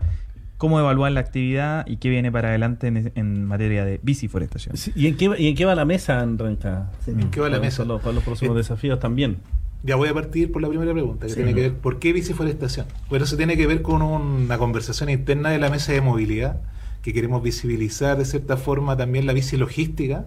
¿Cómo 0.58 0.80
evaluar 0.80 1.12
la 1.12 1.20
actividad 1.20 1.86
y 1.88 1.98
qué 1.98 2.10
viene 2.10 2.32
para 2.32 2.50
adelante 2.50 2.88
en, 2.88 3.12
en 3.14 3.46
materia 3.46 3.86
de 3.86 4.00
biciforestación? 4.02 4.76
Sí, 4.76 4.92
¿Y, 4.96 5.06
en 5.08 5.16
qué, 5.16 5.28
va- 5.28 5.40
¿Y 5.40 5.48
en 5.48 5.56
qué 5.56 5.66
va 5.66 5.76
la 5.76 5.86
mesa, 5.86 6.24
en 6.24 6.40
Renca? 6.40 6.92
Sí. 7.06 7.12
¿En 7.12 7.30
qué 7.30 7.40
va 7.40 7.48
la 7.50 7.58
¿Cuáles 7.58 7.74
mesa? 7.74 7.86
los, 7.86 8.02
cuáles 8.02 8.16
los 8.16 8.24
próximos 8.24 8.56
Eh, 8.56 8.58
desafíos 8.58 9.00
también? 9.00 9.38
Ya 9.84 9.96
voy 9.96 10.10
a 10.10 10.14
partir 10.16 10.52
por 10.52 10.64
la 10.64 10.68
primera 10.70 10.92
pregunta, 10.94 11.28
que 11.28 11.34
Sí. 11.34 11.36
tiene 11.38 11.54
que 11.54 11.62
ver 11.62 11.74
por 11.76 12.00
qué 12.00 12.12
biciforestación. 12.12 12.88
Bueno, 13.10 13.26
eso 13.26 13.38
tiene 13.38 13.56
que 13.56 13.68
ver 13.68 13.84
con 13.84 14.02
una 14.02 14.58
conversación 14.58 15.12
interna 15.12 15.52
de 15.52 15.60
la 15.60 15.70
mesa 15.70 15.92
de 15.92 16.02
movilidad, 16.02 16.60
que 17.04 17.14
queremos 17.14 17.44
visibilizar 17.44 18.18
de 18.18 18.26
cierta 18.26 18.58
forma 18.58 18.98
también 18.98 19.28
la 19.28 19.34
bici 19.34 19.56
logística, 19.58 20.26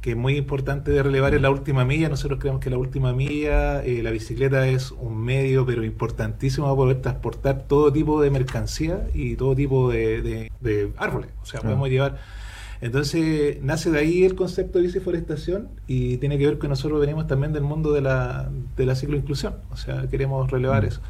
que 0.00 0.10
es 0.10 0.16
muy 0.16 0.36
importante 0.36 0.90
de 0.92 1.02
relevar 1.02 1.34
en 1.34 1.42
la 1.42 1.50
última 1.50 1.84
milla. 1.84 2.08
Nosotros 2.08 2.38
creemos 2.40 2.60
que 2.60 2.70
la 2.70 2.78
última 2.78 3.12
milla, 3.12 3.84
eh, 3.84 4.02
la 4.02 4.10
bicicleta 4.12 4.68
es 4.68 4.92
un 4.92 5.18
medio, 5.24 5.66
pero 5.66 5.84
importantísimo 5.84 6.66
para 6.66 6.76
poder 6.76 7.02
transportar 7.02 7.64
todo 7.66 7.92
tipo 7.92 8.20
de 8.22 8.30
mercancía 8.30 9.08
y 9.14 9.34
todo 9.36 9.54
tipo 9.56 9.90
de, 9.90 10.22
de- 10.22 10.52
de 10.60 10.92
árboles. 10.96 11.30
O 11.42 11.46
sea, 11.46 11.60
Claro. 11.60 11.74
podemos 11.74 11.88
llevar 11.90 12.18
entonces 12.80 13.60
nace 13.62 13.90
de 13.90 13.98
ahí 13.98 14.22
el 14.24 14.36
concepto 14.36 14.78
de 14.78 14.84
biciforestación 14.86 15.68
y 15.88 16.18
tiene 16.18 16.38
que 16.38 16.46
ver 16.46 16.58
que 16.60 16.68
nosotros 16.68 17.00
venimos 17.00 17.26
también 17.26 17.52
del 17.52 17.64
mundo 17.64 17.92
de 17.92 18.00
la, 18.02 18.50
de 18.76 18.86
la 18.86 18.94
cicloinclusión, 18.94 19.54
o 19.72 19.76
sea, 19.76 20.06
queremos 20.08 20.48
relevar 20.48 20.84
eso. 20.84 21.00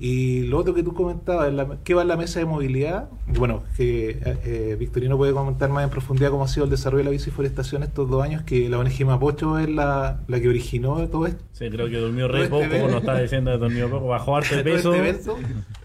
Y 0.00 0.42
lo 0.42 0.58
otro 0.58 0.74
que 0.74 0.82
tú 0.82 0.94
comentabas, 0.94 1.52
la- 1.52 1.78
¿qué 1.84 1.94
va 1.94 2.02
en 2.02 2.08
la 2.08 2.16
mesa 2.16 2.38
de 2.38 2.46
movilidad? 2.46 3.08
Bueno, 3.38 3.62
que 3.76 4.10
eh, 4.10 4.18
eh, 4.44 4.76
Victorino 4.78 5.16
puede 5.16 5.32
comentar 5.32 5.70
más 5.70 5.84
en 5.84 5.90
profundidad 5.90 6.30
cómo 6.30 6.44
ha 6.44 6.48
sido 6.48 6.64
el 6.64 6.70
desarrollo 6.70 6.98
de 6.98 7.04
la 7.04 7.10
biciforestación 7.10 7.82
estos 7.82 8.08
dos 8.08 8.22
años, 8.22 8.42
que 8.42 8.68
la 8.68 8.78
ONG 8.78 9.04
Mapocho 9.04 9.58
es 9.58 9.68
la, 9.68 10.20
la 10.28 10.40
que 10.40 10.48
originó 10.48 11.06
todo 11.08 11.26
esto. 11.26 11.42
Sí, 11.52 11.68
creo 11.70 11.88
que 11.88 11.96
durmió 11.98 12.28
re 12.28 12.44
este 12.44 12.50
poco, 12.50 12.64
como 12.70 12.86
nos 12.88 13.00
estaba 13.00 13.20
diciendo, 13.20 13.58
durmió 13.58 13.90
poco, 13.90 14.06
bajó 14.06 14.36
harto 14.36 14.54
de 14.54 14.62
todo 14.82 14.92
peso. 14.92 14.92
este 14.94 14.98
evento 15.00 15.36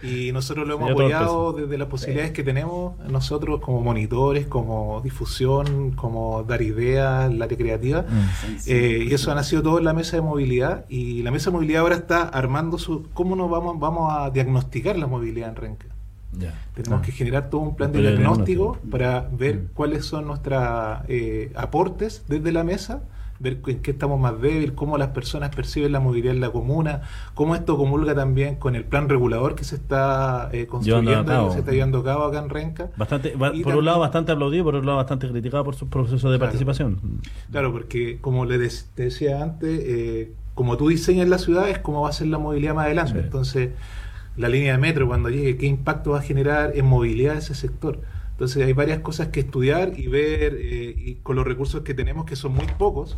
y 0.04 0.32
nosotros 0.32 0.68
lo 0.68 0.76
hemos 0.76 0.92
apoyado 0.92 1.54
peso. 1.56 1.66
desde 1.66 1.78
las 1.78 1.88
posibilidades 1.88 2.32
que 2.32 2.44
tenemos 2.44 2.98
nosotros 3.10 3.60
como 3.62 3.82
monitores, 3.82 4.46
como 4.46 5.02
difusión, 5.02 5.92
como 5.92 6.44
dar 6.44 6.62
ideas, 6.62 7.34
la 7.34 7.46
área 7.46 7.58
creativa. 7.58 8.02
Mm. 8.04 8.58
Eh, 8.68 9.08
y 9.10 9.14
eso 9.14 9.32
ha 9.32 9.36
nacido 9.36 9.64
todo 9.64 9.80
en 9.80 9.86
la 9.86 9.94
mesa 9.94 10.18
de 10.18 10.22
movilidad 10.22 10.86
y 10.90 11.24
la 11.24 11.32
mesa 11.32 11.50
de 11.50 11.54
movilidad 11.56 11.82
ahora 11.82 11.96
está 11.96 12.24
armando 12.24 12.78
su 12.78 13.08
cómo 13.14 13.36
nos 13.36 13.50
vamos 13.50 13.80
vamos 13.80 14.03
a 14.12 14.30
diagnosticar 14.32 14.98
la 14.98 15.08
movilidad 15.08 15.50
en 15.50 15.56
Renca. 15.56 15.86
Tenemos 16.74 17.00
Ah. 17.00 17.06
que 17.06 17.12
generar 17.12 17.50
todo 17.52 17.62
un 17.62 17.76
plan 17.76 17.92
de 17.92 18.02
diagnóstico 18.02 18.78
para 18.90 19.30
ver 19.32 19.56
Mm. 19.56 19.68
cuáles 19.76 20.06
son 20.06 20.26
nuestros 20.26 20.64
aportes 21.56 22.24
desde 22.28 22.52
la 22.52 22.64
mesa, 22.64 23.04
ver 23.40 23.60
en 23.68 23.80
qué 23.82 23.92
estamos 23.92 24.20
más 24.20 24.40
débiles, 24.40 24.72
cómo 24.72 24.98
las 24.98 25.10
personas 25.10 25.54
perciben 25.54 25.92
la 25.92 26.00
movilidad 26.00 26.34
en 26.34 26.40
la 26.40 26.50
comuna, 26.52 27.02
cómo 27.34 27.56
esto 27.56 27.76
comulga 27.78 28.16
también 28.16 28.56
con 28.56 28.76
el 28.76 28.86
plan 28.86 29.10
regulador 29.10 29.54
que 29.56 29.64
se 29.64 29.76
está 29.76 30.50
eh, 30.54 30.66
construyendo, 30.66 31.48
que 31.48 31.54
se 31.54 31.60
está 31.60 31.72
llevando 31.72 32.00
a 32.00 32.04
cabo 32.04 32.24
acá 32.26 32.40
en 32.40 32.50
Renca. 32.50 32.90
Bastante, 32.96 33.36
va- 33.36 33.52
por 33.64 33.76
un 33.76 33.86
lado 33.86 34.00
bastante 34.00 34.32
aplaudido, 34.32 34.64
por 34.64 34.76
otro 34.76 34.86
lado 34.86 34.98
bastante 34.98 35.28
criticado 35.30 35.64
por 35.66 35.76
su 35.76 35.90
proceso 35.90 36.32
de 36.32 36.38
Claro. 36.38 36.52
participación. 36.52 37.00
Claro, 37.52 37.72
porque 37.74 38.20
como 38.22 38.46
le 38.46 38.58
te 38.96 39.04
decía 39.04 39.44
antes, 39.44 39.80
eh, 39.84 40.32
como 40.56 40.78
tú 40.78 40.90
diseñas 40.90 41.28
la 41.28 41.38
ciudad 41.38 41.70
es 41.70 41.80
como 41.80 42.02
va 42.02 42.10
a 42.10 42.14
ser 42.14 42.28
la 42.28 42.38
movilidad 42.38 42.76
más 42.76 42.86
adelante. 42.86 43.14
Sí. 43.14 43.20
Entonces, 43.20 43.70
la 44.38 44.50
línea 44.50 44.74
de 44.74 44.78
metro 44.80 45.08
cuando 45.08 45.30
llegue, 45.30 45.58
¿qué 45.58 45.66
impacto 45.68 46.12
va 46.12 46.20
a 46.20 46.22
generar 46.22 46.72
en 46.76 46.86
movilidad 46.86 47.36
ese 47.38 47.56
sector? 47.56 48.02
Entonces 48.32 48.66
hay 48.66 48.74
varias 48.74 49.00
cosas 49.00 49.28
que 49.28 49.42
estudiar 49.42 49.94
y 49.98 50.08
ver 50.08 50.58
eh, 50.60 50.96
y 50.98 51.16
con 51.16 51.36
los 51.36 51.46
recursos 51.46 51.82
que 51.82 51.94
tenemos, 51.94 52.26
que 52.26 52.36
son 52.36 52.54
muy 52.54 52.66
pocos, 52.78 53.16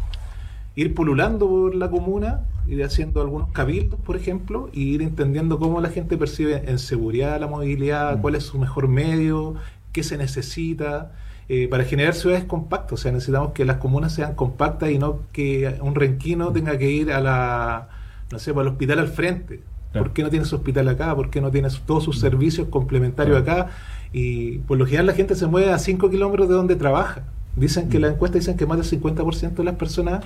ir 0.75 0.93
pululando 0.93 1.47
por 1.47 1.73
la 1.73 1.89
comuna, 1.89 2.41
ir 2.67 2.83
haciendo 2.83 3.21
algunos 3.21 3.49
cabildos, 3.51 3.99
por 4.01 4.17
ejemplo, 4.17 4.69
y 4.73 4.93
ir 4.93 5.01
entendiendo 5.01 5.57
cómo 5.57 5.79
la 5.79 5.89
gente 5.89 6.17
percibe 6.17 6.63
en 6.69 6.79
seguridad 6.79 7.39
la 7.39 7.47
movilidad, 7.47 8.17
Mm. 8.17 8.21
cuál 8.21 8.35
es 8.35 8.43
su 8.43 8.59
mejor 8.59 8.89
medio, 8.89 9.55
qué 9.93 10.03
se 10.03 10.17
necesita, 10.17 11.13
eh, 11.49 11.67
para 11.67 11.83
generar 11.83 12.13
ciudades 12.13 12.43
compactas. 12.45 12.93
O 12.93 12.97
sea, 12.97 13.11
necesitamos 13.11 13.51
que 13.51 13.65
las 13.65 13.77
comunas 13.77 14.13
sean 14.13 14.35
compactas 14.35 14.89
y 14.91 14.97
no 14.97 15.19
que 15.31 15.75
un 15.81 15.95
renquino 15.95 16.51
tenga 16.51 16.77
que 16.77 16.89
ir 16.89 17.11
a 17.11 17.19
la, 17.21 17.89
no 18.31 18.39
sé, 18.39 18.51
al 18.51 18.67
hospital 18.67 18.99
al 18.99 19.07
frente. 19.07 19.61
Claro. 19.91 20.05
¿Por 20.07 20.13
qué 20.13 20.23
no 20.23 20.29
tiene 20.29 20.45
su 20.45 20.55
hospital 20.55 20.89
acá? 20.89 21.15
¿Por 21.15 21.29
qué 21.29 21.39
no 21.41 21.51
tiene 21.51 21.69
todos 21.85 22.03
sus 22.03 22.19
servicios 22.19 22.67
complementarios 22.69 23.37
acá? 23.41 23.67
Y 24.11 24.57
por 24.59 24.77
lo 24.77 24.85
general 24.85 25.05
la 25.07 25.13
gente 25.13 25.35
se 25.35 25.47
mueve 25.47 25.71
a 25.71 25.77
5 25.77 26.09
kilómetros 26.09 26.49
de 26.49 26.55
donde 26.55 26.75
trabaja. 26.75 27.23
Dicen 27.55 27.87
que 27.89 27.99
las 27.99 28.13
encuestas 28.13 28.41
dicen 28.41 28.57
que 28.57 28.65
más 28.65 28.77
del 28.77 29.01
50% 29.01 29.53
de 29.55 29.63
las 29.63 29.75
personas 29.75 30.25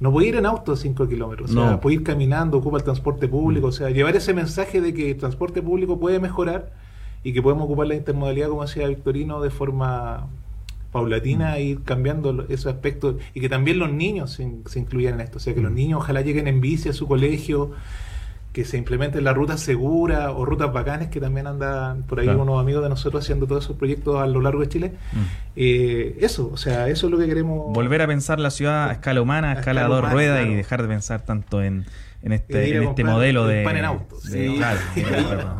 no 0.00 0.12
puede 0.12 0.28
ir 0.28 0.36
en 0.36 0.44
auto 0.44 0.72
a 0.72 0.76
5 0.76 1.08
kilómetros. 1.08 1.50
O 1.50 1.54
sea, 1.54 1.70
No. 1.70 1.80
puede 1.80 1.96
ir 1.96 2.02
caminando, 2.02 2.58
ocupa 2.58 2.76
el 2.76 2.84
transporte 2.84 3.28
público. 3.28 3.68
O 3.68 3.72
sea, 3.72 3.88
llevar 3.88 4.14
ese 4.16 4.34
mensaje 4.34 4.82
de 4.82 4.92
que 4.92 5.12
el 5.12 5.16
transporte 5.16 5.62
público 5.62 5.98
puede 5.98 6.20
mejorar 6.20 6.70
y 7.24 7.32
que 7.32 7.40
podemos 7.40 7.64
ocupar 7.64 7.86
la 7.86 7.94
intermodalidad, 7.94 8.48
como 8.48 8.62
decía 8.62 8.86
Victorino, 8.88 9.40
de 9.40 9.48
forma 9.50 10.26
paulatina 10.96 11.56
e 11.58 11.62
ir 11.64 11.82
cambiando 11.84 12.46
esos 12.48 12.66
aspectos 12.72 13.16
y 13.34 13.40
que 13.40 13.48
también 13.48 13.78
los 13.78 13.92
niños 13.92 14.32
se, 14.32 14.42
in- 14.42 14.62
se 14.66 14.78
incluyan 14.80 15.14
en 15.14 15.20
esto. 15.20 15.38
O 15.38 15.40
sea, 15.40 15.54
que 15.54 15.60
los 15.60 15.72
niños 15.72 16.00
ojalá 16.00 16.20
lleguen 16.22 16.48
en 16.48 16.60
bici 16.60 16.88
a 16.88 16.92
su 16.92 17.06
colegio, 17.06 17.72
que 18.52 18.64
se 18.64 18.78
implementen 18.78 19.22
las 19.22 19.34
rutas 19.36 19.60
seguras 19.60 20.30
o 20.34 20.46
rutas 20.46 20.72
bacanes 20.72 21.08
que 21.08 21.20
también 21.20 21.46
andan 21.46 22.04
por 22.04 22.20
ahí 22.20 22.24
Claro. 22.24 22.40
unos 22.42 22.58
amigos 22.58 22.82
de 22.82 22.88
nosotros 22.88 23.22
haciendo 23.22 23.46
todos 23.46 23.64
esos 23.64 23.76
proyectos 23.76 24.16
a 24.18 24.26
lo 24.26 24.40
largo 24.40 24.60
de 24.62 24.68
Chile. 24.70 24.92
Mm. 25.12 25.18
Eh, 25.56 26.16
eso, 26.20 26.50
o 26.52 26.56
sea, 26.56 26.88
eso 26.88 27.06
es 27.06 27.12
lo 27.12 27.18
que 27.18 27.26
queremos. 27.26 27.72
Volver 27.74 28.00
a 28.00 28.06
pensar 28.06 28.40
la 28.40 28.50
ciudad 28.50 28.88
a 28.88 28.92
escala 28.92 29.20
humana, 29.20 29.50
a, 29.50 29.58
escala, 29.58 29.82
escala 29.82 29.94
dos 30.00 30.10
ruedas 30.10 30.46
y 30.46 30.54
dejar 30.54 30.80
de 30.80 30.88
pensar 30.88 31.20
tanto 31.20 31.62
en, 31.62 31.84
en 32.22 32.32
este, 32.32 32.76
en 32.76 32.82
este 32.84 33.04
modelo 33.04 33.48
el 33.48 33.56
de... 33.58 33.64
pan 33.64 33.76
en 33.76 33.84
auto. 33.84 34.16
de- 34.30 34.48
Sí. 34.48 34.54
claro, 34.56 34.78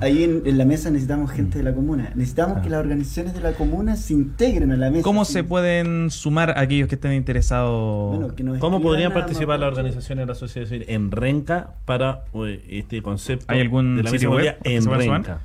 Ahí, 0.00 0.24
en, 0.24 0.42
en 0.44 0.58
la 0.58 0.64
mesa 0.64 0.90
necesitamos 0.90 1.30
gente 1.30 1.58
de 1.58 1.64
la 1.64 1.72
comuna. 1.74 2.10
Necesitamos 2.14 2.58
Ah. 2.58 2.62
que 2.62 2.70
las 2.70 2.80
organizaciones 2.80 3.34
de 3.34 3.40
la 3.40 3.52
comuna 3.52 3.96
se 3.96 4.14
integren 4.14 4.72
a 4.72 4.76
la 4.76 4.90
mesa. 4.90 5.02
¿Cómo 5.02 5.24
Sí. 5.24 5.34
se 5.34 5.44
pueden 5.44 6.10
sumar 6.10 6.58
aquellos 6.58 6.88
que 6.88 6.96
estén 6.96 7.12
interesados? 7.12 8.16
Bueno, 8.16 8.34
que 8.34 8.42
nos 8.42 8.58
¿Cómo 8.58 8.80
podrían 8.80 9.12
participar 9.12 9.58
las 9.60 9.68
organizaciones 9.68 10.22
de 10.24 10.26
la 10.26 10.34
sociedad 10.34 10.66
civil 10.68 10.84
en 10.88 11.10
Renca 11.10 11.70
para 11.84 12.24
eh, 12.34 12.64
este 12.68 13.02
concepto 13.02 13.44
¿Hay 13.48 13.60
algún 13.60 13.96
de 13.96 14.02
la 14.02 14.10
sitio 14.10 14.30
mesa 14.32 14.42
web 14.42 14.56
en? 14.64 14.84
Renca? 14.86 15.40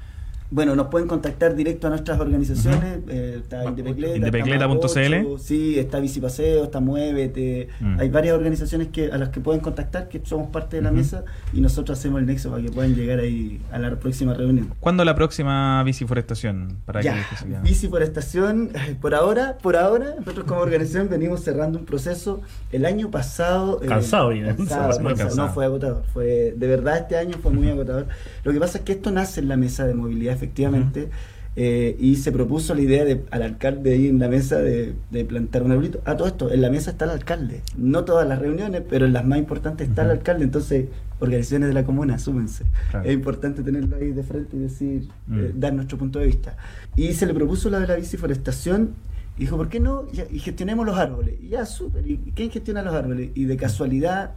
Bueno, 0.52 0.76
nos 0.76 0.88
pueden 0.88 1.08
contactar 1.08 1.56
directo 1.56 1.88
a 1.88 1.90
nuestras 1.92 2.20
organizaciones. 2.20 3.00
eh, 3.08 3.38
está 3.42 3.64
Indepecleta, 3.66 4.18
Indepecleta.cl. 4.18 5.40
Sí, 5.40 5.80
está 5.80 6.00
Bicipaseo, 6.00 6.66
está 6.66 6.80
Muévete. 6.82 7.70
Mm. 7.80 8.00
Hay 8.02 8.10
varias 8.10 8.36
organizaciones 8.36 8.90
que 8.90 9.12
a 9.12 9.18
las 9.18 9.30
que 9.30 9.40
pueden 9.40 9.62
contactar, 9.62 10.10
que 10.10 10.22
somos 10.26 10.50
parte 10.50 10.76
de 10.76 10.82
la 10.84 10.92
mesa 10.92 11.24
y 11.54 11.62
nosotros 11.62 11.98
hacemos 11.98 12.20
el 12.20 12.26
nexo 12.26 12.52
para 12.52 12.62
que 12.62 12.70
puedan 12.70 12.96
llegar 12.96 13.20
ahí 13.20 13.62
a 13.72 13.80
la 13.80 13.96
próxima 13.98 14.34
reunión. 14.34 14.74
¿Cuándo 14.82 15.06
la 15.06 15.16
próxima 15.16 15.82
biciforestación? 15.84 16.78
Para 16.86 17.02
Ya, 17.02 17.16
que 17.30 17.36
se 17.38 17.46
quedan? 17.46 17.64
bici 17.64 17.88
por 17.88 18.04
estación, 18.04 18.72
eh, 18.76 18.96
por 19.00 19.16
ahora, 19.16 19.58
por 19.62 19.78
ahora, 19.78 20.16
nosotros 20.20 20.46
como 20.46 20.60
organización 20.62 21.08
venimos 21.10 21.42
cerrando 21.46 21.80
un 21.80 21.86
proceso. 21.86 22.42
El 22.74 22.86
año 22.86 23.10
pasado... 23.10 23.80
eh, 23.82 23.88
Cansado 23.88 24.32
cansado. 24.32 25.00
cansado. 25.16 25.36
No, 25.36 25.54
fue 25.54 25.64
agotador. 25.66 26.04
Fue, 26.14 26.54
de 26.58 26.68
verdad 26.68 26.98
este 26.98 27.16
año 27.16 27.38
fue 27.42 27.52
muy 27.54 27.70
agotador. 27.72 28.08
Lo 28.44 28.52
que 28.52 28.60
pasa 28.60 28.80
es 28.80 28.84
que 28.84 28.92
esto 28.92 29.12
nace 29.12 29.40
en 29.40 29.48
la 29.48 29.56
mesa 29.56 29.88
de 29.88 29.94
movilidad 29.94 30.41
efectivamente. 30.42 31.10
eh, 31.58 31.98
y 32.00 32.16
se 32.16 32.32
propuso 32.32 32.74
la 32.74 32.80
idea 32.82 33.04
de, 33.04 33.24
al 33.30 33.42
alcalde 33.44 33.92
ahí 33.94 34.08
en 34.08 34.20
la 34.20 34.30
mesa 34.30 34.60
de, 34.60 34.94
de 35.12 35.26
plantar 35.26 35.64
un 35.64 35.72
arbolito. 35.72 36.02
A 36.06 36.16
todo 36.16 36.28
esto, 36.30 36.50
en 36.52 36.62
la 36.62 36.70
mesa 36.70 36.92
está 36.92 37.04
el 37.06 37.12
alcalde. 37.12 37.62
No 37.78 38.06
todas 38.06 38.26
las 38.28 38.40
reuniones, 38.40 38.84
pero 38.90 39.06
en 39.06 39.12
las 39.12 39.26
más 39.26 39.38
importantes 39.38 39.90
está 39.90 40.04
el 40.04 40.12
alcalde. 40.12 40.46
Entonces, 40.46 40.86
organizaciones 41.20 41.68
de 41.68 41.74
la 41.74 41.84
comuna, 41.84 42.18
súmense. 42.20 42.64
Claro. 42.90 43.06
Es 43.08 43.14
importante 43.14 43.64
tenerlo 43.64 43.98
ahí 43.98 44.12
de 44.12 44.24
frente 44.24 44.56
y 44.56 44.60
decir, 44.62 45.10
Mm. 45.28 45.40
eh, 45.40 45.52
dar 45.54 45.74
nuestro 45.74 45.98
punto 45.98 46.20
de 46.20 46.28
vista. 46.28 46.56
Y 46.96 47.12
se 47.14 47.26
le 47.26 47.34
propuso 47.34 47.70
la 47.70 47.80
de 47.82 47.88
la 47.88 47.96
biciforestación. 47.96 48.92
Dijo, 49.38 49.58
¿por 49.58 49.68
qué 49.68 49.80
no? 49.82 50.06
Y 50.32 50.40
gestionemos 50.40 50.86
los 50.86 50.98
árboles. 50.98 51.36
Y 51.44 51.50
ya, 51.50 51.66
súper. 51.66 52.10
¿Y 52.10 52.18
quién 52.34 52.50
gestiona 52.50 52.82
los 52.82 52.94
árboles? 52.94 53.30
Y 53.36 53.44
de 53.46 53.58
casualidad, 53.58 54.32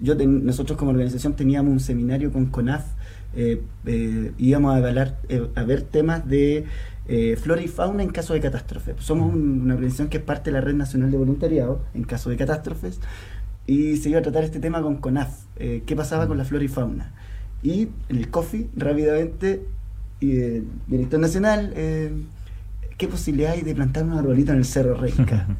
yo 0.00 0.16
ten- 0.16 0.44
nosotros 0.46 0.78
como 0.78 0.92
organización 0.92 1.34
teníamos 1.34 1.72
un 1.72 1.80
seminario 1.80 2.32
con 2.32 2.46
CONAF, 2.46 2.84
eh, 3.34 3.60
eh, 3.86 4.32
íbamos 4.38 4.74
a, 4.74 4.78
evaluar, 4.78 5.18
eh, 5.28 5.46
a 5.54 5.62
ver 5.64 5.82
temas 5.82 6.26
de 6.28 6.66
flora 7.42 7.60
y 7.60 7.68
fauna 7.68 8.02
en 8.02 8.10
caso 8.10 8.32
de 8.32 8.40
catástrofe. 8.40 8.94
Somos 8.98 9.32
un- 9.34 9.62
una 9.62 9.74
organización 9.74 10.08
que 10.08 10.18
es 10.18 10.22
parte 10.22 10.50
de 10.50 10.54
la 10.54 10.60
Red 10.62 10.74
Nacional 10.74 11.10
de 11.10 11.18
Voluntariado 11.18 11.82
en 11.94 12.04
caso 12.04 12.30
de 12.30 12.36
catástrofes 12.36 13.00
y 13.66 13.96
se 13.98 14.08
iba 14.10 14.20
a 14.20 14.22
tratar 14.22 14.44
este 14.44 14.60
tema 14.60 14.80
con 14.82 14.96
CONAF, 14.96 15.30
qué 15.56 15.94
pasaba 15.96 16.26
con 16.26 16.38
la 16.38 16.44
flora 16.44 16.64
y 16.64 16.68
fauna. 16.68 17.12
Y 17.62 17.88
en 18.08 18.16
el 18.16 18.30
COFI, 18.30 18.70
rápidamente, 18.76 19.62
el 20.20 20.64
director 20.86 21.20
nacional, 21.20 21.74
¿qué 22.96 23.08
posibilidad 23.08 23.52
hay 23.52 23.62
de 23.62 23.74
plantar 23.74 24.04
un 24.04 24.12
arbolito 24.12 24.52
en 24.52 24.58
el 24.58 24.64
Cerro 24.64 24.94
Renca? 24.94 25.46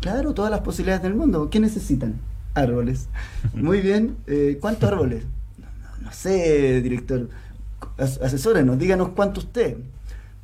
Claro, 0.00 0.32
todas 0.32 0.50
las 0.52 0.60
posibilidades 0.60 1.02
del 1.02 1.14
mundo. 1.14 1.50
¿Qué 1.50 1.58
necesitan? 1.58 2.14
Árboles. 2.54 3.08
Muy 3.52 3.80
bien. 3.80 4.16
¿Cuántos 4.60 4.90
árboles? 4.90 5.24
No, 6.08 6.14
sé, 6.14 6.80
director. 6.80 7.28
As- 7.98 8.18
asesórenos, 8.22 8.78
díganos 8.78 9.10
cuánto 9.10 9.40
usted. 9.40 9.76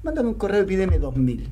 Mándame 0.03 0.29
un 0.29 0.35
correo 0.35 0.63
y 0.63 0.67
pídeme 0.67 0.99
dos 0.99 1.17
mil. 1.17 1.49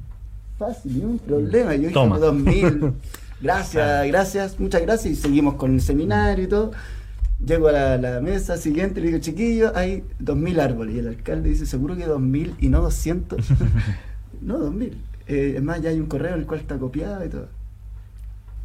Fácil, 0.59 0.99
ni 0.99 1.05
un 1.05 1.19
problema. 1.19 1.75
Yo 1.75 1.91
Toma. 1.93 2.19
dos 2.19 2.35
mil. 2.35 2.93
Gracias, 3.41 4.07
gracias, 4.07 4.61
muchas 4.61 4.83
gracias. 4.83 5.15
Y 5.15 5.17
seguimos 5.17 5.55
con 5.55 5.75
el 5.75 5.81
seminario 5.81 6.45
y 6.45 6.47
todo. 6.47 6.71
Llego 7.45 7.67
a 7.69 7.73
la, 7.73 7.97
la 7.99 8.21
mesa 8.21 8.57
siguiente 8.57 9.01
y 9.01 9.03
le 9.03 9.09
digo, 9.09 9.21
chiquillo, 9.21 9.73
hay 9.75 10.05
dos 10.21 10.37
mil 10.37 10.61
árboles. 10.61 10.95
Y 10.95 10.99
el 11.01 11.09
alcalde 11.09 11.49
dice, 11.49 11.67
seguro 11.67 11.97
que 11.97 12.07
dos 12.07 12.21
mil 12.21 12.55
y 12.61 12.69
no 12.69 12.81
200. 12.83 13.41
no, 14.43 14.59
dos 14.59 14.73
mil. 14.73 14.97
Eh, 15.27 15.55
es 15.57 15.63
más, 15.63 15.81
ya 15.83 15.91
hay 15.91 15.99
un 15.99 16.07
correo 16.07 16.35
en 16.35 16.41
el 16.41 16.47
cual 16.47 16.61
está 16.61 16.79
copiado 16.79 17.25
y 17.25 17.29
todo. 17.31 17.49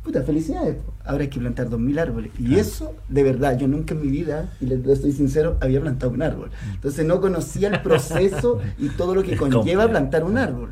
Puta, 0.08 0.22
felicidades. 0.24 0.78
Ahora 1.04 1.24
hay 1.24 1.30
que 1.30 1.38
plantar 1.38 1.70
dos 1.70 1.82
mil 1.82 2.00
árboles. 2.00 2.32
Y 2.40 2.56
eso, 2.56 2.96
de 3.10 3.24
verdad, 3.24 3.60
yo 3.60 3.68
nunca 3.68 3.94
en 3.94 4.02
mi 4.04 4.08
vida, 4.08 4.54
y 4.62 4.66
les 4.66 4.88
estoy 4.88 5.12
sincero, 5.12 5.58
había 5.60 5.82
plantado 5.82 6.14
un 6.14 6.22
árbol. 6.22 6.50
Entonces 6.74 7.06
no 7.06 7.20
conocía 7.20 7.68
el 7.68 7.82
proceso 7.82 8.62
y 8.78 8.88
todo 8.88 9.14
lo 9.16 9.22
que 9.22 9.36
conlleva 9.36 9.86
plantar 9.90 10.24
un 10.24 10.38
árbol. 10.38 10.70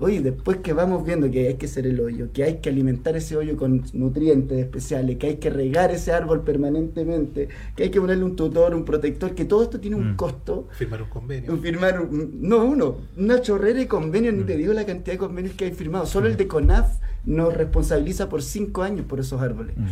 Oye, 0.00 0.20
después 0.20 0.56
que 0.58 0.72
vamos 0.72 1.06
viendo 1.06 1.30
que 1.30 1.46
hay 1.46 1.54
que 1.54 1.66
hacer 1.66 1.86
el 1.86 2.00
hoyo, 2.00 2.32
que 2.32 2.42
hay 2.42 2.54
que 2.56 2.68
alimentar 2.68 3.16
ese 3.16 3.36
hoyo 3.36 3.56
con 3.56 3.84
nutrientes 3.92 4.58
especiales, 4.58 5.16
que 5.16 5.28
hay 5.28 5.36
que 5.36 5.48
regar 5.48 5.92
ese 5.92 6.10
árbol 6.12 6.42
permanentemente, 6.42 7.48
que 7.76 7.84
hay 7.84 7.90
que 7.90 8.00
ponerle 8.00 8.24
un 8.24 8.34
tutor, 8.34 8.74
un 8.74 8.84
protector, 8.84 9.32
que 9.36 9.44
todo 9.44 9.62
esto 9.62 9.78
tiene 9.78 9.94
un 9.96 10.14
Mm. 10.14 10.16
costo. 10.16 10.66
Firmar 10.72 11.02
un 11.02 11.08
convenio. 11.08 11.56
Firmar, 11.58 12.00
un- 12.00 12.30
no 12.42 12.64
uno, 12.64 12.96
una 13.16 13.40
chorrera 13.40 13.78
de 13.78 13.86
convenios, 13.86 14.34
ni 14.34 14.42
te 14.42 14.56
digo 14.56 14.72
la 14.74 14.84
cantidad 14.84 15.14
de 15.14 15.18
convenios 15.18 15.54
que 15.54 15.66
hay 15.66 15.72
firmados. 15.72 16.08
Solo 16.10 16.26
el 16.26 16.36
de 16.36 16.48
CONAF 16.48 16.88
nos 17.26 17.52
responsabiliza 17.54 18.28
por 18.28 18.42
cinco 18.42 18.82
años 18.82 19.04
por 19.06 19.20
esos 19.20 19.40
árboles. 19.42 19.76
Mm. 19.76 19.86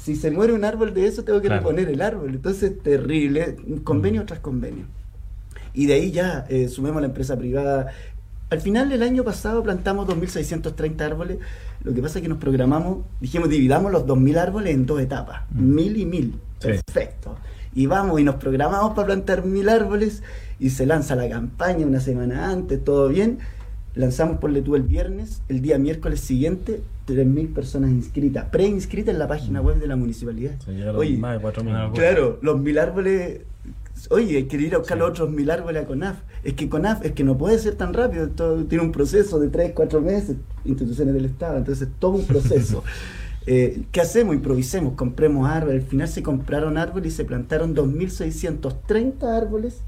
Si 0.00 0.16
se 0.16 0.30
muere 0.32 0.52
un 0.52 0.64
árbol 0.64 0.92
de 0.94 1.06
eso, 1.06 1.22
tengo 1.24 1.40
que 1.40 1.46
Claro. 1.46 1.62
reponer 1.62 1.88
el 1.88 2.02
árbol. 2.02 2.30
Entonces, 2.30 2.72
terrible, 2.82 3.56
convenio 3.84 4.24
tras 4.26 4.40
convenio. 4.40 4.84
Y 5.74 5.86
de 5.86 5.94
ahí 5.94 6.10
ya 6.10 6.44
eh, 6.48 6.68
sumemos 6.68 7.00
la 7.00 7.06
empresa 7.06 7.36
privada. 7.38 7.86
Al 8.50 8.60
final 8.60 8.88
del 8.90 9.02
año 9.02 9.24
pasado 9.24 9.62
plantamos 9.62 10.06
2.630 10.08 11.00
árboles. 11.06 11.38
Lo 11.84 11.94
que 11.94 12.02
pasa 12.02 12.18
es 12.18 12.22
que 12.22 12.28
nos 12.28 12.38
programamos, 12.38 12.98
dijimos, 13.20 13.48
dividamos 13.48 13.90
los 13.92 14.04
2.000 14.04 14.36
árboles 14.38 14.74
en 14.74 14.84
dos 14.86 15.00
etapas, 15.00 15.42
Mm. 15.50 15.74
mil 15.74 15.96
y 15.96 16.04
mil. 16.04 16.34
Sí. 16.58 16.68
Perfecto. 16.68 17.36
Y 17.74 17.86
vamos 17.86 18.20
y 18.20 18.24
nos 18.24 18.34
programamos 18.34 18.94
para 18.94 19.06
plantar 19.06 19.44
mil 19.46 19.68
árboles 19.68 20.22
y 20.60 20.70
se 20.70 20.84
lanza 20.84 21.16
la 21.16 21.28
campaña 21.28 21.86
una 21.86 22.00
semana 22.00 22.50
antes, 22.50 22.84
todo 22.84 23.08
bien. 23.08 23.38
Lanzamos 23.94 24.38
por 24.38 24.52
tú 24.62 24.74
el 24.74 24.82
viernes, 24.82 25.42
el 25.48 25.60
día 25.60 25.78
miércoles 25.78 26.20
siguiente, 26.20 26.80
3.000 27.06 27.52
personas 27.52 27.90
inscritas, 27.90 28.46
preinscritas 28.46 29.12
en 29.12 29.18
la 29.18 29.28
página 29.28 29.60
web 29.60 29.78
de 29.78 29.86
la 29.86 29.96
municipalidad. 29.96 30.54
Oye, 30.94 31.18
más 31.18 31.40
de 31.40 31.46
4.000. 31.46 31.60
Una 31.62 31.84
locura. 31.84 32.02
Claro, 32.02 32.38
los 32.40 32.60
mil 32.60 32.78
árboles. 32.78 33.40
Oye, 34.08 34.38
hay 34.38 34.44
que 34.44 34.56
ir 34.56 34.74
a 34.74 34.78
buscar 34.78 34.96
los 34.96 35.10
otros 35.10 35.30
mil 35.30 35.50
árboles 35.50 35.82
a 35.82 35.86
CONAF. 35.86 36.20
Es 36.42 36.54
que 36.54 36.70
CONAF 36.70 37.04
es 37.04 37.12
que 37.12 37.22
no 37.22 37.36
puede 37.36 37.58
ser 37.58 37.74
tan 37.74 37.92
rápido. 37.92 38.24
Esto 38.24 38.64
tiene 38.64 38.82
un 38.82 38.92
proceso 38.92 39.38
de 39.38 39.48
3, 39.48 39.72
4 39.74 40.00
meses, 40.00 40.36
instituciones 40.64 41.12
del 41.12 41.26
Estado. 41.26 41.58
Entonces, 41.58 41.88
todo 41.98 42.12
un 42.12 42.24
proceso. 42.24 42.82
Eh, 43.44 43.82
¿Qué 43.90 44.00
hacemos? 44.00 44.36
Improvisemos, 44.36 44.94
compremos 44.94 45.50
árboles. 45.50 45.82
Al 45.82 45.88
final 45.88 46.06
se 46.06 46.22
compraron 46.22 46.78
árboles 46.78 47.12
y 47.12 47.16
se 47.16 47.24
plantaron 47.24 47.74
2.630 47.74 49.24
árboles 49.24 49.82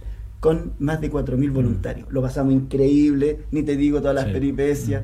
con 0.44 0.74
más 0.78 1.00
de 1.00 1.10
4.000 1.10 1.50
voluntarios. 1.52 2.06
Lo 2.10 2.20
pasamos 2.20 2.52
increíble, 2.52 3.38
ni 3.50 3.62
te 3.62 3.76
digo 3.78 4.00
todas 4.00 4.14
las 4.14 4.26
Sí. 4.26 4.32
peripecias. 4.32 5.02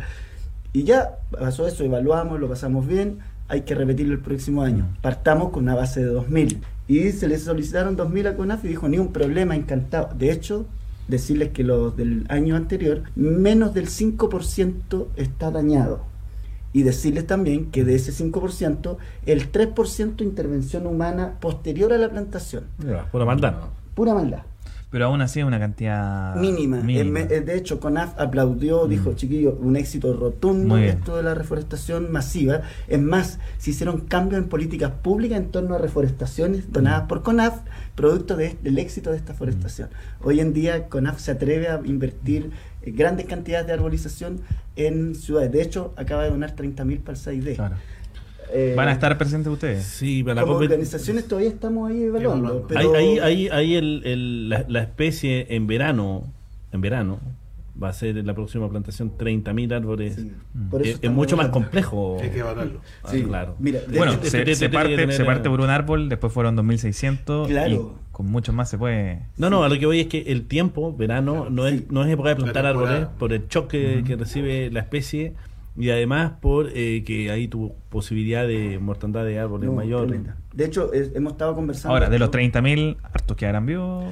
Y 0.75 0.85
ya 0.85 1.17
pasó 1.31 1.67
eso, 1.67 1.83
evaluamos, 1.83 2.39
lo 2.39 2.47
pasamos 2.47 2.87
bien, 2.87 3.21
hay 3.49 3.63
que 3.63 3.75
repetirlo 3.75 4.13
el 4.13 4.21
próximo 4.21 4.61
año. 4.61 4.95
Partamos 5.01 5.49
con 5.49 5.63
una 5.63 5.75
base 5.75 6.05
de 6.05 6.13
2.000. 6.13 6.61
Y 6.89 7.13
se 7.13 7.27
les 7.27 7.45
solicitaron 7.45 7.97
2.000 7.97 8.27
a 8.27 8.37
CONAF 8.37 8.67
y 8.67 8.69
dijo, 8.69 8.87
ni 8.91 8.99
un 8.99 9.15
problema, 9.15 9.57
encantado. 9.57 10.11
De 10.15 10.31
hecho, 10.31 10.67
decirles 11.09 11.49
que 11.53 11.65
los 11.65 11.97
del 11.97 12.27
año 12.29 12.55
anterior, 12.55 13.05
menos 13.17 13.73
del 13.73 13.89
5% 13.89 15.07
está 15.17 15.51
dañado. 15.51 16.05
Y 16.75 16.83
decirles 16.83 17.27
también 17.27 17.71
que 17.71 17.83
de 17.83 17.95
ese 17.95 18.13
5%, 18.13 18.99
el 19.25 19.51
3% 19.51 20.21
intervención 20.23 20.87
humana 20.87 21.39
posterior 21.41 21.95
a 21.95 21.97
la 21.97 22.11
plantación. 22.11 22.65
Pura 23.11 23.25
maldad. 23.25 23.55
Pura 23.95 24.13
maldad. 24.13 24.43
Pero 24.91 25.07
aún 25.07 25.21
así 25.23 25.39
es 25.39 25.47
una 25.47 25.61
cantidad 25.61 26.35
mínima. 26.83 27.21
de 27.23 27.57
hecho, 27.57 27.79
CONAF 27.79 28.19
aplaudió, 28.19 28.87
dijo, 28.89 29.13
chiquillo, 29.15 29.57
un 29.61 29.77
éxito 29.77 30.13
rotundo 30.15 30.75
esto 30.89 31.17
de 31.17 31.23
la 31.23 31.35
reforestación 31.35 32.11
masiva. 32.11 32.63
Es 32.89 33.01
más, 33.01 33.39
se 33.59 33.71
hicieron 33.71 34.01
cambios 34.01 34.43
en 34.43 34.49
políticas 34.49 34.91
públicas 34.91 35.39
en 35.39 35.51
torno 35.51 35.77
a 35.77 35.79
reforestaciones 35.79 36.73
donadas 36.73 37.03
por 37.03 37.23
CONAF, 37.23 37.61
producto 37.95 38.37
de- 38.37 38.57
del 38.63 38.79
éxito 38.79 39.11
de 39.13 39.17
esta 39.19 39.33
forestación. 39.33 39.91
Hoy 40.23 40.41
en 40.41 40.53
día, 40.53 40.89
CONAF 40.89 41.21
se 41.21 41.31
atreve 41.31 41.69
a 41.69 41.81
invertir 41.85 42.51
eh, 42.83 42.91
grandes 42.91 43.27
cantidades 43.27 43.67
de 43.69 43.75
arbolización 43.75 44.41
en 44.75 45.15
ciudades. 45.15 45.53
De 45.53 45.63
hecho, 45.63 45.93
acaba 45.97 46.25
de 46.25 46.31
donar 46.31 46.57
30.000 46.57 47.01
para 47.01 47.17
el 47.17 47.23
6D. 47.45 47.55
Claro. 47.55 47.77
Eh, 48.53 48.75
¿Van 48.77 48.89
a 48.89 48.93
estar 48.93 49.17
presentes 49.19 49.53
ustedes? 49.53 49.85
Sí, 49.85 50.23
para 50.23 50.37
la 50.37 50.43
como 50.43 50.55
organizaciones 50.55 51.27
todavía 51.29 51.51
estamos 51.51 51.91
ahí 51.91 52.03
evaluando. 52.05 52.67
Pero- 52.69 52.95
Ahí, 52.95 53.19
ahí, 53.19 53.19
ahí, 53.19 53.49
ahí 53.51 53.75
el, 53.77 54.03
el- 54.05 54.49
la, 54.49 54.65
la 54.69 54.81
especie 54.81 55.47
en 55.55 55.67
verano, 55.67 56.25
en 56.73 56.81
verano, 56.81 57.21
va 57.83 57.89
a 57.89 57.93
ser 57.93 58.19
en 58.19 58.27
la 58.27 58.35
próxima 58.35 58.69
plantación 58.69 59.13
30.000 59.17 59.73
árboles. 59.75 60.15
Sí, 60.17 60.33
por 60.71 60.87
eso 60.87 60.99
es, 61.01 61.11
mucho 61.11 61.37
más 61.37 61.49
complejo. 61.49 62.19
Hay 62.21 62.31
que 62.31 62.41
evaluarlo. 62.41 62.81
Ah, 63.05 63.13
claro. 63.27 63.55
mira, 63.59 63.81
Bueno, 63.97 64.13
hecho, 64.15 64.23
se, 64.31 64.39
este- 64.41 64.55
se 64.55 64.65
este 64.67 64.69
parte, 64.69 65.13
se 65.13 65.25
parte 65.25 65.49
por 65.49 65.61
un 65.61 65.71
árbol, 65.71 66.09
después 66.09 66.33
fueron 66.33 66.57
2600 66.57 67.49
Claro. 67.49 67.71
y 67.97 68.13
con 68.13 68.27
muchos 68.27 68.55
más 68.55 68.69
se 68.69 68.77
puede... 68.77 69.21
No, 69.39 69.49
no, 69.49 69.65
a 69.65 69.69
lo 69.71 69.79
que 69.79 69.87
voy 69.87 70.01
es 70.01 70.09
que 70.09 70.21
el 70.27 70.47
tiempo, 70.47 70.95
verano, 70.95 71.49
no 71.49 71.67
es, 71.67 71.79
Sí. 71.81 71.87
no 71.91 72.05
es 72.05 72.11
época 72.13 72.31
de 72.31 72.37
plantar 72.37 72.67
árboles 72.67 73.07
por 73.19 73.33
el 73.33 73.49
choque 73.49 74.03
que 74.07 74.17
recibe 74.17 74.71
la 74.71 74.81
especie 74.81 75.33
y 75.81 75.91
además 75.91 76.33
por 76.41 76.69
eh, 76.75 77.03
que 77.05 77.31
ahí 77.31 77.49
tu 77.49 77.75
posibilidad 77.89 78.47
de 78.47 78.79
mortandad 78.79 79.25
de 79.25 79.39
árboles 79.39 79.69
no, 79.69 79.75
mayor. 79.77 80.07
tremenda. 80.07 80.37
De 80.55 80.65
hecho, 80.67 80.93
es- 80.93 81.11
hemos 81.15 81.33
estado 81.33 81.55
conversando. 81.55 81.95
Ahora, 81.95 82.09
de 82.11 82.19
los 82.19 82.27
esto. 82.27 82.39
30.000, 82.39 82.97
hartos 83.03 83.37
quedarán 83.37 83.67
vivos. 83.67 84.05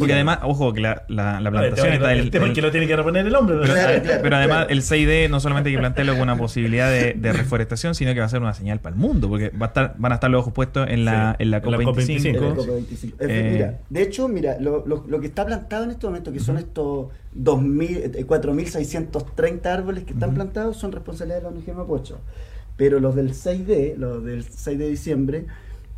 Porque 0.00 0.14
además, 0.14 0.38
ojo, 0.42 0.72
que 0.72 0.80
la, 0.80 1.04
la, 1.08 1.38
plantación 1.50 1.86
es 1.86 1.92
que 1.92 1.94
está... 1.96 2.06
lo- 2.06 2.12
el- 2.12 2.18
el 2.20 2.30
tema 2.30 2.44
es 2.46 2.48
el- 2.50 2.54
que 2.56 2.62
lo 2.62 2.70
tiene 2.72 2.86
que 2.88 2.96
reponer 2.96 3.26
el 3.26 3.34
hombre. 3.36 3.56
pero- 3.60 3.72
Claro, 3.72 4.02
claro. 4.02 4.20
pero 4.22 4.36
además 4.36 4.56
claro. 4.66 4.70
el 4.70 4.82
6D 4.82 5.28
no 5.30 5.40
solamente 5.40 5.68
hay 5.70 5.74
que 5.76 5.78
plantearlo 5.80 6.12
con 6.14 6.22
una 6.22 6.36
posibilidad 6.36 6.90
de, 6.90 7.14
de 7.14 7.32
reforestación, 7.32 7.94
sino 7.94 8.12
que 8.14 8.20
va 8.20 8.26
a 8.26 8.28
ser 8.28 8.40
una 8.40 8.54
señal 8.54 8.80
para 8.80 8.94
el 8.94 9.00
mundo, 9.00 9.28
porque 9.28 9.50
va 9.50 9.66
a 9.66 9.68
estar, 9.68 9.94
van 9.98 10.12
a 10.12 10.14
estar 10.16 10.30
los 10.30 10.40
ojos 10.40 10.52
puestos 10.52 10.88
en 10.88 11.04
la, 11.04 11.36
Sí, 11.38 11.42
en 11.44 11.50
la 11.50 11.56
en 11.58 11.62
la 11.70 11.78
COP25. 11.78 12.26
En 12.26 12.34
la 12.34 12.54
Copa 12.56 12.72
25. 12.72 13.16
Eh, 13.20 13.50
mira, 13.52 13.78
de 13.88 14.02
hecho, 14.02 14.28
mira, 14.28 14.56
lo, 14.60 14.84
lo- 14.86 15.04
lo 15.06 15.20
que 15.20 15.26
está 15.28 15.46
plantado 15.46 15.84
en 15.84 15.90
este 15.90 16.06
momento, 16.06 16.32
que 16.32 16.40
son 16.40 16.58
estos 16.58 17.08
2000, 17.32 17.96
eh, 18.16 18.26
4.630 18.26 19.66
árboles 19.66 20.04
que 20.04 20.12
están 20.12 20.34
plantados, 20.34 20.76
son 20.76 20.92
responsabilidad 20.92 21.38
de 21.38 21.42
la 21.42 21.48
ONG 21.48 21.74
Mapocho. 21.76 22.20
Pero 22.76 22.98
los 23.00 23.14
del 23.14 23.32
6D, 23.34 23.96
los 23.96 24.24
del 24.24 24.44
6 24.44 24.78
de 24.78 24.88
diciembre, 24.88 25.44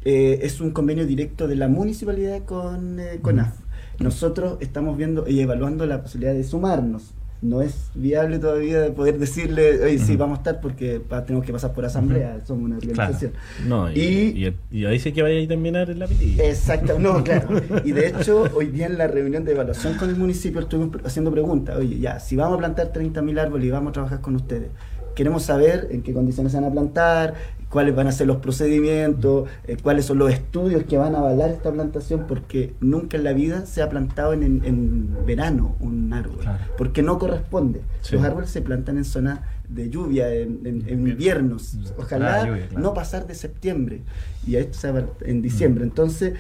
eh, 0.05 0.41
es 0.43 0.61
un 0.61 0.73
convenio 0.73 1.07
directo 1.07 1.47
de 1.47 1.55
la 1.57 1.69
municipalidad 1.69 2.45
con 2.45 2.99
eh, 2.99 3.21
CONAF. 3.23 3.55
Nosotros 3.99 4.57
estamos 4.61 4.97
viendo 4.97 5.29
y 5.29 5.41
evaluando 5.41 5.87
la 5.87 6.03
posibilidad 6.03 6.35
de 6.35 6.45
sumarnos. 6.45 7.15
no 7.43 7.61
es 7.61 7.91
viable 7.97 8.39
todavía 8.39 8.81
de 8.81 8.93
poder 8.93 9.19
decirle, 9.19 9.83
oye, 9.83 9.99
sí, 9.99 10.15
vamos 10.17 10.39
a 10.39 10.43
estar 10.43 10.61
porque 10.61 11.01
pa- 11.01 11.25
tenemos 11.25 11.45
que 11.45 11.53
pasar 11.53 11.73
por 11.73 11.85
asamblea, 11.85 12.39
somos 12.47 12.67
una 12.67 12.77
organización. 12.77 13.33
No, 13.67 13.91
y, 13.91 13.99
Y- 13.99 14.55
y, 14.71 14.79
y 14.79 14.85
ahí 14.87 15.01
sí 15.01 15.11
que 15.11 15.23
vaya 15.23 15.43
a 15.45 15.49
terminar 15.49 15.91
en 15.91 15.99
la 15.99 16.07
pitilla. 16.07 16.45
Exacto, 16.49 17.01
no, 17.01 17.25
claro. 17.25 17.49
Y 17.85 17.91
de 17.91 18.07
hecho, 18.07 18.45
hoy 18.55 18.67
día 18.69 18.87
en 18.87 18.97
la 18.97 19.09
reunión 19.09 19.45
de 19.45 19.51
evaluación 19.53 19.95
con 19.95 20.09
el 20.09 20.15
municipio 20.15 20.61
estuvimos 20.61 20.97
haciendo 21.05 21.33
preguntas. 21.33 21.77
Oye, 21.77 21.99
ya, 21.99 22.21
si 22.21 22.37
vamos 22.37 22.55
a 22.55 22.59
plantar 22.59 22.93
30.000 22.93 23.37
árboles 23.41 23.67
y 23.67 23.71
vamos 23.73 23.89
a 23.91 23.93
trabajar 23.95 24.21
con 24.21 24.37
ustedes, 24.37 24.69
queremos 25.17 25.43
saber 25.43 25.89
en 25.91 26.03
qué 26.03 26.13
condiciones 26.15 26.53
se 26.53 26.61
van 26.61 26.71
a 26.71 26.73
plantar, 26.73 27.35
cuáles 27.73 27.97
van 27.97 28.07
a 28.07 28.13
ser 28.13 28.27
los 28.27 28.37
procedimientos, 28.37 29.49
eh, 29.67 29.77
cuáles 29.83 30.05
son 30.05 30.19
los 30.19 30.31
estudios 30.31 30.85
que 30.85 30.99
van 30.99 31.15
a 31.15 31.19
avalar 31.19 31.51
esta 31.51 31.73
plantación, 31.73 32.27
porque 32.29 32.75
nunca 32.81 33.17
en 33.17 33.25
la 33.25 33.33
vida 33.33 33.65
se 33.67 33.81
ha 33.83 33.89
plantado 33.89 34.35
en, 34.35 34.43
en- 34.43 34.63
en 34.65 35.27
verano 35.27 35.75
un 35.81 36.13
árbol, 36.13 36.41
Claro. 36.41 36.59
porque 36.77 37.03
no 37.03 37.19
corresponde. 37.19 37.81
Sí. 38.03 38.15
Los 38.17 38.25
árboles 38.25 38.51
se 38.51 38.61
plantan 38.61 38.99
en 38.99 39.05
zonas 39.07 39.41
de 39.69 39.89
lluvia, 39.89 40.33
en, 40.35 40.61
en- 40.67 40.85
en 40.87 41.09
inviernos. 41.09 41.77
Ojalá 41.97 42.43
Ah, 42.43 42.47
lluvia, 42.47 42.67
claro. 42.69 42.83
no 42.83 42.93
pasar 42.95 43.27
de 43.27 43.35
septiembre 43.35 44.03
y 44.47 44.57
a 44.57 44.61
esto 44.61 44.79
se 44.79 44.93
va 44.93 45.05
en 45.23 45.41
diciembre. 45.41 45.83
Entonces, 45.85 46.35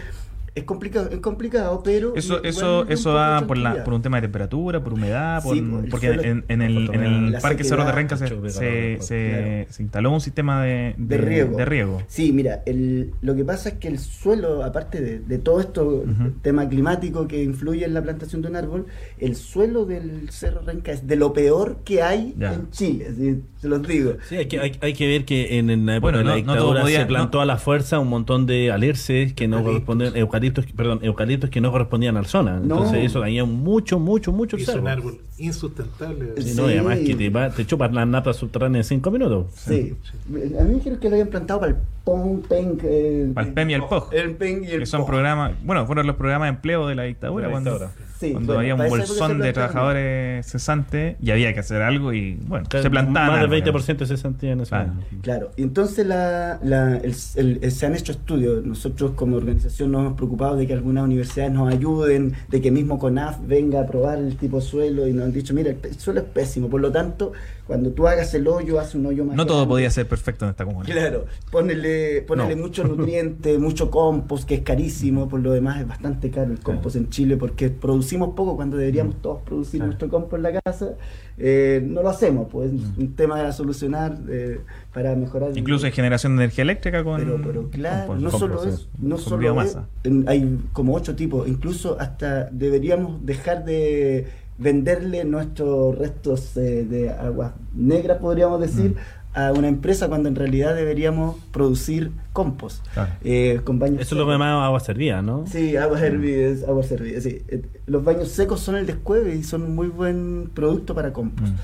es 0.55 0.65
complicado, 0.65 1.09
es 1.11 1.19
complicado, 1.21 1.81
pero 1.83 2.15
Eso, 2.15 2.43
eso, 2.45 2.87
eso 2.89 3.15
va 3.15 3.41
de 3.41 3.47
por, 3.47 3.57
la, 3.57 3.85
por 3.85 3.95
un 3.95 4.03
tema 4.03 4.19
de 4.19 4.23
temperatura, 4.23 4.85
por 4.85 4.93
humedad, 4.93 5.43
por, 5.43 5.55
Sí, 5.57 5.63
por 5.63 5.85
el 5.85 5.91
porque 5.91 6.09
suelo- 6.09 6.23
en, 6.25 6.45
en 6.49 6.61
el, 6.63 6.91
en 6.95 7.03
el 7.03 7.33
Parque 7.41 7.65
sequedad, 7.65 7.69
Cerro 7.69 7.85
de 7.87 7.93
Renca 7.93 8.17
se, 8.19 8.29
se, 8.29 8.99
se- 9.01 9.31
claro. 9.31 9.67
se 9.73 9.83
instaló 9.83 10.11
un 10.11 10.21
sistema 10.21 10.63
de, 10.63 10.95
de 10.99 11.17
riego. 11.17 11.57
de 11.57 11.65
riego. 11.65 12.03
Sí, 12.07 12.33
mira, 12.33 12.63
el, 12.67 13.13
lo 13.23 13.35
que 13.35 13.45
pasa 13.47 13.71
es 13.71 13.75
que 13.77 13.89
el 13.89 13.99
suelo, 13.99 14.63
aparte 14.63 15.01
de, 15.01 15.21
de 15.21 15.39
todo 15.39 15.61
esto, 15.61 15.87
Ujú. 15.87 16.33
tema 16.43 16.69
climático 16.69 17.27
que 17.27 17.43
influye 17.43 17.87
en 17.87 17.95
la 17.95 18.03
plantación 18.03 18.43
de 18.43 18.49
un 18.49 18.57
árbol, 18.57 18.87
el 19.19 19.37
suelo 19.37 19.87
del 19.87 20.29
Cerro 20.31 20.61
Renca 20.67 20.93
es 20.93 21.07
de 21.07 21.17
lo 21.17 21.33
peor 21.33 21.79
que 21.85 22.03
hay 22.03 22.35
Ya. 22.39 22.53
en 22.53 22.71
Chile, 22.71 23.07
sí, 23.17 23.41
se 23.59 23.69
los 23.69 23.83
digo. 23.87 24.17
Sí, 24.29 24.37
hay 24.37 24.47
que, 24.47 24.61
hay, 24.61 24.73
hay 24.83 24.93
que 24.93 25.07
ver 25.07 25.25
que 25.25 25.59
en, 25.59 25.71
en 25.71 25.87
la 25.87 25.97
época 25.97 26.13
Bueno, 26.13 26.19
de 26.19 26.25
la 26.25 26.31
no- 26.33 26.37
no 26.47 26.53
dictadura 26.53 26.81
podía- 26.83 27.01
se 27.01 27.07
plantó 27.07 27.39
no- 27.39 27.43
a 27.43 27.47
la 27.47 27.57
fuerza 27.57 27.99
un 27.99 28.09
montón 28.09 28.45
de 28.47 28.71
alerces 28.71 29.33
que 29.33 29.49
no 29.49 29.59
Eucaliptos. 29.61 30.13
Eucaliptos, 30.47 30.67
perdón, 30.77 30.99
eucaliptos 31.03 31.51
que 31.51 31.61
no 31.61 31.71
correspondían 31.71 32.17
al 32.17 32.27
zona. 32.27 32.57
No. 32.59 32.63
Entonces 32.77 33.05
eso 33.05 33.21
dañó 33.21 33.47
mucho, 33.47 33.99
mucho, 33.99 34.33
mucho 34.33 34.57
el 34.57 34.63
Es 34.63 34.69
un 34.71 34.89
árbol 34.89 35.19
insustentable. 35.39 36.41
Sí. 36.43 36.55
no, 36.57 36.69
y 36.71 36.75
además 36.75 36.99
que 36.99 37.15
te, 37.15 37.31
va- 37.31 37.51
te 37.51 37.67
chupas 37.67 37.93
las 37.93 38.07
napas 38.07 38.37
subterráneas 38.37 38.91
en 38.91 38.99
cinco 38.99 39.11
minutos. 39.11 39.47
Sí. 39.55 39.95
A 40.29 40.63
mí 40.63 40.69
me 40.69 40.75
dijeron 40.75 40.99
que 40.99 41.09
lo 41.09 41.15
habían 41.15 41.29
plantado 41.29 41.61
para 41.61 41.73
el 41.73 41.79
PON, 42.05 42.43
PEN, 42.49 42.79
eh, 42.83 43.31
Para 43.35 43.47
el 43.47 43.55
PEM 43.55 43.71
y 43.71 43.75
el 43.75 43.83
POG. 43.85 44.13
el 44.15 44.31
PEN 44.37 44.65
y 44.65 44.67
el 44.69 44.81
Que 44.81 44.87
son 44.87 45.07
programas, 45.07 45.53
bueno, 45.65 45.87
fueron 45.87 46.07
los 46.07 46.17
programas 46.17 46.47
de 46.47 46.55
empleo 46.57 46.87
de 46.89 46.95
la 46.95 47.05
dictadura, 47.05 47.47
la 47.47 47.51
cuando, 47.53 47.71
dictadura. 47.71 47.97
Sí, 48.29 48.33
cuando 48.33 48.59
había 48.59 48.75
un 48.75 48.89
bolsón 48.89 49.39
de 49.41 49.53
trabajadores 49.53 50.47
cesantes 50.47 51.17
y 51.21 51.31
había 51.31 51.53
que 51.55 51.61
hacer 51.61 51.83
algo 51.83 52.13
y 52.13 52.35
bueno, 52.47 52.67
se 52.71 52.89
plantaban. 52.91 53.31
Más 53.31 53.41
del 53.51 53.63
árboles. 53.63 53.87
20% 53.89 54.07
se 54.07 54.17
sentían 54.17 54.53
en 54.55 54.61
ese 54.61 54.71
Claro. 54.71 54.93
Claro, 55.23 55.51
y 55.57 55.63
entonces 55.63 56.07
la, 56.07 56.59
la- 56.63 56.97
el- 56.99 57.15
el- 57.37 57.59
el- 57.63 57.73
se 57.73 57.87
han 57.87 57.95
hecho 57.95 58.13
estudios. 58.13 58.65
Nosotros 58.65 59.13
como 59.17 59.37
organización 59.37 59.93
nos 59.93 60.03
hemos 60.03 60.15
preocupado 60.15 60.57
de 60.57 60.67
que 60.67 60.73
algunas 60.73 61.05
universidades 61.05 61.53
nos 61.53 61.73
ayuden, 61.73 62.33
de 62.49 62.61
que 62.61 62.71
mismo 62.71 62.99
CONAF 62.99 63.39
venga 63.47 63.81
a 63.81 63.87
probar 63.87 64.19
el 64.19 64.37
tipo 64.37 64.57
de 64.61 64.63
suelo 64.63 65.07
y 65.09 65.13
nos 65.13 65.25
han 65.27 65.33
dicho, 65.33 65.53
mira, 65.55 65.71
el 65.71 65.99
suelo 65.99 66.21
es 66.21 66.27
pésimo, 66.27 66.69
por 66.69 66.81
lo 66.81 66.91
tanto, 66.93 67.33
cuando 67.73 67.91
tú 67.93 68.07
hagas 68.07 68.35
el 68.35 68.47
hoyo, 68.47 68.79
haz 68.79 68.95
un 68.95 69.07
hoyo 69.07 69.25
más 69.25 69.35
No 69.35 69.47
todo 69.47 69.67
podía 69.67 69.91
ser 69.91 70.07
perfecto 70.07 70.45
en 70.45 70.51
esta 70.51 70.67
comuna. 70.67 70.85
Claro, 70.85 71.25
ponele, 71.51 72.21
ponele 72.21 72.55
No. 72.55 72.63
mucho 72.63 72.85
nutriente, 72.85 73.57
mucho 73.59 73.91
compost, 73.91 74.47
que 74.47 74.57
es 74.57 74.61
carísimo, 74.61 75.27
por 75.27 75.41
lo 75.41 75.53
demás 75.53 75.81
es 75.81 75.89
bastante 75.89 76.31
caro 76.31 76.53
el 76.53 76.61
compost 76.61 76.97
en 76.97 77.09
Chile 77.09 77.39
porque 77.39 77.71
producimos 77.71 78.35
poco 78.35 78.57
cuando 78.57 78.77
deberíamos 78.77 79.23
todos 79.23 79.41
producir 79.43 79.79
Claro. 79.79 79.87
nuestro 79.87 80.09
compost 80.11 80.35
en 80.35 80.43
la 80.43 80.61
casa. 80.61 80.91
Eh, 81.39 81.83
no 81.85 82.03
lo 82.03 82.11
hacemos, 82.11 82.47
pues 82.53 82.71
es 82.73 82.81
un 82.99 83.15
tema 83.17 83.41
a 83.49 83.53
solucionar 83.53 84.19
eh, 84.29 84.61
para 84.93 85.17
mejorar. 85.17 85.57
Incluso 85.57 85.87
hay 85.87 85.93
generación 85.93 86.37
de 86.37 86.45
energía 86.45 86.63
eléctrica 86.63 87.03
con. 87.03 87.19
pero, 87.21 87.41
pero 87.43 87.71
claro, 87.71 88.17
no 88.17 88.31
solo 88.31 88.63
eso, 88.65 88.87
no 88.99 89.17
solo 89.17 89.63
es- 89.63 89.79
hay 90.27 90.59
como 90.75 90.95
ocho 90.95 91.17
tipos, 91.17 91.49
incluso 91.49 91.97
hasta 91.99 92.51
deberíamos 92.51 93.25
dejar 93.25 93.65
de 93.65 94.27
venderle 94.63 95.25
nuestros 95.25 95.97
restos 95.99 96.57
eh, 96.57 96.85
de 96.89 97.11
aguas 97.11 97.53
negras, 97.75 98.19
podríamos 98.19 98.61
decir, 98.61 98.93
Mm. 98.93 99.39
a 99.39 99.53
una 99.53 99.69
empresa 99.69 100.09
cuando 100.09 100.29
en 100.29 100.35
realidad 100.37 100.75
deberíamos 100.75 101.37
producir 101.53 102.11
compost 102.35 102.87
Claro. 102.93 103.13
eh, 103.25 103.61
con 103.65 103.79
baños 103.79 104.03
Eso 104.03 104.15
es 104.15 104.19
lo 104.19 104.27
que 104.27 104.33
secos. 104.33 104.35
llamaba 104.35 104.67
agua 104.67 104.81
servida, 104.81 105.23
¿no? 105.23 105.47
Sí, 105.47 105.75
aguas 105.77 106.03
hervidas, 106.03 106.69
aguas 106.69 106.91
hervidas, 106.93 107.23
sí. 107.23 107.41
Eh, 107.49 107.63
Los 107.87 108.05
baños 108.05 108.29
secos 108.29 108.61
son 108.61 108.77
el 108.77 108.85
descueve 108.87 109.35
y 109.35 109.43
son 109.43 109.63
un 109.63 109.75
muy 109.75 109.89
buen 109.89 110.51
producto 110.53 110.95
para 110.95 111.13
compost. 111.15 111.53
Mm. 111.53 111.57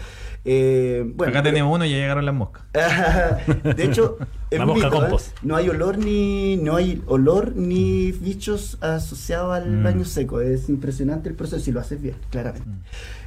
Eh, 0.45 1.03
bueno, 1.15 1.31
Acá 1.31 1.43
pero- 1.43 1.53
tenemos 1.55 1.75
uno 1.75 1.85
y 1.85 1.91
ya 1.91 1.97
llegaron 1.97 2.25
las 2.25 2.35
moscas. 2.35 2.63
de 3.77 3.85
hecho, 3.85 4.19
es 4.51 4.61
mosca 4.61 4.89
mito, 4.91 5.19
¿eh? 5.19 5.21
no 5.43 5.57
hay 5.57 5.69
olor 5.69 5.99
ni 5.99 6.57
no 6.57 6.77
hay 6.77 7.03
olor 7.07 7.55
ni 7.57 8.13
bichos 8.13 8.79
asociados 8.81 9.55
al 9.57 9.71
Mm. 9.71 9.85
baño 9.85 10.05
seco. 10.05 10.41
Es 10.41 10.69
impresionante 10.69 11.29
el 11.29 11.35
proceso 11.35 11.63
si 11.63 11.73
lo 11.73 11.81
haces 11.81 12.01
bien, 12.01 12.17
claramente. 12.31 12.69
Mm. 12.69 12.81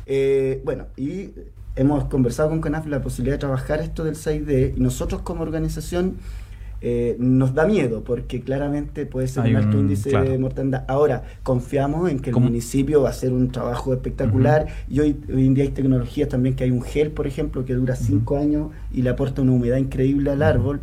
Eh, 0.08 0.62
bueno, 0.66 0.88
y 0.98 1.32
hemos 1.76 2.06
conversado 2.06 2.50
con 2.50 2.60
CONAF 2.62 2.88
la 2.88 3.02
posibilidad 3.02 3.36
de 3.36 3.40
trabajar 3.40 3.80
esto 3.82 4.04
del 4.04 4.16
6D 4.16 4.74
y 4.76 4.80
nosotros 4.80 5.22
como 5.22 5.44
organización 5.44 6.16
eh, 6.82 7.16
nos 7.20 7.54
da 7.54 7.66
miedo 7.66 8.04
porque 8.04 8.42
claramente 8.42 9.06
puede 9.06 9.28
ser 9.28 9.44
Hay 9.44 9.52
un 9.52 9.58
alto 9.58 9.80
índice 9.80 10.10
claro. 10.10 10.30
de 10.30 10.38
mortandad. 10.40 10.84
Ahora, 10.88 11.24
confiamos 11.44 12.10
en 12.10 12.20
que 12.20 12.32
el 12.32 12.38
municipio 12.38 13.04
va 13.04 13.10
a 13.10 13.12
hacer 13.12 13.34
un 13.34 13.52
trabajo 13.52 13.94
espectacular 13.94 14.68
y 14.90 15.00
hoy, 15.00 15.16
hoy 15.32 15.46
en 15.46 15.54
día 15.54 15.64
hay 15.66 15.70
tecnologías 15.70 16.30
también 16.30 16.56
que 16.56 16.64
hay 16.64 16.72
un 16.72 16.82
gel, 16.82 17.12
por 17.12 17.28
ejemplo, 17.28 17.66
que 17.66 17.76
dura 17.76 17.96
5 17.96 18.38
años 18.38 18.72
y 18.92 19.04
le 19.04 19.12
aporta 19.12 19.42
una 19.44 19.52
humedad 19.52 19.78
increíble 19.78 20.32
al 20.32 20.42
árbol 20.42 20.82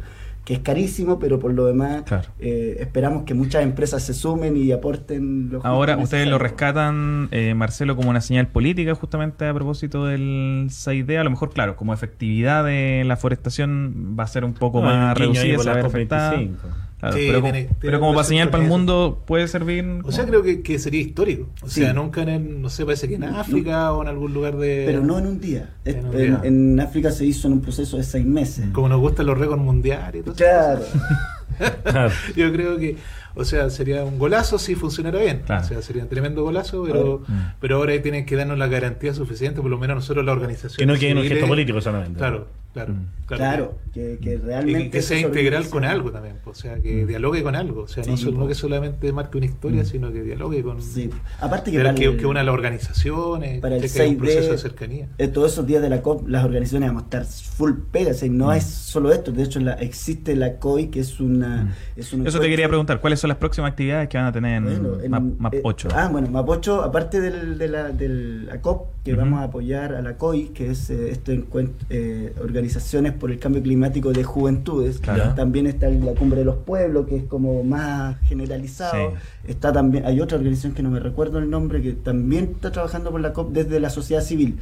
que 0.48 0.54
es 0.54 0.60
carísimo, 0.60 1.18
pero 1.18 1.38
por 1.38 1.52
lo 1.52 1.66
demás 1.66 2.04
Claro. 2.04 2.30
eh, 2.38 2.78
esperamos 2.80 3.24
que 3.24 3.34
muchas 3.34 3.62
empresas 3.62 4.02
se 4.02 4.14
sumen 4.14 4.56
y 4.56 4.72
aporten 4.72 5.50
los 5.52 5.62
Ahora 5.62 5.98
ustedes 5.98 6.26
lo 6.26 6.38
rescatan, 6.38 7.28
eh, 7.32 7.52
Marcelo, 7.52 7.96
como 7.96 8.08
una 8.08 8.22
señal 8.22 8.46
política 8.46 8.94
justamente 8.94 9.44
a 9.46 9.52
propósito 9.52 10.06
del 10.06 10.68
6D. 10.70 11.18
A 11.18 11.24
lo 11.24 11.28
mejor, 11.28 11.50
claro, 11.52 11.76
como 11.76 11.92
efectividad 11.92 12.64
de 12.64 13.02
la 13.04 13.18
forestación 13.18 14.16
va 14.18 14.24
a 14.24 14.26
ser 14.26 14.42
un 14.46 14.54
poco 14.54 14.80
No, 14.80 14.86
más 14.86 15.18
reducida, 15.18 15.42
se 15.42 15.56
va 15.56 15.62
a 15.62 15.64
la 15.66 15.74
ver 15.74 15.84
afectada. 15.84 16.32
COP25. 16.36 16.56
Claro, 16.98 17.16
Sí, 17.16 17.24
pero, 17.28 17.40
como, 17.40 17.52
tiene- 17.52 17.68
pero 17.68 17.78
tiene 17.80 17.98
como 17.98 18.08
para 18.10 18.12
relación 18.12 18.28
señal 18.28 18.46
con 18.46 18.50
para 18.52 18.62
el 18.64 18.68
mundo 18.68 19.22
puede 19.26 19.46
servir. 19.48 19.84
O 20.04 20.10
sea, 20.12 20.26
creo 20.26 20.42
que, 20.42 20.62
que 20.62 20.78
sería 20.80 21.00
histórico. 21.00 21.46
O 21.62 21.68
Sí. 21.68 21.80
sea, 21.82 21.92
nunca 21.92 22.22
en, 22.22 22.28
el- 22.28 22.60
no 22.60 22.70
sé, 22.70 22.84
parece 22.84 23.08
que 23.08 23.14
en 23.14 23.24
África 23.24 23.92
o 23.92 24.02
en 24.02 24.08
algún 24.08 24.34
lugar 24.34 24.56
de... 24.56 24.82
Pero 24.86 25.02
no 25.04 25.18
en 25.18 25.26
un 25.26 25.40
día. 25.40 25.70
En 25.84 26.06
un 26.06 26.14
En, 26.14 26.18
día. 26.26 26.40
en 26.42 26.80
África 26.80 27.10
se 27.12 27.24
hizo 27.24 27.46
en 27.46 27.54
un 27.54 27.60
proceso 27.60 27.96
de 27.96 28.02
seis 28.02 28.26
meses. 28.26 28.66
Como 28.72 28.88
nos 28.88 28.98
gustan 29.00 29.26
los 29.26 29.38
récords 29.38 29.62
mundiales 29.62 30.20
y 30.20 30.24
todo 30.24 30.34
eso. 30.34 30.44
Claro. 30.44 30.80
Claro. 31.82 32.10
Yo 32.36 32.52
creo 32.52 32.78
que, 32.78 32.96
o 33.34 33.44
sea, 33.44 33.68
sería 33.70 34.04
un 34.04 34.16
golazo 34.18 34.58
si 34.60 34.76
funcionara 34.76 35.18
bien. 35.18 35.42
Claro. 35.44 35.64
O 35.64 35.68
sea, 35.68 35.82
sería 35.82 36.04
un 36.04 36.08
tremendo 36.08 36.44
golazo, 36.44 36.84
pero, 36.84 37.24
Mm. 37.26 37.32
pero 37.60 37.76
ahora 37.78 38.00
tienen 38.00 38.26
que 38.26 38.36
darnos 38.36 38.58
la 38.58 38.68
garantía 38.68 39.12
suficiente, 39.12 39.60
por 39.60 39.68
lo 39.70 39.76
menos 39.78 39.96
nosotros 39.96 40.24
la 40.24 40.32
organización. 40.32 40.76
Que 40.78 40.86
no 40.86 40.94
quede 40.98 41.10
en 41.10 41.18
un 41.18 41.24
gesto 41.24 41.48
político 41.48 41.80
solamente. 41.80 42.16
Claro, 42.18 42.46
claro. 42.84 42.92
Mm. 42.94 43.06
Claro, 43.28 43.78
que, 43.92 44.18
que 44.22 44.32
Y 44.32 44.36
realmente. 44.38 44.88
que 44.90 45.02
sea 45.02 45.18
eso 45.18 45.28
integral 45.28 45.68
con 45.68 45.84
algo 45.84 46.10
también, 46.10 46.36
o 46.46 46.55
sea, 46.55 46.80
que 46.80 47.05
Mm. 47.05 47.09
dialogue 47.09 47.42
con 47.42 47.56
algo, 47.56 47.82
o 47.82 47.88
sea, 47.88 48.02
no, 48.06 48.16
solo- 48.16 48.48
que 48.48 48.55
solamente 48.55 49.12
marque 49.12 49.36
una 49.36 49.44
historia, 49.46 49.82
Mm. 49.82 49.86
sino 49.86 50.10
que 50.10 50.22
dialogue 50.22 50.62
con... 50.62 50.80
Sí. 50.80 51.10
Aparte 51.38 51.70
que, 51.70 51.76
para 51.76 51.94
que, 51.94 52.05
el- 52.06 52.16
que 52.16 52.24
una 52.24 52.42
las 52.42 52.55
organizaciones, 52.55 53.60
para 53.60 53.76
el 53.76 53.82
que 53.82 53.88
haya 53.88 54.05
un 54.10 54.16
6D, 54.16 54.18
proceso 54.18 54.52
de 54.52 54.59
cercanía. 54.59 55.09
eh, 55.18 55.28
todos 55.28 55.52
esos 55.52 55.66
días 55.66 55.82
de 55.82 55.90
la 55.90 56.00
COP, 56.00 56.26
las 56.26 56.42
organizaciones 56.44 56.88
vamos 56.88 57.02
a 57.02 57.05
estar 57.05 57.24
full 57.26 57.72
pegas. 57.92 58.22
y 58.22 58.30
no 58.30 58.46
Mm. 58.48 58.52
es 58.52 58.64
solo 58.64 59.12
esto. 59.12 59.30
De 59.30 59.42
hecho, 59.42 59.60
la, 59.60 59.74
existe 59.74 60.34
la 60.34 60.55
COI, 60.56 60.86
que 60.88 61.00
es 61.00 61.20
una. 61.20 61.64
Mm. 61.64 61.72
Es 62.00 62.12
un 62.14 62.26
Eso 62.26 62.40
te 62.40 62.48
quería 62.48 62.68
preguntar, 62.68 63.00
¿cuáles 63.02 63.20
son 63.20 63.28
las 63.28 63.36
próximas 63.36 63.70
actividades 63.72 64.09
que 64.09 64.16
van 64.16 64.26
a 64.26 64.32
tener 64.32 64.56
en, 64.56 64.64
Bueno, 64.64 65.00
en- 65.02 65.10
Map, 65.10 65.22
Map 65.38 65.55
eh, 65.55 65.60
8? 65.64 65.88
ah, 65.94 66.09
bueno, 66.10 66.28
Mapocho, 66.30 66.82
aparte 66.82 67.20
del, 67.20 67.59
de, 67.59 67.68
la, 67.68 67.88
de 67.90 68.09
la 68.09 68.60
COP, 68.62 68.88
que 69.05 69.14
vamos 69.14 69.40
a 69.40 69.44
apoyar 69.44 69.94
a 69.94 70.00
la 70.02 70.16
COI, 70.16 70.48
que 70.48 70.70
es 70.70 70.88
eh, 70.90 71.10
este 71.10 71.34
encuentro, 71.34 71.86
eh, 71.90 72.32
Organizaciones 72.69 73.12
por 73.15 73.31
el 73.31 73.39
Cambio 73.39 73.62
Climático 73.62 74.12
de 74.12 74.24
Juventudes. 74.24 74.99
Claro. 74.99 75.35
También 75.35 75.66
está 75.66 75.89
la 75.89 76.12
Cumbre 76.12 76.40
de 76.40 76.45
los 76.45 76.57
Pueblos, 76.57 77.07
que 77.09 77.16
es 77.16 77.24
como 77.24 77.65
más 77.65 78.19
generalizado. 78.23 79.15
Está 79.47 79.73
también, 79.73 80.05
hay 80.05 80.20
otra 80.20 80.36
organización 80.36 80.74
que 80.74 80.82
no 80.82 80.90
me 80.90 81.01
recuerdo 81.01 81.39
el 81.39 81.49
nombre, 81.49 81.81
que 81.81 81.93
también 81.95 82.51
está 82.55 82.70
trabajando 82.70 83.11
por 83.11 83.23
la 83.23 83.32
COP 83.32 83.53
desde 83.53 83.81
la 83.81 83.89
sociedad 83.89 84.23
civil. 84.23 84.59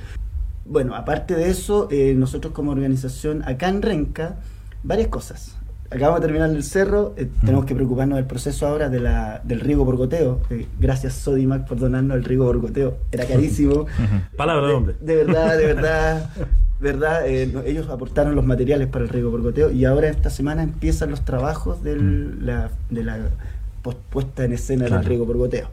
Bueno, 0.64 0.94
aparte 0.94 1.34
de 1.34 1.50
eso, 1.50 1.88
eh, 1.90 2.14
nosotros 2.16 2.52
como 2.52 2.70
organización 2.70 3.42
acá 3.42 3.68
en 3.68 3.82
Renca, 3.82 4.36
varias 4.84 5.08
cosas. 5.08 5.56
Acabamos 5.90 6.20
de 6.20 6.26
terminar 6.26 6.50
el 6.50 6.62
cerro, 6.62 7.14
eh, 7.16 7.28
tenemos 7.40 7.64
que 7.64 7.74
preocuparnos 7.74 8.16
del 8.16 8.26
proceso 8.26 8.66
ahora 8.66 8.88
de 8.88 9.00
la, 9.00 9.40
del 9.44 9.60
riego 9.60 9.84
por 9.84 9.96
goteo. 9.96 10.40
Eh, 10.50 10.66
gracias 10.78 11.14
Sodimac 11.14 11.66
por 11.66 11.78
donarnos 11.78 12.16
el 12.16 12.24
riego 12.24 12.46
por 12.46 12.58
goteo. 12.58 12.98
Era 13.10 13.24
carísimo. 13.26 13.86
Palabra 14.36 14.66
de 14.68 14.74
hombre. 14.74 14.94
De 15.00 15.16
verdad, 15.16 15.56
de 15.56 15.66
verdad, 15.66 16.30
verdad. 16.80 17.26
eh, 17.26 17.52
ellos 17.66 17.88
aportaron 17.88 18.34
los 18.34 18.44
materiales 18.44 18.88
para 18.88 19.04
el 19.04 19.08
riego 19.10 19.30
por 19.30 19.42
goteo 19.42 19.70
y 19.70 19.84
ahora 19.84 20.08
esta 20.08 20.30
semana 20.30 20.62
empiezan 20.62 21.10
los 21.10 21.24
trabajos 21.24 21.82
de 21.82 21.96
la, 21.96 22.70
de 22.90 23.04
la 23.04 23.18
puesta 24.10 24.44
en 24.44 24.52
escena 24.52 24.86
Claro. 24.86 25.00
del 25.02 25.08
riego 25.08 25.26
por 25.26 25.36
goteo. 25.36 25.68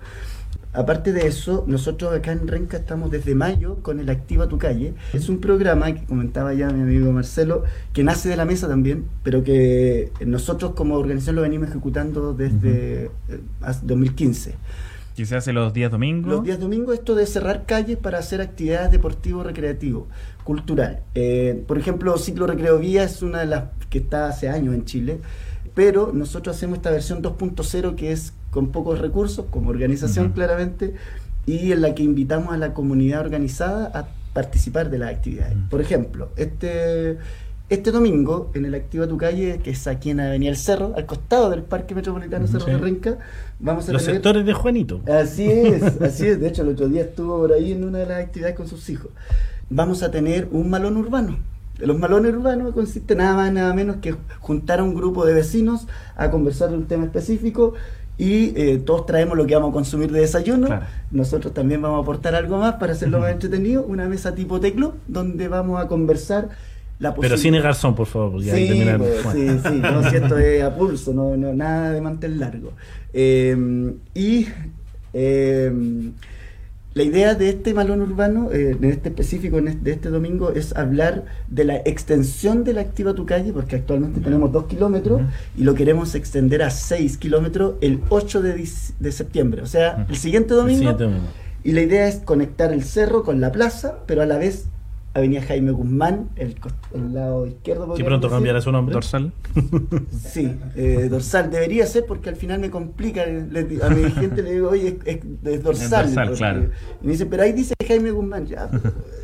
aparte 0.76 1.14
de 1.14 1.28
eso, 1.28 1.66
nosotros 1.68 2.14
acá 2.16 2.32
en 2.32 2.48
Renca 2.48 2.78
estamos 2.78 3.12
desde 3.12 3.36
mayo 3.36 3.78
con 3.84 4.00
el 4.00 4.10
Activa 4.10 4.48
tu 4.48 4.58
Calle. 4.58 4.94
Es 5.14 5.30
un 5.30 5.40
programa 5.40 5.94
que 5.94 6.04
comentaba 6.06 6.54
ya 6.56 6.70
mi 6.72 6.82
amigo 6.82 7.12
Marcelo, 7.12 7.64
que 7.94 8.04
nace 8.04 8.28
de 8.30 8.36
la 8.38 8.46
mesa 8.46 8.68
también, 8.68 9.06
pero 9.24 9.44
que 9.44 10.12
nosotros 10.26 10.74
como 10.74 10.96
organización 10.96 11.36
lo 11.36 11.42
venimos 11.44 11.70
ejecutando 11.70 12.34
desde 12.34 13.06
eh, 13.30 13.40
hace 13.62 13.82
2015. 13.86 14.56
Que 15.16 15.28
se 15.28 15.36
hace 15.36 15.54
los 15.54 15.74
días 15.74 15.92
domingos. 15.92 16.32
Los 16.34 16.44
días 16.44 16.60
domingos 16.60 16.96
esto 16.96 17.14
de 17.14 17.28
cerrar 17.28 17.68
calles 17.68 17.98
para 17.98 18.18
hacer 18.18 18.42
actividades 18.42 18.90
deportivo, 18.90 19.44
recreativo, 19.44 20.08
cultural. 20.44 20.99
Eh, 21.15 21.64
por 21.68 21.78
ejemplo, 21.78 22.18
Ciclo 22.18 22.48
Recreo 22.48 22.80
Vía 22.80 23.03
es 23.03 23.22
una 23.22 23.40
de 23.40 23.45
las 23.48 23.64
que 23.90 23.99
está 23.99 24.28
hace 24.28 24.49
años 24.49 24.74
en 24.76 24.86
Chile, 24.86 25.20
pero 25.74 26.11
nosotros 26.14 26.56
hacemos 26.56 26.78
esta 26.78 26.91
versión 26.91 27.22
2.0 27.22 27.95
que 27.95 28.11
es 28.11 28.34
con 28.52 28.72
pocos 28.72 28.99
recursos, 28.99 29.45
como 29.49 29.70
organización 29.70 30.32
claramente, 30.34 30.94
y 31.45 31.72
en 31.72 31.82
la 31.82 31.95
que 31.95 32.03
invitamos 32.03 32.53
a 32.53 32.57
la 32.57 32.74
comunidad 32.74 33.22
organizada 33.22 33.91
a 33.94 34.07
participar 34.34 34.90
de 34.90 34.98
las 34.99 35.10
actividades. 35.11 35.56
Por 35.70 35.82
ejemplo, 35.82 36.30
este... 36.38 37.18
Este 37.70 37.91
domingo, 37.91 38.52
en 38.53 38.65
el 38.65 38.76
Activa 38.76 39.07
Tu 39.07 39.18
Calle, 39.18 39.60
que 39.64 39.72
es 39.72 39.88
aquí 39.88 40.11
en 40.11 40.20
Avenida 40.20 40.52
El 40.52 40.57
Cerro, 40.57 40.94
al 40.95 41.06
costado 41.07 41.49
del 41.49 41.64
Parque 41.64 41.95
Metropolitano 41.95 42.45
Cerro 42.45 42.65
Sí. 42.65 42.72
de 42.72 42.78
Renca, 42.78 43.18
vamos 43.57 43.88
a 43.90 43.94
Los 43.94 44.03
tener... 44.03 44.18
sectores 44.18 44.45
de 44.45 44.53
Juanito. 44.53 45.02
Así 45.07 45.49
es, 45.49 45.82
así 46.02 46.28
es. 46.28 46.40
De 46.40 46.49
hecho, 46.49 46.61
el 46.61 46.68
otro 46.68 46.88
día 46.90 47.02
estuvo 47.03 47.38
por 47.40 47.53
ahí 47.53 47.72
en 47.72 47.86
una 47.86 47.99
de 47.99 48.06
las 48.06 48.20
actividades 48.22 48.56
con 48.57 48.68
sus 48.68 48.88
hijos. 48.90 49.10
Vamos 49.69 50.03
a 50.03 50.11
tener 50.11 50.48
un 50.52 50.69
malón 50.69 50.98
urbano. 50.98 51.38
Los 51.80 51.98
malones 51.98 52.34
urbanos 52.34 52.73
consisten 52.73 53.18
nada 53.18 53.35
más 53.35 53.52
nada 53.52 53.73
menos 53.73 53.98
que 53.98 54.15
juntar 54.40 54.80
a 54.80 54.84
un 54.84 54.94
grupo 54.94 55.26
de 55.26 55.34
vecinos 55.34 55.88
a 56.15 56.30
conversar 56.30 56.69
de 56.69 56.77
un 56.77 56.85
tema 56.85 57.06
específico 57.06 57.73
y 58.18 58.53
eh, 58.56 58.77
todos 58.85 59.07
traemos 59.07 59.35
lo 59.35 59.48
que 59.48 59.56
vamos 59.56 59.72
a 59.72 59.73
consumir 59.73 60.11
de 60.11 60.19
desayuno. 60.19 60.68
Claro. 60.68 60.85
Nosotros 61.10 61.53
también 61.53 61.81
vamos 61.81 61.98
a 61.98 62.02
aportar 62.03 62.35
algo 62.35 62.60
más 62.60 62.76
para 62.76 62.94
hacerlo 62.94 63.19
más 63.19 63.31
entretenido. 63.31 63.84
Una 63.84 64.07
mesa 64.07 64.35
tipo 64.35 64.60
teclo 64.60 64.94
donde 65.07 65.48
vamos 65.48 65.81
a 65.81 65.88
conversar 65.88 66.49
la 66.99 67.15
Pero 67.15 67.38
sin 67.38 67.56
el 67.56 67.64
garzón, 67.64 67.95
por 67.95 68.06
favor. 68.06 68.34
porque 68.34 68.52
Sí, 68.52 68.85
pues, 68.98 69.22
sí, 69.34 69.49
sí, 69.68 69.80
no, 69.81 70.10
si 70.10 70.15
esto 70.15 70.38
es 70.38 70.64
a 70.64 70.76
pulso, 70.76 71.14
no, 71.14 71.35
no, 71.35 71.53
nada 71.53 71.91
de 71.91 72.02
mantel 72.02 72.40
largo. 72.40 72.73
Eh, 73.14 73.57
y 74.14 74.48
eh, 75.14 75.72
la 76.95 77.03
idea 77.03 77.34
de 77.34 77.49
este 77.49 77.74
malón 77.74 78.02
urbano, 78.02 78.52
eh, 78.52 78.78
en 78.80 78.84
este 78.86 79.10
específico, 79.10 79.57
en 79.57 79.68
este, 79.68 79.84
de 79.84 79.91
este 79.94 80.10
domingo, 80.10 80.52
es 80.52 80.76
hablar 80.76 81.26
de 81.48 81.64
la 81.64 81.78
extensión 81.78 82.64
de 82.64 82.74
la 82.74 82.82
Activa 82.82 83.14
Tu 83.14 83.26
Calle, 83.26 83.52
porque 83.52 83.78
actualmente 83.78 84.20
tenemos 84.22 84.52
dos 84.52 84.65
kilómetros 84.65 85.22
y 85.57 85.64
lo 85.64 85.74
queremos 85.74 86.14
extender 86.14 86.61
a 86.61 86.70
seis 86.70 87.18
kilómetros 87.18 87.76
el 87.82 88.02
8 88.10 88.41
de, 88.44 88.70
de 88.99 89.11
septiembre, 89.11 89.61
o 89.64 89.65
sea, 89.68 90.06
el 90.07 90.18
siguiente 90.18 90.53
El 90.53 90.60
domingo. 90.60 90.80
siguiente 90.80 91.03
domingo. 91.06 91.26
Y 91.64 91.72
la 91.72 91.82
idea 91.82 92.07
es 92.07 92.18
conectar 92.18 92.72
el 92.74 92.84
cerro 92.84 93.24
con 93.24 93.41
la 93.41 93.52
plaza, 93.52 93.99
pero 94.06 94.22
a 94.22 94.26
la 94.26 94.38
vez 94.38 94.65
Avenida 95.15 95.41
Jaime 95.44 95.72
Guzmán, 95.72 96.30
el, 96.38 96.56
el 96.95 97.14
lado 97.14 97.45
izquierdo. 97.45 97.94
Que 97.94 98.03
pronto 98.03 98.27
decir. 98.27 98.35
cambiará 98.38 98.61
su 98.61 98.72
nombre. 98.72 98.94
Dorsal. 98.94 99.31
Sí, 100.11 100.52
eh, 100.76 101.07
dorsal 101.10 101.52
debería 101.52 101.85
ser 101.85 102.06
porque 102.07 102.30
al 102.30 102.35
final 102.35 102.60
me 102.60 102.69
complica. 102.72 103.26
le 103.26 103.64
di- 103.64 103.80
a 103.81 103.90
mi 103.90 104.10
gente 104.11 104.41
le 104.41 104.53
digo, 104.53 104.69
oye, 104.69 104.98
es, 105.06 105.18
es- 105.18 105.23
es 105.44 105.64
dorsal. 105.64 106.06
dorsal, 106.15 106.34
claro. 106.35 106.64
Y 107.02 107.06
me 107.06 107.11
dice, 107.11 107.26
pero 107.27 107.44
ahí 107.44 107.53
dice 107.53 107.73
Jaime 107.88 108.10
Guzmán, 108.11 108.48
ya, 108.48 108.69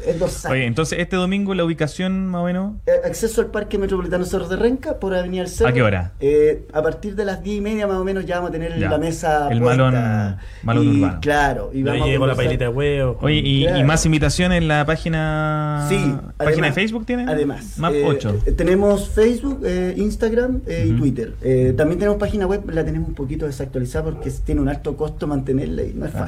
es 0.10 0.19
dorsal. 0.19 0.52
Oye, 0.52 0.65
entonces 0.65 0.99
este 0.99 1.15
domingo 1.15 1.53
la 1.53 1.64
ubicación 1.64 2.27
más 2.27 2.41
o 2.41 2.45
menos. 2.45 2.76
Eh, 2.86 2.91
Acceso 3.06 3.41
al 3.41 3.48
Parque 3.48 3.77
Metropolitano 3.77 4.26
Cerro 4.26 4.48
de 4.48 4.56
Renca 4.57 4.99
por 4.99 5.14
Avenida 5.15 5.44
El 5.44 5.49
Cerro. 5.49 5.69
¿A 5.69 5.73
qué 5.73 5.81
hora? 5.81 6.11
Eh, 6.19 6.65
a 6.73 6.81
partir 6.81 7.15
de 7.15 7.26
las 7.26 7.41
10 7.44 7.57
y 7.57 7.61
media 7.61 7.88
más 7.88 7.98
o 7.98 8.03
menos 8.03 8.26
ya 8.26 8.36
vamos 8.36 8.49
a 8.49 8.52
tener 8.53 8.77
Ya. 8.80 8.90
la 8.90 8.98
mesa 8.98 9.49
El 9.52 9.60
puesta. 9.61 9.84
malón- 9.91 10.38
malón 10.64 10.84
Y, 10.86 10.98
urbano. 11.03 11.19
Claro. 11.22 11.72
Y 11.73 11.84
vamos 11.84 12.02
a 12.02 12.06
llegó 12.06 12.27
la 12.27 12.36
pailita 12.36 12.65
de 12.65 12.69
huevo. 12.69 13.18
Oye, 13.22 13.36
y, 13.38 13.84
más 13.84 14.06
invitaciones 14.06 14.57
en 14.60 14.68
la 14.68 14.86
página. 14.86 15.86
Sí, 15.90 15.95
¿Página 15.95 16.34
además- 16.38 16.69
de 16.76 16.81
Facebook 16.81 17.06
tienen? 17.06 17.30
Además, 17.30 17.77
Map 17.77 17.94
eh, 17.94 18.03
8. 18.06 18.36
eh, 18.45 18.52
tenemos 18.52 19.10
Facebook, 19.10 19.61
eh, 19.65 19.94
Instagram 19.98 20.61
eh, 20.68 20.88
y. 20.90 20.98
Twitter. 20.98 21.34
Eh, 21.41 21.73
también 21.77 21.99
tenemos 21.99 22.19
página 22.19 22.45
web, 22.48 22.69
la 22.72 22.84
tenemos 22.84 23.10
un 23.10 23.15
poquito 23.15 23.45
desactualizada 23.45 24.06
porque 24.06 24.31
tiene 24.45 24.61
un 24.61 24.69
alto 24.69 24.95
costo 24.98 25.27
mantenerla 25.27 25.84
y 25.84 25.94
no 25.94 26.06
es 26.06 26.15
Ah. 26.15 26.19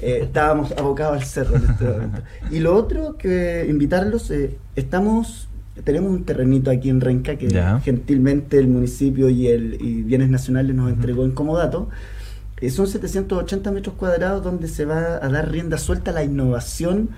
Eh, 0.00 0.20
estábamos 0.22 0.72
abocados 0.72 1.14
al 1.20 1.24
cerro 1.24 1.56
en 1.56 1.64
este 1.70 1.84
momento. 1.84 2.22
Y 2.50 2.60
lo 2.60 2.74
otro 2.76 3.16
que 3.16 3.66
invitarlos, 3.68 4.30
eh, 4.30 4.56
estamos 4.76 5.44
tenemos 5.84 6.10
un 6.10 6.24
terrenito 6.24 6.72
aquí 6.72 6.88
en 6.90 7.00
Renca 7.00 7.36
que 7.36 7.48
Ya. 7.48 7.78
gentilmente 7.80 8.58
el 8.58 8.66
municipio 8.66 9.28
y 9.28 9.46
el 9.46 9.76
y 9.80 10.02
Bienes 10.02 10.28
Nacionales 10.28 10.74
nos 10.74 10.90
entregó 10.90 11.24
en 11.24 11.30
comodato. 11.30 11.88
Eh, 12.60 12.70
son 12.70 12.88
780 12.88 13.70
metros 13.70 13.94
cuadrados 13.94 14.42
donde 14.42 14.66
se 14.66 14.84
va 14.84 15.24
a 15.24 15.28
dar 15.28 15.48
rienda 15.52 15.78
suelta 15.78 16.10
a 16.10 16.14
la 16.14 16.24
innovación 16.24 17.10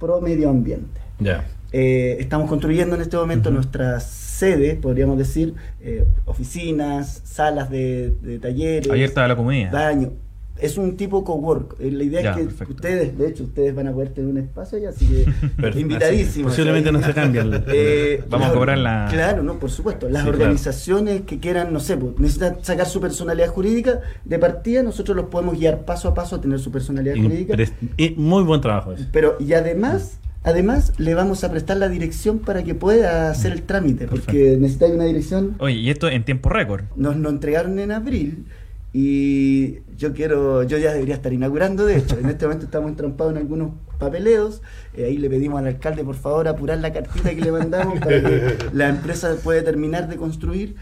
pro 0.00 0.20
medio 0.20 0.50
ambiente. 0.50 1.00
Ya. 1.20 1.44
Eh, 1.70 2.16
estamos 2.18 2.48
construyendo 2.48 2.96
en 2.96 3.02
este 3.02 3.16
momento 3.16 3.50
Ujú. 3.50 3.56
nuestra 3.56 4.00
sede, 4.00 4.74
podríamos 4.74 5.16
decir, 5.18 5.54
eh, 5.80 6.04
oficinas, 6.24 7.20
salas 7.24 7.70
de, 7.70 8.16
de 8.22 8.38
talleres, 8.40 8.90
Abierta 8.90 9.24
a 9.24 9.28
la 9.28 9.36
comunidad. 9.36 9.70
baño. 9.70 10.12
Es 10.60 10.76
un 10.78 10.96
tipo 10.96 11.24
cowork. 11.24 11.76
Eh, 11.80 11.90
la 11.90 12.02
idea 12.04 12.20
Ya, 12.22 12.30
es 12.32 12.36
que 12.36 12.42
perfecto. 12.44 12.74
ustedes, 12.74 13.16
de 13.18 13.28
hecho, 13.28 13.44
ustedes 13.44 13.74
van 13.74 13.86
a 13.88 13.92
poder 13.92 14.08
tener 14.10 14.30
un 14.30 14.38
espacio 14.38 14.78
allá, 14.78 14.90
así 14.90 15.06
que 15.06 15.24
invitadísimos. 15.80 16.52
Posiblemente 16.52 16.90
no 16.92 17.02
se 17.02 17.12
cambie 17.14 17.40
el- 17.40 17.64
Eh, 17.68 18.24
Vamos 18.30 18.48
a 18.48 18.52
cobrar 18.52 18.78
la- 18.78 19.08
Claro, 19.10 19.42
no, 19.42 19.58
por 19.58 19.70
supuesto. 19.70 20.08
Las 20.08 20.22
Sí, 20.22 20.28
claro. 20.28 20.38
organizaciones 20.42 21.22
que 21.22 21.38
quieran, 21.38 21.72
no 21.72 21.80
sé, 21.80 21.96
pues, 21.96 22.18
necesitan 22.18 22.56
sacar 22.62 22.86
su 22.86 23.00
personalidad 23.00 23.48
jurídica 23.48 24.00
de 24.24 24.38
partida, 24.38 24.82
nosotros 24.82 25.16
los 25.16 25.26
podemos 25.26 25.58
guiar 25.58 25.84
paso 25.84 26.08
a 26.08 26.14
paso 26.14 26.36
a 26.36 26.40
tener 26.40 26.58
su 26.58 26.70
personalidad 26.72 27.14
jurídica. 27.16 27.56
Y 27.96 28.10
muy 28.16 28.42
buen 28.42 28.60
trabajo 28.60 28.92
ese. 28.92 29.06
Pero, 29.12 29.36
y 29.40 29.52
además, 29.52 30.18
además 30.42 30.92
le 30.98 31.14
vamos 31.14 31.44
a 31.44 31.50
prestar 31.50 31.76
la 31.76 31.88
dirección 31.88 32.38
para 32.40 32.62
que 32.64 32.74
pueda 32.74 33.30
hacer 33.30 33.52
el 33.52 33.62
trámite, 33.62 34.06
porque 34.08 34.56
necesita 34.58 34.86
una 34.86 35.04
dirección. 35.04 35.54
Oye, 35.58 35.74
y 35.76 35.90
esto 35.90 36.08
en 36.08 36.24
tiempo 36.24 36.48
récord. 36.48 36.84
Nos 36.96 37.16
lo 37.16 37.28
entregaron 37.30 37.78
en 37.78 37.92
abril 37.92 38.46
y 38.92 39.80
yo 39.96 40.14
quiero, 40.14 40.62
yo 40.62 40.78
ya 40.78 40.92
debería 40.92 41.14
estar 41.14 41.32
inaugurando, 41.32 41.84
de 41.84 41.98
hecho, 41.98 42.18
en 42.18 42.26
este 42.26 42.46
momento 42.46 42.64
estamos 42.64 42.90
entrampados 42.90 43.32
en 43.32 43.38
algunos 43.38 43.72
papeleos, 43.98 44.62
eh, 44.96 45.04
ahí 45.04 45.18
le 45.18 45.28
pedimos 45.28 45.58
al 45.58 45.66
alcalde 45.66 46.04
por 46.04 46.14
favor 46.14 46.48
apurar 46.48 46.78
la 46.78 46.92
cartita 46.92 47.30
que 47.34 47.40
le 47.40 47.52
mandamos 47.52 47.98
para 48.00 48.22
que 48.22 48.56
la 48.72 48.88
empresa 48.88 49.34
pueda 49.42 49.62
terminar 49.62 50.08
de 50.08 50.16
construir. 50.16 50.76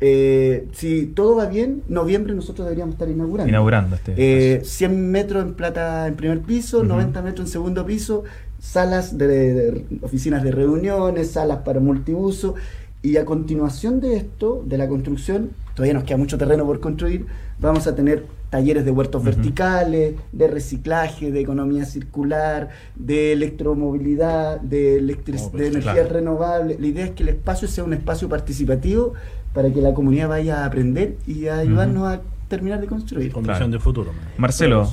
Eh, 0.00 0.68
si 0.72 1.06
todo 1.06 1.34
va 1.34 1.46
bien, 1.46 1.82
noviembre 1.88 2.32
nosotros 2.32 2.66
deberíamos 2.66 2.94
estar 2.94 3.08
inaugurando. 3.08 3.48
Inaugurando 3.48 3.96
este. 3.96 4.14
Eh, 4.16 4.60
100 4.64 5.10
metros 5.10 5.42
en 5.44 5.54
plata 5.54 6.06
en 6.06 6.14
primer 6.14 6.40
piso, 6.42 6.78
Ujú. 6.78 6.86
90 6.86 7.22
metros 7.22 7.48
en 7.48 7.52
segundo 7.52 7.84
piso, 7.84 8.22
salas 8.60 9.18
de, 9.18 9.26
de 9.26 9.84
oficinas 10.02 10.44
de 10.44 10.52
reuniones, 10.52 11.32
salas 11.32 11.58
para 11.64 11.80
multiuso. 11.80 12.54
Y 13.02 13.16
a 13.16 13.24
continuación 13.24 14.00
de 14.00 14.16
esto, 14.16 14.62
de 14.66 14.76
la 14.76 14.88
construcción, 14.88 15.50
todavía 15.74 15.94
nos 15.94 16.04
queda 16.04 16.16
mucho 16.16 16.36
terreno 16.36 16.64
por 16.66 16.80
construir, 16.80 17.26
vamos 17.60 17.86
a 17.86 17.94
tener 17.94 18.24
talleres 18.50 18.84
de 18.84 18.90
huertos 18.90 19.22
verticales, 19.22 20.14
de 20.32 20.48
reciclaje, 20.48 21.30
de 21.30 21.40
economía 21.40 21.84
circular, 21.84 22.70
de 22.96 23.32
electromovilidad, 23.32 24.60
de, 24.60 24.98
electric- 25.00 25.50
Oh, 25.52 25.56
de 25.56 25.70
Claro. 25.80 26.08
renovables. 26.08 26.80
La 26.80 26.86
idea 26.86 27.04
es 27.04 27.10
que 27.12 27.22
el 27.22 27.28
espacio 27.30 27.68
sea 27.68 27.84
un 27.84 27.92
espacio 27.92 28.28
participativo 28.28 29.12
para 29.54 29.70
que 29.72 29.80
la 29.80 29.94
comunidad 29.94 30.28
vaya 30.28 30.62
a 30.62 30.66
aprender 30.66 31.16
y 31.26 31.46
a 31.46 31.58
ayudarnos 31.58 32.04
a 32.08 32.20
terminar 32.48 32.80
de 32.80 32.86
construir. 32.86 33.30
Con 33.32 33.44
Claro. 33.44 33.58
visión 33.58 33.70
de 33.70 33.78
futuro. 33.78 34.12
man. 34.12 34.22
Marcelo, 34.38 34.90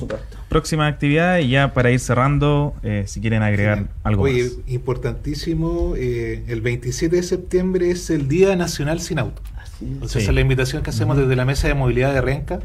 próxima 0.48 0.86
actividad 0.86 1.38
y 1.38 1.48
ya 1.48 1.72
para 1.74 1.90
ir 1.90 1.98
cerrando, 2.00 2.74
eh, 2.82 3.04
si 3.06 3.20
quieren 3.20 3.42
agregar 3.42 3.78
Sí. 3.80 3.84
algo 4.04 4.22
Oye, 4.24 4.42
más. 4.44 4.52
importantísimo, 4.68 5.94
eh, 5.96 6.44
el 6.48 6.60
27 6.60 7.16
de 7.16 7.22
septiembre 7.22 7.90
es 7.90 8.10
el 8.10 8.28
Día 8.28 8.54
Nacional 8.56 9.00
Sin 9.00 9.18
Auto. 9.18 9.42
Así 9.56 9.84
es. 9.84 9.90
Entonces, 9.92 10.12
Sí. 10.12 10.18
esa 10.20 10.30
es 10.30 10.34
la 10.34 10.40
invitación 10.40 10.82
que 10.82 10.90
hacemos 10.90 11.16
desde 11.16 11.36
la 11.36 11.44
Mesa 11.44 11.68
de 11.68 11.74
Movilidad 11.74 12.12
de 12.12 12.20
Renca. 12.20 12.60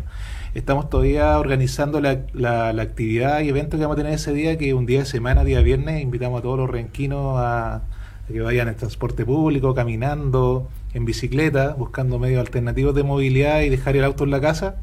Estamos 0.54 0.90
todavía 0.90 1.38
organizando 1.40 2.02
la, 2.02 2.20
la- 2.34 2.74
la 2.74 2.82
actividad 2.84 3.40
y 3.42 3.50
evento 3.50 3.78
que 3.78 3.84
vamos 3.84 3.96
a 3.96 4.02
tener 4.02 4.14
ese 4.14 4.34
día, 4.34 4.58
que 4.58 4.68
es 4.70 4.74
un 4.74 4.86
día 4.86 5.00
de 5.00 5.06
semana, 5.06 5.44
día 5.46 5.62
viernes. 5.62 6.02
Invitamos 6.02 6.40
a 6.40 6.42
todos 6.42 6.58
los 6.60 6.70
renquinos 6.70 7.36
a, 7.38 7.84
que 8.32 8.42
vayan 8.42 8.68
en 8.68 8.76
transporte 8.76 9.26
público, 9.26 9.74
caminando, 9.74 10.70
en 10.94 11.06
bicicleta, 11.06 11.74
buscando 11.78 12.20
medios 12.20 12.40
alternativos 12.40 12.96
de 12.96 13.04
movilidad 13.04 13.62
y 13.62 13.70
dejar 13.70 13.96
el 13.96 14.04
auto 14.04 14.24
en 14.24 14.32
la 14.32 14.42
casa. 14.42 14.76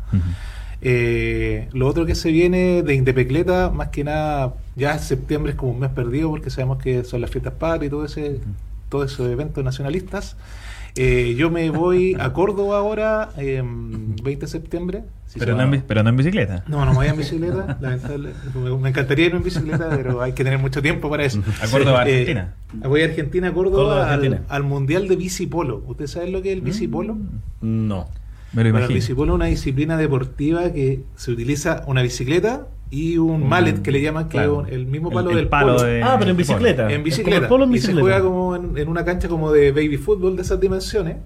Eh, 0.81 1.69
lo 1.73 1.89
otro 1.89 2.07
que 2.07 2.15
se 2.15 2.31
viene 2.31 2.83
de 2.83 2.95
Indepecleta, 2.95 3.71
más 3.71 3.89
que 3.89 4.05
nada, 4.05 4.55
ya 4.77 4.99
septiembre 4.99 5.53
es 5.53 5.59
como 5.59 5.73
un 5.73 5.81
mes 5.81 5.91
perdido 5.91 6.31
porque 6.31 6.51
sabemos 6.51 6.79
que 6.79 7.05
son 7.05 7.21
las 7.21 7.31
fiestas 7.31 7.55
patrias 7.55 7.89
y 7.89 7.91
todo 7.91 8.05
ese, 8.05 8.41
todos 8.89 9.13
esos 9.13 9.29
eventos 9.29 9.65
nacionalistas. 9.65 10.37
Eh, 11.01 11.35
yo 11.37 11.49
me 11.51 11.71
voy 11.71 12.17
a 12.19 12.33
Córdoba 12.33 12.79
ahora, 12.79 13.31
eh, 13.37 13.63
20 13.65 14.35
de 14.47 14.47
septiembre. 14.51 15.05
Si 15.27 15.39
pero, 15.39 15.57
se 15.57 15.65
no 15.65 15.75
en, 15.75 15.83
pero 15.83 16.03
no 16.03 16.09
en 16.11 16.17
bicicleta. 16.17 16.65
no, 16.67 16.85
no 16.85 16.91
me 16.93 16.97
voy 16.97 17.07
en 17.07 17.17
bicicleta, 17.17 17.79
lamentable. 17.81 18.31
Me, 18.55 18.77
me 18.77 18.89
encantaría 18.89 19.27
ir 19.27 19.35
en 19.35 19.43
bicicleta, 19.45 19.91
pero 19.91 20.23
hay 20.23 20.33
que 20.33 20.43
tener 20.43 20.59
mucho 20.59 20.83
tiempo 20.83 21.09
para 21.09 21.25
eso. 21.25 21.41
A 21.63 21.69
Córdoba, 21.69 22.01
Eh, 22.09 22.13
Argentina. 22.13 22.55
voy 22.89 23.03
a 23.03 23.05
Argentina, 23.05 23.53
Córdoba, 23.53 23.77
Córdoba, 23.77 24.07
al- 24.07 24.15
Argentina. 24.15 24.43
Al, 24.49 24.63
Mundial 24.65 25.07
de 25.07 25.17
Bicipolo. 25.17 25.83
¿Ustedes 25.87 26.11
saben 26.13 26.33
lo 26.33 26.43
que 26.43 26.51
es 26.51 26.55
el 26.57 26.63
bicipolo? 26.63 27.15
Mm, 27.15 27.87
No. 27.89 28.09
Me 28.55 28.65
lo 28.65 28.71
Bueno, 28.71 28.79
el 28.79 28.83
imagino. 28.85 28.95
bicipolo 28.95 29.33
es 29.33 29.37
una 29.37 29.45
disciplina 29.45 29.97
deportiva 29.99 30.73
que 30.73 31.03
se 31.17 31.31
utiliza 31.31 31.85
una 31.87 32.01
bicicleta 32.03 32.67
y 32.91 33.19
un 33.19 33.47
mallet 33.49 33.83
que 33.83 33.93
le 33.93 34.01
llaman, 34.01 34.25
que 34.29 34.39
Claro. 34.39 34.63
es 34.63 34.69
un- 34.69 34.75
el 34.75 34.87
mismo 34.87 35.11
palo 35.11 35.31
el 35.31 35.37
del 35.37 35.49
palo 35.49 35.77
polo. 35.77 35.87
de- 35.87 36.03
Ah, 36.03 36.17
pero 36.19 36.31
en 36.31 36.37
bicicleta. 36.37 36.91
En 36.93 37.03
bicicleta. 37.05 37.43
el 37.43 37.47
polo 37.49 37.65
en 37.65 37.71
Y 37.71 37.79
se 37.79 37.89
bicicleta. 37.89 38.01
juega 38.01 38.21
como 38.23 38.57
en, 38.57 38.79
en 38.79 38.89
una 38.89 39.05
cancha 39.05 39.29
como 39.29 39.53
de 39.53 39.73
baby 39.73 39.97
fútbol 39.99 40.37
de 40.37 40.43
esas 40.43 40.59
dimensiones 40.59 41.17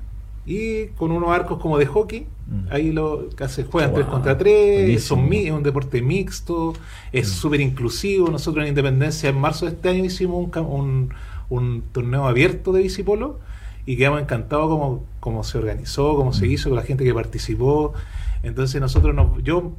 y 0.44 0.86
con 0.96 1.12
unos 1.12 1.30
arcos 1.30 1.58
como 1.60 1.78
de 1.78 1.86
hockey. 1.86 2.26
Mm. 2.48 2.66
Ahí 2.70 2.90
lo 2.90 3.28
se 3.48 3.62
juegan 3.64 3.90
Wow. 3.90 4.00
3 4.00 4.10
contra 4.10 4.36
3, 4.36 4.82
Buenísimo. 4.82 5.20
son 5.20 5.28
mi- 5.28 5.46
es 5.46 5.52
un 5.52 5.62
deporte 5.62 6.02
mixto, 6.02 6.72
es 7.12 7.28
Mm. 7.28 7.32
súper 7.32 7.60
inclusivo. 7.60 8.28
Nosotros 8.28 8.64
en 8.64 8.70
Independencia 8.70 9.30
en 9.30 9.38
marzo 9.38 9.66
de 9.66 9.72
este 9.72 9.88
año 9.88 10.04
hicimos 10.04 10.44
un, 10.56 10.64
un, 10.66 11.08
un 11.48 11.82
torneo 11.92 12.26
abierto 12.26 12.72
de 12.72 12.82
bicipolo 12.82 13.38
y 13.86 13.96
quedamos 13.96 14.20
encantados 14.20 14.68
como, 14.68 15.04
como 15.20 15.44
se 15.44 15.58
organizó, 15.58 16.16
cómo 16.16 16.30
Mm. 16.30 16.34
se 16.34 16.46
hizo, 16.48 16.70
con 16.70 16.76
la 16.76 16.82
gente 16.82 17.04
que 17.04 17.14
participó. 17.14 17.92
Entonces 18.42 18.80
nosotros 18.80 19.14
nos, 19.14 19.40
yo 19.44 19.72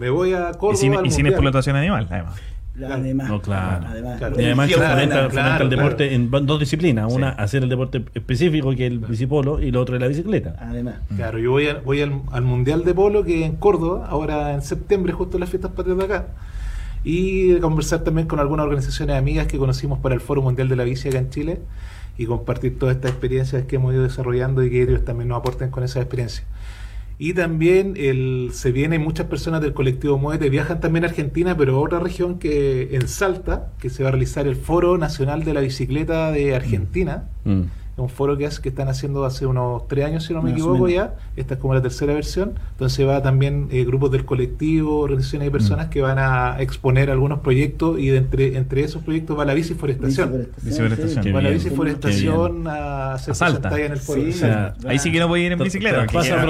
me 0.00 0.10
voy 0.10 0.32
a 0.32 0.52
Córdoba 0.52 0.72
Y 0.72 0.76
sin, 0.76 0.94
al 0.94 1.06
y 1.06 1.10
sin 1.10 1.18
Mundial. 1.24 1.34
explotación 1.34 1.76
animal, 1.76 2.06
además. 2.10 2.34
Además, 2.82 3.28
No, 3.28 3.42
claro. 3.42 3.86
además, 3.90 4.16
Claro. 4.18 4.40
Y 4.40 4.44
además 4.46 4.72
fomenta 4.72 5.28
claro, 5.28 5.64
el 5.64 5.70
deporte 5.70 6.08
claro. 6.08 6.38
en 6.38 6.46
dos 6.46 6.58
disciplinas. 6.60 7.12
Una, 7.12 7.32
Sí. 7.32 7.36
hacer 7.40 7.62
el 7.64 7.68
deporte 7.68 8.04
específico, 8.14 8.70
que 8.74 8.86
es 8.86 8.92
el 8.92 9.00
bicipolo, 9.00 9.60
y 9.60 9.70
lo 9.70 9.82
otro 9.82 9.96
es 9.96 10.00
la 10.00 10.08
bicicleta. 10.08 10.54
además. 10.58 10.94
Claro, 11.14 11.38
yo 11.38 11.50
voy, 11.50 11.66
a- 11.68 11.74
voy 11.84 12.00
al, 12.00 12.22
al 12.32 12.42
Mundial 12.42 12.84
de 12.84 12.94
Polo 12.94 13.22
que 13.22 13.44
en 13.44 13.56
Córdoba, 13.56 14.06
ahora 14.08 14.54
en 14.54 14.62
septiembre, 14.62 15.12
justo 15.12 15.36
en 15.36 15.40
las 15.40 15.50
fiestas 15.50 15.72
patrias 15.72 15.98
de 15.98 16.04
acá. 16.04 16.26
Y 17.04 17.56
conversar 17.60 18.00
también 18.04 18.26
con 18.28 18.40
algunas 18.40 18.64
organizaciones 18.64 19.16
amigas 19.16 19.46
que 19.46 19.58
conocimos 19.58 19.98
para 19.98 20.14
el 20.14 20.20
Foro 20.20 20.40
Mundial 20.42 20.68
de 20.68 20.76
la 20.76 20.84
Bici 20.84 21.08
acá 21.08 21.18
en 21.18 21.28
Chile 21.30 21.60
y 22.18 22.26
compartir 22.26 22.78
todas 22.78 22.96
estas 22.96 23.10
experiencias 23.12 23.64
que 23.64 23.76
hemos 23.76 23.92
ido 23.94 24.02
desarrollando 24.02 24.62
y 24.64 24.70
que 24.70 24.82
ellos 24.82 25.04
también 25.04 25.28
nos 25.28 25.38
aporten 25.38 25.70
con 25.70 25.82
esas 25.82 26.02
experiencias. 26.02 26.46
Y 27.22 27.34
también 27.34 27.96
el, 27.98 28.48
se 28.54 28.72
vienen 28.72 29.02
muchas 29.02 29.26
personas 29.26 29.60
del 29.60 29.74
colectivo 29.74 30.16
Muévete, 30.16 30.48
viajan 30.48 30.80
también 30.80 31.04
a 31.04 31.08
Argentina, 31.08 31.54
pero 31.54 31.76
a 31.76 31.80
otra 31.80 32.00
región 32.00 32.38
que 32.38 32.96
en 32.96 33.08
Salta, 33.08 33.72
que 33.78 33.90
se 33.90 34.02
va 34.02 34.08
a 34.08 34.12
realizar 34.12 34.46
el 34.46 34.56
Foro 34.56 34.96
Nacional 34.96 35.44
de 35.44 35.52
la 35.52 35.60
Bicicleta 35.60 36.32
de 36.32 36.54
Argentina. 36.54 37.28
Mm. 37.44 37.64
Es 38.00 38.02
un 38.02 38.08
foro 38.08 38.36
que, 38.38 38.46
hace- 38.46 38.62
que 38.62 38.70
están 38.70 38.88
haciendo 38.88 39.24
hace 39.26 39.44
unos 39.44 39.86
tres 39.88 40.06
años, 40.06 40.24
si 40.24 40.32
no 40.32 40.40
me 40.42 40.52
equivoco 40.52 40.84
menos. 40.86 40.90
ya. 40.92 41.14
Esta 41.36 41.54
es 41.54 41.60
como 41.60 41.74
la 41.74 41.82
tercera 41.82 42.14
versión. 42.14 42.52
Entonces 42.72 43.06
va 43.06 43.22
también 43.22 43.68
eh, 43.70 43.84
grupos 43.84 44.10
del 44.10 44.24
colectivo, 44.24 45.00
organizaciones 45.00 45.48
y 45.48 45.50
personas 45.50 45.88
Mm. 45.88 45.90
que 45.90 46.00
van 46.00 46.18
a 46.18 46.56
exponer 46.60 47.10
algunos 47.10 47.40
proyectos 47.40 47.98
y 47.98 48.08
de 48.08 48.16
entre, 48.18 48.56
entre 48.56 48.82
esos 48.84 49.02
proyectos 49.02 49.38
va 49.38 49.44
la 49.44 49.52
biciforestación. 49.54 50.48
Va 51.34 51.42
la 51.42 51.50
biciforestación 51.50 52.66
a 52.66 53.14
hacer 53.14 53.32
A 53.32 53.34
Salta. 53.34 53.68
presentación 53.68 53.86
en 53.86 53.92
el 53.92 53.98
foro. 53.98 54.22
Sí, 54.22 54.28
O 54.30 54.32
sea, 54.32 54.74
Ahí 54.86 54.98
sí 54.98 55.12
que 55.12 55.18
no 55.20 55.28
voy 55.28 55.42
a 55.42 55.46
ir 55.46 55.52
en 55.52 55.58
bicicleta. 55.58 56.06
fronteras. 56.08 56.46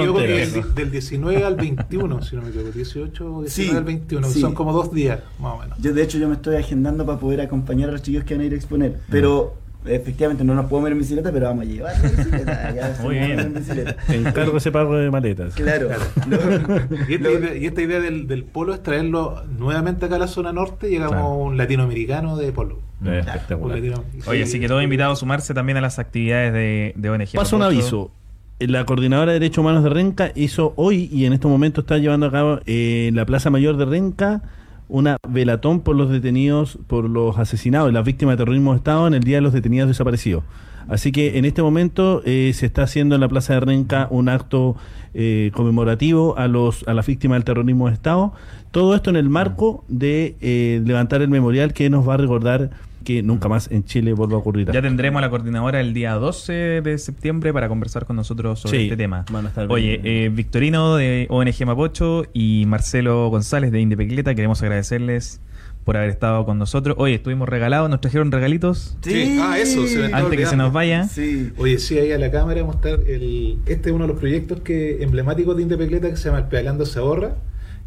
del, 0.53 0.73
del 0.75 0.91
19 0.91 1.43
al 1.43 1.55
21, 1.55 2.21
si 2.21 2.35
no 2.35 2.41
me 2.43 2.49
equivoco, 2.49 2.71
18 2.71 3.25
o 3.35 3.41
19 3.43 3.49
Sí, 3.49 3.69
al 3.75 3.83
21, 3.83 4.27
que 4.27 4.33
sí. 4.33 4.41
son 4.41 4.53
como 4.53 4.73
dos 4.73 4.93
días, 4.93 5.19
más 5.39 5.55
o 5.55 5.59
menos. 5.59 5.77
Yo, 5.79 5.93
de 5.93 6.01
hecho, 6.03 6.17
yo 6.17 6.27
me 6.27 6.35
estoy 6.35 6.55
agendando 6.55 7.05
para 7.05 7.19
poder 7.19 7.41
acompañar 7.41 7.89
a 7.89 7.91
los 7.93 8.01
chicos 8.01 8.23
que 8.23 8.33
van 8.35 8.41
a 8.41 8.45
ir 8.45 8.53
a 8.53 8.55
exponer. 8.55 8.99
Pero, 9.09 9.55
efectivamente, 9.85 10.43
no 10.43 10.53
nos 10.55 10.65
podemos 10.65 10.89
ir 10.89 10.93
en 10.93 10.99
bicicleta, 10.99 11.31
pero 11.31 11.47
vamos 11.47 11.65
a 11.65 11.67
llevar 11.69 11.93
la 12.01 12.09
bicicleta. 12.09 12.71
Ya 12.75 12.97
Muy 13.01 13.15
bien. 13.15 13.39
en 13.39 13.53
bicicleta. 13.53 13.95
Encargo 14.09 14.57
ese 14.57 14.71
pago 14.71 14.95
de 14.97 15.09
maletas. 15.11 15.53
Claro. 15.55 15.89
Lo- 16.29 16.37
Y 17.09 17.15
esta, 17.15 17.29
lo- 17.29 17.39
idea, 17.39 17.55
y 17.55 17.65
esta 17.65 17.81
idea 17.81 17.99
del, 17.99 18.27
del 18.27 18.43
polo 18.43 18.73
es 18.73 18.83
traerlo 18.83 19.43
nuevamente 19.57 20.05
acá 20.05 20.15
a 20.15 20.19
la 20.19 20.27
zona 20.27 20.51
norte, 20.53 20.89
llegamos 20.89 21.13
Claro. 21.13 21.25
a 21.27 21.35
un 21.35 21.57
latinoamericano 21.57 22.37
de 22.37 22.51
polo. 22.51 22.79
Eh, 23.05 23.19
Espectacular. 23.19 23.77
latino- 23.79 24.03
Oye, 24.27 24.43
así 24.43 24.59
que 24.59 24.67
todos 24.67 24.83
invitados 24.83 25.17
a 25.17 25.19
sumarse 25.19 25.53
también 25.53 25.77
a 25.77 25.81
las 25.81 25.97
actividades 25.99 26.53
de, 26.53 26.93
de 26.95 27.09
ONG. 27.09 27.31
Paso 27.33 27.55
un 27.55 27.63
aviso. 27.63 28.11
La 28.59 28.85
coordinadora 28.85 29.31
de 29.31 29.39
derechos 29.39 29.57
humanos 29.63 29.83
de 29.83 29.89
Renca 29.89 30.31
hizo 30.35 30.73
hoy 30.75 31.09
y 31.11 31.25
en 31.25 31.33
este 31.33 31.47
momento 31.47 31.81
está 31.81 31.97
llevando 31.97 32.27
a 32.27 32.31
cabo 32.31 32.59
eh, 32.67 33.07
en 33.09 33.15
la 33.15 33.25
Plaza 33.25 33.49
Mayor 33.49 33.75
de 33.77 33.85
Renca 33.85 34.43
una 34.91 35.17
velatón 35.27 35.79
por 35.79 35.95
los 35.95 36.09
detenidos, 36.09 36.77
por 36.87 37.09
los 37.09 37.37
asesinados 37.37 37.91
las 37.93 38.05
víctimas 38.05 38.33
de 38.33 38.43
terrorismo 38.43 38.71
de 38.71 38.77
Estado 38.77 39.07
en 39.07 39.13
el 39.13 39.23
Día 39.23 39.37
de 39.37 39.41
los 39.41 39.53
Detenidos 39.53 39.87
Desaparecidos. 39.87 40.43
Así 40.89 41.13
que 41.13 41.37
en 41.37 41.45
este 41.45 41.61
momento 41.61 42.21
eh, 42.25 42.51
se 42.53 42.65
está 42.65 42.83
haciendo 42.83 43.15
en 43.15 43.21
la 43.21 43.29
Plaza 43.29 43.53
de 43.53 43.61
Renca 43.61 44.07
un 44.11 44.27
acto 44.27 44.75
eh, 45.13 45.51
conmemorativo 45.53 46.37
a 46.37 46.47
los 46.47 46.85
a 46.87 46.93
las 46.93 47.05
víctimas 47.05 47.37
del 47.37 47.45
terrorismo 47.45 47.87
de 47.87 47.93
Estado. 47.93 48.33
Todo 48.71 48.93
esto 48.93 49.09
en 49.09 49.15
el 49.15 49.29
marco 49.29 49.85
de 49.87 50.35
eh, 50.41 50.81
levantar 50.83 51.21
el 51.21 51.29
memorial 51.29 51.73
que 51.73 51.89
nos 51.89 52.07
va 52.07 52.15
a 52.15 52.17
recordar 52.17 52.71
que 53.03 53.23
nunca 53.23 53.47
más 53.49 53.69
en 53.71 53.83
Chile 53.83 54.13
vuelva 54.13 54.35
a 54.35 54.39
ocurrir. 54.39 54.71
Ya 54.71 54.81
tendremos 54.81 55.19
a 55.19 55.21
la 55.21 55.29
coordinadora 55.29 55.79
el 55.79 55.93
día 55.93 56.13
12 56.13 56.81
de 56.81 56.97
septiembre 56.97 57.51
para 57.53 57.67
conversar 57.67 58.05
con 58.05 58.15
nosotros 58.15 58.59
sobre 58.59 58.77
Sí, 58.77 58.83
este 58.85 58.97
tema. 58.97 59.25
van 59.31 59.45
a 59.45 59.49
estar 59.49 59.71
Oye, 59.71 59.99
eh, 60.03 60.29
Victorino 60.29 60.95
de 60.95 61.27
ONG 61.29 61.65
Mapocho 61.65 62.23
y 62.33 62.65
Marcelo 62.67 63.29
González 63.29 63.71
de 63.71 63.79
Indepecleta, 63.81 64.35
queremos 64.35 64.61
agradecerles 64.61 65.41
por 65.83 65.97
haber 65.97 66.09
estado 66.11 66.45
con 66.45 66.59
nosotros. 66.59 66.95
Oye, 66.99 67.15
estuvimos 67.15 67.49
regalados, 67.49 67.89
nos 67.89 68.01
trajeron 68.01 68.31
regalitos 68.31 68.95
Sí, 69.01 69.39
ah, 69.41 69.57
eso, 69.57 69.87
se 69.87 69.97
me 70.09 70.13
antes 70.13 70.37
que 70.37 70.45
se 70.45 70.55
nos 70.55 70.71
vaya. 70.71 71.05
Sí. 71.05 71.51
Oye, 71.57 71.79
sí, 71.79 71.97
ahí 71.97 72.11
a 72.11 72.19
la 72.19 72.29
cámara 72.29 72.63
mostrar 72.63 72.99
el. 73.07 73.57
Este 73.65 73.89
es 73.89 73.95
uno 73.95 74.05
de 74.05 74.09
los 74.13 74.19
proyectos 74.19 74.59
que 74.61 75.01
emblemáticos 75.01 75.55
de 75.57 75.63
Indepecleta 75.63 76.09
que 76.09 76.17
se 76.17 76.25
llama 76.25 76.37
El 76.39 76.45
Pedaleando 76.45 76.85
se 76.85 76.99
ahorra, 76.99 77.35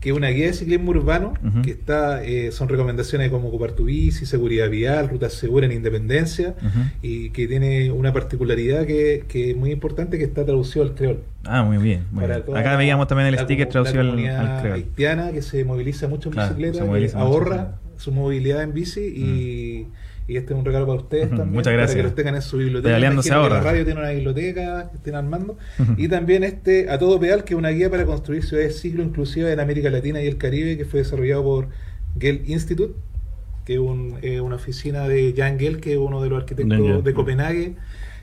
que 0.05 0.11
es 0.11 0.17
una 0.17 0.29
guía 0.29 0.49
de 0.49 0.53
ciclismo 0.53 0.91
urbano 0.91 1.33
que 1.63 1.71
está, 1.71 2.23
eh, 2.23 2.53
son 2.53 2.69
recomendaciones 2.69 3.31
como 3.31 3.49
ocupar 3.49 3.73
tu 3.73 3.87
bici, 3.87 4.27
seguridad 4.27 4.69
vial, 4.69 5.09
rutas 5.09 5.33
seguras 5.33 5.71
en 5.71 5.77
Independencia 5.79 6.57
y 7.01 7.31
que 7.31 7.49
tiene 7.49 7.91
una 7.91 8.13
particularidad 8.13 8.85
que, 8.85 9.25
que 9.27 9.53
es 9.53 9.57
muy 9.57 9.71
importante 9.71 10.19
que 10.19 10.25
está 10.25 10.45
traducido 10.45 10.85
al 10.85 10.95
creol. 10.95 11.21
Ah, 11.45 11.63
muy 11.63 11.79
bien. 11.79 12.05
muy 12.13 12.27
bien. 12.27 12.43
toda 12.45 12.61
Acá 12.61 12.77
veíamos 12.77 13.07
también 13.07 13.29
el 13.29 13.39
sticker 13.39 13.67
traducido 13.67 14.03
al, 14.03 14.11
al 14.11 14.61
creol. 14.61 14.75
haitiana 14.75 15.33
que 15.33 15.41
se 15.41 15.65
moviliza 15.65 16.07
mucho 16.07 16.29
en 16.29 16.35
Claro, 16.35 16.55
bicicleta, 16.55 16.85
que 16.85 17.17
ahorra 17.17 17.77
su 17.97 18.13
movilidad 18.13 18.63
en 18.63 18.75
bici 18.75 19.01
y, 19.01 19.87
y 20.27 20.37
este 20.37 20.53
es 20.55 20.59
un 20.59 20.65
regalo 20.65 20.87
para 20.87 20.99
ustedes 21.01 21.29
también. 21.29 21.51
muchas 21.51 21.65
Para 21.65 21.77
gracias. 21.77 21.97
que 21.97 22.03
los 22.03 22.15
tengan 22.15 22.35
en 22.37 22.43
su 22.43 22.57
biblioteca. 22.59 22.91
Ahorra. 23.43 23.57
La 23.57 23.63
radio 23.73 23.85
tiene 23.85 24.01
una 24.01 24.11
biblioteca 24.11 24.89
que 24.91 24.97
estén 24.97 25.15
armando. 25.15 25.57
Y 25.97 26.09
también 26.09 26.45
este 26.45 26.89
A 26.91 26.99
Todo 26.99 27.21
Pedal, 27.21 27.45
que 27.45 27.55
es 27.55 27.59
una 27.59 27.71
guía 27.71 27.91
para 27.91 28.05
construir 28.07 28.43
ciudades 28.45 28.81
ciclo 28.81 29.03
inclusivas 29.03 29.53
en 29.53 29.61
América 29.61 29.91
Latina 29.91 30.23
y 30.23 30.27
el 30.27 30.39
Caribe, 30.39 30.77
que 30.79 30.85
fue 30.85 31.01
desarrollado 31.01 31.43
por 31.45 31.69
Gell 32.19 32.43
Institute, 32.47 32.95
que 33.67 33.75
es 33.75 33.79
un- 33.81 34.19
eh, 34.23 34.41
una 34.41 34.57
oficina 34.57 35.07
de 35.09 35.35
Jan 35.37 35.59
Gell, 35.59 35.81
que 35.81 35.93
es 35.93 35.99
uno 35.99 36.23
de 36.23 36.29
los 36.31 36.39
arquitectos 36.43 37.05
de 37.05 37.15
Copenhague. 37.15 37.75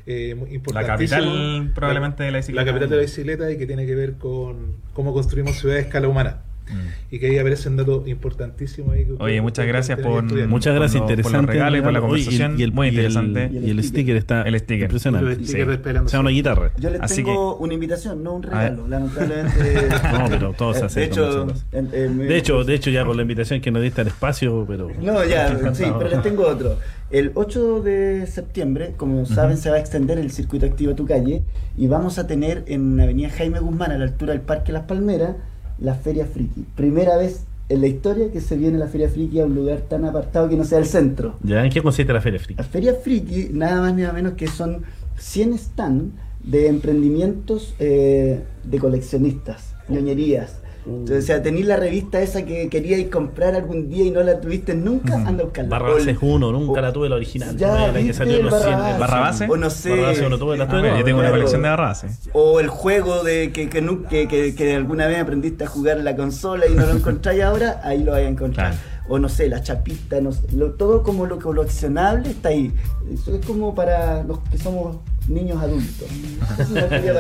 eh, 0.08 0.36
La 0.74 0.84
capital 0.84 1.72
probablemente 1.76 2.24
de 2.24 2.32
la 2.32 2.38
bicicleta. 2.40 2.62
La 2.66 2.72
capital 2.72 2.90
de 2.90 2.96
la 2.96 3.02
bicicleta 3.04 3.52
y 3.52 3.58
que 3.60 3.68
tiene 3.68 3.86
que 3.86 3.94
ver 3.96 4.14
con 4.14 4.78
cómo 4.94 5.14
construimos 5.14 5.60
ciudades 5.60 5.84
a 5.84 5.88
escala 5.88 6.08
humana. 6.08 6.42
Mm. 6.72 7.14
Y 7.16 7.20
que 7.20 7.28
ahí 7.28 7.38
aparecen 7.38 7.76
datos 7.76 8.08
importantísimos. 8.08 8.94
ahí 8.94 9.06
que 9.06 9.14
Oye, 9.20 9.42
muchas 9.42 9.66
gracias 9.68 9.98
que 9.98 10.04
por. 10.04 10.24
Muchas 10.48 10.74
gracias, 10.76 11.02
por 11.02 11.12
interesante. 11.12 11.38
Por 11.38 11.46
los 11.46 11.54
regalos 11.56 11.80
y 11.80 11.82
por 11.84 11.94
la 11.94 12.00
Oye, 12.00 12.08
conversación. 12.08 12.60
y 12.60 12.64
el- 12.64 12.72
muy 12.72 12.88
y 12.88 12.90
el- 12.90 12.96
interesante. 12.96 13.50
Y 13.52 13.70
el, 13.70 13.84
sticker 13.84 14.16
está 14.16 14.42
El 14.44 14.58
sticker. 14.60 14.84
impresionante. 14.84 15.32
El 15.34 15.46
sticker 15.46 15.66
Sí. 15.68 15.72
Esperando 15.74 16.06
O 16.08 16.10
sea, 16.10 16.20
una 16.22 16.30
guitarra. 16.30 16.72
Yo 16.80 16.90
les 16.90 17.02
Así 17.02 17.24
tengo 17.24 17.58
una 17.58 17.74
invitación, 17.74 18.24
no 18.24 18.36
un 18.36 18.46
A 18.46 18.50
regalo. 18.50 18.88
Lamentablemente. 18.88 19.52
No, 20.14 20.26
pero 20.30 20.54
todo 20.54 20.74
se 20.74 20.82
Eh, 20.82 20.86
hace 20.86 21.00
De 21.02 21.06
hecho, 21.08 21.48
en- 21.72 21.90
en- 21.94 22.18
De 22.18 22.38
hecho, 22.38 22.64
de 22.64 22.74
hecho 22.76 22.90
ya 22.90 23.06
con 23.06 23.16
la 23.16 23.22
invitación 23.24 23.62
que 23.62 23.72
nos 23.72 23.82
diste 23.82 24.02
al 24.02 24.08
espacio, 24.08 24.66
pero 24.68 24.90
No, 25.02 25.24
ya, 25.26 25.50
sí, 25.74 25.84
pero 25.98 26.10
les 26.10 26.22
tengo 26.22 26.48
otro. 26.48 26.78
El 27.10 27.32
8 27.34 27.82
de 27.82 28.26
septiembre, 28.28 28.94
como 28.96 29.26
saben, 29.26 29.58
se 29.58 29.70
va 29.70 29.76
a 29.76 29.80
extender 29.80 30.18
el 30.18 30.32
circuito 30.32 30.66
activo 30.66 30.96
Tu 30.96 31.06
Calle 31.06 31.44
y 31.78 31.88
vamos 31.88 32.18
a 32.20 32.26
tener 32.28 32.64
en 32.68 32.96
la 32.96 33.04
avenida 33.04 33.30
Jaime 33.30 33.60
Guzmán, 33.60 33.92
a 33.92 33.98
la 33.98 34.06
altura 34.06 34.32
del 34.32 34.42
Parque 34.42 34.72
Las 34.72 34.84
Palmeras, 34.84 35.36
la 35.82 35.96
Feria 35.96 36.26
Friki. 36.26 36.66
Primera 36.76 37.18
vez 37.18 37.46
en 37.70 37.82
la 37.82 37.88
historia 37.88 38.32
que 38.32 38.42
se 38.42 38.58
viene 38.58 38.78
la 38.78 38.88
Feria 38.88 39.10
Friki 39.10 39.40
a 39.40 39.46
un 39.46 39.56
lugar 39.56 39.82
tan 39.82 40.06
apartado 40.06 40.50
que 40.50 40.56
no 40.56 40.64
sea 40.64 40.80
el 40.80 40.86
centro. 40.86 41.36
¿Ya? 41.44 41.64
¿En 41.64 41.72
qué 41.72 41.82
consiste 41.82 42.14
la 42.14 42.22
Feria 42.22 42.40
La 42.40 42.46
Friki? 42.46 42.64
Feria 42.64 42.94
Friki, 42.96 43.50
nada 43.54 43.82
más 43.82 43.96
ni 43.96 44.02
nada 44.04 44.14
menos 44.14 44.34
que 44.34 44.48
son 44.48 44.84
100 45.18 45.58
stands 45.58 46.14
de 46.44 46.68
emprendimientos 46.68 47.76
eh, 47.80 48.42
de 48.64 48.80
coleccionistas, 48.80 49.76
ñoñerías. 49.90 50.61
Entonces, 50.86 51.24
o 51.24 51.28
sea, 51.28 51.44
tenéis 51.44 51.68
la 51.68 51.76
revista 51.78 52.22
esa 52.22 52.44
que 52.44 52.68
queríais 52.68 53.08
comprar 53.10 53.54
algún 53.56 53.88
día 53.90 54.04
y 54.06 54.10
no 54.12 54.24
la 54.24 54.42
tuviste 54.42 54.74
nunca, 54.74 55.14
anda 55.16 55.42
a 55.42 55.46
buscarla. 55.46 55.70
Barrabás 55.70 56.08
es 56.08 56.18
uno, 56.22 56.52
nunca 56.52 56.80
o- 56.80 56.82
la 56.82 56.92
tuve 56.92 57.08
la 57.08 57.18
original. 57.18 57.56
Ya, 57.56 57.88
la 57.88 57.94
que 57.94 58.00
¿viste 58.00 58.14
salió 58.14 58.38
en 58.38 58.46
los 58.48 58.56
100. 58.64 58.72
Barrabás? 58.74 59.00
¿Barrabás? 59.00 59.42
O 59.48 59.58
no 59.58 59.70
sé. 59.70 59.90
Barrabás 59.92 60.20
uno 60.26 60.38
tuve, 60.40 60.58
la 60.58 60.64
Ah, 60.64 60.68
tuve. 60.68 60.82
mira, 60.82 60.98
yo 60.98 61.04
tengo 61.06 61.20
una 61.20 61.28
Claro. 61.28 61.36
colección 61.42 61.62
de 61.62 61.70
barras. 61.70 62.04
¿eh? 62.04 62.10
O 62.34 62.60
el 62.60 62.68
juego 62.70 63.24
de 63.24 63.52
que, 63.52 63.70
que, 63.70 64.28
que- 64.28 64.56
que 64.56 64.76
alguna 64.76 65.06
vez 65.08 65.20
aprendiste 65.20 65.66
a 65.66 65.68
jugar 65.68 66.00
en 66.00 66.06
la 66.06 66.16
consola 66.16 66.66
y 66.68 66.74
no 66.74 66.86
lo 66.86 66.94
encontráis 66.94 67.42
ahora, 67.44 67.80
ahí 67.84 68.04
lo 68.04 68.14
vais 68.14 68.26
a 68.26 68.30
encontrar. 68.30 68.72
Claro. 68.72 68.92
O 69.10 69.20
no 69.20 69.30
sé, 69.30 69.50
la 69.50 69.62
chapita, 69.62 70.22
no 70.22 70.32
sé, 70.32 70.42
lo- 70.56 70.72
todo 70.74 71.04
como 71.04 71.26
lo 71.26 71.38
coleccionable 71.40 72.30
está 72.32 72.50
ahí. 72.50 72.72
Eso 73.14 73.36
es 73.36 73.46
como 73.46 73.76
para 73.76 74.24
los 74.24 74.40
que 74.50 74.58
somos 74.58 74.98
niños 75.28 75.62
adultos. 75.62 76.08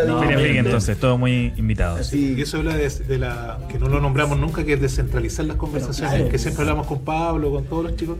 No, 0.07 0.23
entonces, 0.23 0.97
todos 0.97 1.17
muy 1.19 1.53
invitados. 1.57 2.01
Así. 2.01 2.35
Y 2.37 2.41
eso 2.41 2.57
habla 2.57 2.75
de, 2.75 2.89
de 2.89 3.17
la 3.17 3.59
que 3.69 3.79
no 3.79 3.87
lo 3.87 3.99
nombramos 4.01 4.37
nunca, 4.39 4.63
que 4.63 4.73
es 4.73 4.81
descentralizar 4.81 5.45
las 5.45 5.57
conversaciones, 5.57 6.15
claro. 6.15 6.29
que 6.29 6.37
siempre 6.37 6.61
hablamos 6.63 6.87
con 6.87 7.01
Pablo, 7.01 7.51
con 7.51 7.63
todos 7.65 7.83
los 7.85 7.95
chicos, 7.95 8.17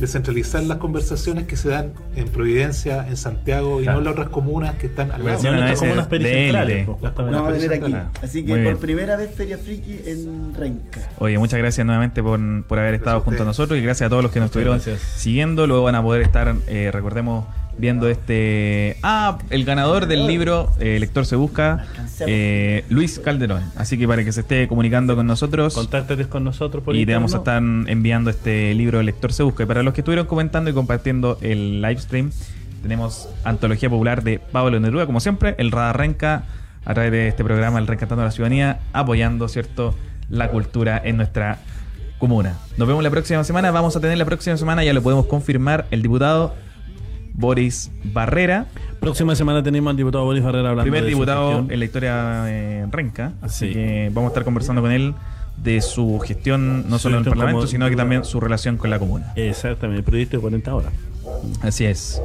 descentralizar 0.00 0.62
las 0.64 0.78
conversaciones 0.78 1.44
que 1.46 1.56
se 1.56 1.68
dan 1.68 1.92
en 2.16 2.28
Providencia, 2.28 3.06
en 3.08 3.16
Santiago 3.16 3.80
y 3.80 3.84
Claro. 3.84 3.96
no 3.96 3.98
en 4.00 4.04
las 4.06 4.12
otras 4.12 4.28
comunas 4.30 4.74
que 4.76 4.86
están 4.86 5.10
al 5.12 5.24
lado. 5.24 5.42
No, 5.42 5.50
a 5.50 5.54
estas 5.54 5.70
veces 5.70 5.78
comunas 5.80 6.04
de 6.04 6.10
pericentrales, 6.18 6.86
pues, 6.86 7.12
a 7.18 7.50
venir 7.50 7.72
aquí. 7.72 7.94
Así 8.22 8.42
que 8.44 8.50
Muy 8.50 8.58
por 8.60 8.72
bien. 8.72 8.78
primera 8.78 9.16
vez 9.16 9.30
Feria 9.34 9.58
Friki 9.58 10.00
en 10.06 10.54
Renca. 10.54 11.00
Oye, 11.18 11.38
muchas 11.38 11.58
gracias 11.58 11.84
nuevamente 11.84 12.22
por, 12.22 12.40
por 12.64 12.78
haber 12.78 12.94
estado 12.94 13.20
junto 13.20 13.42
a 13.42 13.46
nosotros 13.46 13.78
y 13.78 13.82
gracias 13.82 14.06
a 14.06 14.10
todos 14.10 14.22
los 14.22 14.32
que 14.32 14.40
nos 14.40 14.46
estuvieron 14.46 14.74
gracias. 14.76 15.00
siguiendo. 15.16 15.66
Luego 15.66 15.84
van 15.84 15.94
a 15.96 16.02
poder 16.02 16.22
estar, 16.22 16.54
eh, 16.66 16.90
recordemos, 16.92 17.44
viendo 17.78 18.08
este... 18.08 18.96
Ah, 19.02 19.38
el 19.50 19.64
ganador 19.64 20.06
del 20.06 20.26
libro 20.26 20.70
eh, 20.78 20.98
Lector 21.00 21.26
se 21.26 21.36
busca, 21.36 21.86
eh, 22.20 22.84
Luis 22.88 23.18
Calderón. 23.18 23.62
Así 23.76 23.98
que 23.98 24.06
para 24.06 24.24
que 24.24 24.32
se 24.32 24.40
esté 24.40 24.68
comunicando 24.68 25.16
con 25.16 25.26
nosotros 25.26 25.74
Contáctate 25.74 26.26
con 26.26 26.44
nosotros 26.44 26.82
por 26.84 26.94
y 26.94 26.98
te 26.98 27.02
interno. 27.02 27.20
vamos 27.20 27.34
a 27.34 27.38
estar 27.38 27.62
enviando 27.62 28.30
este 28.30 28.74
libro 28.74 29.02
Lector 29.02 29.32
se 29.32 29.42
busca. 29.42 29.64
Y 29.64 29.66
para 29.66 29.82
los 29.82 29.94
que 29.94 30.00
estuvieron 30.00 30.26
comentando 30.26 30.70
y 30.70 30.72
compartiendo 30.72 31.38
el 31.40 31.82
live 31.82 31.98
stream, 31.98 32.30
tenemos 32.82 33.28
Antología 33.44 33.88
Popular 33.88 34.22
de 34.22 34.38
Pablo 34.38 34.78
Neruda, 34.78 35.06
como 35.06 35.20
siempre, 35.20 35.54
el 35.58 35.70
Radar 35.70 35.98
Renca, 35.98 36.44
a 36.84 36.94
través 36.94 37.12
de 37.12 37.28
este 37.28 37.42
programa, 37.42 37.78
el 37.78 37.86
Rencantando 37.86 38.22
a 38.22 38.26
la 38.26 38.30
Ciudadanía, 38.30 38.80
apoyando, 38.92 39.48
¿cierto?, 39.48 39.94
la 40.28 40.50
cultura 40.50 41.00
en 41.02 41.16
nuestra 41.16 41.58
comuna. 42.18 42.58
Nos 42.76 42.88
vemos 42.88 43.02
la 43.02 43.10
próxima 43.10 43.44
semana. 43.44 43.70
Vamos 43.70 43.96
a 43.96 44.00
tener 44.00 44.18
la 44.18 44.24
próxima 44.24 44.56
semana, 44.56 44.84
ya 44.84 44.92
lo 44.92 45.02
podemos 45.02 45.26
confirmar, 45.26 45.86
el 45.90 46.02
diputado 46.02 46.54
Boris 47.34 47.90
Barrera, 48.04 48.66
Próxima 49.00 49.34
semana 49.34 49.62
tenemos 49.62 49.90
al 49.90 49.96
diputado 49.98 50.24
Boris 50.24 50.42
Barrera 50.42 50.70
hablando 50.70 50.84
primer 50.84 51.02
de 51.04 51.10
diputado 51.10 51.66
en 51.68 51.78
la 51.78 51.84
historia 51.84 52.44
eh, 52.46 52.86
renca. 52.90 53.32
Así 53.42 53.66
Sí. 53.68 53.72
que 53.74 54.10
vamos 54.14 54.28
a 54.28 54.32
estar 54.32 54.44
conversando 54.44 54.80
con 54.80 54.92
él 54.92 55.12
de 55.58 55.82
su 55.82 56.18
gestión, 56.20 56.88
no 56.88 56.96
Su 56.98 57.02
solo 57.04 57.18
en 57.18 57.24
el 57.24 57.28
Parlamento, 57.28 57.58
como 57.60 57.66
sino 57.70 57.88
que 57.90 57.96
también 57.96 58.24
su 58.24 58.40
relación 58.40 58.76
con 58.78 58.88
la 58.90 58.98
comuna. 58.98 59.32
Exactamente, 59.36 59.98
el 59.98 60.04
proyecto 60.04 60.36
de 60.38 60.40
40 60.40 60.74
horas. 60.74 60.92
Así 61.62 61.84
es. 61.84 62.22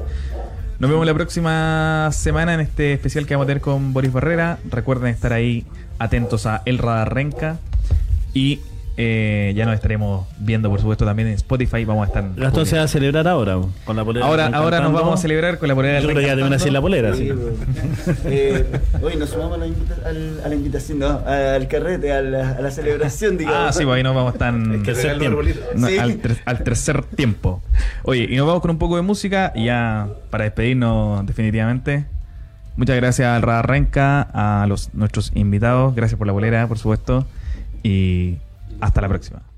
Nos 0.80 0.90
vemos 0.90 1.06
la 1.06 1.14
próxima 1.14 2.10
semana 2.14 2.54
en 2.54 2.62
este 2.62 2.94
especial 2.94 3.26
que 3.26 3.36
vamos 3.36 3.46
a 3.46 3.48
tener 3.48 3.62
con 3.62 3.92
Boris 3.94 4.14
Barrera. 4.14 4.60
Recuerden 4.70 5.08
estar 5.14 5.34
ahí 5.34 5.66
atentos 6.00 6.46
a 6.46 6.62
El 6.66 6.78
Radar 6.78 7.14
Renca. 7.14 7.58
Y 8.34 8.60
eh, 9.02 9.54
ya 9.56 9.64
nos 9.66 9.76
estaremos 9.76 10.28
viendo, 10.40 10.70
por 10.70 10.82
supuesto, 10.82 11.06
también 11.06 11.30
en 11.30 11.36
Spotify. 11.36 11.86
Vamos 11.86 12.04
a 12.04 12.08
estar. 12.08 12.26
Gastón 12.36 12.66
se 12.66 12.76
va 12.78 12.84
a 12.84 12.88
celebrar 12.90 13.26
ahora 13.30 13.58
con 13.86 13.96
la 13.96 14.04
polera. 14.04 14.26
Ahora, 14.26 14.48
ahora 14.48 14.82
nos 14.82 14.92
vamos 14.92 15.18
a 15.18 15.22
celebrar 15.22 15.58
con 15.58 15.70
la 15.70 15.76
polera 15.76 15.94
del 15.96 16.04
Yo 16.04 16.10
creo 16.10 16.20
que 16.36 16.42
ya 16.50 16.56
hacer 16.56 16.74
la 16.74 16.82
polera. 16.82 17.16
Sí, 17.16 17.30
sí. 17.30 17.34
pues. 17.34 18.18
Eh, 18.26 18.66
Hoy 19.02 19.16
nos 19.16 19.30
sumamos 19.30 19.54
a 19.54 19.58
la, 19.58 19.68
invita- 19.68 19.96
al- 20.06 20.42
a 20.44 20.50
la 20.50 20.56
invitación, 20.56 21.00
no, 21.00 21.22
al 21.26 21.66
carrete, 21.70 22.12
a 22.12 22.22
la, 22.22 22.50
a 22.58 22.62
la 22.62 22.72
celebración, 22.72 23.38
digamos. 23.38 23.70
Ah, 23.70 23.72
sí, 23.72 23.86
pues 23.86 23.96
ahí 23.96 24.04
nos 24.04 24.14
vamos 24.14 24.32
a 24.32 24.34
estar. 24.34 24.54
Hay 24.54 24.80
que 24.80 24.84
Tercer 24.84 25.18
regalar 25.18 25.20
tiempo. 25.20 25.40
arbolitos. 25.40 25.64
No, 25.76 25.88
Sí. 25.88 25.98
al, 25.98 26.18
ter- 26.18 26.38
al 26.44 26.64
tercer 26.66 27.04
tiempo. 27.04 27.62
Oye, 28.04 28.28
y 28.30 28.36
nos 28.36 28.48
vamos 28.48 28.62
con 28.62 28.72
un 28.72 28.80
poco 28.80 28.98
de 28.98 29.02
música 29.02 29.54
y 29.56 29.66
ya 29.66 30.10
para 30.30 30.44
despedirnos 30.44 31.26
definitivamente. 31.26 32.04
Muchas 32.76 32.98
gracias 32.98 33.30
al 33.30 33.44
Radar 33.44 33.70
Renca, 33.70 34.22
a 34.34 34.68
los, 34.68 34.94
nuestros 34.94 35.32
invitados. 35.36 35.96
Gracias 35.96 36.18
por 36.18 36.28
la 36.28 36.34
bolera, 36.34 36.68
por 36.68 36.78
supuesto. 36.78 37.26
Y 37.82 38.36
hasta 38.80 39.02
la 39.02 39.08
próxima. 39.10 39.49